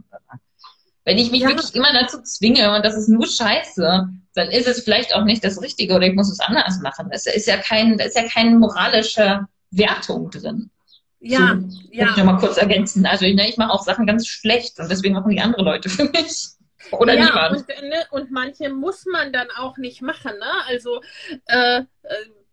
wenn 1.09 1.17
ich 1.17 1.31
mich 1.31 1.41
ja. 1.41 1.49
wirklich 1.49 1.75
immer 1.75 1.91
dazu 1.95 2.21
zwinge 2.21 2.71
und 2.77 2.85
das 2.85 2.95
ist 2.95 3.09
nur 3.09 3.27
Scheiße, 3.27 4.11
dann 4.35 4.51
ist 4.51 4.69
es 4.69 4.85
vielleicht 4.85 5.15
auch 5.15 5.25
nicht 5.25 5.43
das 5.43 5.63
Richtige 5.63 5.95
oder 5.95 6.07
ich 6.07 6.15
muss 6.15 6.31
es 6.31 6.39
anders 6.39 6.81
machen. 6.81 7.09
Es 7.11 7.25
ist 7.25 7.47
ja 7.47 7.57
kein, 7.57 7.99
ist 7.99 8.15
ja 8.15 8.29
keine 8.29 8.51
moralische 8.59 9.47
Wertung 9.71 10.31
drin. 10.31 10.71
Ja, 11.21 11.59
so, 11.67 11.81
ja. 11.91 12.11
Ich 12.11 12.17
noch 12.19 12.25
mal 12.25 12.37
kurz 12.37 12.59
ergänzen. 12.59 13.07
Also 13.07 13.25
ne, 13.25 13.49
ich 13.49 13.57
mache 13.57 13.73
auch 13.73 13.85
Sachen 13.85 14.07
ganz 14.07 14.27
schlecht 14.27 14.79
und 14.79 14.91
deswegen 14.91 15.15
machen 15.15 15.31
die 15.31 15.41
andere 15.41 15.63
Leute 15.63 15.89
für 15.89 16.05
mich. 16.05 16.49
Oder 16.91 17.15
ja, 17.15 17.25
niemand. 17.25 17.57
Und, 17.57 17.69
ne, 17.69 18.05
und 18.11 18.31
manche 18.31 18.69
muss 18.69 19.07
man 19.11 19.33
dann 19.33 19.49
auch 19.57 19.79
nicht 19.79 20.03
machen. 20.03 20.33
Ne? 20.39 20.53
Also 20.67 21.01
äh, 21.47 21.79
äh 21.79 21.85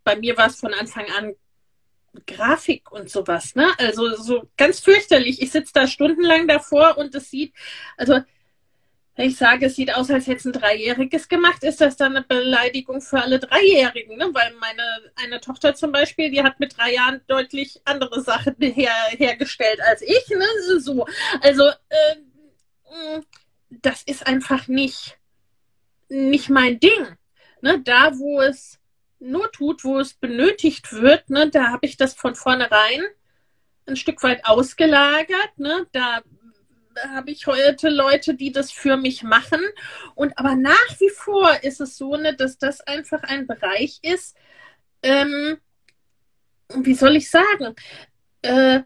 bei 0.05 0.15
mir 0.15 0.37
war 0.37 0.47
es 0.47 0.61
von 0.61 0.73
Anfang 0.73 1.07
an 1.17 1.33
Grafik 2.25 2.89
und 2.91 3.09
sowas, 3.09 3.55
ne? 3.55 3.67
Also 3.77 4.15
so 4.15 4.47
ganz 4.55 4.79
fürchterlich. 4.79 5.41
Ich 5.41 5.51
sitze 5.51 5.73
da 5.73 5.87
stundenlang 5.87 6.47
davor 6.47 6.97
und 6.97 7.13
es 7.15 7.29
sieht, 7.29 7.53
also 7.97 8.21
ich 9.17 9.37
sage, 9.37 9.67
es 9.67 9.75
sieht 9.75 9.93
aus, 9.93 10.11
als 10.11 10.27
hätte 10.27 10.39
es 10.39 10.45
ein 10.45 10.53
Dreijähriges 10.53 11.29
gemacht, 11.29 11.63
ist 11.63 11.79
das 11.79 11.95
dann 11.95 12.17
eine 12.17 12.25
Beleidigung 12.25 13.01
für 13.01 13.21
alle 13.21 13.39
Dreijährigen. 13.39 14.17
Ne? 14.17 14.29
Weil 14.33 14.53
meine 14.59 14.83
eine 15.15 15.39
Tochter 15.39 15.73
zum 15.73 15.91
Beispiel, 15.91 16.29
die 16.31 16.43
hat 16.43 16.59
mit 16.59 16.77
drei 16.77 16.93
Jahren 16.93 17.21
deutlich 17.27 17.81
andere 17.85 18.21
Sachen 18.21 18.55
her, 18.59 18.91
hergestellt 19.11 19.79
als 19.81 20.01
ich. 20.01 20.27
Ne? 20.29 20.45
So. 20.79 21.05
Also 21.41 21.63
äh, 21.67 23.21
das 23.69 24.03
ist 24.03 24.27
einfach 24.27 24.67
nicht, 24.67 25.17
nicht 26.09 26.49
mein 26.49 26.79
Ding. 26.79 27.17
ne, 27.61 27.81
da 27.81 28.17
wo 28.17 28.41
es 28.41 28.79
nur 29.19 29.51
tut, 29.51 29.83
wo 29.83 29.99
es 29.99 30.13
benötigt 30.13 30.91
wird, 30.91 31.29
ne, 31.29 31.49
da 31.49 31.71
habe 31.71 31.85
ich 31.85 31.97
das 31.97 32.13
von 32.13 32.35
vornherein 32.35 33.01
ein 33.87 33.95
Stück 33.95 34.23
weit 34.23 34.45
ausgelagert. 34.45 35.57
Ne? 35.57 35.87
Da 35.91 36.21
habe 37.09 37.31
ich 37.31 37.47
heute 37.47 37.89
Leute, 37.89 38.35
die 38.35 38.51
das 38.51 38.71
für 38.71 38.97
mich 38.97 39.23
machen. 39.23 39.61
Und 40.15 40.37
aber 40.37 40.55
nach 40.55 40.99
wie 40.99 41.09
vor 41.09 41.63
ist 41.63 41.81
es 41.81 41.97
so, 41.97 42.15
ne, 42.15 42.35
dass 42.35 42.57
das 42.57 42.81
einfach 42.81 43.23
ein 43.23 43.47
Bereich 43.47 43.99
ist, 44.01 44.35
ähm, 45.03 45.57
wie 46.73 46.95
soll 46.95 47.15
ich 47.15 47.29
sagen, 47.29 47.75
äh, 48.41 48.81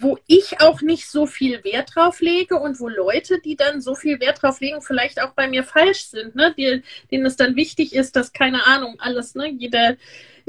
wo 0.00 0.18
ich 0.26 0.60
auch 0.60 0.80
nicht 0.82 1.08
so 1.08 1.26
viel 1.26 1.62
Wert 1.62 1.94
drauf 1.94 2.20
lege 2.20 2.56
und 2.56 2.80
wo 2.80 2.88
Leute, 2.88 3.40
die 3.40 3.56
dann 3.56 3.80
so 3.80 3.94
viel 3.94 4.18
Wert 4.20 4.42
drauf 4.42 4.60
legen, 4.60 4.82
vielleicht 4.82 5.22
auch 5.22 5.32
bei 5.34 5.46
mir 5.46 5.62
falsch 5.62 6.06
sind, 6.06 6.34
ne? 6.34 6.52
Die, 6.56 6.82
denen 7.10 7.26
es 7.26 7.36
dann 7.36 7.54
wichtig 7.54 7.94
ist, 7.94 8.16
dass, 8.16 8.32
keine 8.32 8.66
Ahnung, 8.66 8.96
alles, 8.98 9.34
ne, 9.36 9.48
jeder, 9.48 9.96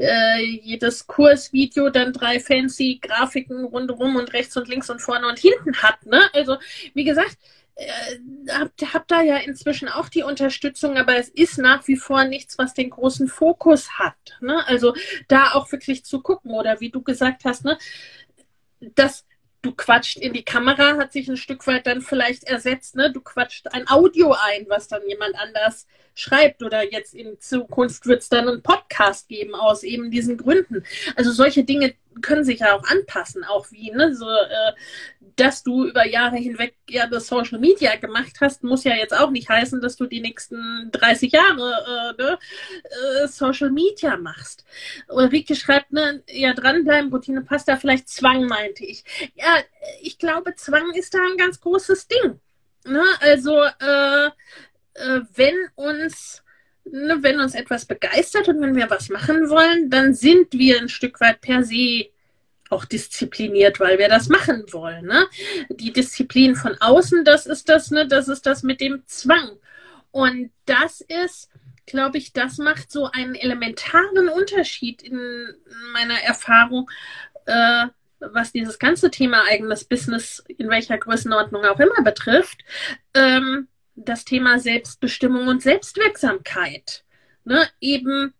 äh, 0.00 0.42
jedes 0.42 1.06
Kursvideo 1.06 1.90
dann 1.90 2.12
drei 2.12 2.40
fancy 2.40 2.98
Grafiken 3.00 3.64
rundherum 3.64 4.16
und 4.16 4.32
rechts 4.32 4.56
und 4.56 4.68
links 4.68 4.90
und 4.90 5.00
vorne 5.00 5.28
und 5.28 5.38
hinten 5.38 5.76
hat, 5.82 6.06
ne? 6.06 6.22
Also, 6.32 6.56
wie 6.94 7.04
gesagt, 7.04 7.36
äh, 7.74 8.18
hab, 8.50 8.70
hab 8.94 9.08
da 9.08 9.22
ja 9.22 9.36
inzwischen 9.38 9.88
auch 9.88 10.08
die 10.08 10.22
Unterstützung, 10.22 10.96
aber 10.96 11.16
es 11.16 11.28
ist 11.28 11.58
nach 11.58 11.86
wie 11.88 11.96
vor 11.96 12.24
nichts, 12.24 12.58
was 12.58 12.74
den 12.74 12.90
großen 12.90 13.28
Fokus 13.28 13.98
hat. 13.98 14.36
Ne? 14.40 14.66
Also 14.66 14.94
da 15.28 15.52
auch 15.52 15.70
wirklich 15.72 16.04
zu 16.04 16.20
gucken 16.20 16.50
oder 16.50 16.80
wie 16.80 16.90
du 16.90 17.02
gesagt 17.02 17.44
hast, 17.44 17.64
ne, 17.64 17.78
das 18.80 19.24
du 19.62 19.72
quatscht 19.72 20.16
in 20.16 20.32
die 20.32 20.44
Kamera, 20.44 20.96
hat 20.96 21.12
sich 21.12 21.28
ein 21.28 21.36
Stück 21.36 21.66
weit 21.66 21.86
dann 21.86 22.00
vielleicht 22.00 22.44
ersetzt, 22.44 22.96
ne? 22.96 23.12
Du 23.12 23.20
quatscht 23.20 23.68
ein 23.68 23.88
Audio 23.88 24.32
ein, 24.32 24.66
was 24.68 24.88
dann 24.88 25.06
jemand 25.06 25.34
anders 25.36 25.86
schreibt 26.14 26.62
oder 26.62 26.90
jetzt 26.90 27.14
in 27.14 27.38
Zukunft 27.40 28.06
wird 28.06 28.22
es 28.22 28.28
dann 28.28 28.48
einen 28.48 28.62
Podcast 28.62 29.28
geben 29.28 29.54
aus 29.54 29.82
eben 29.82 30.10
diesen 30.10 30.36
Gründen. 30.36 30.84
Also 31.16 31.32
solche 31.32 31.64
Dinge 31.64 31.94
können 32.22 32.44
sich 32.44 32.60
ja 32.60 32.74
auch 32.74 32.84
anpassen, 32.84 33.44
auch 33.44 33.70
wie, 33.70 33.90
ne, 33.90 34.14
so, 34.14 34.28
äh, 34.28 34.72
dass 35.36 35.62
du 35.62 35.86
über 35.86 36.06
Jahre 36.06 36.36
hinweg 36.36 36.74
ja 36.88 37.06
das 37.06 37.26
Social 37.26 37.58
Media 37.58 37.96
gemacht 37.96 38.36
hast, 38.40 38.62
muss 38.62 38.84
ja 38.84 38.94
jetzt 38.94 39.16
auch 39.16 39.30
nicht 39.30 39.48
heißen, 39.48 39.80
dass 39.80 39.96
du 39.96 40.06
die 40.06 40.20
nächsten 40.20 40.90
30 40.92 41.32
Jahre 41.32 42.14
äh, 42.18 42.22
ne, 42.22 42.38
äh, 43.22 43.28
Social 43.28 43.70
Media 43.70 44.16
machst. 44.16 44.64
Ulrike 45.08 45.54
schreibt, 45.54 45.92
ne, 45.92 46.22
ja, 46.28 46.52
dranbleiben, 46.52 47.12
Routine 47.12 47.42
passt 47.42 47.68
da 47.68 47.76
vielleicht 47.76 48.08
Zwang, 48.08 48.46
meinte 48.46 48.84
ich. 48.84 49.04
Ja, 49.34 49.58
ich 50.02 50.18
glaube, 50.18 50.54
Zwang 50.56 50.92
ist 50.94 51.14
da 51.14 51.18
ein 51.18 51.36
ganz 51.36 51.60
großes 51.60 52.08
Ding. 52.08 52.40
Ne? 52.84 53.04
Also, 53.20 53.62
äh, 53.62 54.26
äh, 54.94 55.20
wenn 55.34 55.56
uns 55.74 56.42
wenn 56.92 57.40
uns 57.40 57.54
etwas 57.54 57.84
begeistert 57.84 58.48
und 58.48 58.60
wenn 58.60 58.76
wir 58.76 58.90
was 58.90 59.08
machen 59.08 59.48
wollen, 59.48 59.90
dann 59.90 60.14
sind 60.14 60.52
wir 60.52 60.80
ein 60.80 60.88
Stück 60.88 61.20
weit 61.20 61.40
per 61.40 61.62
se 61.64 62.06
auch 62.70 62.84
diszipliniert, 62.84 63.80
weil 63.80 63.98
wir 63.98 64.08
das 64.08 64.28
machen 64.28 64.64
wollen. 64.72 65.06
Ne? 65.06 65.26
Die 65.70 65.92
Disziplin 65.92 66.54
von 66.54 66.76
außen, 66.80 67.24
das 67.24 67.46
ist 67.46 67.68
das, 67.68 67.90
ne, 67.90 68.06
das 68.06 68.28
ist 68.28 68.46
das 68.46 68.62
mit 68.62 68.80
dem 68.80 69.02
Zwang. 69.06 69.50
Und 70.12 70.50
das 70.66 71.00
ist, 71.00 71.50
glaube 71.86 72.18
ich, 72.18 72.32
das 72.32 72.58
macht 72.58 72.90
so 72.90 73.06
einen 73.06 73.34
elementaren 73.34 74.28
Unterschied 74.28 75.02
in 75.02 75.20
meiner 75.92 76.20
Erfahrung, 76.22 76.88
äh, 77.46 77.86
was 78.20 78.52
dieses 78.52 78.78
ganze 78.78 79.10
Thema 79.10 79.44
eigenes 79.48 79.84
Business 79.84 80.44
in 80.46 80.68
welcher 80.68 80.98
Größenordnung 80.98 81.64
auch 81.64 81.80
immer 81.80 82.02
betrifft. 82.02 82.60
Ähm, 83.14 83.68
das 84.04 84.24
Thema 84.24 84.58
Selbstbestimmung 84.58 85.48
und 85.48 85.62
Selbstwirksamkeit. 85.62 87.04
Ne? 87.44 87.68
Eben 87.80 88.34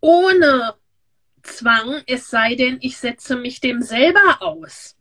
ohne 0.00 0.74
Zwang, 1.42 2.02
es 2.06 2.28
sei 2.28 2.54
denn, 2.54 2.78
ich 2.80 2.96
setze 2.96 3.36
mich 3.36 3.60
dem 3.60 3.82
selber 3.82 4.42
aus. 4.42 4.95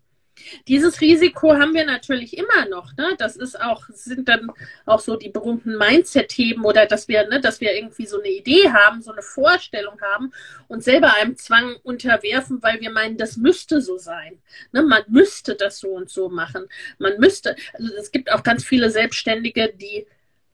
Dieses 0.67 1.01
Risiko 1.01 1.53
haben 1.53 1.73
wir 1.73 1.85
natürlich 1.85 2.37
immer 2.37 2.65
noch. 2.69 2.95
Ne? 2.97 3.15
Das 3.17 3.35
ist 3.35 3.59
auch, 3.59 3.87
sind 3.89 4.27
dann 4.27 4.51
auch 4.85 4.99
so 4.99 5.15
die 5.15 5.29
berühmten 5.29 5.77
Mindset-Themen 5.77 6.63
oder 6.65 6.85
dass 6.85 7.07
wir, 7.07 7.27
ne, 7.27 7.39
dass 7.39 7.61
wir 7.61 7.73
irgendwie 7.73 8.05
so 8.05 8.19
eine 8.19 8.29
Idee 8.29 8.69
haben, 8.69 9.01
so 9.01 9.11
eine 9.11 9.21
Vorstellung 9.21 9.99
haben 10.01 10.31
und 10.67 10.83
selber 10.83 11.15
einem 11.15 11.37
Zwang 11.37 11.75
unterwerfen, 11.83 12.61
weil 12.61 12.81
wir 12.81 12.91
meinen, 12.91 13.17
das 13.17 13.37
müsste 13.37 13.81
so 13.81 13.97
sein. 13.97 14.39
Ne? 14.71 14.83
Man 14.83 15.03
müsste 15.07 15.55
das 15.55 15.79
so 15.79 15.89
und 15.89 16.09
so 16.09 16.29
machen. 16.29 16.67
Man 16.97 17.17
müsste, 17.19 17.55
also 17.73 17.93
es 17.95 18.11
gibt 18.11 18.31
auch 18.31 18.43
ganz 18.43 18.63
viele 18.63 18.89
Selbstständige, 18.89 19.73
die 19.73 20.05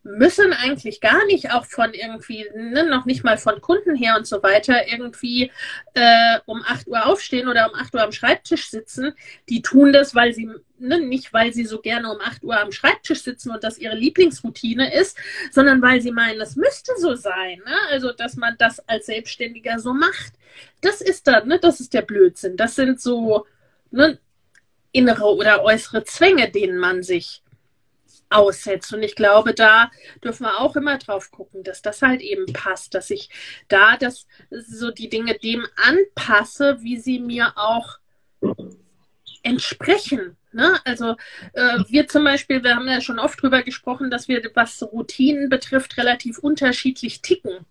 müssen 0.03 0.51
eigentlich 0.53 0.99
gar 0.99 1.25
nicht 1.27 1.51
auch 1.51 1.65
von 1.65 1.93
irgendwie, 1.93 2.47
ne, 2.55 2.83
noch 2.85 3.05
nicht 3.05 3.23
mal 3.23 3.37
von 3.37 3.61
Kunden 3.61 3.95
her 3.95 4.15
und 4.17 4.25
so 4.25 4.41
weiter, 4.41 4.87
irgendwie 4.87 5.51
äh, 5.93 6.39
um 6.45 6.63
8 6.65 6.87
Uhr 6.87 7.05
aufstehen 7.05 7.47
oder 7.47 7.69
um 7.69 7.75
8 7.75 7.93
Uhr 7.93 8.01
am 8.01 8.11
Schreibtisch 8.11 8.69
sitzen. 8.69 9.13
Die 9.49 9.61
tun 9.61 9.93
das, 9.93 10.15
weil 10.15 10.33
sie, 10.33 10.49
ne, 10.79 10.99
nicht 10.99 11.33
weil 11.33 11.53
sie 11.53 11.65
so 11.65 11.79
gerne 11.79 12.11
um 12.11 12.19
8 12.19 12.43
Uhr 12.43 12.59
am 12.59 12.71
Schreibtisch 12.71 13.21
sitzen 13.21 13.51
und 13.51 13.63
das 13.63 13.77
ihre 13.77 13.95
Lieblingsroutine 13.95 14.93
ist, 14.93 15.17
sondern 15.51 15.81
weil 15.81 16.01
sie 16.01 16.11
meinen, 16.11 16.41
es 16.41 16.55
müsste 16.55 16.93
so 16.97 17.13
sein. 17.15 17.61
Ne? 17.65 17.75
Also, 17.91 18.11
dass 18.11 18.35
man 18.35 18.55
das 18.57 18.79
als 18.87 19.05
Selbstständiger 19.05 19.79
so 19.79 19.93
macht. 19.93 20.33
Das 20.81 21.01
ist 21.01 21.27
dann, 21.27 21.47
ne, 21.47 21.59
das 21.59 21.79
ist 21.79 21.93
der 21.93 22.01
Blödsinn. 22.01 22.57
Das 22.57 22.73
sind 22.75 22.99
so 22.99 23.45
ne, 23.91 24.17
innere 24.91 25.35
oder 25.35 25.63
äußere 25.63 26.03
Zwänge, 26.05 26.49
denen 26.49 26.79
man 26.79 27.03
sich 27.03 27.40
aussetzt. 28.31 28.93
Und 28.93 29.03
ich 29.03 29.15
glaube, 29.15 29.53
da 29.53 29.91
dürfen 30.23 30.45
wir 30.45 30.59
auch 30.59 30.75
immer 30.75 30.97
drauf 30.97 31.31
gucken, 31.31 31.63
dass 31.63 31.81
das 31.81 32.01
halt 32.01 32.21
eben 32.21 32.51
passt, 32.53 32.93
dass 32.93 33.09
ich 33.09 33.29
da 33.67 33.97
das 33.97 34.27
so 34.49 34.91
die 34.91 35.09
Dinge 35.09 35.35
dem 35.35 35.65
anpasse, 35.75 36.77
wie 36.81 36.97
sie 36.97 37.19
mir 37.19 37.53
auch 37.57 37.99
entsprechen. 39.43 40.37
Ne? 40.51 40.79
Also 40.85 41.15
äh, 41.53 41.79
wir 41.87 42.07
zum 42.07 42.23
Beispiel, 42.23 42.63
wir 42.63 42.75
haben 42.75 42.87
ja 42.87 43.01
schon 43.01 43.19
oft 43.19 43.41
drüber 43.41 43.63
gesprochen, 43.63 44.11
dass 44.11 44.27
wir, 44.27 44.41
was 44.53 44.81
Routinen 44.83 45.49
betrifft, 45.49 45.97
relativ 45.97 46.39
unterschiedlich 46.39 47.21
ticken. 47.21 47.65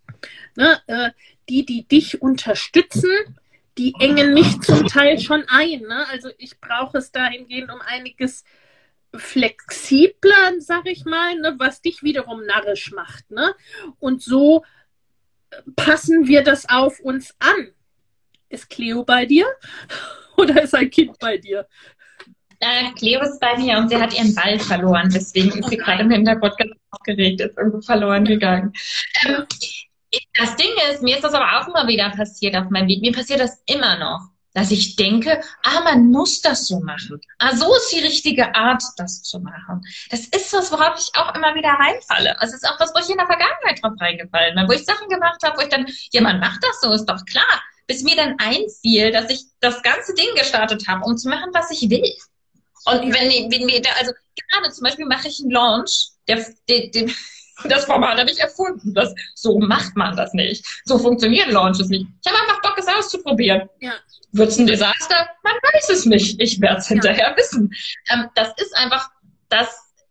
Ne? 0.57 0.81
Äh, 0.87 1.11
die, 1.49 1.67
die 1.67 1.87
dich 1.87 2.23
unterstützen, 2.23 3.11
die 3.77 3.95
engen 3.99 4.35
mich 4.35 4.61
zum 4.61 4.87
Teil 4.87 5.19
schon 5.19 5.45
ein. 5.49 5.81
Ne? 5.81 6.07
Also 6.11 6.31
ich 6.39 6.61
brauche 6.61 6.99
es 6.99 7.13
dahingehend 7.13 7.71
um 7.73 7.81
einiges 7.81 8.45
flexibler, 9.15 10.55
sag 10.59 10.87
ich 10.87 11.05
mal, 11.05 11.37
ne, 11.37 11.55
was 11.59 11.83
dich 11.83 12.03
wiederum 12.03 12.45
narrisch 12.45 12.93
macht. 12.93 13.31
Ne? 13.31 13.55
Und 13.99 14.23
so 14.23 14.65
passen 15.77 16.27
wir 16.27 16.43
das 16.43 16.69
auf 16.69 17.01
uns 17.01 17.35
an. 17.39 17.73
Ist 18.49 18.71
Cleo 18.71 19.05
bei 19.05 19.27
dir 19.27 19.47
oder 20.37 20.63
ist 20.63 20.75
ein 20.75 20.91
Kind 20.91 21.19
bei 21.19 21.39
dir? 21.39 21.67
Äh, 22.61 22.93
Cleo 22.93 23.23
ist 23.23 23.41
bei 23.41 23.57
mir 23.57 23.79
und 23.79 23.89
sie 23.89 23.97
hat 23.97 24.15
ihren 24.15 24.35
Ball 24.35 24.59
verloren. 24.59 25.11
Deswegen 25.13 25.59
ist 25.59 25.71
sie 25.71 25.79
gerade 25.79 26.03
im 26.03 26.11
Hintergrund 26.11 26.59
ganz 26.59 26.73
aufgeregt, 26.91 27.41
ist 27.41 27.57
irgendwo 27.57 27.81
verloren 27.81 28.25
gegangen. 28.25 28.73
Ähm, 29.25 29.47
das 30.39 30.57
Ding 30.57 30.71
ist, 30.91 31.03
mir 31.03 31.15
ist 31.15 31.25
das 31.25 31.35
aber 31.35 31.59
auch 31.59 31.69
immer 31.69 31.87
wieder 31.89 32.11
passiert 32.11 32.57
auf 32.57 32.69
meinem 32.69 32.89
Weg. 32.89 33.01
Mir 33.01 33.13
passiert 33.13 33.41
das 33.41 33.63
immer 33.67 33.97
noch 33.99 34.29
dass 34.53 34.71
ich 34.71 34.97
denke, 34.97 35.43
ah, 35.63 35.81
man 35.83 36.11
muss 36.11 36.41
das 36.41 36.67
so 36.67 36.81
machen. 36.81 37.21
Ah, 37.39 37.55
so 37.55 37.75
ist 37.77 37.93
die 37.93 38.01
richtige 38.01 38.55
Art, 38.55 38.83
das 38.97 39.23
zu 39.23 39.39
machen. 39.41 39.83
Das 40.11 40.21
ist 40.21 40.53
was, 40.53 40.73
worauf 40.73 40.99
ich 40.99 41.09
auch 41.19 41.35
immer 41.35 41.55
wieder 41.55 41.71
reinfalle. 41.71 42.41
Also 42.41 42.55
es 42.57 42.63
ist 42.63 42.69
auch 42.69 42.81
was, 42.81 42.93
wo 42.95 42.99
ich 42.99 43.11
in 43.11 43.17
der 43.17 43.27
Vergangenheit 43.27 43.83
drauf 43.83 43.93
reingefallen 44.01 44.57
bin, 44.57 44.69
wo 44.69 44.73
ich 44.73 44.85
Sachen 44.85 45.09
gemacht 45.09 45.41
habe, 45.43 45.57
wo 45.57 45.63
ich 45.63 45.69
dann, 45.69 45.87
ja, 46.13 46.21
man 46.21 46.41
macht 46.41 46.63
das 46.63 46.81
so, 46.81 46.93
ist 46.93 47.07
doch 47.07 47.25
klar. 47.27 47.63
Bis 47.87 48.03
mir 48.03 48.17
dann 48.17 48.37
einfiel, 48.39 49.11
dass 49.13 49.31
ich 49.31 49.43
das 49.61 49.83
ganze 49.83 50.15
Ding 50.15 50.35
gestartet 50.37 50.87
habe, 50.89 51.05
um 51.05 51.17
zu 51.17 51.29
machen, 51.29 51.51
was 51.53 51.71
ich 51.71 51.89
will. 51.91 52.15
Und 52.87 53.13
wenn, 53.13 53.51
wenn 53.51 53.67
mir 53.67 53.83
da, 53.83 53.91
also 53.99 54.13
gerade 54.51 54.73
zum 54.73 54.85
Beispiel 54.85 55.07
mache 55.07 55.29
ich 55.29 55.41
einen 55.41 55.51
Launch, 55.51 56.11
der, 56.27 56.45
der, 56.69 56.89
der 56.89 57.09
das 57.65 57.85
Format 57.85 58.19
habe 58.19 58.31
ich 58.31 58.39
erfunden. 58.39 58.95
Das, 58.95 59.15
so 59.35 59.59
macht 59.59 59.97
man 59.97 60.17
das 60.17 60.33
nicht. 60.33 60.65
So 60.85 60.99
funktionieren 60.99 61.51
Launches 61.51 61.89
nicht. 61.89 62.07
Ich 62.23 62.31
habe 62.31 62.41
einfach 62.43 62.63
Bock, 62.63 62.79
es 62.79 62.87
auszuprobieren. 62.89 63.69
Ja. 63.81 63.93
Wird 64.33 64.51
es 64.51 64.59
ein 64.59 64.67
Desaster? 64.67 65.29
Man 65.43 65.55
weiß 65.55 65.91
es 65.91 66.07
nicht. 66.07 66.41
Ich 66.41 66.61
werde 66.61 66.79
es 66.79 66.89
ja. 66.89 66.95
hinterher 66.95 67.35
wissen. 67.37 67.73
Ähm, 68.11 68.29
das 68.35 68.49
ist 68.57 68.77
einfach 68.77 69.11
das. 69.49 69.69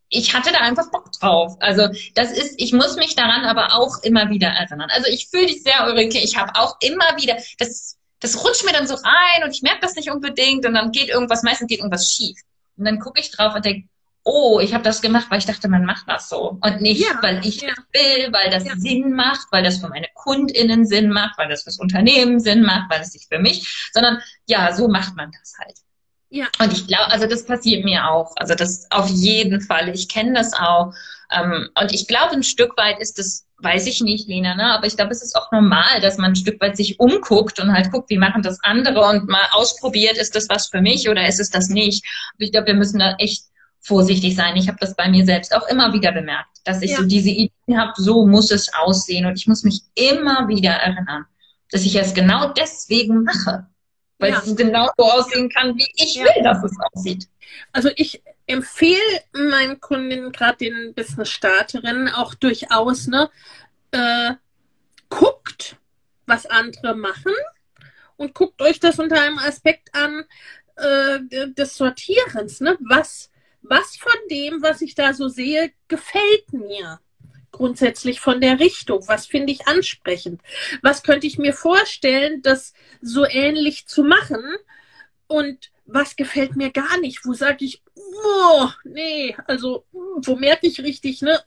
Ich 0.10 0.34
hatte 0.34 0.52
da 0.52 0.60
einfach 0.60 0.89
Bock 0.91 1.12
drauf. 1.20 1.56
Also 1.60 1.88
das 2.16 2.32
ist, 2.32 2.56
ich 2.58 2.74
muss 2.74 2.95
mich 2.95 3.16
daran 3.16 3.45
aber 3.45 3.76
auch 3.76 4.02
immer 4.04 4.30
wieder 4.30 4.47
erinnern. 4.47 4.89
Also 4.91 5.08
ich 5.08 5.28
fühle 5.30 5.45
dich 5.45 5.64
sehr, 5.64 5.86
Ulrike. 5.86 6.18
Ich 6.18 6.36
habe 6.36 6.52
auch 6.56 6.78
immer 6.82 7.16
wieder, 7.18 7.38
das, 7.60 7.97
das 8.20 8.43
rutscht 8.43 8.66
mir 8.66 8.74
dann 8.74 8.88
so 8.88 8.95
rein 8.95 9.43
und 9.43 9.52
ich 9.52 9.62
merke 9.62 9.82
das 9.82 9.95
nicht 9.95 10.10
unbedingt 10.10 10.66
und 10.66 10.74
dann 10.74 10.91
geht 10.91 11.10
irgendwas, 11.10 11.43
meistens 11.43 11.68
geht 11.68 11.80
irgendwas 11.80 12.10
schief. 12.10 12.39
Und 12.76 12.86
dann 12.86 13.00
gucke 13.00 13.22
ich 13.22 13.30
drauf 13.30 13.54
und 13.54 13.64
denke, 13.64 13.88
oh, 14.30 14.59
ich 14.59 14.73
habe 14.73 14.84
das 14.84 15.01
gemacht, 15.01 15.27
weil 15.30 15.39
ich 15.39 15.45
dachte, 15.45 15.67
man 15.67 15.86
macht 15.86 16.07
das 16.07 16.30
so. 16.30 16.59
Und 16.61 16.82
nicht, 16.82 17.01
ja, 17.01 17.17
weil 17.21 17.45
ich 17.45 17.61
ja. 17.61 17.69
das 17.69 17.86
will, 17.93 18.32
weil 18.32 18.51
das 18.51 18.65
ja. 18.65 18.75
Sinn 18.75 19.13
macht, 19.13 19.47
weil 19.51 19.63
das 19.63 19.80
für 19.80 19.89
meine 19.89 20.07
KundInnen 20.13 20.86
Sinn 20.86 21.09
macht, 21.09 21.38
weil 21.38 21.49
das 21.49 21.63
fürs 21.63 21.80
Unternehmen 21.80 22.39
Sinn 22.39 22.61
macht, 22.61 22.89
weil 22.89 23.01
es 23.01 23.13
sich 23.13 23.27
für 23.27 23.39
mich, 23.39 23.89
sondern 23.91 24.21
ja, 24.45 24.71
so 24.73 24.88
macht 24.88 25.15
man 25.15 25.32
das 25.32 25.53
halt. 25.59 25.77
Ja. 26.30 26.45
Und 26.59 26.71
ich 26.71 26.86
glaube, 26.86 27.11
also 27.11 27.25
das 27.25 27.45
passiert 27.45 27.84
mir 27.84 28.07
auch. 28.07 28.34
Also 28.36 28.53
das 28.53 28.86
auf 28.91 29.09
jeden 29.09 29.61
Fall. 29.61 29.89
Ich 29.89 30.09
kenne 30.09 30.34
das 30.34 30.53
auch. 30.53 30.93
Ähm, 31.32 31.69
und 31.80 31.91
ich 31.91 32.07
glaube, 32.07 32.34
ein 32.34 32.43
Stück 32.43 32.77
weit 32.77 32.99
ist 32.99 33.17
das, 33.17 33.45
weiß 33.57 33.88
ich 33.88 34.01
nicht, 34.01 34.27
Lena, 34.27 34.55
ne? 34.55 34.73
aber 34.73 34.86
ich 34.86 34.95
glaube, 34.95 35.11
es 35.11 35.23
ist 35.23 35.36
auch 35.36 35.51
normal, 35.51 36.01
dass 36.01 36.17
man 36.17 36.32
ein 36.32 36.36
Stück 36.36 36.61
weit 36.61 36.77
sich 36.77 36.99
umguckt 36.99 37.59
und 37.59 37.73
halt 37.73 37.91
guckt, 37.91 38.09
wie 38.09 38.17
machen 38.17 38.41
das 38.41 38.63
andere 38.63 39.01
und 39.05 39.27
mal 39.27 39.47
ausprobiert, 39.51 40.17
ist 40.17 40.36
das 40.36 40.49
was 40.49 40.67
für 40.67 40.82
mich 40.82 41.09
oder 41.09 41.27
ist 41.27 41.39
es 41.39 41.49
das 41.49 41.69
nicht. 41.69 42.05
Und 42.38 42.45
ich 42.45 42.51
glaube, 42.51 42.67
wir 42.67 42.73
müssen 42.75 42.99
da 42.99 43.15
echt 43.17 43.43
vorsichtig 43.82 44.36
sein. 44.36 44.55
Ich 44.55 44.67
habe 44.67 44.77
das 44.80 44.95
bei 44.95 45.09
mir 45.09 45.25
selbst 45.25 45.55
auch 45.55 45.67
immer 45.67 45.93
wieder 45.93 46.11
bemerkt, 46.11 46.59
dass 46.65 46.82
ich 46.82 46.91
ja. 46.91 46.97
so 46.97 47.03
diese 47.03 47.30
Ideen 47.30 47.77
habe, 47.77 47.93
so 47.95 48.25
muss 48.25 48.51
es 48.51 48.73
aussehen. 48.73 49.25
Und 49.25 49.38
ich 49.38 49.47
muss 49.47 49.63
mich 49.63 49.82
immer 49.95 50.47
wieder 50.47 50.71
erinnern, 50.71 51.25
dass 51.71 51.86
ich 51.86 51.95
es 51.95 52.13
genau 52.13 52.51
deswegen 52.53 53.23
mache. 53.23 53.67
Weil 54.17 54.32
ja. 54.32 54.41
es 54.45 54.55
genau 54.55 54.89
so 54.97 55.05
aussehen 55.05 55.49
kann, 55.49 55.75
wie 55.77 55.88
ich 55.95 56.15
ja. 56.15 56.25
will, 56.25 56.43
dass 56.43 56.63
es 56.63 56.75
aussieht. 56.91 57.27
Also 57.71 57.89
ich 57.95 58.21
empfehle 58.47 58.99
meinen 59.34 59.80
Kundinnen, 59.80 60.32
gerade 60.32 60.57
den 60.57 60.93
Business-Starterinnen, 60.93 62.09
auch 62.09 62.34
durchaus, 62.36 63.07
ne, 63.07 63.30
äh, 63.91 64.34
guckt, 65.09 65.77
was 66.25 66.45
andere 66.45 66.95
machen 66.95 67.34
und 68.17 68.34
guckt 68.34 68.61
euch 68.61 68.80
das 68.80 68.99
unter 68.99 69.21
einem 69.21 69.39
Aspekt 69.39 69.95
an 69.95 70.25
äh, 70.75 71.19
des 71.53 71.75
Sortierens. 71.75 72.59
Ne? 72.59 72.77
Was 72.82 73.32
was 73.62 73.97
von 73.97 74.12
dem, 74.30 74.62
was 74.62 74.82
ich 74.82 74.95
da 74.95 75.14
so 75.14 75.28
sehe, 75.28 75.72
gefällt 75.88 76.53
mir? 76.53 76.99
Grundsätzlich 77.51 78.20
von 78.20 78.41
der 78.41 78.60
Richtung. 78.60 79.07
Was 79.07 79.26
finde 79.26 79.51
ich 79.51 79.68
ansprechend? 79.68 80.41
Was 80.82 81.03
könnte 81.03 81.28
ich 81.28 81.38
mir 81.38 81.53
vorstellen, 81.53 82.41
das 82.41 82.74
so 83.01 83.26
ähnlich 83.26 83.88
zu 83.88 84.03
machen? 84.03 84.43
Und 85.28 85.72
was 85.86 86.16
gefällt 86.16 86.55
mir 86.55 86.72
gar 86.72 86.99
nicht? 86.99 87.26
Wo 87.26 87.34
sage 87.34 87.66
ich, 87.66 87.82
oh, 87.95 88.70
nee, 88.84 89.36
also, 89.45 89.86
wo 89.91 90.36
merke 90.36 90.68
ich 90.68 90.80
richtig, 90.80 91.22
ne? 91.22 91.39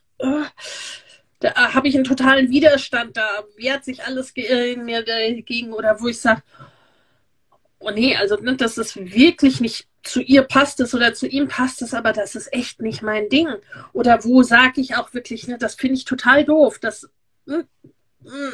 Da 1.39 1.75
habe 1.75 1.89
ich 1.89 1.95
einen 1.95 2.05
totalen 2.05 2.51
Widerstand, 2.51 3.17
da 3.17 3.45
wehrt 3.57 3.85
sich 3.85 4.05
alles 4.05 4.31
in 4.31 4.85
mir 4.85 5.05
dagegen 5.05 5.73
oder 5.73 6.01
wo 6.01 6.09
ich 6.09 6.21
sage, 6.21 6.43
oh 7.83 7.91
nee, 7.91 8.17
also 8.17 8.37
ne, 8.37 8.57
das 8.57 8.79
ist 8.79 8.97
wirklich 8.97 9.61
nicht 9.61 9.87
zu 10.03 10.21
ihr 10.21 10.43
passt 10.43 10.81
es 10.81 10.95
oder 10.95 11.15
zu 11.15 11.27
ihm 11.27 11.49
passt 11.49 11.83
es, 11.83 11.95
aber 11.95 12.13
das 12.13 12.35
ist 12.35 12.53
echt 12.53 12.81
nicht 12.81 13.03
mein 13.03 13.29
Ding. 13.29 13.49
Oder 13.93 14.25
wo 14.25 14.43
sage 14.43 14.81
ich 14.81 14.97
auch 14.97 15.15
wirklich, 15.15 15.47
ne, 15.47 15.59
das 15.59 15.75
finde 15.75 15.97
ich 15.97 16.05
total 16.05 16.45
doof, 16.45 16.79
das 16.79 17.09
mh, 17.47 17.65
mh, 18.21 18.53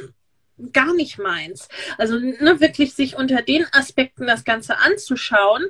gar 0.72 0.94
nicht 0.94 1.18
meins. 1.18 1.68
Also 1.96 2.18
ne, 2.18 2.60
wirklich 2.60 2.94
sich 2.94 3.16
unter 3.16 3.42
den 3.42 3.66
Aspekten 3.72 4.26
das 4.26 4.44
Ganze 4.44 4.78
anzuschauen. 4.78 5.66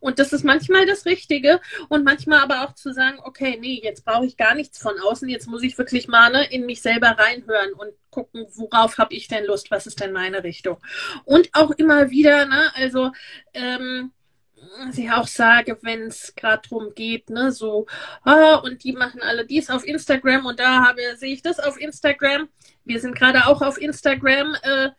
Und 0.00 0.18
das 0.18 0.32
ist 0.32 0.44
manchmal 0.44 0.86
das 0.86 1.06
Richtige 1.06 1.60
und 1.88 2.04
manchmal 2.04 2.40
aber 2.40 2.64
auch 2.64 2.74
zu 2.74 2.92
sagen, 2.92 3.18
okay, 3.24 3.58
nee, 3.60 3.80
jetzt 3.82 4.04
brauche 4.04 4.26
ich 4.26 4.36
gar 4.36 4.54
nichts 4.54 4.78
von 4.78 4.94
außen, 4.98 5.28
jetzt 5.28 5.48
muss 5.48 5.62
ich 5.62 5.78
wirklich 5.78 6.08
mal 6.08 6.30
ne, 6.30 6.50
in 6.50 6.66
mich 6.66 6.82
selber 6.82 7.16
reinhören 7.18 7.72
und 7.72 7.92
gucken, 8.10 8.46
worauf 8.54 8.98
habe 8.98 9.14
ich 9.14 9.28
denn 9.28 9.44
Lust, 9.44 9.70
was 9.70 9.86
ist 9.86 10.00
denn 10.00 10.12
meine 10.12 10.44
Richtung. 10.44 10.78
Und 11.24 11.50
auch 11.52 11.70
immer 11.72 12.10
wieder, 12.10 12.46
ne, 12.46 12.70
also 12.74 13.10
ähm, 13.54 14.12
was 14.86 14.98
ich 14.98 15.10
auch 15.10 15.26
sage, 15.26 15.78
wenn 15.82 16.06
es 16.06 16.34
gerade 16.34 16.62
darum 16.68 16.94
geht, 16.94 17.30
ne, 17.30 17.52
so, 17.52 17.86
ah, 18.22 18.56
und 18.56 18.84
die 18.84 18.92
machen 18.92 19.22
alle 19.22 19.46
dies 19.46 19.70
auf 19.70 19.86
Instagram 19.86 20.46
und 20.46 20.60
da 20.60 20.84
habe, 20.84 21.00
sehe 21.16 21.34
ich 21.34 21.42
das 21.42 21.60
auf 21.60 21.78
Instagram. 21.80 22.48
Wir 22.84 23.00
sind 23.00 23.14
gerade 23.16 23.46
auch 23.46 23.62
auf 23.62 23.78
Instagram. 23.80 24.56
Äh, 24.62 24.90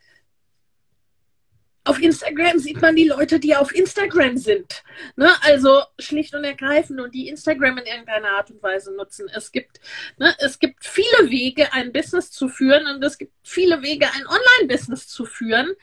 auf 1.87 2.01
Instagram 2.01 2.59
sieht 2.59 2.81
man 2.81 2.95
die 2.95 3.07
Leute, 3.07 3.39
die 3.39 3.55
auf 3.55 3.73
Instagram 3.73 4.37
sind. 4.37 4.83
Ne? 5.15 5.29
Also 5.41 5.81
schlicht 5.99 6.35
und 6.35 6.43
ergreifend 6.43 6.99
und 6.99 7.13
die 7.13 7.27
Instagram 7.27 7.77
in 7.77 7.85
irgendeiner 7.85 8.29
Art 8.31 8.51
und 8.51 8.61
Weise 8.61 8.93
nutzen. 8.95 9.29
Es 9.33 9.51
gibt, 9.51 9.79
ne, 10.17 10.35
es 10.39 10.59
gibt 10.59 10.85
viele 10.85 11.29
Wege, 11.29 11.71
ein 11.73 11.91
Business 11.91 12.31
zu 12.31 12.49
führen 12.49 12.85
und 12.87 13.03
es 13.03 13.17
gibt 13.17 13.33
viele 13.43 13.81
Wege, 13.81 14.07
ein 14.07 14.27
Online-Business 14.27 15.07
zu 15.07 15.25
führen. 15.25 15.73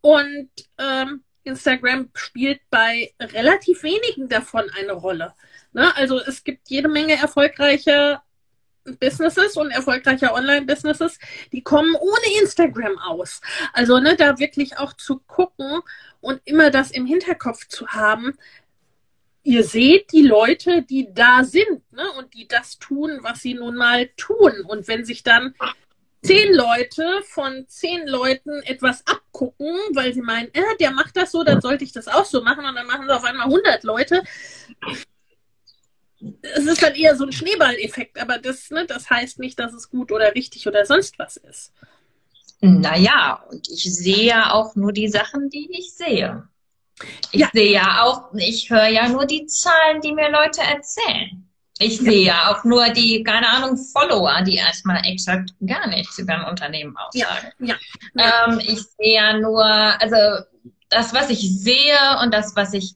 Und 0.00 0.50
ähm, 0.78 1.24
Instagram 1.44 2.10
spielt 2.14 2.60
bei 2.70 3.12
relativ 3.20 3.82
wenigen 3.82 4.28
davon 4.28 4.64
eine 4.78 4.92
Rolle. 4.92 5.34
Ne? 5.72 5.94
Also 5.96 6.20
es 6.20 6.44
gibt 6.44 6.68
jede 6.68 6.88
Menge 6.88 7.14
erfolgreiche 7.14 8.20
Businesses 8.84 9.56
und 9.56 9.70
erfolgreiche 9.70 10.32
Online-Businesses, 10.32 11.18
die 11.52 11.62
kommen 11.62 11.94
ohne 11.94 12.40
Instagram 12.40 12.98
aus. 12.98 13.40
Also 13.72 13.98
ne, 13.98 14.16
da 14.16 14.38
wirklich 14.38 14.78
auch 14.78 14.92
zu 14.92 15.20
gucken 15.26 15.80
und 16.20 16.40
immer 16.44 16.70
das 16.70 16.90
im 16.90 17.06
Hinterkopf 17.06 17.66
zu 17.68 17.88
haben. 17.88 18.36
Ihr 19.42 19.64
seht 19.64 20.12
die 20.12 20.22
Leute, 20.22 20.82
die 20.82 21.12
da 21.12 21.44
sind 21.44 21.82
ne, 21.92 22.10
und 22.18 22.32
die 22.34 22.48
das 22.48 22.78
tun, 22.78 23.18
was 23.22 23.40
sie 23.40 23.54
nun 23.54 23.76
mal 23.76 24.08
tun. 24.16 24.52
Und 24.66 24.88
wenn 24.88 25.04
sich 25.04 25.22
dann 25.22 25.54
zehn 26.22 26.54
Leute 26.54 27.22
von 27.28 27.66
zehn 27.68 28.06
Leuten 28.06 28.62
etwas 28.62 29.06
abgucken, 29.06 29.76
weil 29.92 30.14
sie 30.14 30.22
meinen, 30.22 30.48
äh, 30.54 30.76
der 30.80 30.90
macht 30.90 31.16
das 31.16 31.32
so, 31.32 31.44
dann 31.44 31.60
sollte 31.60 31.84
ich 31.84 31.92
das 31.92 32.08
auch 32.08 32.24
so 32.24 32.42
machen 32.42 32.64
und 32.64 32.74
dann 32.74 32.86
machen 32.86 33.06
sie 33.06 33.14
auf 33.14 33.24
einmal 33.24 33.46
100 33.46 33.84
Leute. 33.84 34.22
Es 36.42 36.64
ist 36.64 36.82
dann 36.82 36.94
eher 36.94 37.16
so 37.16 37.24
ein 37.24 37.32
Schneeballeffekt, 37.32 38.20
aber 38.20 38.38
das, 38.38 38.70
ne, 38.70 38.86
das 38.86 39.10
heißt 39.10 39.38
nicht, 39.38 39.58
dass 39.58 39.72
es 39.72 39.90
gut 39.90 40.12
oder 40.12 40.34
richtig 40.34 40.66
oder 40.66 40.86
sonst 40.86 41.18
was 41.18 41.36
ist. 41.36 41.72
Naja, 42.60 43.44
und 43.50 43.68
ich 43.68 43.94
sehe 43.94 44.24
ja 44.24 44.52
auch 44.52 44.74
nur 44.74 44.92
die 44.92 45.08
Sachen, 45.08 45.50
die 45.50 45.68
ich 45.70 45.94
sehe. 45.94 46.48
Ich 47.32 47.40
ja. 47.40 47.50
sehe 47.52 47.72
ja 47.72 48.02
auch, 48.04 48.32
ich 48.34 48.70
höre 48.70 48.86
ja 48.86 49.08
nur 49.08 49.26
die 49.26 49.46
Zahlen, 49.46 50.00
die 50.00 50.12
mir 50.12 50.30
Leute 50.30 50.62
erzählen. 50.62 51.44
Ich 51.78 51.98
sehe 51.98 52.24
ja 52.24 52.50
auch 52.50 52.64
nur 52.64 52.88
die, 52.90 53.22
keine 53.24 53.48
Ahnung, 53.48 53.76
Follower, 53.76 54.42
die 54.42 54.54
erstmal 54.54 55.04
exakt 55.04 55.50
gar 55.66 55.88
nichts 55.88 56.18
über 56.18 56.34
ein 56.34 56.44
Unternehmen 56.44 56.96
aussagen. 56.96 57.48
Ja, 57.58 57.74
ja, 58.14 58.46
ähm, 58.46 58.60
ich 58.60 58.80
sehe 58.96 59.14
ja 59.14 59.36
nur, 59.36 59.64
also 59.64 60.16
das, 60.88 61.12
was 61.12 61.30
ich 61.30 61.40
sehe 61.60 61.98
und 62.22 62.32
das, 62.32 62.54
was 62.54 62.72
ich 62.74 62.94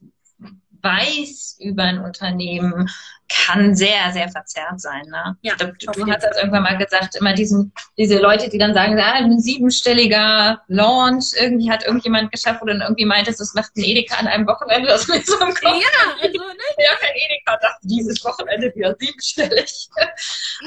weiß 0.81 1.57
über 1.59 1.83
ein 1.83 1.99
Unternehmen, 1.99 2.89
kann 3.29 3.75
sehr, 3.75 4.11
sehr 4.11 4.29
verzerrt 4.29 4.81
sein. 4.81 5.03
Ne? 5.07 5.37
Ja, 5.41 5.55
du, 5.55 5.71
du 5.71 6.07
hast 6.07 6.23
das 6.23 6.37
irgendwann 6.37 6.63
mal 6.63 6.77
gesagt, 6.77 7.15
immer 7.15 7.33
diesen, 7.33 7.71
diese 7.97 8.17
Leute, 8.19 8.49
die 8.49 8.57
dann 8.57 8.73
sagen, 8.73 8.99
ah, 8.99 9.13
ein 9.13 9.39
siebenstelliger 9.39 10.61
Launch, 10.67 11.33
irgendwie 11.39 11.71
hat 11.71 11.85
irgendjemand 11.85 12.31
geschafft, 12.31 12.61
oder 12.61 12.73
dann 12.73 12.81
irgendwie 12.81 13.05
meintest, 13.05 13.39
das 13.39 13.53
macht 13.53 13.75
ein 13.77 13.83
Edeka 13.83 14.15
an 14.15 14.27
einem 14.27 14.47
Wochenende, 14.47 14.87
das 14.87 15.07
mit 15.07 15.25
so 15.25 15.39
einem 15.39 15.53
Kopf. 15.53 15.63
Ja, 15.63 16.13
also, 16.21 16.27
ne? 16.39 16.63
Ja, 16.77 16.95
kein 16.99 17.15
Edeka 17.15 17.57
dachte 17.57 17.79
dieses 17.83 18.23
Wochenende 18.25 18.73
wieder 18.75 18.95
siebenstellig. 18.99 19.89
Ja. 19.97 20.07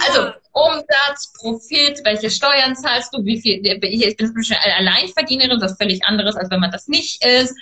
Also, 0.07 0.33
Umsatz, 0.53 1.33
Profit, 1.39 2.01
welche 2.05 2.31
Steuern 2.31 2.77
zahlst 2.77 3.13
du, 3.13 3.25
wie 3.25 3.41
viel, 3.41 3.61
ich 3.65 4.17
bin 4.17 4.45
schon 4.45 4.57
Alleinverdienerin, 4.57 5.59
das 5.59 5.73
ist 5.73 5.83
völlig 5.83 6.05
anderes, 6.05 6.37
als 6.37 6.51
wenn 6.51 6.61
man 6.61 6.71
das 6.71 6.89
nicht 6.89 7.25
ist. 7.25 7.55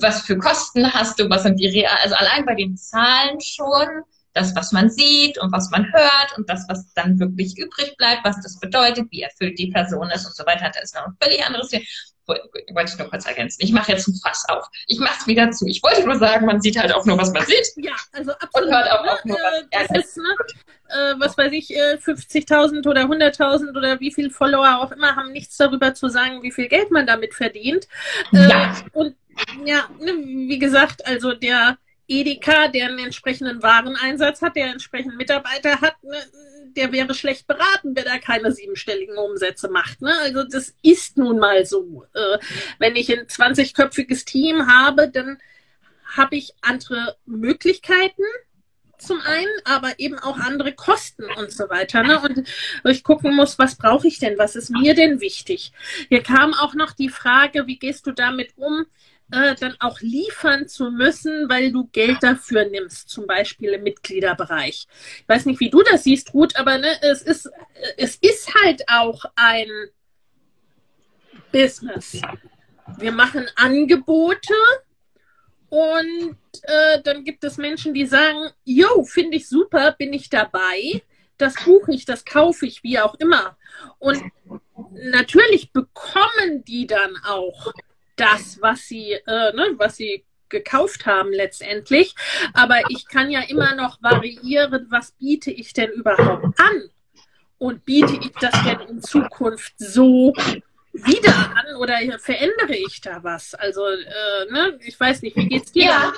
Was 0.00 0.22
für 0.22 0.38
Kosten 0.38 0.92
hast 0.94 1.18
du, 1.18 1.28
was 1.28 1.42
sind 1.42 1.60
die 1.60 1.66
real, 1.66 1.98
also 2.02 2.14
allein 2.14 2.46
bei 2.46 2.54
den 2.54 2.76
Zahlen 2.78 3.40
schon, 3.40 4.04
das, 4.36 4.54
was 4.54 4.70
man 4.70 4.90
sieht 4.90 5.38
und 5.38 5.50
was 5.50 5.70
man 5.70 5.90
hört 5.92 6.36
und 6.36 6.48
das, 6.48 6.66
was 6.68 6.92
dann 6.92 7.18
wirklich 7.18 7.56
übrig 7.56 7.96
bleibt, 7.96 8.24
was 8.24 8.40
das 8.42 8.60
bedeutet, 8.60 9.06
wie 9.10 9.22
erfüllt 9.22 9.58
die 9.58 9.68
Person 9.68 10.10
ist 10.10 10.26
und 10.26 10.36
so 10.36 10.44
weiter, 10.44 10.70
das 10.72 10.84
ist 10.84 10.94
noch 10.94 11.06
ein 11.06 11.16
völlig 11.20 11.44
anderes 11.44 11.68
Thema. 11.68 11.84
Wollte 12.26 12.92
ich 12.92 12.98
nur 12.98 13.08
kurz 13.08 13.24
ergänzen. 13.24 13.62
Ich 13.62 13.72
mache 13.72 13.92
jetzt 13.92 14.08
ein 14.08 14.14
Fass 14.20 14.44
auf. 14.48 14.66
Ich 14.88 14.98
mache 14.98 15.14
es 15.20 15.26
wieder 15.28 15.48
zu. 15.52 15.64
Ich 15.66 15.80
wollte 15.80 16.04
nur 16.04 16.18
sagen, 16.18 16.44
man 16.44 16.60
sieht 16.60 16.76
halt 16.76 16.92
auch 16.92 17.04
nur, 17.04 17.16
was 17.16 17.30
man 17.32 17.46
sieht. 17.46 17.72
Ja, 17.76 17.92
also 18.12 18.32
absolut. 18.32 18.68
Und 18.68 18.74
hört 18.74 18.90
auch, 18.90 19.06
auch 19.06 19.24
nur, 19.24 19.36
was 19.36 19.62
äh, 19.62 19.86
das 19.86 20.04
ist, 20.04 20.16
ne, 20.16 20.34
äh, 20.88 21.14
was 21.18 21.38
weiß 21.38 21.52
ich, 21.52 21.72
äh, 21.72 21.94
50.000 21.94 22.84
oder 22.88 23.02
100.000 23.02 23.76
oder 23.78 24.00
wie 24.00 24.12
viel 24.12 24.30
Follower 24.30 24.80
auch 24.80 24.90
immer 24.90 25.14
haben 25.14 25.30
nichts 25.30 25.56
darüber 25.56 25.94
zu 25.94 26.08
sagen, 26.08 26.42
wie 26.42 26.50
viel 26.50 26.66
Geld 26.66 26.90
man 26.90 27.06
damit 27.06 27.32
verdient. 27.32 27.86
Äh, 28.32 28.48
ja. 28.48 28.76
Und 28.92 29.14
ja, 29.64 29.88
ne, 30.00 30.12
wie 30.24 30.58
gesagt, 30.58 31.06
also 31.06 31.32
der 31.32 31.78
Edeka, 32.08 32.68
der 32.68 32.86
einen 32.86 32.98
entsprechenden 32.98 33.62
Wareneinsatz 33.62 34.42
hat, 34.42 34.56
der 34.56 34.70
entsprechenden 34.70 35.16
Mitarbeiter 35.16 35.80
hat, 35.80 36.02
ne, 36.02 36.16
der 36.76 36.92
wäre 36.92 37.14
schlecht 37.14 37.46
beraten, 37.46 37.96
wenn 37.96 38.04
er 38.04 38.18
keine 38.18 38.52
siebenstelligen 38.52 39.16
Umsätze 39.16 39.68
macht. 39.68 40.02
Ne? 40.02 40.12
Also 40.20 40.44
das 40.44 40.74
ist 40.82 41.16
nun 41.16 41.38
mal 41.38 41.64
so. 41.64 42.04
Äh, 42.14 42.38
wenn 42.78 42.96
ich 42.96 43.10
ein 43.10 43.26
20-köpfiges 43.26 44.24
Team 44.24 44.66
habe, 44.66 45.08
dann 45.08 45.38
habe 46.04 46.36
ich 46.36 46.54
andere 46.60 47.16
Möglichkeiten 47.24 48.22
zum 48.98 49.20
einen, 49.20 49.52
aber 49.64 49.98
eben 49.98 50.18
auch 50.18 50.38
andere 50.38 50.72
Kosten 50.72 51.24
und 51.36 51.52
so 51.52 51.68
weiter. 51.68 52.02
Ne? 52.02 52.20
Und 52.20 52.48
ich 52.84 53.02
gucken 53.02 53.34
muss, 53.34 53.58
was 53.58 53.76
brauche 53.76 54.06
ich 54.08 54.18
denn? 54.18 54.38
Was 54.38 54.56
ist 54.56 54.70
mir 54.70 54.94
denn 54.94 55.20
wichtig? 55.20 55.72
Hier 56.08 56.22
kam 56.22 56.54
auch 56.54 56.74
noch 56.74 56.92
die 56.92 57.10
Frage, 57.10 57.66
wie 57.66 57.78
gehst 57.78 58.06
du 58.06 58.12
damit 58.12 58.52
um, 58.56 58.86
äh, 59.32 59.54
dann 59.56 59.76
auch 59.80 60.00
liefern 60.00 60.68
zu 60.68 60.90
müssen, 60.90 61.48
weil 61.48 61.72
du 61.72 61.86
Geld 61.88 62.22
dafür 62.22 62.66
nimmst, 62.66 63.08
zum 63.08 63.26
Beispiel 63.26 63.70
im 63.70 63.82
Mitgliederbereich. 63.82 64.86
Ich 65.20 65.28
weiß 65.28 65.46
nicht, 65.46 65.60
wie 65.60 65.70
du 65.70 65.82
das 65.82 66.04
siehst, 66.04 66.34
Ruth, 66.34 66.56
aber 66.56 66.78
ne, 66.78 66.88
es, 67.02 67.22
ist, 67.22 67.50
es 67.96 68.16
ist 68.16 68.54
halt 68.62 68.84
auch 68.88 69.24
ein 69.36 69.68
Business. 71.52 72.20
Wir 72.98 73.12
machen 73.12 73.46
Angebote 73.56 74.54
Und 75.68 76.38
äh, 76.62 77.02
dann 77.02 77.24
gibt 77.24 77.44
es 77.44 77.56
Menschen, 77.56 77.92
die 77.94 78.06
sagen, 78.06 78.50
yo, 78.64 79.04
finde 79.04 79.36
ich 79.36 79.48
super, 79.48 79.92
bin 79.92 80.12
ich 80.12 80.30
dabei, 80.30 81.02
das 81.38 81.54
buche 81.64 81.92
ich, 81.92 82.04
das 82.04 82.24
kaufe 82.24 82.66
ich, 82.66 82.82
wie 82.82 82.98
auch 82.98 83.14
immer. 83.16 83.56
Und 83.98 84.22
natürlich 84.92 85.72
bekommen 85.72 86.64
die 86.66 86.86
dann 86.86 87.16
auch 87.24 87.72
das, 88.16 88.58
was 88.60 88.86
sie, 88.86 89.12
äh, 89.12 89.52
ne, 89.54 89.74
was 89.76 89.96
sie 89.96 90.24
gekauft 90.48 91.06
haben 91.06 91.32
letztendlich. 91.32 92.14
Aber 92.54 92.80
ich 92.88 93.06
kann 93.08 93.30
ja 93.30 93.40
immer 93.48 93.74
noch 93.74 94.02
variieren, 94.02 94.86
was 94.90 95.12
biete 95.12 95.50
ich 95.50 95.72
denn 95.72 95.90
überhaupt 95.90 96.58
an? 96.58 96.90
Und 97.58 97.84
biete 97.84 98.18
ich 98.20 98.32
das 98.40 98.52
denn 98.64 98.80
in 98.88 99.02
Zukunft 99.02 99.72
so 99.78 100.34
wieder 100.92 101.34
an 101.34 101.76
oder 101.78 101.96
verändere 102.18 102.74
ich 102.74 103.00
da 103.00 103.22
was? 103.22 103.54
Also, 103.54 103.86
äh, 103.86 104.50
ne, 104.50 104.78
ich 104.82 104.98
weiß 104.98 105.22
nicht, 105.22 105.36
wie 105.36 105.48
geht's 105.48 105.72
dir? 105.72 105.86
Ja. 105.86 106.12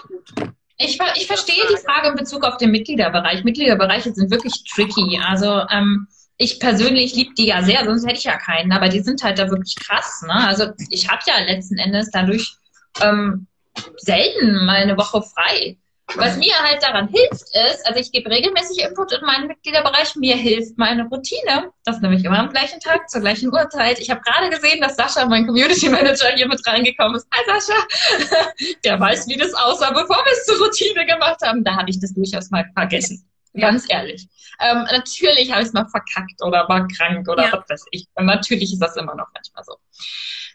Ich, 0.80 0.98
ich 1.16 1.26
verstehe 1.26 1.64
die 1.70 1.76
Frage 1.76 2.08
in 2.08 2.14
Bezug 2.14 2.44
auf 2.44 2.56
den 2.56 2.70
Mitgliederbereich. 2.70 3.42
Mitgliederbereiche 3.42 4.12
sind 4.12 4.30
wirklich 4.30 4.62
tricky. 4.64 5.20
Also 5.26 5.62
ähm, 5.70 6.06
ich 6.39 6.60
persönlich 6.60 7.15
liebe 7.15 7.35
die 7.35 7.47
ja 7.47 7.62
sehr, 7.62 7.85
sonst 7.85 8.06
hätte 8.06 8.19
ich 8.19 8.24
ja 8.24 8.39
keinen, 8.39 8.73
aber 8.73 8.89
die 8.89 9.01
sind 9.01 9.23
halt 9.23 9.39
da 9.39 9.51
wirklich 9.51 9.74
krass. 9.77 10.23
Ne? 10.27 10.35
Also 10.35 10.70
ich 10.89 11.09
habe 11.09 11.20
ja 11.27 11.39
letzten 11.40 11.78
Endes 11.78 12.10
dadurch 12.12 12.56
ähm, 13.02 13.48
selten 13.97 14.65
mal 14.65 14.77
eine 14.77 14.97
Woche 14.97 15.20
frei. 15.23 15.77
Was 16.15 16.39
mir 16.39 16.55
halt 16.60 16.82
daran 16.82 17.09
hilft, 17.09 17.43
ist, 17.70 17.86
also 17.86 18.01
ich 18.01 18.10
gebe 18.10 18.31
regelmäßig 18.31 18.82
Input 18.82 19.12
in 19.12 19.27
meinen 19.27 19.47
Mitgliederbereich, 19.47 20.16
mir 20.16 20.36
hilft 20.36 20.78
meine 20.78 21.06
Routine. 21.06 21.70
Das 21.85 21.97
ist 21.97 22.02
nämlich 22.02 22.24
immer 22.24 22.39
am 22.39 22.48
gleichen 22.48 22.81
Tag, 22.81 23.10
zur 23.10 23.20
gleichen 23.20 23.52
Uhrzeit. 23.52 23.98
Ich 23.98 24.09
habe 24.09 24.23
gerade 24.23 24.48
gesehen, 24.48 24.81
dass 24.81 24.97
Sascha, 24.97 25.27
mein 25.27 25.47
Community 25.47 25.90
Manager, 25.90 26.28
hier 26.35 26.48
mit 26.48 26.66
reingekommen 26.66 27.16
ist. 27.16 27.28
Hi 27.35 27.60
Sascha! 27.60 28.47
Der 28.85 28.98
weiß, 28.98 29.28
wie 29.28 29.36
das 29.36 29.52
aussah, 29.52 29.90
bevor 29.90 30.16
wir 30.16 30.32
es 30.32 30.47
zur 30.47 30.65
Routine 30.65 31.05
gemacht 31.05 31.43
haben. 31.43 31.62
Da 31.62 31.77
habe 31.77 31.90
ich 31.90 32.01
das 32.01 32.15
durchaus 32.15 32.48
mal 32.51 32.65
vergessen. 32.74 33.28
Ganz 33.54 33.86
ehrlich. 33.88 34.28
Ähm, 34.60 34.86
natürlich 34.90 35.50
habe 35.50 35.62
ich 35.62 35.68
es 35.68 35.72
mal 35.72 35.88
verkackt 35.88 36.42
oder 36.42 36.68
war 36.68 36.86
krank 36.88 37.28
oder 37.28 37.44
ja. 37.44 37.52
was 37.52 37.68
weiß 37.68 37.84
ich. 37.92 38.06
Und 38.14 38.26
natürlich 38.26 38.72
ist 38.72 38.80
das 38.80 38.96
immer 38.96 39.14
noch 39.14 39.28
manchmal 39.32 39.64
so 39.64 39.76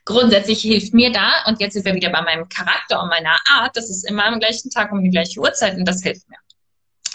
grundsätzlich 0.05 0.61
hilft 0.61 0.93
mir 0.93 1.11
da, 1.11 1.43
und 1.47 1.59
jetzt 1.59 1.73
sind 1.73 1.85
wir 1.85 1.93
wieder 1.93 2.09
bei 2.09 2.21
meinem 2.21 2.49
Charakter 2.49 3.01
und 3.01 3.09
meiner 3.09 3.37
Art, 3.49 3.75
das 3.75 3.89
ist 3.89 4.03
immer 4.03 4.25
am 4.25 4.39
gleichen 4.39 4.69
Tag 4.69 4.91
um 4.91 5.01
die 5.01 5.09
gleiche 5.09 5.39
Uhrzeit 5.39 5.77
und 5.77 5.85
das 5.85 6.01
hilft 6.01 6.27
mir. 6.29 6.37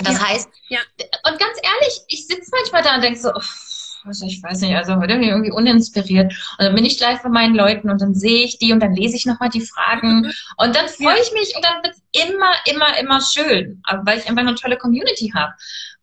Das 0.01 0.15
ja. 0.15 0.29
heißt, 0.29 0.49
ja. 0.69 0.79
und 1.25 1.39
ganz 1.39 1.59
ehrlich, 1.63 2.01
ich 2.09 2.27
sitze 2.27 2.51
manchmal 2.53 2.83
da 2.83 2.95
und 2.95 3.03
denke 3.03 3.19
so, 3.19 3.33
also 4.09 4.27
ich 4.27 4.43
weiß 4.43 4.63
nicht, 4.63 4.75
also 4.75 4.97
heute 4.97 5.15
bin 5.15 5.23
ich 5.23 5.29
irgendwie 5.29 5.53
uninspiriert. 5.53 6.33
Und 6.59 6.65
dann 6.65 6.75
bin 6.75 6.85
ich 6.85 6.99
gleich 6.99 7.23
bei 7.23 7.29
meinen 7.29 7.55
Leuten 7.55 7.91
und 7.91 8.01
dann 8.01 8.15
sehe 8.15 8.45
ich 8.45 8.59
die 8.59 8.73
und 8.73 8.81
dann 8.81 8.95
lese 8.95 9.17
ich 9.17 9.27
nochmal 9.27 9.51
die 9.51 9.61
Fragen 9.61 10.23
mhm. 10.23 10.33
und 10.57 10.75
dann 10.75 10.89
freue 10.89 11.17
ja. 11.17 11.23
ich 11.23 11.33
mich 11.33 11.55
und 11.55 11.65
dann 11.65 11.83
wird 11.83 11.95
es 11.95 12.27
immer, 12.27 12.53
immer, 12.67 12.99
immer 12.99 13.21
schön, 13.21 13.83
weil 14.05 14.19
ich 14.19 14.29
einfach 14.29 14.43
eine 14.43 14.55
tolle 14.55 14.79
Community 14.79 15.33
habe. 15.35 15.53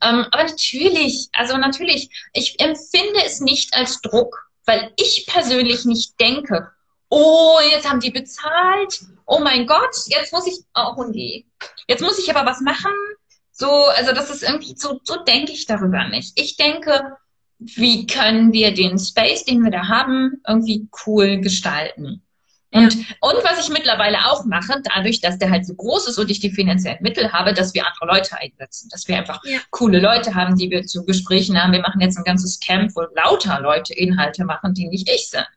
Ähm, 0.02 0.26
aber 0.32 0.44
natürlich, 0.44 1.30
also 1.34 1.58
natürlich, 1.58 2.10
ich 2.34 2.60
empfinde 2.60 3.22
es 3.26 3.40
nicht 3.40 3.76
als 3.76 4.02
Druck, 4.02 4.50
weil 4.66 4.92
ich 4.98 5.26
persönlich 5.28 5.86
nicht 5.86 6.20
denke, 6.20 6.70
oh, 7.10 7.58
jetzt 7.72 7.90
haben 7.90 8.00
die 8.00 8.12
bezahlt, 8.12 9.02
oh 9.26 9.40
mein 9.40 9.66
Gott, 9.68 9.96
jetzt 10.08 10.32
muss 10.32 10.48
ich, 10.48 10.60
oh 10.76 11.04
nee, 11.10 11.46
jetzt 11.88 12.02
muss 12.02 12.20
ich 12.20 12.34
aber 12.34 12.50
was 12.50 12.62
machen. 12.62 12.92
So, 13.52 13.86
also 13.86 14.12
das 14.12 14.30
ist 14.30 14.44
irgendwie, 14.44 14.76
so, 14.78 15.00
so 15.04 15.24
denke 15.24 15.54
ich 15.54 15.66
darüber 15.66 16.08
nicht. 16.10 16.38
Ich 16.40 16.58
denke, 16.58 17.18
wie 17.76 18.06
können 18.08 18.54
wir 18.54 18.74
den 18.74 18.98
Space, 19.00 19.46
den 19.46 19.64
wir 19.64 19.72
da 19.72 19.88
haben, 19.88 20.42
irgendwie 20.48 20.88
cool 21.06 21.40
gestalten. 21.40 22.22
Und, 22.76 22.94
ja. 22.94 23.06
und 23.22 23.44
was 23.44 23.66
ich 23.66 23.74
mittlerweile 23.74 24.18
auch 24.26 24.44
mache, 24.44 24.82
dadurch, 24.84 25.22
dass 25.22 25.38
der 25.38 25.50
halt 25.50 25.66
so 25.66 25.76
groß 25.76 26.10
ist 26.10 26.18
und 26.18 26.30
ich 26.30 26.42
die 26.42 26.52
finanziellen 26.52 27.02
Mittel 27.02 27.32
habe, 27.32 27.54
dass 27.54 27.74
wir 27.74 27.88
andere 27.88 28.18
Leute 28.18 28.38
einsetzen, 28.38 28.90
dass 28.90 29.08
wir 29.08 29.18
einfach 29.18 29.40
ja. 29.46 29.60
coole 29.70 30.00
Leute 30.00 30.36
haben, 30.36 30.58
die 30.58 30.70
wir 30.70 30.86
zu 30.86 31.06
Gesprächen 31.06 31.62
haben. 31.62 31.72
Wir 31.72 31.80
machen 31.80 32.02
jetzt 32.02 32.18
ein 32.18 32.26
ganzes 32.26 32.60
Camp, 32.60 32.92
wo 32.96 33.04
lauter 33.16 33.62
Leute 33.62 33.94
Inhalte 33.94 34.44
machen, 34.44 34.74
die 34.74 34.90
nicht 34.90 35.10
ich 35.10 35.30
sind. 35.30 35.48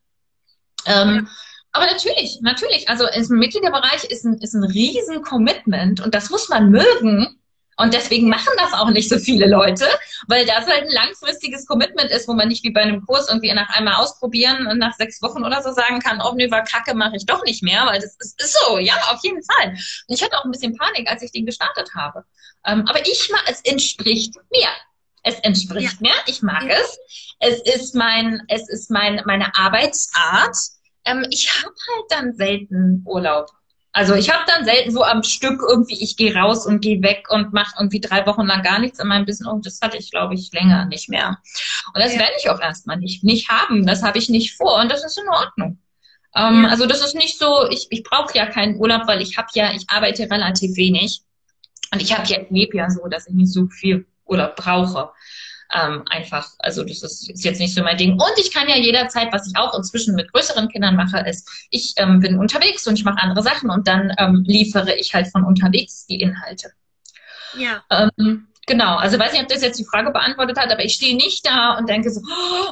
Ähm, 0.86 1.26
ja. 1.26 1.30
Aber 1.72 1.86
natürlich, 1.86 2.38
natürlich. 2.40 2.88
Also 2.88 3.04
im 3.08 3.38
Mitgliederbereich 3.38 4.04
ist 4.04 4.24
ein, 4.24 4.34
ist 4.34 4.54
ein 4.54 4.64
riesen 4.64 5.22
Commitment 5.22 6.00
und 6.00 6.14
das 6.14 6.30
muss 6.30 6.48
man 6.48 6.70
mögen. 6.70 7.37
Und 7.78 7.94
deswegen 7.94 8.28
machen 8.28 8.52
das 8.56 8.72
auch 8.72 8.90
nicht 8.90 9.08
so 9.08 9.18
viele 9.18 9.46
Leute, 9.46 9.86
weil 10.26 10.44
das 10.44 10.66
halt 10.66 10.82
ein 10.82 10.90
langfristiges 10.90 11.64
Commitment 11.64 12.10
ist, 12.10 12.26
wo 12.26 12.34
man 12.34 12.48
nicht 12.48 12.64
wie 12.64 12.70
bei 12.70 12.82
einem 12.82 13.06
Kurs 13.06 13.28
irgendwie 13.28 13.52
nach 13.54 13.70
einmal 13.70 13.94
ausprobieren 13.94 14.66
und 14.66 14.78
nach 14.78 14.94
sechs 14.94 15.22
Wochen 15.22 15.44
oder 15.44 15.62
so 15.62 15.72
sagen 15.72 16.00
kann, 16.00 16.20
oh 16.20 16.34
nee, 16.34 16.50
war 16.50 16.64
kacke, 16.64 16.94
mache 16.94 17.16
ich 17.16 17.24
doch 17.24 17.44
nicht 17.44 17.62
mehr, 17.62 17.86
weil 17.86 18.00
das 18.00 18.16
ist, 18.16 18.42
ist 18.42 18.58
so, 18.60 18.78
ja, 18.78 18.94
auf 19.12 19.20
jeden 19.22 19.42
Fall. 19.42 19.70
Und 19.70 20.14
ich 20.14 20.22
hatte 20.22 20.36
auch 20.36 20.44
ein 20.44 20.50
bisschen 20.50 20.76
Panik, 20.76 21.08
als 21.08 21.22
ich 21.22 21.30
den 21.30 21.46
gestartet 21.46 21.90
habe. 21.94 22.24
Ähm, 22.66 22.84
aber 22.88 23.00
ich 23.06 23.30
mag, 23.30 23.44
es 23.46 23.60
entspricht 23.62 24.34
mir. 24.50 24.68
Es 25.22 25.38
entspricht 25.40 26.00
ja. 26.00 26.08
mir, 26.08 26.14
ich 26.26 26.42
mag 26.42 26.64
ja. 26.64 26.74
es. 26.74 26.98
Es 27.38 27.60
ist 27.60 27.94
mein, 27.94 28.42
es 28.48 28.68
ist 28.68 28.90
mein, 28.90 29.22
meine 29.24 29.54
Arbeitsart 29.54 30.56
ähm, 31.08 31.26
ich 31.30 31.50
habe 31.50 31.74
halt 31.74 32.04
dann 32.10 32.34
selten 32.34 33.02
Urlaub. 33.06 33.48
Also 33.98 34.14
ich 34.14 34.30
habe 34.30 34.44
dann 34.46 34.64
selten 34.64 34.92
so 34.92 35.02
am 35.02 35.24
Stück 35.24 35.60
irgendwie, 35.68 36.00
ich 36.00 36.16
gehe 36.16 36.32
raus 36.32 36.66
und 36.66 36.80
gehe 36.80 37.02
weg 37.02 37.26
und 37.30 37.52
mache 37.52 37.74
irgendwie 37.80 37.98
drei 37.98 38.24
Wochen 38.26 38.46
lang 38.46 38.62
gar 38.62 38.78
nichts 38.78 39.00
in 39.00 39.08
meinem 39.08 39.26
Business. 39.26 39.50
Und 39.50 39.66
das 39.66 39.80
hatte 39.80 39.96
ich, 39.96 40.12
glaube 40.12 40.34
ich, 40.34 40.52
länger 40.52 40.84
nicht 40.84 41.08
mehr. 41.08 41.38
Und 41.92 42.00
das 42.00 42.12
ja. 42.12 42.20
werde 42.20 42.34
ich 42.38 42.48
auch 42.48 42.60
erstmal 42.60 42.98
nicht, 42.98 43.24
nicht 43.24 43.48
haben. 43.48 43.84
Das 43.86 44.04
habe 44.04 44.16
ich 44.18 44.28
nicht 44.28 44.56
vor 44.56 44.76
und 44.80 44.88
das 44.88 45.04
ist 45.04 45.18
in 45.18 45.28
Ordnung. 45.28 45.78
Ähm, 46.36 46.62
ja. 46.62 46.68
Also 46.68 46.86
das 46.86 47.04
ist 47.04 47.16
nicht 47.16 47.40
so, 47.40 47.68
ich, 47.70 47.88
ich 47.90 48.04
brauche 48.04 48.32
ja 48.38 48.46
keinen 48.46 48.76
Urlaub, 48.76 49.08
weil 49.08 49.20
ich 49.20 49.36
habe 49.36 49.48
ja, 49.54 49.72
ich 49.72 49.90
arbeite 49.90 50.30
relativ 50.30 50.76
wenig. 50.76 51.22
Und 51.92 52.00
ich 52.00 52.16
habe 52.16 52.28
ja, 52.28 52.38
lebe 52.50 52.76
ja 52.76 52.90
so, 52.90 53.08
dass 53.08 53.26
ich 53.26 53.34
nicht 53.34 53.52
so 53.52 53.66
viel 53.66 54.06
Urlaub 54.26 54.54
brauche 54.54 55.10
ähm, 55.74 56.04
einfach, 56.08 56.50
also 56.58 56.82
das 56.82 57.02
ist, 57.02 57.30
ist 57.30 57.44
jetzt 57.44 57.60
nicht 57.60 57.74
so 57.74 57.82
mein 57.82 57.96
Ding. 57.96 58.12
Und 58.12 58.32
ich 58.38 58.52
kann 58.52 58.68
ja 58.68 58.76
jederzeit, 58.76 59.32
was 59.32 59.46
ich 59.46 59.56
auch 59.56 59.76
inzwischen 59.76 60.14
mit 60.14 60.32
größeren 60.32 60.68
Kindern 60.68 60.96
mache, 60.96 61.18
ist, 61.28 61.48
ich 61.70 61.94
ähm, 61.96 62.20
bin 62.20 62.38
unterwegs 62.38 62.86
und 62.86 62.98
ich 62.98 63.04
mache 63.04 63.22
andere 63.22 63.42
Sachen 63.42 63.70
und 63.70 63.86
dann 63.86 64.12
ähm, 64.18 64.44
liefere 64.46 64.94
ich 64.94 65.14
halt 65.14 65.28
von 65.28 65.44
unterwegs 65.44 66.06
die 66.06 66.20
Inhalte. 66.20 66.72
Ja. 67.56 67.82
Ähm, 67.90 68.48
Genau, 68.68 68.96
also 68.96 69.18
weiß 69.18 69.32
nicht, 69.32 69.40
ob 69.40 69.48
das 69.48 69.62
jetzt 69.62 69.78
die 69.78 69.86
Frage 69.86 70.10
beantwortet 70.10 70.58
hat, 70.58 70.70
aber 70.70 70.84
ich 70.84 70.92
stehe 70.92 71.16
nicht 71.16 71.44
da 71.46 71.78
und 71.78 71.88
denke 71.88 72.10
so, 72.10 72.20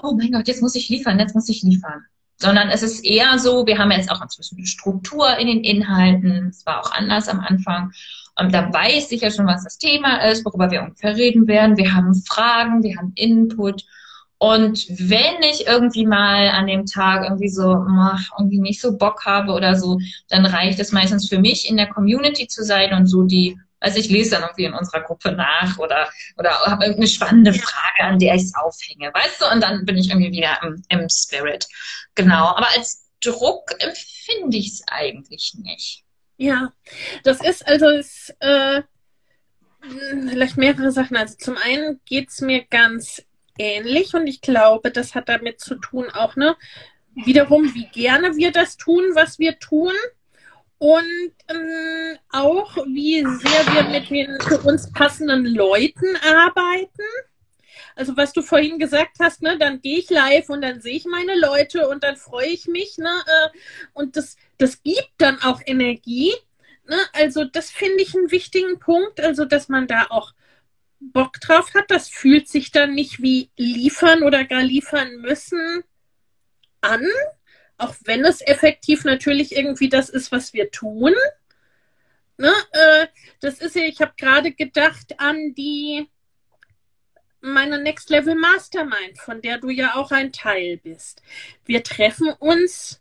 oh 0.02 0.12
mein 0.12 0.30
Gott, 0.30 0.46
jetzt 0.46 0.60
muss 0.60 0.74
ich 0.74 0.90
liefern, 0.90 1.18
jetzt 1.18 1.34
muss 1.34 1.48
ich 1.48 1.62
liefern. 1.62 2.04
Sondern 2.36 2.68
es 2.68 2.82
ist 2.82 3.02
eher 3.02 3.38
so, 3.38 3.66
wir 3.66 3.78
haben 3.78 3.90
jetzt 3.90 4.10
auch 4.10 4.20
inzwischen 4.20 4.58
eine 4.58 4.66
Struktur 4.66 5.38
in 5.38 5.46
den 5.46 5.64
Inhalten, 5.64 6.48
es 6.48 6.66
war 6.66 6.80
auch 6.80 6.92
anders 6.92 7.30
am 7.30 7.40
Anfang. 7.40 7.92
Und 8.38 8.52
da 8.52 8.72
weiß 8.72 9.10
ich 9.12 9.22
ja 9.22 9.30
schon, 9.30 9.46
was 9.46 9.64
das 9.64 9.78
Thema 9.78 10.18
ist, 10.28 10.44
worüber 10.44 10.70
wir 10.70 10.82
ungefähr 10.82 11.16
reden 11.16 11.46
werden. 11.46 11.76
Wir 11.76 11.94
haben 11.94 12.14
Fragen, 12.14 12.82
wir 12.82 12.96
haben 12.96 13.12
Input. 13.14 13.84
Und 14.38 14.86
wenn 14.90 15.42
ich 15.42 15.66
irgendwie 15.66 16.04
mal 16.06 16.48
an 16.50 16.66
dem 16.66 16.84
Tag 16.84 17.24
irgendwie 17.24 17.48
so 17.48 17.72
ach, 17.88 18.28
irgendwie 18.38 18.60
nicht 18.60 18.82
so 18.82 18.98
Bock 18.98 19.24
habe 19.24 19.52
oder 19.52 19.74
so, 19.74 19.98
dann 20.28 20.44
reicht 20.44 20.78
es 20.78 20.92
meistens 20.92 21.28
für 21.28 21.38
mich, 21.38 21.68
in 21.68 21.78
der 21.78 21.88
Community 21.88 22.46
zu 22.46 22.62
sein 22.62 22.92
und 22.92 23.06
so 23.06 23.22
die, 23.22 23.58
also 23.80 23.98
ich 23.98 24.10
lese 24.10 24.32
dann 24.32 24.42
irgendwie 24.42 24.64
in 24.64 24.74
unserer 24.74 25.00
Gruppe 25.00 25.32
nach 25.32 25.78
oder 25.78 26.10
oder 26.36 26.50
habe 26.66 26.84
irgendeine 26.84 27.08
spannende 27.08 27.54
Frage, 27.54 28.00
an 28.00 28.18
der 28.18 28.34
ich 28.34 28.42
es 28.42 28.54
aufhänge, 28.54 29.10
weißt 29.14 29.40
du? 29.40 29.46
Und 29.50 29.62
dann 29.62 29.86
bin 29.86 29.96
ich 29.96 30.10
irgendwie 30.10 30.32
wieder 30.32 30.58
im, 30.62 30.82
im 30.90 31.08
Spirit. 31.08 31.66
Genau. 32.14 32.48
Aber 32.48 32.68
als 32.76 33.08
Druck 33.24 33.70
empfinde 33.78 34.58
ich 34.58 34.72
es 34.72 34.82
eigentlich 34.88 35.54
nicht. 35.62 36.05
Ja, 36.36 36.72
das 37.24 37.40
ist 37.40 37.66
also 37.66 37.86
es, 37.86 38.34
äh, 38.40 38.82
vielleicht 40.28 40.56
mehrere 40.56 40.92
Sachen. 40.92 41.16
Also 41.16 41.36
zum 41.38 41.56
einen 41.56 42.00
geht 42.04 42.28
es 42.28 42.40
mir 42.40 42.64
ganz 42.64 43.24
ähnlich 43.58 44.14
und 44.14 44.26
ich 44.26 44.40
glaube, 44.40 44.90
das 44.90 45.14
hat 45.14 45.28
damit 45.28 45.60
zu 45.60 45.76
tun 45.76 46.10
auch, 46.10 46.36
ne, 46.36 46.56
wiederum, 47.14 47.74
wie 47.74 47.86
gerne 47.86 48.36
wir 48.36 48.52
das 48.52 48.76
tun, 48.76 49.02
was 49.14 49.38
wir 49.38 49.58
tun. 49.58 49.92
Und 50.78 51.32
ähm, 51.48 52.18
auch, 52.30 52.76
wie 52.76 53.22
sehr 53.22 53.74
wir 53.74 53.84
mit 53.84 54.10
den 54.10 54.38
für 54.42 54.60
uns 54.60 54.92
passenden 54.92 55.46
Leuten 55.46 56.16
arbeiten. 56.16 57.02
Also 57.96 58.16
was 58.16 58.32
du 58.34 58.42
vorhin 58.42 58.78
gesagt 58.78 59.16
hast, 59.20 59.42
ne, 59.42 59.58
dann 59.58 59.80
gehe 59.80 59.98
ich 59.98 60.10
live 60.10 60.50
und 60.50 60.60
dann 60.60 60.80
sehe 60.80 60.96
ich 60.96 61.06
meine 61.06 61.34
Leute 61.34 61.88
und 61.88 62.04
dann 62.04 62.16
freue 62.16 62.48
ich 62.48 62.66
mich, 62.66 62.98
ne, 62.98 63.08
äh, 63.08 63.58
und 63.94 64.16
das, 64.16 64.36
das 64.58 64.82
gibt 64.82 65.12
dann 65.16 65.40
auch 65.40 65.62
Energie. 65.64 66.32
Ne? 66.86 66.98
Also 67.14 67.44
das 67.44 67.70
finde 67.70 68.02
ich 68.02 68.14
einen 68.14 68.30
wichtigen 68.30 68.78
Punkt, 68.78 69.20
also 69.20 69.46
dass 69.46 69.68
man 69.68 69.88
da 69.88 70.06
auch 70.10 70.34
Bock 71.00 71.40
drauf 71.40 71.74
hat. 71.74 71.90
Das 71.90 72.08
fühlt 72.08 72.48
sich 72.48 72.70
dann 72.70 72.94
nicht 72.94 73.22
wie 73.22 73.50
liefern 73.56 74.22
oder 74.22 74.44
gar 74.44 74.62
liefern 74.62 75.16
müssen 75.16 75.82
an, 76.82 77.06
auch 77.78 77.94
wenn 78.04 78.24
es 78.24 78.40
effektiv 78.40 79.04
natürlich 79.04 79.56
irgendwie 79.56 79.88
das 79.88 80.10
ist, 80.10 80.32
was 80.32 80.52
wir 80.52 80.70
tun. 80.70 81.14
Ne? 82.38 82.52
Äh, 82.72 83.06
das 83.40 83.60
ist 83.60 83.74
ja, 83.74 83.82
ich 83.82 84.00
habe 84.02 84.12
gerade 84.18 84.52
gedacht 84.52 85.18
an 85.18 85.54
die 85.54 86.08
meine 87.52 87.78
Next 87.78 88.10
Level 88.10 88.34
Mastermind, 88.34 89.18
von 89.18 89.40
der 89.40 89.58
du 89.58 89.70
ja 89.70 89.94
auch 89.94 90.10
ein 90.10 90.32
Teil 90.32 90.78
bist. 90.78 91.22
Wir 91.64 91.82
treffen 91.82 92.28
uns 92.38 93.00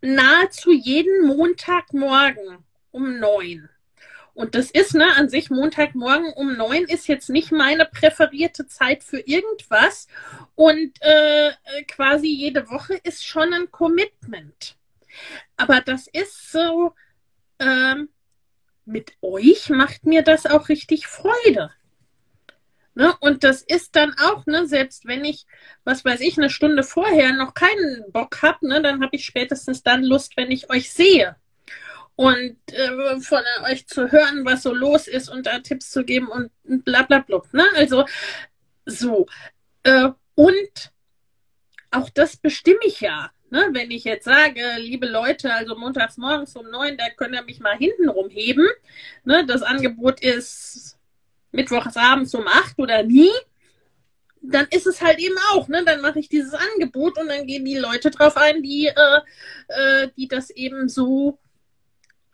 nahezu 0.00 0.72
jeden 0.72 1.26
Montagmorgen 1.26 2.64
um 2.90 3.18
neun. 3.18 3.68
Und 4.34 4.54
das 4.54 4.70
ist, 4.70 4.94
ne, 4.94 5.16
an 5.16 5.30
sich 5.30 5.48
Montagmorgen 5.48 6.32
um 6.34 6.56
neun 6.56 6.84
ist 6.84 7.08
jetzt 7.08 7.30
nicht 7.30 7.52
meine 7.52 7.86
präferierte 7.86 8.66
Zeit 8.66 9.02
für 9.02 9.18
irgendwas. 9.18 10.08
Und 10.54 10.92
äh, 11.00 11.52
quasi 11.88 12.28
jede 12.28 12.68
Woche 12.68 12.94
ist 13.02 13.24
schon 13.24 13.54
ein 13.54 13.70
Commitment. 13.70 14.76
Aber 15.56 15.80
das 15.80 16.06
ist 16.06 16.52
so, 16.52 16.94
ähm, 17.58 18.10
mit 18.84 19.16
euch 19.22 19.70
macht 19.70 20.04
mir 20.04 20.22
das 20.22 20.46
auch 20.46 20.68
richtig 20.68 21.06
Freude. 21.06 21.72
Ne? 22.96 23.14
Und 23.20 23.44
das 23.44 23.60
ist 23.60 23.94
dann 23.94 24.14
auch, 24.18 24.46
ne, 24.46 24.66
selbst 24.66 25.06
wenn 25.06 25.22
ich, 25.24 25.44
was 25.84 26.02
weiß 26.02 26.20
ich, 26.20 26.38
eine 26.38 26.48
Stunde 26.48 26.82
vorher 26.82 27.34
noch 27.34 27.52
keinen 27.52 28.10
Bock 28.10 28.40
habe, 28.40 28.66
ne, 28.66 28.80
dann 28.80 29.02
habe 29.02 29.14
ich 29.16 29.26
spätestens 29.26 29.82
dann 29.82 30.02
Lust, 30.02 30.34
wenn 30.38 30.50
ich 30.50 30.70
euch 30.70 30.90
sehe 30.90 31.36
und 32.16 32.56
äh, 32.72 33.20
von 33.20 33.42
euch 33.70 33.86
zu 33.86 34.10
hören, 34.10 34.46
was 34.46 34.62
so 34.62 34.72
los 34.72 35.08
ist 35.08 35.28
und 35.28 35.46
da 35.46 35.58
Tipps 35.58 35.90
zu 35.90 36.04
geben 36.04 36.28
und 36.28 36.50
bla 36.64 37.02
bla 37.02 37.18
bla. 37.18 37.42
Ne? 37.52 37.64
Also 37.74 38.06
so. 38.86 39.26
Äh, 39.82 40.08
und 40.34 40.92
auch 41.90 42.08
das 42.08 42.38
bestimme 42.38 42.80
ich 42.86 43.02
ja. 43.02 43.30
Ne? 43.50 43.68
Wenn 43.72 43.90
ich 43.90 44.04
jetzt 44.04 44.24
sage, 44.24 44.62
liebe 44.78 45.06
Leute, 45.06 45.52
also 45.52 45.76
montags 45.76 46.16
morgens 46.16 46.56
um 46.56 46.70
neun, 46.70 46.96
da 46.96 47.10
könnt 47.10 47.34
ihr 47.34 47.42
mich 47.42 47.60
mal 47.60 47.76
hinten 47.76 48.08
rumheben. 48.08 48.66
Ne? 49.24 49.44
Das 49.44 49.62
Angebot 49.62 50.20
ist 50.20 50.95
mittwochs 51.52 51.96
abends 51.96 52.34
um 52.34 52.46
acht 52.46 52.78
oder 52.78 53.02
nie. 53.02 53.30
Dann 54.42 54.66
ist 54.70 54.86
es 54.86 55.02
halt 55.02 55.18
eben 55.18 55.36
auch, 55.52 55.68
ne? 55.68 55.84
Dann 55.84 56.00
mache 56.00 56.20
ich 56.20 56.28
dieses 56.28 56.54
Angebot 56.54 57.18
und 57.18 57.28
dann 57.28 57.46
gehen 57.46 57.64
die 57.64 57.76
Leute 57.76 58.10
drauf 58.10 58.36
ein, 58.36 58.62
die, 58.62 58.86
äh, 58.86 59.20
äh, 59.68 60.08
die 60.16 60.28
das 60.28 60.50
eben 60.50 60.88
so 60.88 61.38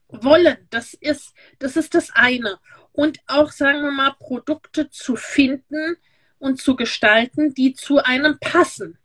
wollen. 0.08 0.56
Das 0.70 0.94
ist, 0.94 1.32
das 1.58 1.76
ist 1.76 1.94
das 1.94 2.10
eine. 2.14 2.58
Und 2.92 3.18
auch, 3.26 3.50
sagen 3.50 3.82
wir 3.82 3.92
mal, 3.92 4.14
Produkte 4.18 4.90
zu 4.90 5.16
finden 5.16 5.96
und 6.38 6.60
zu 6.60 6.76
gestalten, 6.76 7.54
die 7.54 7.72
zu 7.72 7.98
einem 7.98 8.38
passen. 8.38 8.98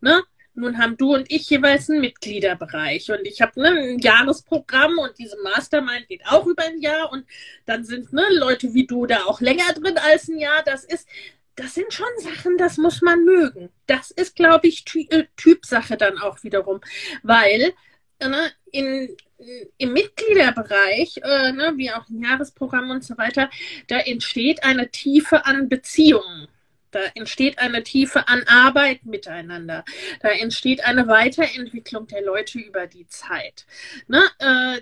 Ne? 0.00 0.22
Nun 0.58 0.78
haben 0.78 0.96
du 0.96 1.14
und 1.14 1.30
ich 1.30 1.48
jeweils 1.50 1.88
einen 1.88 2.00
Mitgliederbereich 2.00 3.10
und 3.10 3.24
ich 3.26 3.40
habe 3.40 3.60
ne, 3.60 3.68
ein 3.68 3.98
Jahresprogramm 4.00 4.98
und 4.98 5.16
diese 5.18 5.36
Mastermind 5.42 6.08
geht 6.08 6.26
auch 6.26 6.46
über 6.46 6.64
ein 6.64 6.80
Jahr 6.80 7.12
und 7.12 7.24
dann 7.64 7.84
sind 7.84 8.12
ne, 8.12 8.24
Leute 8.32 8.74
wie 8.74 8.86
du 8.86 9.06
da 9.06 9.24
auch 9.24 9.40
länger 9.40 9.72
drin 9.74 9.96
als 9.98 10.28
ein 10.28 10.38
Jahr. 10.38 10.62
Das 10.64 10.84
ist, 10.84 11.08
das 11.54 11.74
sind 11.74 11.92
schon 11.92 12.08
Sachen, 12.18 12.58
das 12.58 12.76
muss 12.76 13.02
man 13.02 13.24
mögen. 13.24 13.70
Das 13.86 14.10
ist, 14.10 14.34
glaube 14.34 14.66
ich, 14.66 14.84
Ty 14.84 15.06
äh, 15.10 15.24
Typsache 15.36 15.96
dann 15.96 16.18
auch 16.18 16.42
wiederum, 16.42 16.80
weil 17.22 17.72
ne, 18.20 18.50
in, 18.72 19.16
im 19.76 19.92
Mitgliederbereich, 19.92 21.18
äh, 21.22 21.52
ne, 21.52 21.74
wie 21.76 21.92
auch 21.92 22.08
im 22.08 22.22
Jahresprogramm 22.22 22.90
und 22.90 23.04
so 23.04 23.16
weiter, 23.16 23.48
da 23.86 23.98
entsteht 23.98 24.64
eine 24.64 24.90
Tiefe 24.90 25.46
an 25.46 25.68
Beziehungen. 25.68 26.48
Da 26.90 27.00
entsteht 27.14 27.58
eine 27.58 27.82
Tiefe 27.82 28.28
an 28.28 28.44
Arbeit 28.46 29.04
miteinander. 29.04 29.84
Da 30.20 30.28
entsteht 30.30 30.84
eine 30.84 31.06
Weiterentwicklung 31.06 32.06
der 32.06 32.22
Leute 32.22 32.58
über 32.58 32.86
die 32.86 33.06
Zeit. 33.06 33.66
Ne? 34.06 34.22
Äh, 34.38 34.80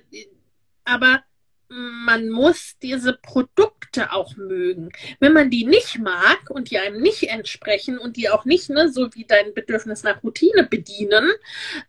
aber 0.84 1.24
man 1.68 2.28
muss 2.28 2.76
diese 2.80 3.14
Produkte 3.14 4.12
auch 4.12 4.36
mögen. 4.36 4.92
Wenn 5.18 5.32
man 5.32 5.50
die 5.50 5.64
nicht 5.64 5.98
mag 5.98 6.48
und 6.48 6.70
die 6.70 6.78
einem 6.78 7.00
nicht 7.00 7.24
entsprechen 7.24 7.98
und 7.98 8.16
die 8.16 8.28
auch 8.28 8.44
nicht 8.44 8.70
ne, 8.70 8.90
so 8.90 9.12
wie 9.14 9.24
dein 9.24 9.52
Bedürfnis 9.52 10.02
nach 10.02 10.22
Routine 10.22 10.64
bedienen, 10.64 11.30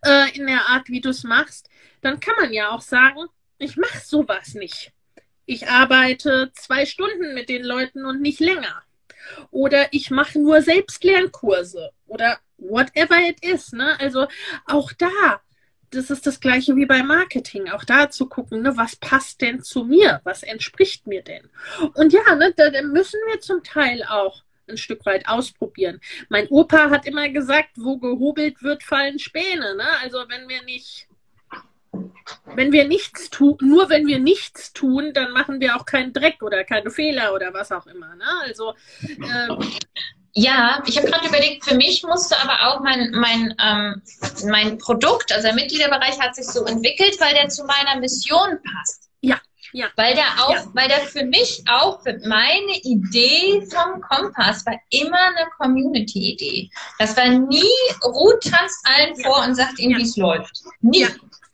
äh, 0.03 0.35
in 0.35 0.47
der 0.47 0.69
Art, 0.69 0.89
wie 0.89 1.01
du 1.01 1.09
es 1.09 1.23
machst, 1.23 1.69
dann 2.01 2.19
kann 2.19 2.35
man 2.39 2.53
ja 2.53 2.71
auch 2.71 2.81
sagen, 2.81 3.27
ich 3.59 3.77
mache 3.77 3.99
sowas 3.99 4.53
nicht. 4.55 4.91
Ich 5.45 5.67
arbeite 5.67 6.51
zwei 6.55 6.85
Stunden 6.85 7.33
mit 7.33 7.49
den 7.49 7.63
Leuten 7.63 8.05
und 8.05 8.21
nicht 8.21 8.39
länger. 8.39 8.83
Oder 9.51 9.87
ich 9.91 10.11
mache 10.11 10.39
nur 10.39 10.61
Selbstlernkurse 10.61 11.91
oder 12.07 12.39
whatever 12.57 13.17
it 13.19 13.43
is. 13.43 13.71
Ne? 13.71 13.99
Also 13.99 14.27
auch 14.65 14.91
da 14.93 15.41
das 15.91 16.09
ist 16.09 16.27
das 16.27 16.39
gleiche 16.39 16.75
wie 16.75 16.85
bei 16.85 17.03
Marketing. 17.03 17.69
Auch 17.69 17.83
da 17.83 18.09
zu 18.09 18.27
gucken, 18.27 18.61
ne, 18.61 18.75
was 18.75 18.95
passt 18.95 19.41
denn 19.41 19.63
zu 19.63 19.85
mir? 19.85 20.21
Was 20.23 20.43
entspricht 20.43 21.07
mir 21.07 21.23
denn? 21.23 21.49
Und 21.93 22.13
ja, 22.13 22.35
ne, 22.35 22.53
da, 22.55 22.69
müssen 22.83 23.19
wir 23.27 23.39
zum 23.39 23.63
Teil 23.63 24.03
auch 24.03 24.43
ein 24.67 24.77
Stück 24.77 25.05
weit 25.05 25.29
ausprobieren. 25.29 26.01
Mein 26.27 26.47
Opa 26.49 26.89
hat 26.89 27.05
immer 27.05 27.29
gesagt, 27.29 27.69
wo 27.75 27.97
gehobelt 27.97 28.61
wird, 28.63 28.83
fallen 28.83 29.17
Späne. 29.17 29.75
Ne? 29.75 29.87
Also 30.01 30.25
wenn 30.27 30.49
wir 30.49 30.61
nicht, 30.63 31.06
wenn 32.55 32.71
wir 32.71 32.87
nichts 32.87 33.29
tun, 33.29 33.57
nur 33.61 33.89
wenn 33.89 34.07
wir 34.07 34.19
nichts 34.19 34.73
tun, 34.73 35.13
dann 35.13 35.31
machen 35.31 35.59
wir 35.59 35.75
auch 35.75 35.85
keinen 35.85 36.13
Dreck 36.13 36.41
oder 36.41 36.63
keine 36.63 36.91
Fehler 36.91 37.33
oder 37.33 37.53
was 37.53 37.71
auch 37.71 37.87
immer. 37.87 38.15
Ne? 38.15 38.25
Also 38.43 38.73
ähm, 39.07 39.63
ja, 40.33 40.83
ich 40.85 40.97
habe 40.97 41.07
gerade 41.07 41.27
überlegt, 41.27 41.65
für 41.65 41.75
mich 41.75 42.03
musste 42.03 42.39
aber 42.39 42.67
auch 42.67 42.81
mein, 42.81 43.11
mein, 43.11 43.55
ähm, 43.59 44.01
mein 44.45 44.77
Produkt, 44.77 45.31
also 45.31 45.47
der 45.47 45.55
Mitgliederbereich 45.55 46.19
hat 46.19 46.35
sich 46.35 46.45
so 46.45 46.63
entwickelt, 46.65 47.19
weil 47.19 47.33
der 47.33 47.49
zu 47.49 47.63
meiner 47.63 47.99
Mission 47.99 48.59
passt. 48.63 49.09
Ja, 49.21 49.39
ja. 49.73 49.87
Weil 49.95 50.15
der 50.15 50.25
auch, 50.37 50.53
ja. 50.53 50.65
weil 50.73 50.87
der 50.87 50.99
für 50.99 51.25
mich 51.25 51.63
auch, 51.67 52.01
für 52.03 52.19
meine 52.27 52.77
Idee 52.83 53.67
vom 53.69 54.01
Kompass 54.01 54.65
war 54.65 54.79
immer 54.89 55.17
eine 55.17 55.47
Community-Idee. 55.57 56.69
Das 56.99 57.17
war 57.17 57.27
nie, 57.27 57.63
Ruth 58.03 58.43
tanzt 58.43 58.85
allen 58.85 59.19
ja. 59.19 59.27
vor 59.27 59.43
und 59.43 59.55
sagt 59.55 59.79
ihnen, 59.79 59.93
ja. 59.93 59.97
wie 59.97 60.03
es 60.03 60.17
läuft. 60.17 60.63
Nie. 60.81 61.07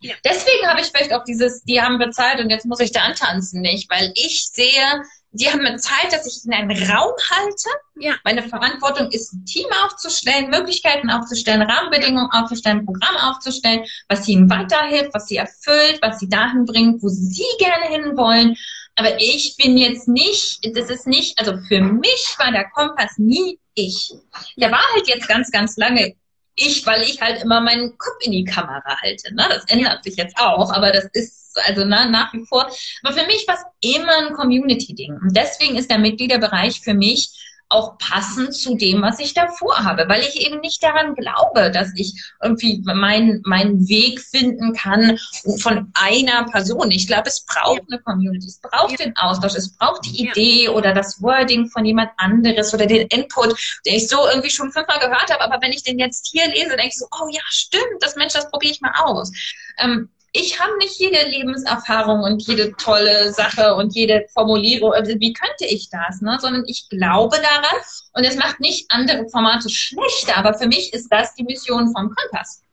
Ja. 0.04 0.16
Deswegen 0.26 0.68
habe 0.68 0.82
ich 0.82 0.88
vielleicht 0.88 1.14
auch 1.14 1.24
dieses, 1.24 1.64
die 1.64 1.82
haben 1.82 1.98
bezahlt 1.98 2.40
und 2.40 2.50
jetzt 2.50 2.66
muss 2.66 2.82
ich 2.82 2.92
da 2.92 3.02
antanzen 3.02 3.62
nicht, 3.62 3.90
weil 3.90 4.12
ich 4.16 4.50
sehe, 4.52 5.02
die 5.32 5.50
haben 5.50 5.80
Zeit, 5.80 6.12
dass 6.12 6.28
ich 6.28 6.46
in 6.46 6.54
einen 6.54 6.72
Raum 6.72 7.14
halte. 7.32 7.70
Ja. 8.00 8.16
Meine 8.26 8.44
Verantwortung 8.44 9.10
ist, 9.12 9.34
ein 9.34 9.46
Team 9.46 9.66
aufzustellen, 9.84 10.50
Möglichkeiten 10.50 11.10
aufzustellen, 11.10 11.62
Rahmenbedingungen 11.62 12.30
aufzustellen, 12.32 12.86
Programm 12.86 13.16
aufzustellen, 13.16 13.86
was 14.10 14.28
ihnen 14.28 14.50
weiterhilft, 14.50 15.14
was 15.14 15.28
sie 15.28 15.38
erfüllt, 15.38 16.00
was 16.02 16.20
sie 16.20 16.28
dahin 16.28 16.66
bringt, 16.66 17.02
wo 17.02 17.08
sie 17.08 17.46
gerne 17.58 17.88
hinwollen. 17.88 18.56
Aber 18.96 19.20
ich 19.20 19.56
bin 19.58 19.78
jetzt 19.78 20.10
nicht, 20.10 20.60
das 20.76 20.90
ist 20.90 21.08
nicht, 21.08 21.40
also 21.40 21.58
für 21.68 21.80
mich 21.80 22.36
war 22.38 22.52
der 22.52 22.70
Kompass 22.70 23.18
nie 23.18 23.58
ich. 23.74 24.14
Der 24.58 24.70
war 24.70 24.84
halt 24.94 25.08
jetzt 25.08 25.30
ganz, 25.30 25.50
ganz 25.50 25.78
lange 25.78 26.14
ich, 26.56 26.86
weil 26.86 27.04
ich 27.04 27.22
halt 27.22 27.42
immer 27.44 27.62
meinen 27.62 27.98
Kopf 27.98 28.18
in 28.22 28.32
die 28.32 28.44
Kamera 28.44 28.98
halte. 29.02 29.34
Ne? 29.34 29.46
Das 29.50 29.66
ändert 29.66 30.04
sich 30.04 30.16
jetzt 30.16 30.38
auch, 30.38 30.72
aber 30.72 30.92
das 30.92 31.06
ist 31.14 31.44
also 31.66 31.86
na, 31.86 32.06
nach 32.06 32.34
wie 32.34 32.46
vor. 32.46 32.70
Aber 33.04 33.14
für 33.14 33.26
mich 33.28 33.48
war 33.48 33.56
es 33.56 33.96
immer 33.96 34.28
ein 34.28 34.34
Community-Ding. 34.34 35.14
Und 35.22 35.36
deswegen 35.36 35.76
ist 35.76 35.90
der 35.90 36.00
Mitgliederbereich 36.00 36.82
für 36.82 36.94
mich 36.94 37.32
auch 37.69 37.98
passend 37.98 38.53
zu 38.53 38.76
dem, 38.76 39.02
was 39.02 39.19
ich 39.19 39.34
davor 39.34 39.84
habe, 39.84 40.07
weil 40.07 40.22
ich 40.22 40.45
eben 40.45 40.60
nicht 40.60 40.84
daran 40.84 41.15
glaube, 41.15 41.72
dass 41.72 41.91
ich 41.95 42.14
irgendwie 42.41 42.81
meinen 42.85 43.41
meinen 43.45 43.88
Weg 43.88 44.22
finden 44.22 44.73
kann 44.73 45.18
von 45.60 45.91
einer 45.94 46.45
Person. 46.45 46.91
Ich 46.91 47.07
glaube, 47.07 47.30
es 47.30 47.45
braucht 47.45 47.81
eine 47.90 47.99
Community, 48.02 48.48
es 48.48 48.60
braucht 48.61 48.99
den 48.99 49.15
Austausch, 49.18 49.56
es 49.56 49.76
braucht 49.76 50.06
die 50.06 50.27
Idee 50.27 50.69
oder 50.69 50.94
das 50.94 51.22
Wording 51.22 51.68
von 51.68 51.85
jemand 51.85 52.11
anderes 52.18 52.73
oder 52.73 52.85
den 52.85 53.07
Input, 53.07 53.56
den 53.85 53.95
ich 53.95 54.07
so 54.07 54.27
irgendwie 54.27 54.52
schon 54.52 54.72
fünfmal 54.72 54.99
gehört 54.99 55.31
habe, 55.31 55.41
aber 55.41 55.61
wenn 55.61 55.72
ich 55.72 55.84
den 55.84 55.99
jetzt 55.99 56.30
hier 56.31 56.48
lese, 56.48 56.69
denke 56.69 56.88
ich 56.88 56.98
so, 56.98 57.07
oh 57.11 57.27
ja, 57.30 57.41
stimmt, 57.48 58.02
das 58.02 58.15
Mensch, 58.15 58.34
das 58.34 58.49
probiere 58.49 58.73
ich 58.73 58.81
mal 58.81 58.94
aus. 58.95 59.31
Ähm, 59.77 60.10
ich 60.36 60.60
habe 60.60 60.76
nicht 60.80 61.00
jede 61.00 61.30
Lebenserfahrung 61.30 62.22
und 62.22 62.42
jede 62.48 62.76
tolle 62.76 63.32
Sache 63.32 63.76
und 63.76 63.94
jede 63.94 64.26
Formulierung. 64.34 64.92
Also 64.92 65.14
wie 65.20 65.32
könnte 65.32 65.66
ich 65.66 65.90
das? 65.92 66.22
Ne? 66.22 66.40
Sondern 66.42 66.64
ich 66.66 66.90
glaube 66.90 67.38
daran 67.38 67.78
und 68.14 68.24
es 68.24 68.36
macht 68.36 68.60
nicht 68.60 68.90
andere 68.90 69.30
Formate 69.30 69.70
schlechter. 69.70 70.36
Aber 70.36 70.56
für 70.56 70.68
mich 70.68 70.92
ist 70.92 71.08
das 71.10 71.36
die 71.36 71.44
Mission 71.44 71.94
vom 71.94 72.14
Kompass. 72.16 72.64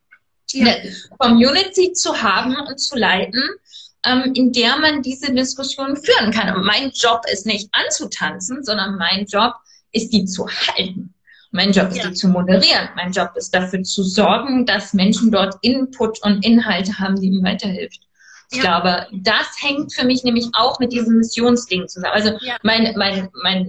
Ja. 0.52 0.68
Eine 0.68 0.94
Community 1.18 1.92
zu 1.92 2.22
haben 2.22 2.56
und 2.56 2.78
zu 2.78 2.96
leiten, 2.96 3.42
ähm, 4.06 4.32
in 4.34 4.52
der 4.52 4.78
man 4.78 5.02
diese 5.02 5.30
Diskussion 5.30 5.98
führen 5.98 6.32
kann. 6.32 6.56
Und 6.56 6.64
mein 6.64 6.90
Job 6.92 7.20
ist 7.30 7.44
nicht 7.44 7.68
anzutanzen, 7.72 8.64
sondern 8.64 8.96
mein 8.96 9.26
Job 9.26 9.52
ist 9.92 10.14
die 10.14 10.24
zu 10.24 10.48
halten. 10.48 11.12
Mein 11.52 11.72
Job 11.72 11.88
ist, 11.90 11.98
ja. 11.98 12.08
die 12.08 12.14
zu 12.14 12.28
moderieren. 12.28 12.90
Mein 12.94 13.12
Job 13.12 13.32
ist 13.34 13.54
dafür 13.54 13.82
zu 13.82 14.02
sorgen, 14.04 14.66
dass 14.66 14.94
Menschen 14.94 15.32
dort 15.32 15.56
Input 15.62 16.22
und 16.22 16.44
Inhalte 16.44 16.98
haben, 16.98 17.20
die 17.20 17.26
ihnen 17.26 17.44
weiterhilft. 17.44 18.00
Ich 18.52 18.62
ja. 18.62 18.80
glaube, 18.80 19.06
das 19.22 19.46
hängt 19.60 19.92
für 19.92 20.04
mich 20.04 20.24
nämlich 20.24 20.48
auch 20.52 20.78
mit 20.80 20.92
diesem 20.92 21.18
Missionsding 21.18 21.88
zusammen. 21.88 22.14
Also 22.14 22.30
ja. 22.40 22.56
mein, 22.62 22.94
mein, 22.96 23.28
mein 23.42 23.68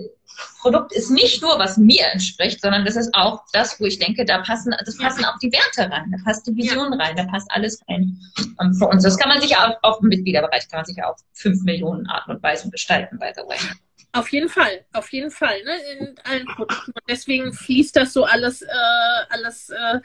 Produkt 0.62 0.94
ist 0.94 1.10
nicht 1.10 1.42
nur, 1.42 1.58
was 1.60 1.78
mir 1.78 2.06
entspricht, 2.12 2.62
sondern 2.62 2.86
das 2.86 2.96
ist 2.96 3.14
auch 3.14 3.42
das, 3.54 3.80
wo 3.80 3.86
ich 3.86 4.00
denke, 4.00 4.26
da 4.26 4.40
passen, 4.40 4.74
das 4.86 4.98
passen 4.98 5.26
auch 5.26 5.38
die 5.40 5.52
Werte 5.52 5.92
rein, 5.92 6.12
da 6.12 6.18
passt 6.24 6.48
die 6.48 6.56
Vision 6.56 6.94
rein, 6.94 7.16
da 7.16 7.26
passt 7.26 7.52
alles 7.52 7.82
rein 7.90 8.18
um, 8.60 8.74
für 8.74 8.88
uns. 8.88 9.04
Das 9.04 9.18
kann 9.18 9.30
man 9.30 9.42
sich 9.42 9.56
auch, 9.58 9.76
auch 9.82 10.02
im 10.02 10.10
Mitgliederbereich 10.10 10.68
kann 10.70 10.80
man 10.80 10.86
sich 10.86 10.98
ja 10.98 11.10
auf 11.10 11.18
fünf 11.34 11.64
Millionen 11.64 12.08
Arten 12.08 12.32
und 12.32 12.44
Weisen 12.44 12.72
gestalten, 12.72 13.18
by 13.20 13.32
the 13.36 13.42
way. 13.42 13.58
Auf 14.14 14.30
jeden 14.30 14.50
Fall, 14.50 14.86
auf 14.92 15.12
jeden 15.14 15.32
Fall, 15.32 15.64
ne? 15.64 15.72
In 16.00 16.16
allen 16.24 16.46
Produkten. 16.46 16.92
Und 16.92 17.04
deswegen 17.10 17.54
fließt 17.54 17.96
das 17.96 18.12
so 18.12 18.26
alles, 18.26 18.62
äh, 18.62 18.68
alles 19.30 19.70
äh, 19.70 20.00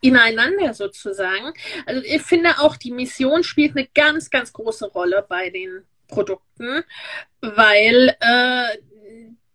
ineinander 0.00 0.72
sozusagen. 0.72 1.52
Also 1.86 2.02
ich 2.02 2.22
finde 2.22 2.58
auch, 2.58 2.76
die 2.76 2.90
Mission 2.90 3.42
spielt 3.42 3.76
eine 3.76 3.86
ganz, 3.94 4.30
ganz 4.30 4.52
große 4.52 4.86
Rolle 4.86 5.24
bei 5.28 5.50
den 5.50 5.84
Produkten, 6.08 6.84
weil 7.40 8.16
äh, 8.20 8.78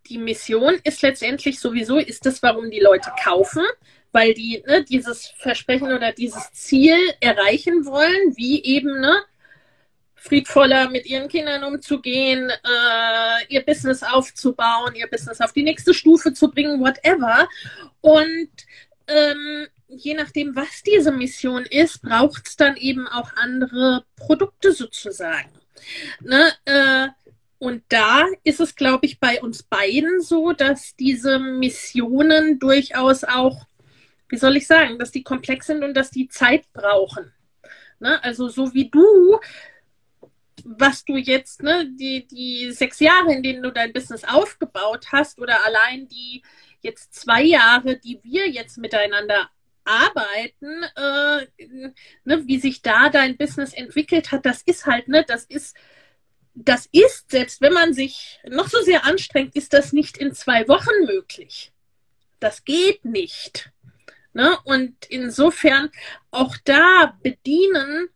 die 0.08 0.18
Mission 0.18 0.80
ist 0.84 1.02
letztendlich 1.02 1.60
sowieso, 1.60 1.98
ist 1.98 2.26
das, 2.26 2.42
warum 2.42 2.72
die 2.72 2.80
Leute 2.80 3.12
kaufen, 3.24 3.64
weil 4.12 4.34
die 4.34 4.64
ne, 4.68 4.84
dieses 4.84 5.28
Versprechen 5.38 5.92
oder 5.94 6.12
dieses 6.12 6.52
Ziel 6.52 6.98
erreichen 7.22 7.86
wollen, 7.86 8.36
wie 8.36 8.64
eben 8.64 9.00
ne, 9.00 9.22
friedvoller 10.20 10.90
mit 10.90 11.06
ihren 11.06 11.28
Kindern 11.28 11.64
umzugehen, 11.64 12.50
äh, 12.50 13.46
ihr 13.48 13.66
Business 13.66 14.04
aufzubauen, 14.04 14.96
ihr 14.96 15.08
Business 15.08 15.42
auf 15.42 15.54
die 15.54 15.64
nächste 15.64 15.94
Stufe 15.94 16.34
zu 16.34 16.50
bringen, 16.50 16.80
whatever. 16.80 17.48
Und 18.02 18.50
ähm, 19.08 19.68
je 19.88 20.14
nachdem, 20.14 20.56
was 20.56 20.84
diese 20.84 21.12
Mission 21.12 21.66
ist, 21.66 22.02
braucht 22.02 22.48
es 22.48 22.58
dann 22.58 22.78
eben 22.78 23.08
auch 23.08 23.32
andere 23.36 24.06
Produkte 24.16 24.74
sozusagen. 24.74 25.50
Ne, 26.22 26.52
äh, 26.66 27.08
und 27.60 27.84
da 27.90 28.26
ist 28.44 28.62
es, 28.62 28.76
glaube 28.76 29.06
ich, 29.06 29.20
bei 29.20 29.42
uns 29.42 29.64
beiden 29.64 30.22
so, 30.22 30.54
dass 30.54 30.96
diese 30.96 31.40
Missionen 31.40 32.58
durchaus 32.58 33.26
auch, 33.26 33.66
wie 34.30 34.38
soll 34.38 34.56
ich 34.56 34.66
sagen, 34.66 34.98
dass 34.98 35.12
die 35.12 35.24
komplex 35.24 35.68
sind 35.68 35.84
und 35.84 35.94
dass 35.94 36.10
die 36.10 36.30
Zeit 36.30 36.72
brauchen. 36.72 37.34
Ne? 38.00 38.24
Also 38.24 38.48
so 38.48 38.74
wie 38.74 38.90
du, 38.90 39.40
was 40.66 41.06
du 41.06 41.18
jetzt, 41.18 41.64
ne, 41.64 41.90
die, 41.92 42.28
die 42.28 42.72
sechs 42.72 43.00
Jahre, 43.00 43.34
in 43.34 43.44
denen 43.44 43.64
du 43.64 43.72
dein 43.72 43.94
Business 43.94 44.24
aufgebaut 44.24 45.08
hast, 45.12 45.40
oder 45.40 45.66
allein 45.66 46.08
die 46.08 46.44
jetzt 46.82 47.14
zwei 47.14 47.44
Jahre, 47.44 47.98
die 47.98 48.20
wir 48.24 48.50
jetzt 48.50 48.78
miteinander 48.78 49.50
arbeiten, 49.84 50.84
äh, 50.96 51.48
ne, 52.24 52.48
wie 52.48 52.60
sich 52.60 52.82
da 52.82 53.10
dein 53.10 53.38
Business 53.38 53.74
entwickelt 53.74 54.32
hat, 54.32 54.46
das 54.46 54.62
ist 54.62 54.86
halt, 54.86 55.08
ne, 55.08 55.26
das 55.28 55.46
ist, 55.46 55.76
das 56.54 56.88
ist, 56.92 57.32
selbst 57.32 57.62
wenn 57.62 57.74
man 57.74 57.94
sich 57.94 58.40
noch 58.48 58.68
so 58.68 58.82
sehr 58.82 59.06
anstrengt, 59.06 59.56
ist 59.56 59.74
das 59.74 59.94
nicht 59.94 60.18
in 60.18 60.34
zwei 60.34 60.68
Wochen 60.68 61.06
möglich. 61.06 61.72
Das 62.40 62.64
geht 62.64 63.06
nicht. 63.06 63.72
Ne? 64.34 64.58
Und 64.64 65.06
insofern 65.10 65.90
auch 66.32 66.56
da 66.64 67.18
bedienen 67.24 68.10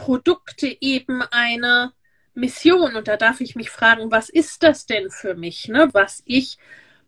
Produkte 0.00 0.76
eben 0.80 1.22
eine 1.30 1.92
Mission. 2.34 2.96
Und 2.96 3.06
da 3.06 3.16
darf 3.16 3.40
ich 3.40 3.54
mich 3.54 3.70
fragen, 3.70 4.10
was 4.10 4.30
ist 4.30 4.62
das 4.62 4.86
denn 4.86 5.10
für 5.10 5.34
mich, 5.34 5.68
ne? 5.68 5.90
was 5.92 6.22
ich 6.24 6.56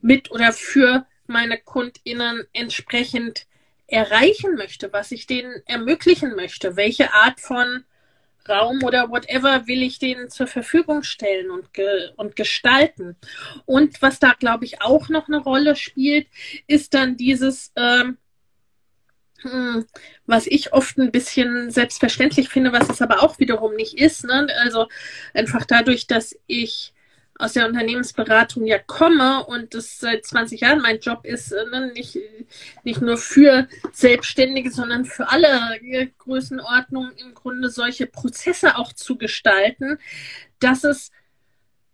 mit 0.03 0.31
oder 0.31 0.53
für 0.53 1.07
meine 1.27 1.59
KundInnen 1.59 2.45
entsprechend 2.53 3.47
erreichen 3.87 4.55
möchte, 4.57 4.93
was 4.93 5.11
ich 5.11 5.27
denen 5.27 5.63
ermöglichen 5.67 6.37
möchte, 6.37 6.77
welche 6.77 7.13
Art 7.15 7.41
von 7.41 7.85
Raum 8.49 8.83
oder 8.83 9.09
whatever 9.09 9.67
will 9.67 9.83
ich 9.83 9.99
denen 9.99 10.29
zur 10.29 10.47
Verfügung 10.47 11.03
stellen 11.03 11.51
und, 11.51 11.73
ge 11.73 12.11
und 12.17 12.37
gestalten. 12.37 13.17
Und 13.65 14.03
was 14.03 14.19
da, 14.19 14.33
glaube 14.33 14.65
ich, 14.65 14.83
auch 14.83 15.09
noch 15.09 15.29
eine 15.29 15.39
Rolle 15.39 15.77
spielt, 15.77 16.27
ist 16.67 16.93
dann 16.95 17.17
dieses, 17.17 17.73
ähm, 17.77 18.03
hm, 18.03 18.19
was 20.27 20.47
ich 20.47 20.73
oft 20.73 20.99
ein 20.99 21.13
bisschen 21.13 21.71
selbstverständlich 21.71 22.49
finde, 22.49 22.73
was 22.73 22.89
es 22.89 23.03
aber 23.03 23.23
auch 23.23 23.39
wiederum 23.39 23.75
nicht 23.75 23.99
ist. 23.99 24.25
Ne? 24.25 24.49
Also 24.61 24.89
einfach 25.35 25.65
dadurch, 25.65 26.07
dass 26.07 26.37
ich 26.47 26.93
aus 27.39 27.55
der 27.55 27.67
Unternehmensberatung 27.67 28.67
ja 28.67 28.79
komme 28.79 29.45
und 29.47 29.75
das 29.75 29.99
seit 29.99 30.25
20 30.25 30.61
Jahren 30.61 30.81
mein 30.81 31.01
Job 31.01 31.25
ist, 31.25 31.51
äh, 31.51 31.65
ne? 31.71 31.91
nicht, 31.93 32.19
nicht 32.85 33.01
nur 33.01 33.17
für 33.17 33.69
Selbstständige, 33.93 34.71
sondern 34.71 35.05
für 35.05 35.29
alle 35.29 35.81
Größenordnungen 36.19 37.17
im 37.17 37.35
Grunde 37.35 37.69
solche 37.69 38.07
Prozesse 38.07 38.77
auch 38.77 38.93
zu 38.93 39.17
gestalten, 39.17 39.99
dass 40.61 40.85
es 40.85 41.11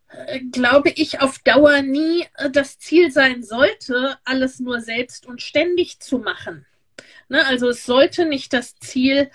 äh, 0.08 0.40
glaube 0.40 0.90
ich, 0.90 1.20
auf 1.20 1.38
Dauer 1.40 1.82
nie 1.82 2.26
äh, 2.36 2.50
das 2.50 2.78
Ziel 2.78 3.10
sein 3.10 3.42
sollte, 3.42 4.16
alles 4.24 4.58
nur 4.58 4.80
selbst 4.80 5.26
und 5.26 5.42
ständig 5.42 6.00
zu 6.00 6.18
machen. 6.18 6.66
Ne? 7.28 7.46
Also 7.46 7.68
es 7.68 7.84
sollte 7.84 8.24
nicht 8.24 8.52
das 8.52 8.76
Ziel 8.76 9.30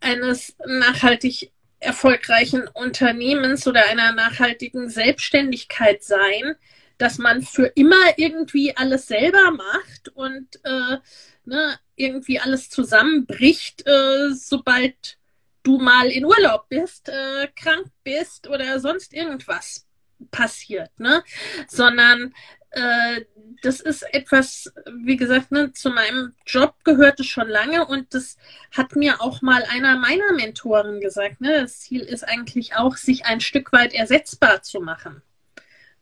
eines 0.00 0.56
nachhaltig 0.66 1.52
erfolgreichen 1.78 2.68
Unternehmens 2.68 3.66
oder 3.66 3.86
einer 3.86 4.12
nachhaltigen 4.12 4.88
Selbstständigkeit 4.88 6.02
sein, 6.02 6.56
dass 6.98 7.18
man 7.18 7.42
für 7.42 7.66
immer 7.74 8.16
irgendwie 8.16 8.76
alles 8.76 9.06
selber 9.06 9.50
macht 9.50 10.08
und 10.14 10.46
äh, 10.64 10.96
ne, 11.44 11.78
irgendwie 11.94 12.40
alles 12.40 12.70
zusammenbricht, 12.70 13.86
äh, 13.86 14.30
sobald 14.32 15.18
du 15.62 15.78
mal 15.78 16.08
in 16.08 16.24
Urlaub 16.24 16.68
bist, 16.68 17.08
äh, 17.08 17.48
krank 17.54 17.88
bist 18.04 18.48
oder 18.48 18.80
sonst 18.80 19.12
irgendwas 19.12 19.86
passiert, 20.30 20.98
ne? 20.98 21.22
Sondern 21.68 22.32
äh, 22.76 23.24
das 23.62 23.80
ist 23.80 24.02
etwas, 24.14 24.70
wie 25.02 25.16
gesagt, 25.16 25.50
ne, 25.50 25.72
zu 25.72 25.88
meinem 25.88 26.34
Job 26.46 26.74
gehört 26.84 27.18
es 27.20 27.26
schon 27.26 27.48
lange 27.48 27.86
und 27.86 28.12
das 28.12 28.36
hat 28.70 28.96
mir 28.96 29.22
auch 29.22 29.40
mal 29.40 29.64
einer 29.64 29.96
meiner 29.98 30.32
Mentoren 30.34 31.00
gesagt. 31.00 31.40
Ne, 31.40 31.62
das 31.62 31.80
Ziel 31.80 32.02
ist 32.02 32.22
eigentlich 32.22 32.76
auch, 32.76 32.96
sich 32.96 33.24
ein 33.24 33.40
Stück 33.40 33.72
weit 33.72 33.94
ersetzbar 33.94 34.62
zu 34.62 34.80
machen. 34.80 35.22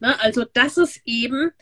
Ne, 0.00 0.20
also, 0.20 0.44
dass 0.44 0.76
es 0.76 1.00
eben 1.04 1.52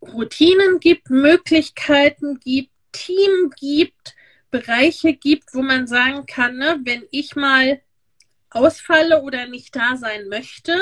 Routinen 0.00 0.80
gibt, 0.80 1.10
Möglichkeiten 1.10 2.40
gibt, 2.40 2.72
Team 2.92 3.50
gibt, 3.60 4.16
Bereiche 4.50 5.12
gibt, 5.12 5.52
wo 5.52 5.60
man 5.60 5.86
sagen 5.86 6.24
kann, 6.24 6.56
ne, 6.56 6.80
wenn 6.84 7.04
ich 7.10 7.36
mal 7.36 7.82
ausfalle 8.48 9.20
oder 9.20 9.46
nicht 9.46 9.76
da 9.76 9.98
sein 9.98 10.28
möchte, 10.28 10.74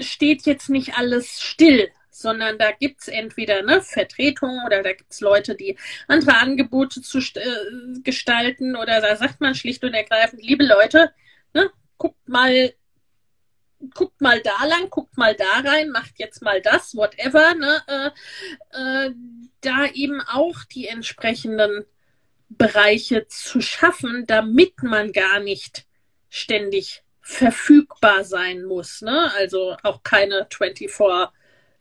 steht 0.00 0.46
jetzt 0.46 0.68
nicht 0.68 0.96
alles 0.96 1.40
still, 1.40 1.90
sondern 2.10 2.58
da 2.58 2.70
gibt 2.72 3.00
es 3.00 3.08
entweder 3.08 3.58
eine 3.58 3.82
Vertretung 3.82 4.60
oder 4.66 4.82
da 4.82 4.92
gibt 4.92 5.12
es 5.12 5.20
Leute, 5.20 5.54
die 5.54 5.76
andere 6.08 6.36
Angebote 6.36 7.00
zu 7.02 7.18
äh, 7.18 8.00
gestalten 8.02 8.76
oder 8.76 9.00
da 9.00 9.16
sagt 9.16 9.40
man 9.40 9.54
schlicht 9.54 9.82
und 9.82 9.94
ergreifend, 9.94 10.42
liebe 10.42 10.64
Leute, 10.64 11.12
ne, 11.54 11.70
guckt 11.96 12.28
mal, 12.28 12.74
guckt 13.94 14.20
mal 14.20 14.40
da 14.42 14.64
lang, 14.66 14.90
guckt 14.90 15.16
mal 15.16 15.34
da 15.34 15.68
rein, 15.68 15.90
macht 15.90 16.18
jetzt 16.18 16.42
mal 16.42 16.60
das, 16.60 16.94
whatever, 16.94 17.54
ne, 17.54 17.82
äh, 17.88 19.06
äh, 19.06 19.14
da 19.62 19.86
eben 19.86 20.20
auch 20.20 20.64
die 20.64 20.88
entsprechenden 20.88 21.84
Bereiche 22.48 23.26
zu 23.28 23.60
schaffen, 23.60 24.26
damit 24.26 24.82
man 24.82 25.12
gar 25.12 25.40
nicht 25.40 25.86
ständig 26.28 27.02
verfügbar 27.22 28.24
sein 28.24 28.64
muss. 28.64 29.00
Ne? 29.00 29.30
Also 29.38 29.76
auch 29.82 30.02
keine 30.02 30.46
24 30.52 30.90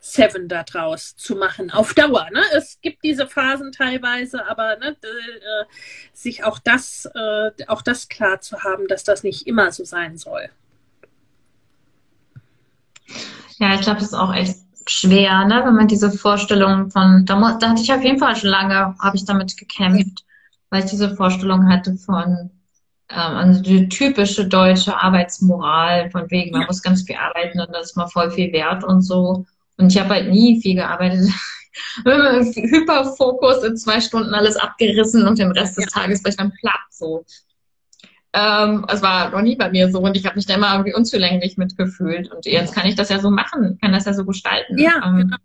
7 0.04 0.48
daraus 0.48 1.16
zu 1.16 1.36
machen 1.36 1.70
auf 1.70 1.94
Dauer. 1.94 2.28
Ne? 2.32 2.42
Es 2.56 2.80
gibt 2.82 3.04
diese 3.04 3.28
Phasen 3.28 3.72
teilweise, 3.72 4.48
aber 4.48 4.78
ne, 4.78 4.90
äh, 4.90 5.66
sich 6.12 6.44
auch 6.44 6.58
das, 6.58 7.08
äh, 7.14 7.52
auch 7.68 7.84
das 7.84 8.10
klar 8.10 8.42
zu 8.42 8.64
haben, 8.64 8.88
dass 8.88 9.04
das 9.04 9.24
nicht 9.24 9.46
immer 9.46 9.72
so 9.72 9.86
sein 9.86 10.18
soll. 10.18 10.50
Ja, 13.60 13.76
ich 13.76 13.82
glaube, 13.82 14.00
das 14.00 14.08
ist 14.08 14.16
auch 14.16 14.34
echt 14.34 14.58
schwer, 14.88 15.46
ne? 15.46 15.62
wenn 15.64 15.76
man 15.76 15.88
diese 15.88 16.12
Vorstellung 16.12 16.90
von, 16.90 17.24
da, 17.28 17.58
da 17.60 17.70
hatte 17.70 17.82
ich 17.84 17.94
auf 17.94 18.04
jeden 18.04 18.18
Fall 18.18 18.36
schon 18.36 18.50
lange, 18.50 18.96
habe 19.00 19.16
ich 19.16 19.26
damit 19.26 19.56
gekämpft, 19.56 20.26
weil 20.72 20.84
ich 20.84 20.90
diese 20.90 21.16
Vorstellung 21.16 21.70
hatte 21.72 21.96
von, 21.98 22.50
also 23.14 23.62
die 23.62 23.90
typische 23.90 24.48
deutsche 24.48 24.96
Arbeitsmoral, 24.96 26.10
von 26.12 26.30
wegen, 26.32 26.52
man 26.52 26.62
ja. 26.62 26.68
muss 26.68 26.82
ganz 26.82 27.04
viel 27.04 27.16
arbeiten 27.16 27.60
und 27.60 27.70
das 27.74 27.92
ist 27.92 27.98
mal 27.98 28.08
voll 28.08 28.32
viel 28.32 28.52
wert 28.54 28.84
und 28.84 29.02
so. 29.02 29.46
Und 29.78 29.92
ich 29.92 30.00
habe 30.00 30.10
halt 30.10 30.30
nie 30.30 30.62
viel 30.62 30.76
gearbeitet. 30.76 31.30
Hyperfokus 32.06 33.64
in 33.64 33.78
zwei 33.78 34.02
Stunden 34.02 34.34
alles 34.34 34.56
abgerissen 34.56 35.28
und 35.28 35.40
den 35.40 35.52
Rest 35.52 35.78
des 35.78 35.86
ja. 35.86 36.02
Tages 36.02 36.24
war 36.24 36.30
ich 36.30 36.38
dann 36.38 36.52
platt 36.54 36.82
so. 36.90 37.26
Ähm, 38.34 38.86
es 38.88 39.02
war 39.02 39.32
noch 39.32 39.42
nie 39.42 39.56
bei 39.56 39.70
mir 39.70 39.92
so 39.92 40.00
und 40.00 40.16
ich 40.16 40.26
habe 40.26 40.36
mich 40.36 40.46
da 40.46 40.56
immer 40.56 40.72
irgendwie 40.72 40.94
unzulänglich 40.94 41.58
mitgefühlt. 41.58 42.32
Und 42.32 42.46
jetzt 42.46 42.74
kann 42.74 42.88
ich 42.88 42.96
das 42.96 43.10
ja 43.10 43.20
so 43.20 43.30
machen, 43.30 43.78
kann 43.82 43.92
das 43.92 44.06
ja 44.06 44.14
so 44.14 44.26
gestalten. 44.26 44.78
Ja, 44.78 45.02
ähm, 45.04 45.18
genau. 45.18 45.38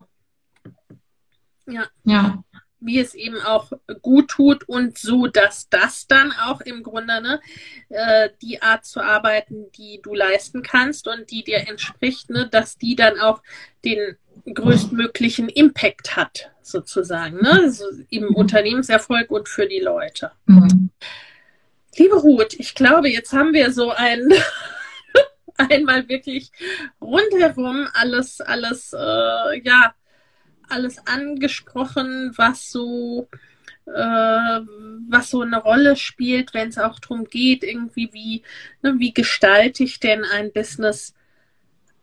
Ja. 1.66 1.84
ja 2.04 2.44
wie 2.86 3.00
es 3.00 3.14
eben 3.14 3.40
auch 3.40 3.72
gut 4.00 4.28
tut 4.28 4.68
und 4.68 4.96
so, 4.96 5.26
dass 5.26 5.68
das 5.68 6.06
dann 6.06 6.32
auch 6.32 6.60
im 6.60 6.82
Grunde 6.82 7.20
ne, 7.20 7.40
äh, 7.88 8.30
die 8.40 8.62
Art 8.62 8.86
zu 8.86 9.00
arbeiten, 9.00 9.70
die 9.72 10.00
du 10.02 10.14
leisten 10.14 10.62
kannst 10.62 11.08
und 11.08 11.30
die 11.30 11.44
dir 11.44 11.68
entspricht, 11.68 12.30
ne, 12.30 12.48
dass 12.48 12.78
die 12.78 12.94
dann 12.96 13.18
auch 13.18 13.42
den 13.84 14.16
größtmöglichen 14.52 15.48
Impact 15.48 16.16
hat, 16.16 16.52
sozusagen, 16.62 17.38
ne? 17.38 17.50
Also 17.50 17.84
im 18.10 18.34
Unternehmenserfolg 18.34 19.30
und 19.30 19.48
für 19.48 19.66
die 19.66 19.80
Leute. 19.80 20.30
Mhm. 20.46 20.90
Liebe 21.96 22.16
Ruth, 22.16 22.54
ich 22.54 22.74
glaube, 22.74 23.08
jetzt 23.08 23.32
haben 23.32 23.52
wir 23.52 23.72
so 23.72 23.90
ein 23.90 24.28
einmal 25.56 26.08
wirklich 26.08 26.50
rundherum 27.00 27.88
alles, 27.94 28.40
alles, 28.40 28.92
äh, 28.92 29.60
ja, 29.64 29.94
alles 30.68 31.06
angesprochen, 31.06 32.32
was 32.36 32.70
so 32.70 33.28
äh, 33.86 34.60
was 35.08 35.30
so 35.30 35.42
eine 35.42 35.62
Rolle 35.62 35.96
spielt, 35.96 36.54
wenn 36.54 36.68
es 36.68 36.78
auch 36.78 36.98
darum 36.98 37.24
geht, 37.24 37.62
irgendwie 37.62 38.10
wie, 38.12 38.42
ne, 38.82 38.94
wie 38.98 39.14
gestalte 39.14 39.84
ich 39.84 40.00
denn 40.00 40.24
ein 40.24 40.52
Business 40.52 41.14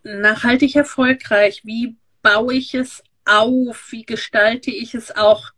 nachhaltig 0.03 0.75
erfolgreich? 0.75 1.61
Wie 1.65 1.97
baue 2.21 2.53
ich 2.53 2.73
es 2.73 3.03
auf? 3.25 3.91
Wie 3.91 4.05
gestalte 4.05 4.71
ich 4.71 4.95
es 4.95 5.15
auch 5.15 5.51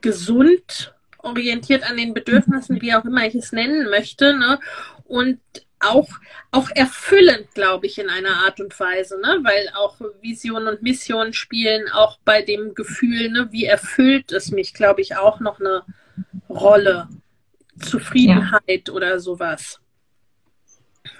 gesund, 0.00 0.94
orientiert 1.18 1.88
an 1.88 1.96
den 1.96 2.14
Bedürfnissen, 2.14 2.80
wie 2.80 2.94
auch 2.94 3.04
immer 3.04 3.26
ich 3.26 3.34
es 3.34 3.52
nennen 3.52 3.88
möchte, 3.90 4.36
ne? 4.36 4.58
Und 5.04 5.40
auch, 5.82 6.08
auch 6.50 6.68
erfüllend, 6.74 7.54
glaube 7.54 7.86
ich, 7.86 7.98
in 7.98 8.08
einer 8.08 8.44
Art 8.44 8.60
und 8.60 8.78
Weise, 8.78 9.20
ne? 9.20 9.40
weil 9.42 9.68
auch 9.74 10.00
Vision 10.20 10.66
und 10.66 10.82
Mission 10.82 11.32
spielen 11.32 11.88
auch 11.90 12.18
bei 12.24 12.42
dem 12.42 12.74
Gefühl, 12.74 13.30
ne? 13.30 13.48
wie 13.50 13.64
erfüllt 13.64 14.32
es 14.32 14.50
mich, 14.50 14.74
glaube 14.74 15.00
ich, 15.00 15.16
auch 15.16 15.40
noch 15.40 15.60
eine 15.60 15.84
Rolle. 16.48 17.08
Zufriedenheit 17.80 18.88
ja. 18.88 18.94
oder 18.94 19.18
sowas. 19.18 19.80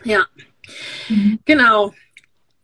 Ja, 0.05 0.27
mhm. 1.09 1.39
genau. 1.45 1.93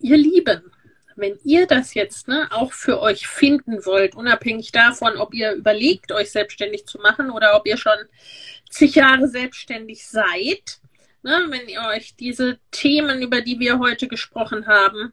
Ihr 0.00 0.16
Lieben, 0.16 0.70
wenn 1.16 1.38
ihr 1.42 1.66
das 1.66 1.94
jetzt 1.94 2.28
ne, 2.28 2.48
auch 2.50 2.72
für 2.72 3.00
euch 3.00 3.26
finden 3.26 3.84
wollt, 3.84 4.14
unabhängig 4.14 4.70
davon, 4.72 5.16
ob 5.16 5.34
ihr 5.34 5.52
überlegt, 5.52 6.12
euch 6.12 6.30
selbstständig 6.30 6.86
zu 6.86 6.98
machen 6.98 7.30
oder 7.30 7.56
ob 7.56 7.66
ihr 7.66 7.76
schon 7.76 7.98
zig 8.70 8.94
Jahre 8.94 9.26
selbstständig 9.26 10.06
seid, 10.06 10.80
ne, 11.22 11.46
wenn 11.48 11.68
ihr 11.68 11.82
euch 11.88 12.14
diese 12.16 12.58
Themen, 12.70 13.22
über 13.22 13.40
die 13.40 13.58
wir 13.58 13.78
heute 13.78 14.08
gesprochen 14.08 14.66
haben, 14.66 15.12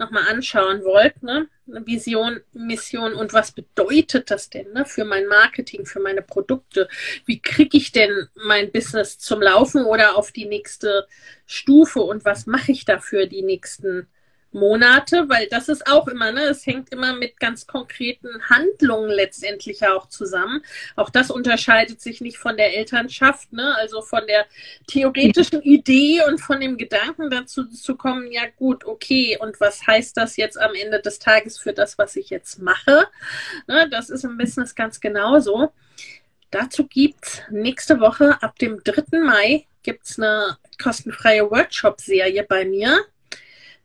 nochmal 0.00 0.26
anschauen 0.28 0.82
wollt, 0.82 1.22
ne? 1.22 1.48
Vision, 1.66 2.40
Mission 2.52 3.14
und 3.14 3.32
was 3.32 3.52
bedeutet 3.52 4.30
das 4.30 4.50
denn 4.50 4.72
ne? 4.72 4.84
für 4.84 5.04
mein 5.04 5.26
Marketing, 5.28 5.86
für 5.86 6.00
meine 6.00 6.22
Produkte? 6.22 6.88
Wie 7.26 7.40
kriege 7.40 7.76
ich 7.76 7.92
denn 7.92 8.28
mein 8.34 8.72
Business 8.72 9.18
zum 9.18 9.40
Laufen 9.40 9.84
oder 9.84 10.16
auf 10.16 10.32
die 10.32 10.46
nächste 10.46 11.06
Stufe 11.46 12.00
und 12.00 12.24
was 12.24 12.46
mache 12.46 12.72
ich 12.72 12.84
dafür 12.84 13.26
die 13.26 13.42
nächsten 13.42 14.08
Monate, 14.52 15.28
weil 15.28 15.46
das 15.48 15.68
ist 15.68 15.86
auch 15.86 16.08
immer, 16.08 16.32
ne, 16.32 16.42
es 16.44 16.66
hängt 16.66 16.90
immer 16.90 17.14
mit 17.14 17.38
ganz 17.38 17.66
konkreten 17.66 18.28
Handlungen 18.48 19.10
letztendlich 19.10 19.86
auch 19.86 20.08
zusammen. 20.08 20.62
Auch 20.96 21.10
das 21.10 21.30
unterscheidet 21.30 22.00
sich 22.00 22.20
nicht 22.20 22.38
von 22.38 22.56
der 22.56 22.76
Elternschaft, 22.76 23.52
ne, 23.52 23.74
also 23.76 24.02
von 24.02 24.26
der 24.26 24.46
theoretischen 24.86 25.62
Idee 25.62 26.22
und 26.26 26.38
von 26.38 26.60
dem 26.60 26.76
Gedanken 26.76 27.30
dazu 27.30 27.64
zu 27.64 27.96
kommen, 27.96 28.32
ja 28.32 28.42
gut, 28.56 28.84
okay, 28.84 29.38
und 29.40 29.60
was 29.60 29.86
heißt 29.86 30.16
das 30.16 30.36
jetzt 30.36 30.60
am 30.60 30.74
Ende 30.74 31.00
des 31.00 31.18
Tages 31.18 31.58
für 31.58 31.72
das, 31.72 31.98
was 31.98 32.16
ich 32.16 32.30
jetzt 32.30 32.60
mache? 32.60 33.06
Ne, 33.66 33.88
das 33.88 34.10
ist 34.10 34.24
im 34.24 34.36
Business 34.36 34.74
ganz 34.74 35.00
genauso. 35.00 35.72
Dazu 36.50 36.86
gibt's 36.86 37.42
nächste 37.50 38.00
Woche 38.00 38.42
ab 38.42 38.58
dem 38.58 38.82
3. 38.82 39.20
Mai 39.20 39.66
gibt's 39.82 40.18
eine 40.18 40.58
kostenfreie 40.82 41.48
Workshop-Serie 41.48 42.44
bei 42.48 42.64
mir 42.64 43.04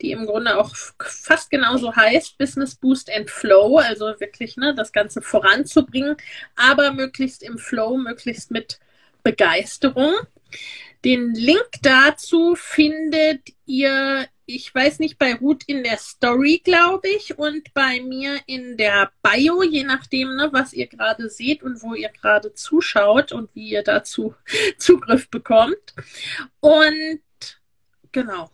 die 0.02 0.12
im 0.12 0.26
Grunde 0.26 0.58
auch 0.58 0.76
fast 0.76 1.50
genauso 1.50 1.96
heißt, 1.96 2.38
Business 2.38 2.76
Boost 2.76 3.10
and 3.12 3.30
Flow, 3.30 3.78
also 3.78 4.06
wirklich 4.20 4.58
ne, 4.58 4.74
das 4.76 4.92
Ganze 4.92 5.22
voranzubringen, 5.22 6.18
aber 6.56 6.92
möglichst 6.92 7.44
im 7.44 7.58
Flow, 7.58 7.98
möglichst 7.98 8.52
mit 8.52 8.80
Begeisterung. 9.24 10.14
Den 11.04 11.34
Link 11.36 11.70
dazu 11.82 12.56
findet 12.56 13.42
ihr, 13.66 14.28
ich 14.46 14.74
weiß 14.74 15.00
nicht, 15.00 15.18
bei 15.20 15.36
Ruth 15.36 15.64
in 15.68 15.84
der 15.84 15.98
Story, 15.98 16.62
glaube 16.64 17.08
ich, 17.10 17.38
und 17.38 17.74
bei 17.74 18.02
mir 18.02 18.40
in 18.48 18.76
der 18.76 19.12
Bio, 19.22 19.64
je 19.64 19.84
nachdem, 19.84 20.36
ne, 20.36 20.50
was 20.52 20.74
ihr 20.74 20.88
gerade 20.88 21.30
seht 21.30 21.64
und 21.64 21.82
wo 21.84 21.94
ihr 21.94 22.10
gerade 22.10 22.54
zuschaut 22.54 23.32
und 23.32 23.54
wie 23.54 23.70
ihr 23.70 23.84
dazu 23.84 24.36
Zugriff 24.78 25.30
bekommt. 25.30 25.94
Und 26.60 27.22
genau, 28.12 28.50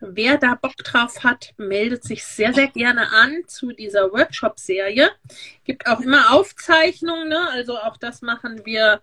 Wer 0.00 0.36
da 0.36 0.54
Bock 0.54 0.76
drauf 0.76 1.24
hat, 1.24 1.54
meldet 1.56 2.04
sich 2.04 2.24
sehr, 2.24 2.52
sehr 2.52 2.68
gerne 2.68 3.10
an 3.12 3.42
zu 3.46 3.72
dieser 3.72 4.12
Workshop-Serie. 4.12 5.10
Gibt 5.64 5.86
auch 5.86 6.00
immer 6.00 6.32
Aufzeichnungen, 6.32 7.28
ne? 7.28 7.48
also 7.50 7.78
auch 7.78 7.96
das 7.96 8.20
machen 8.20 8.60
wir 8.64 9.00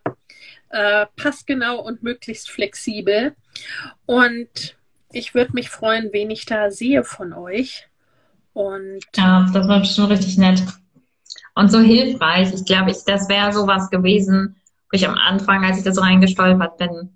äh, 0.69 1.07
passgenau 1.15 1.79
und 1.79 2.03
möglichst 2.03 2.51
flexibel. 2.51 3.35
Und 4.05 4.77
ich 5.11 5.33
würde 5.33 5.53
mich 5.53 5.69
freuen, 5.69 6.09
wen 6.11 6.29
ich 6.29 6.45
da 6.45 6.69
sehe 6.69 7.03
von 7.03 7.33
euch. 7.33 7.87
Und 8.53 9.01
ja, 9.15 9.47
das 9.51 9.67
war 9.67 9.83
schon 9.83 10.05
richtig 10.05 10.37
nett. 10.37 10.61
Und 11.55 11.71
so 11.71 11.79
hilfreich. 11.79 12.53
Ich 12.53 12.65
glaube, 12.65 12.91
ich, 12.91 13.03
das 13.05 13.29
wäre 13.29 13.51
sowas 13.51 13.89
gewesen, 13.89 14.55
wo 14.91 14.95
ich 14.95 15.07
am 15.07 15.15
Anfang, 15.15 15.63
als 15.63 15.77
ich 15.77 15.83
da 15.83 15.91
so 15.91 16.01
reingestolpert 16.01 16.77
bin, 16.77 17.09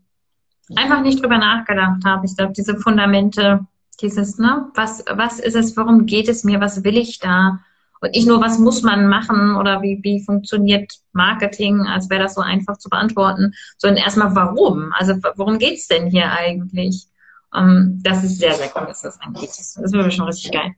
einfach 0.75 1.01
nicht 1.01 1.21
drüber 1.21 1.37
nachgedacht 1.37 2.03
habe. 2.05 2.25
Ich 2.25 2.35
glaube, 2.35 2.53
diese 2.53 2.77
Fundamente, 2.77 3.65
dieses, 4.01 4.37
ne, 4.37 4.69
was, 4.75 5.03
was 5.09 5.39
ist 5.39 5.55
es, 5.55 5.77
worum 5.77 6.05
geht 6.05 6.27
es 6.29 6.43
mir, 6.43 6.59
was 6.59 6.83
will 6.83 6.97
ich 6.97 7.19
da? 7.19 7.59
Und 7.99 8.11
nicht 8.11 8.27
nur, 8.27 8.41
was 8.41 8.59
muss 8.59 8.83
man 8.83 9.07
machen 9.07 9.55
oder 9.55 9.81
wie, 9.81 9.99
wie 10.03 10.23
funktioniert 10.23 10.93
Marketing, 11.13 11.81
als 11.81 12.09
wäre 12.09 12.23
das 12.23 12.35
so 12.35 12.41
einfach 12.41 12.77
zu 12.77 12.89
beantworten, 12.89 13.53
sondern 13.77 14.03
erstmal 14.03 14.35
warum. 14.35 14.93
Also 14.93 15.15
worum 15.35 15.57
geht's 15.57 15.87
denn 15.87 16.07
hier 16.07 16.31
eigentlich? 16.31 17.07
Um, 17.51 17.63
ähm, 17.63 17.99
das 18.03 18.23
ist 18.23 18.37
sehr, 18.39 18.53
sehr 18.53 18.69
cool, 18.75 18.85
dass 18.85 19.01
das 19.01 19.19
angeht. 19.21 19.49
Das 19.49 19.77
ist 19.77 19.93
wirklich 19.93 20.15
schon 20.15 20.27
richtig 20.27 20.51
geil. 20.51 20.75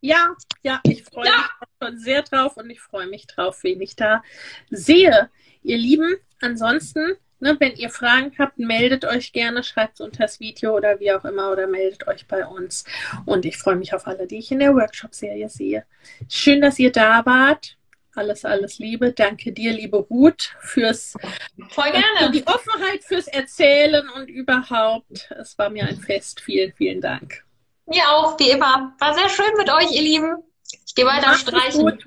Ja, 0.00 0.34
ja, 0.62 0.80
ich 0.84 1.04
freue 1.04 1.26
ja. 1.26 1.32
mich 1.32 1.68
schon 1.82 1.98
sehr 1.98 2.22
drauf 2.22 2.56
und 2.56 2.70
ich 2.70 2.80
freue 2.80 3.06
mich 3.06 3.26
drauf, 3.26 3.58
wen 3.62 3.80
ich 3.82 3.96
da 3.96 4.22
sehe. 4.70 5.28
Ihr 5.62 5.76
Lieben, 5.76 6.16
ansonsten 6.40 7.16
Ne, 7.40 7.56
wenn 7.58 7.74
ihr 7.74 7.88
Fragen 7.88 8.32
habt, 8.38 8.58
meldet 8.58 9.06
euch 9.06 9.32
gerne, 9.32 9.62
schreibt 9.64 9.94
es 9.94 10.00
unter 10.00 10.24
das 10.24 10.40
Video 10.40 10.76
oder 10.76 11.00
wie 11.00 11.10
auch 11.12 11.24
immer 11.24 11.50
oder 11.50 11.66
meldet 11.66 12.06
euch 12.06 12.26
bei 12.26 12.46
uns. 12.46 12.84
Und 13.24 13.46
ich 13.46 13.56
freue 13.56 13.76
mich 13.76 13.94
auf 13.94 14.06
alle, 14.06 14.26
die 14.26 14.38
ich 14.38 14.52
in 14.52 14.58
der 14.58 14.74
Workshop-Serie 14.74 15.48
sehe. 15.48 15.84
Schön, 16.28 16.60
dass 16.60 16.78
ihr 16.78 16.92
da 16.92 17.24
wart. 17.24 17.78
Alles, 18.14 18.44
alles 18.44 18.78
Liebe. 18.78 19.12
Danke 19.12 19.52
dir, 19.52 19.72
liebe 19.72 19.96
Ruth, 19.96 20.54
fürs 20.60 21.14
Voll 21.70 21.90
gerne. 21.92 22.26
Für 22.26 22.30
die 22.30 22.46
Offenheit, 22.46 23.04
fürs 23.04 23.28
Erzählen 23.28 24.06
und 24.10 24.28
überhaupt. 24.28 25.30
Es 25.38 25.56
war 25.58 25.70
mir 25.70 25.86
ein 25.86 25.96
Fest. 25.96 26.40
Vielen, 26.40 26.72
vielen 26.72 27.00
Dank. 27.00 27.44
Mir 27.86 28.02
auch, 28.10 28.38
wie 28.38 28.50
immer. 28.50 28.94
War 28.98 29.14
sehr 29.14 29.28
schön 29.28 29.56
mit 29.56 29.70
euch, 29.70 29.90
ihr 29.92 30.02
Lieben. 30.02 30.36
Ich 30.86 30.94
gehe 30.94 31.06
weiter 31.06 31.28
Macht 31.28 31.40
streichen. 31.40 31.98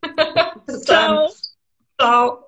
Bis 0.66 0.84
Ciao. 0.84 1.30
Ciao. 2.00 2.47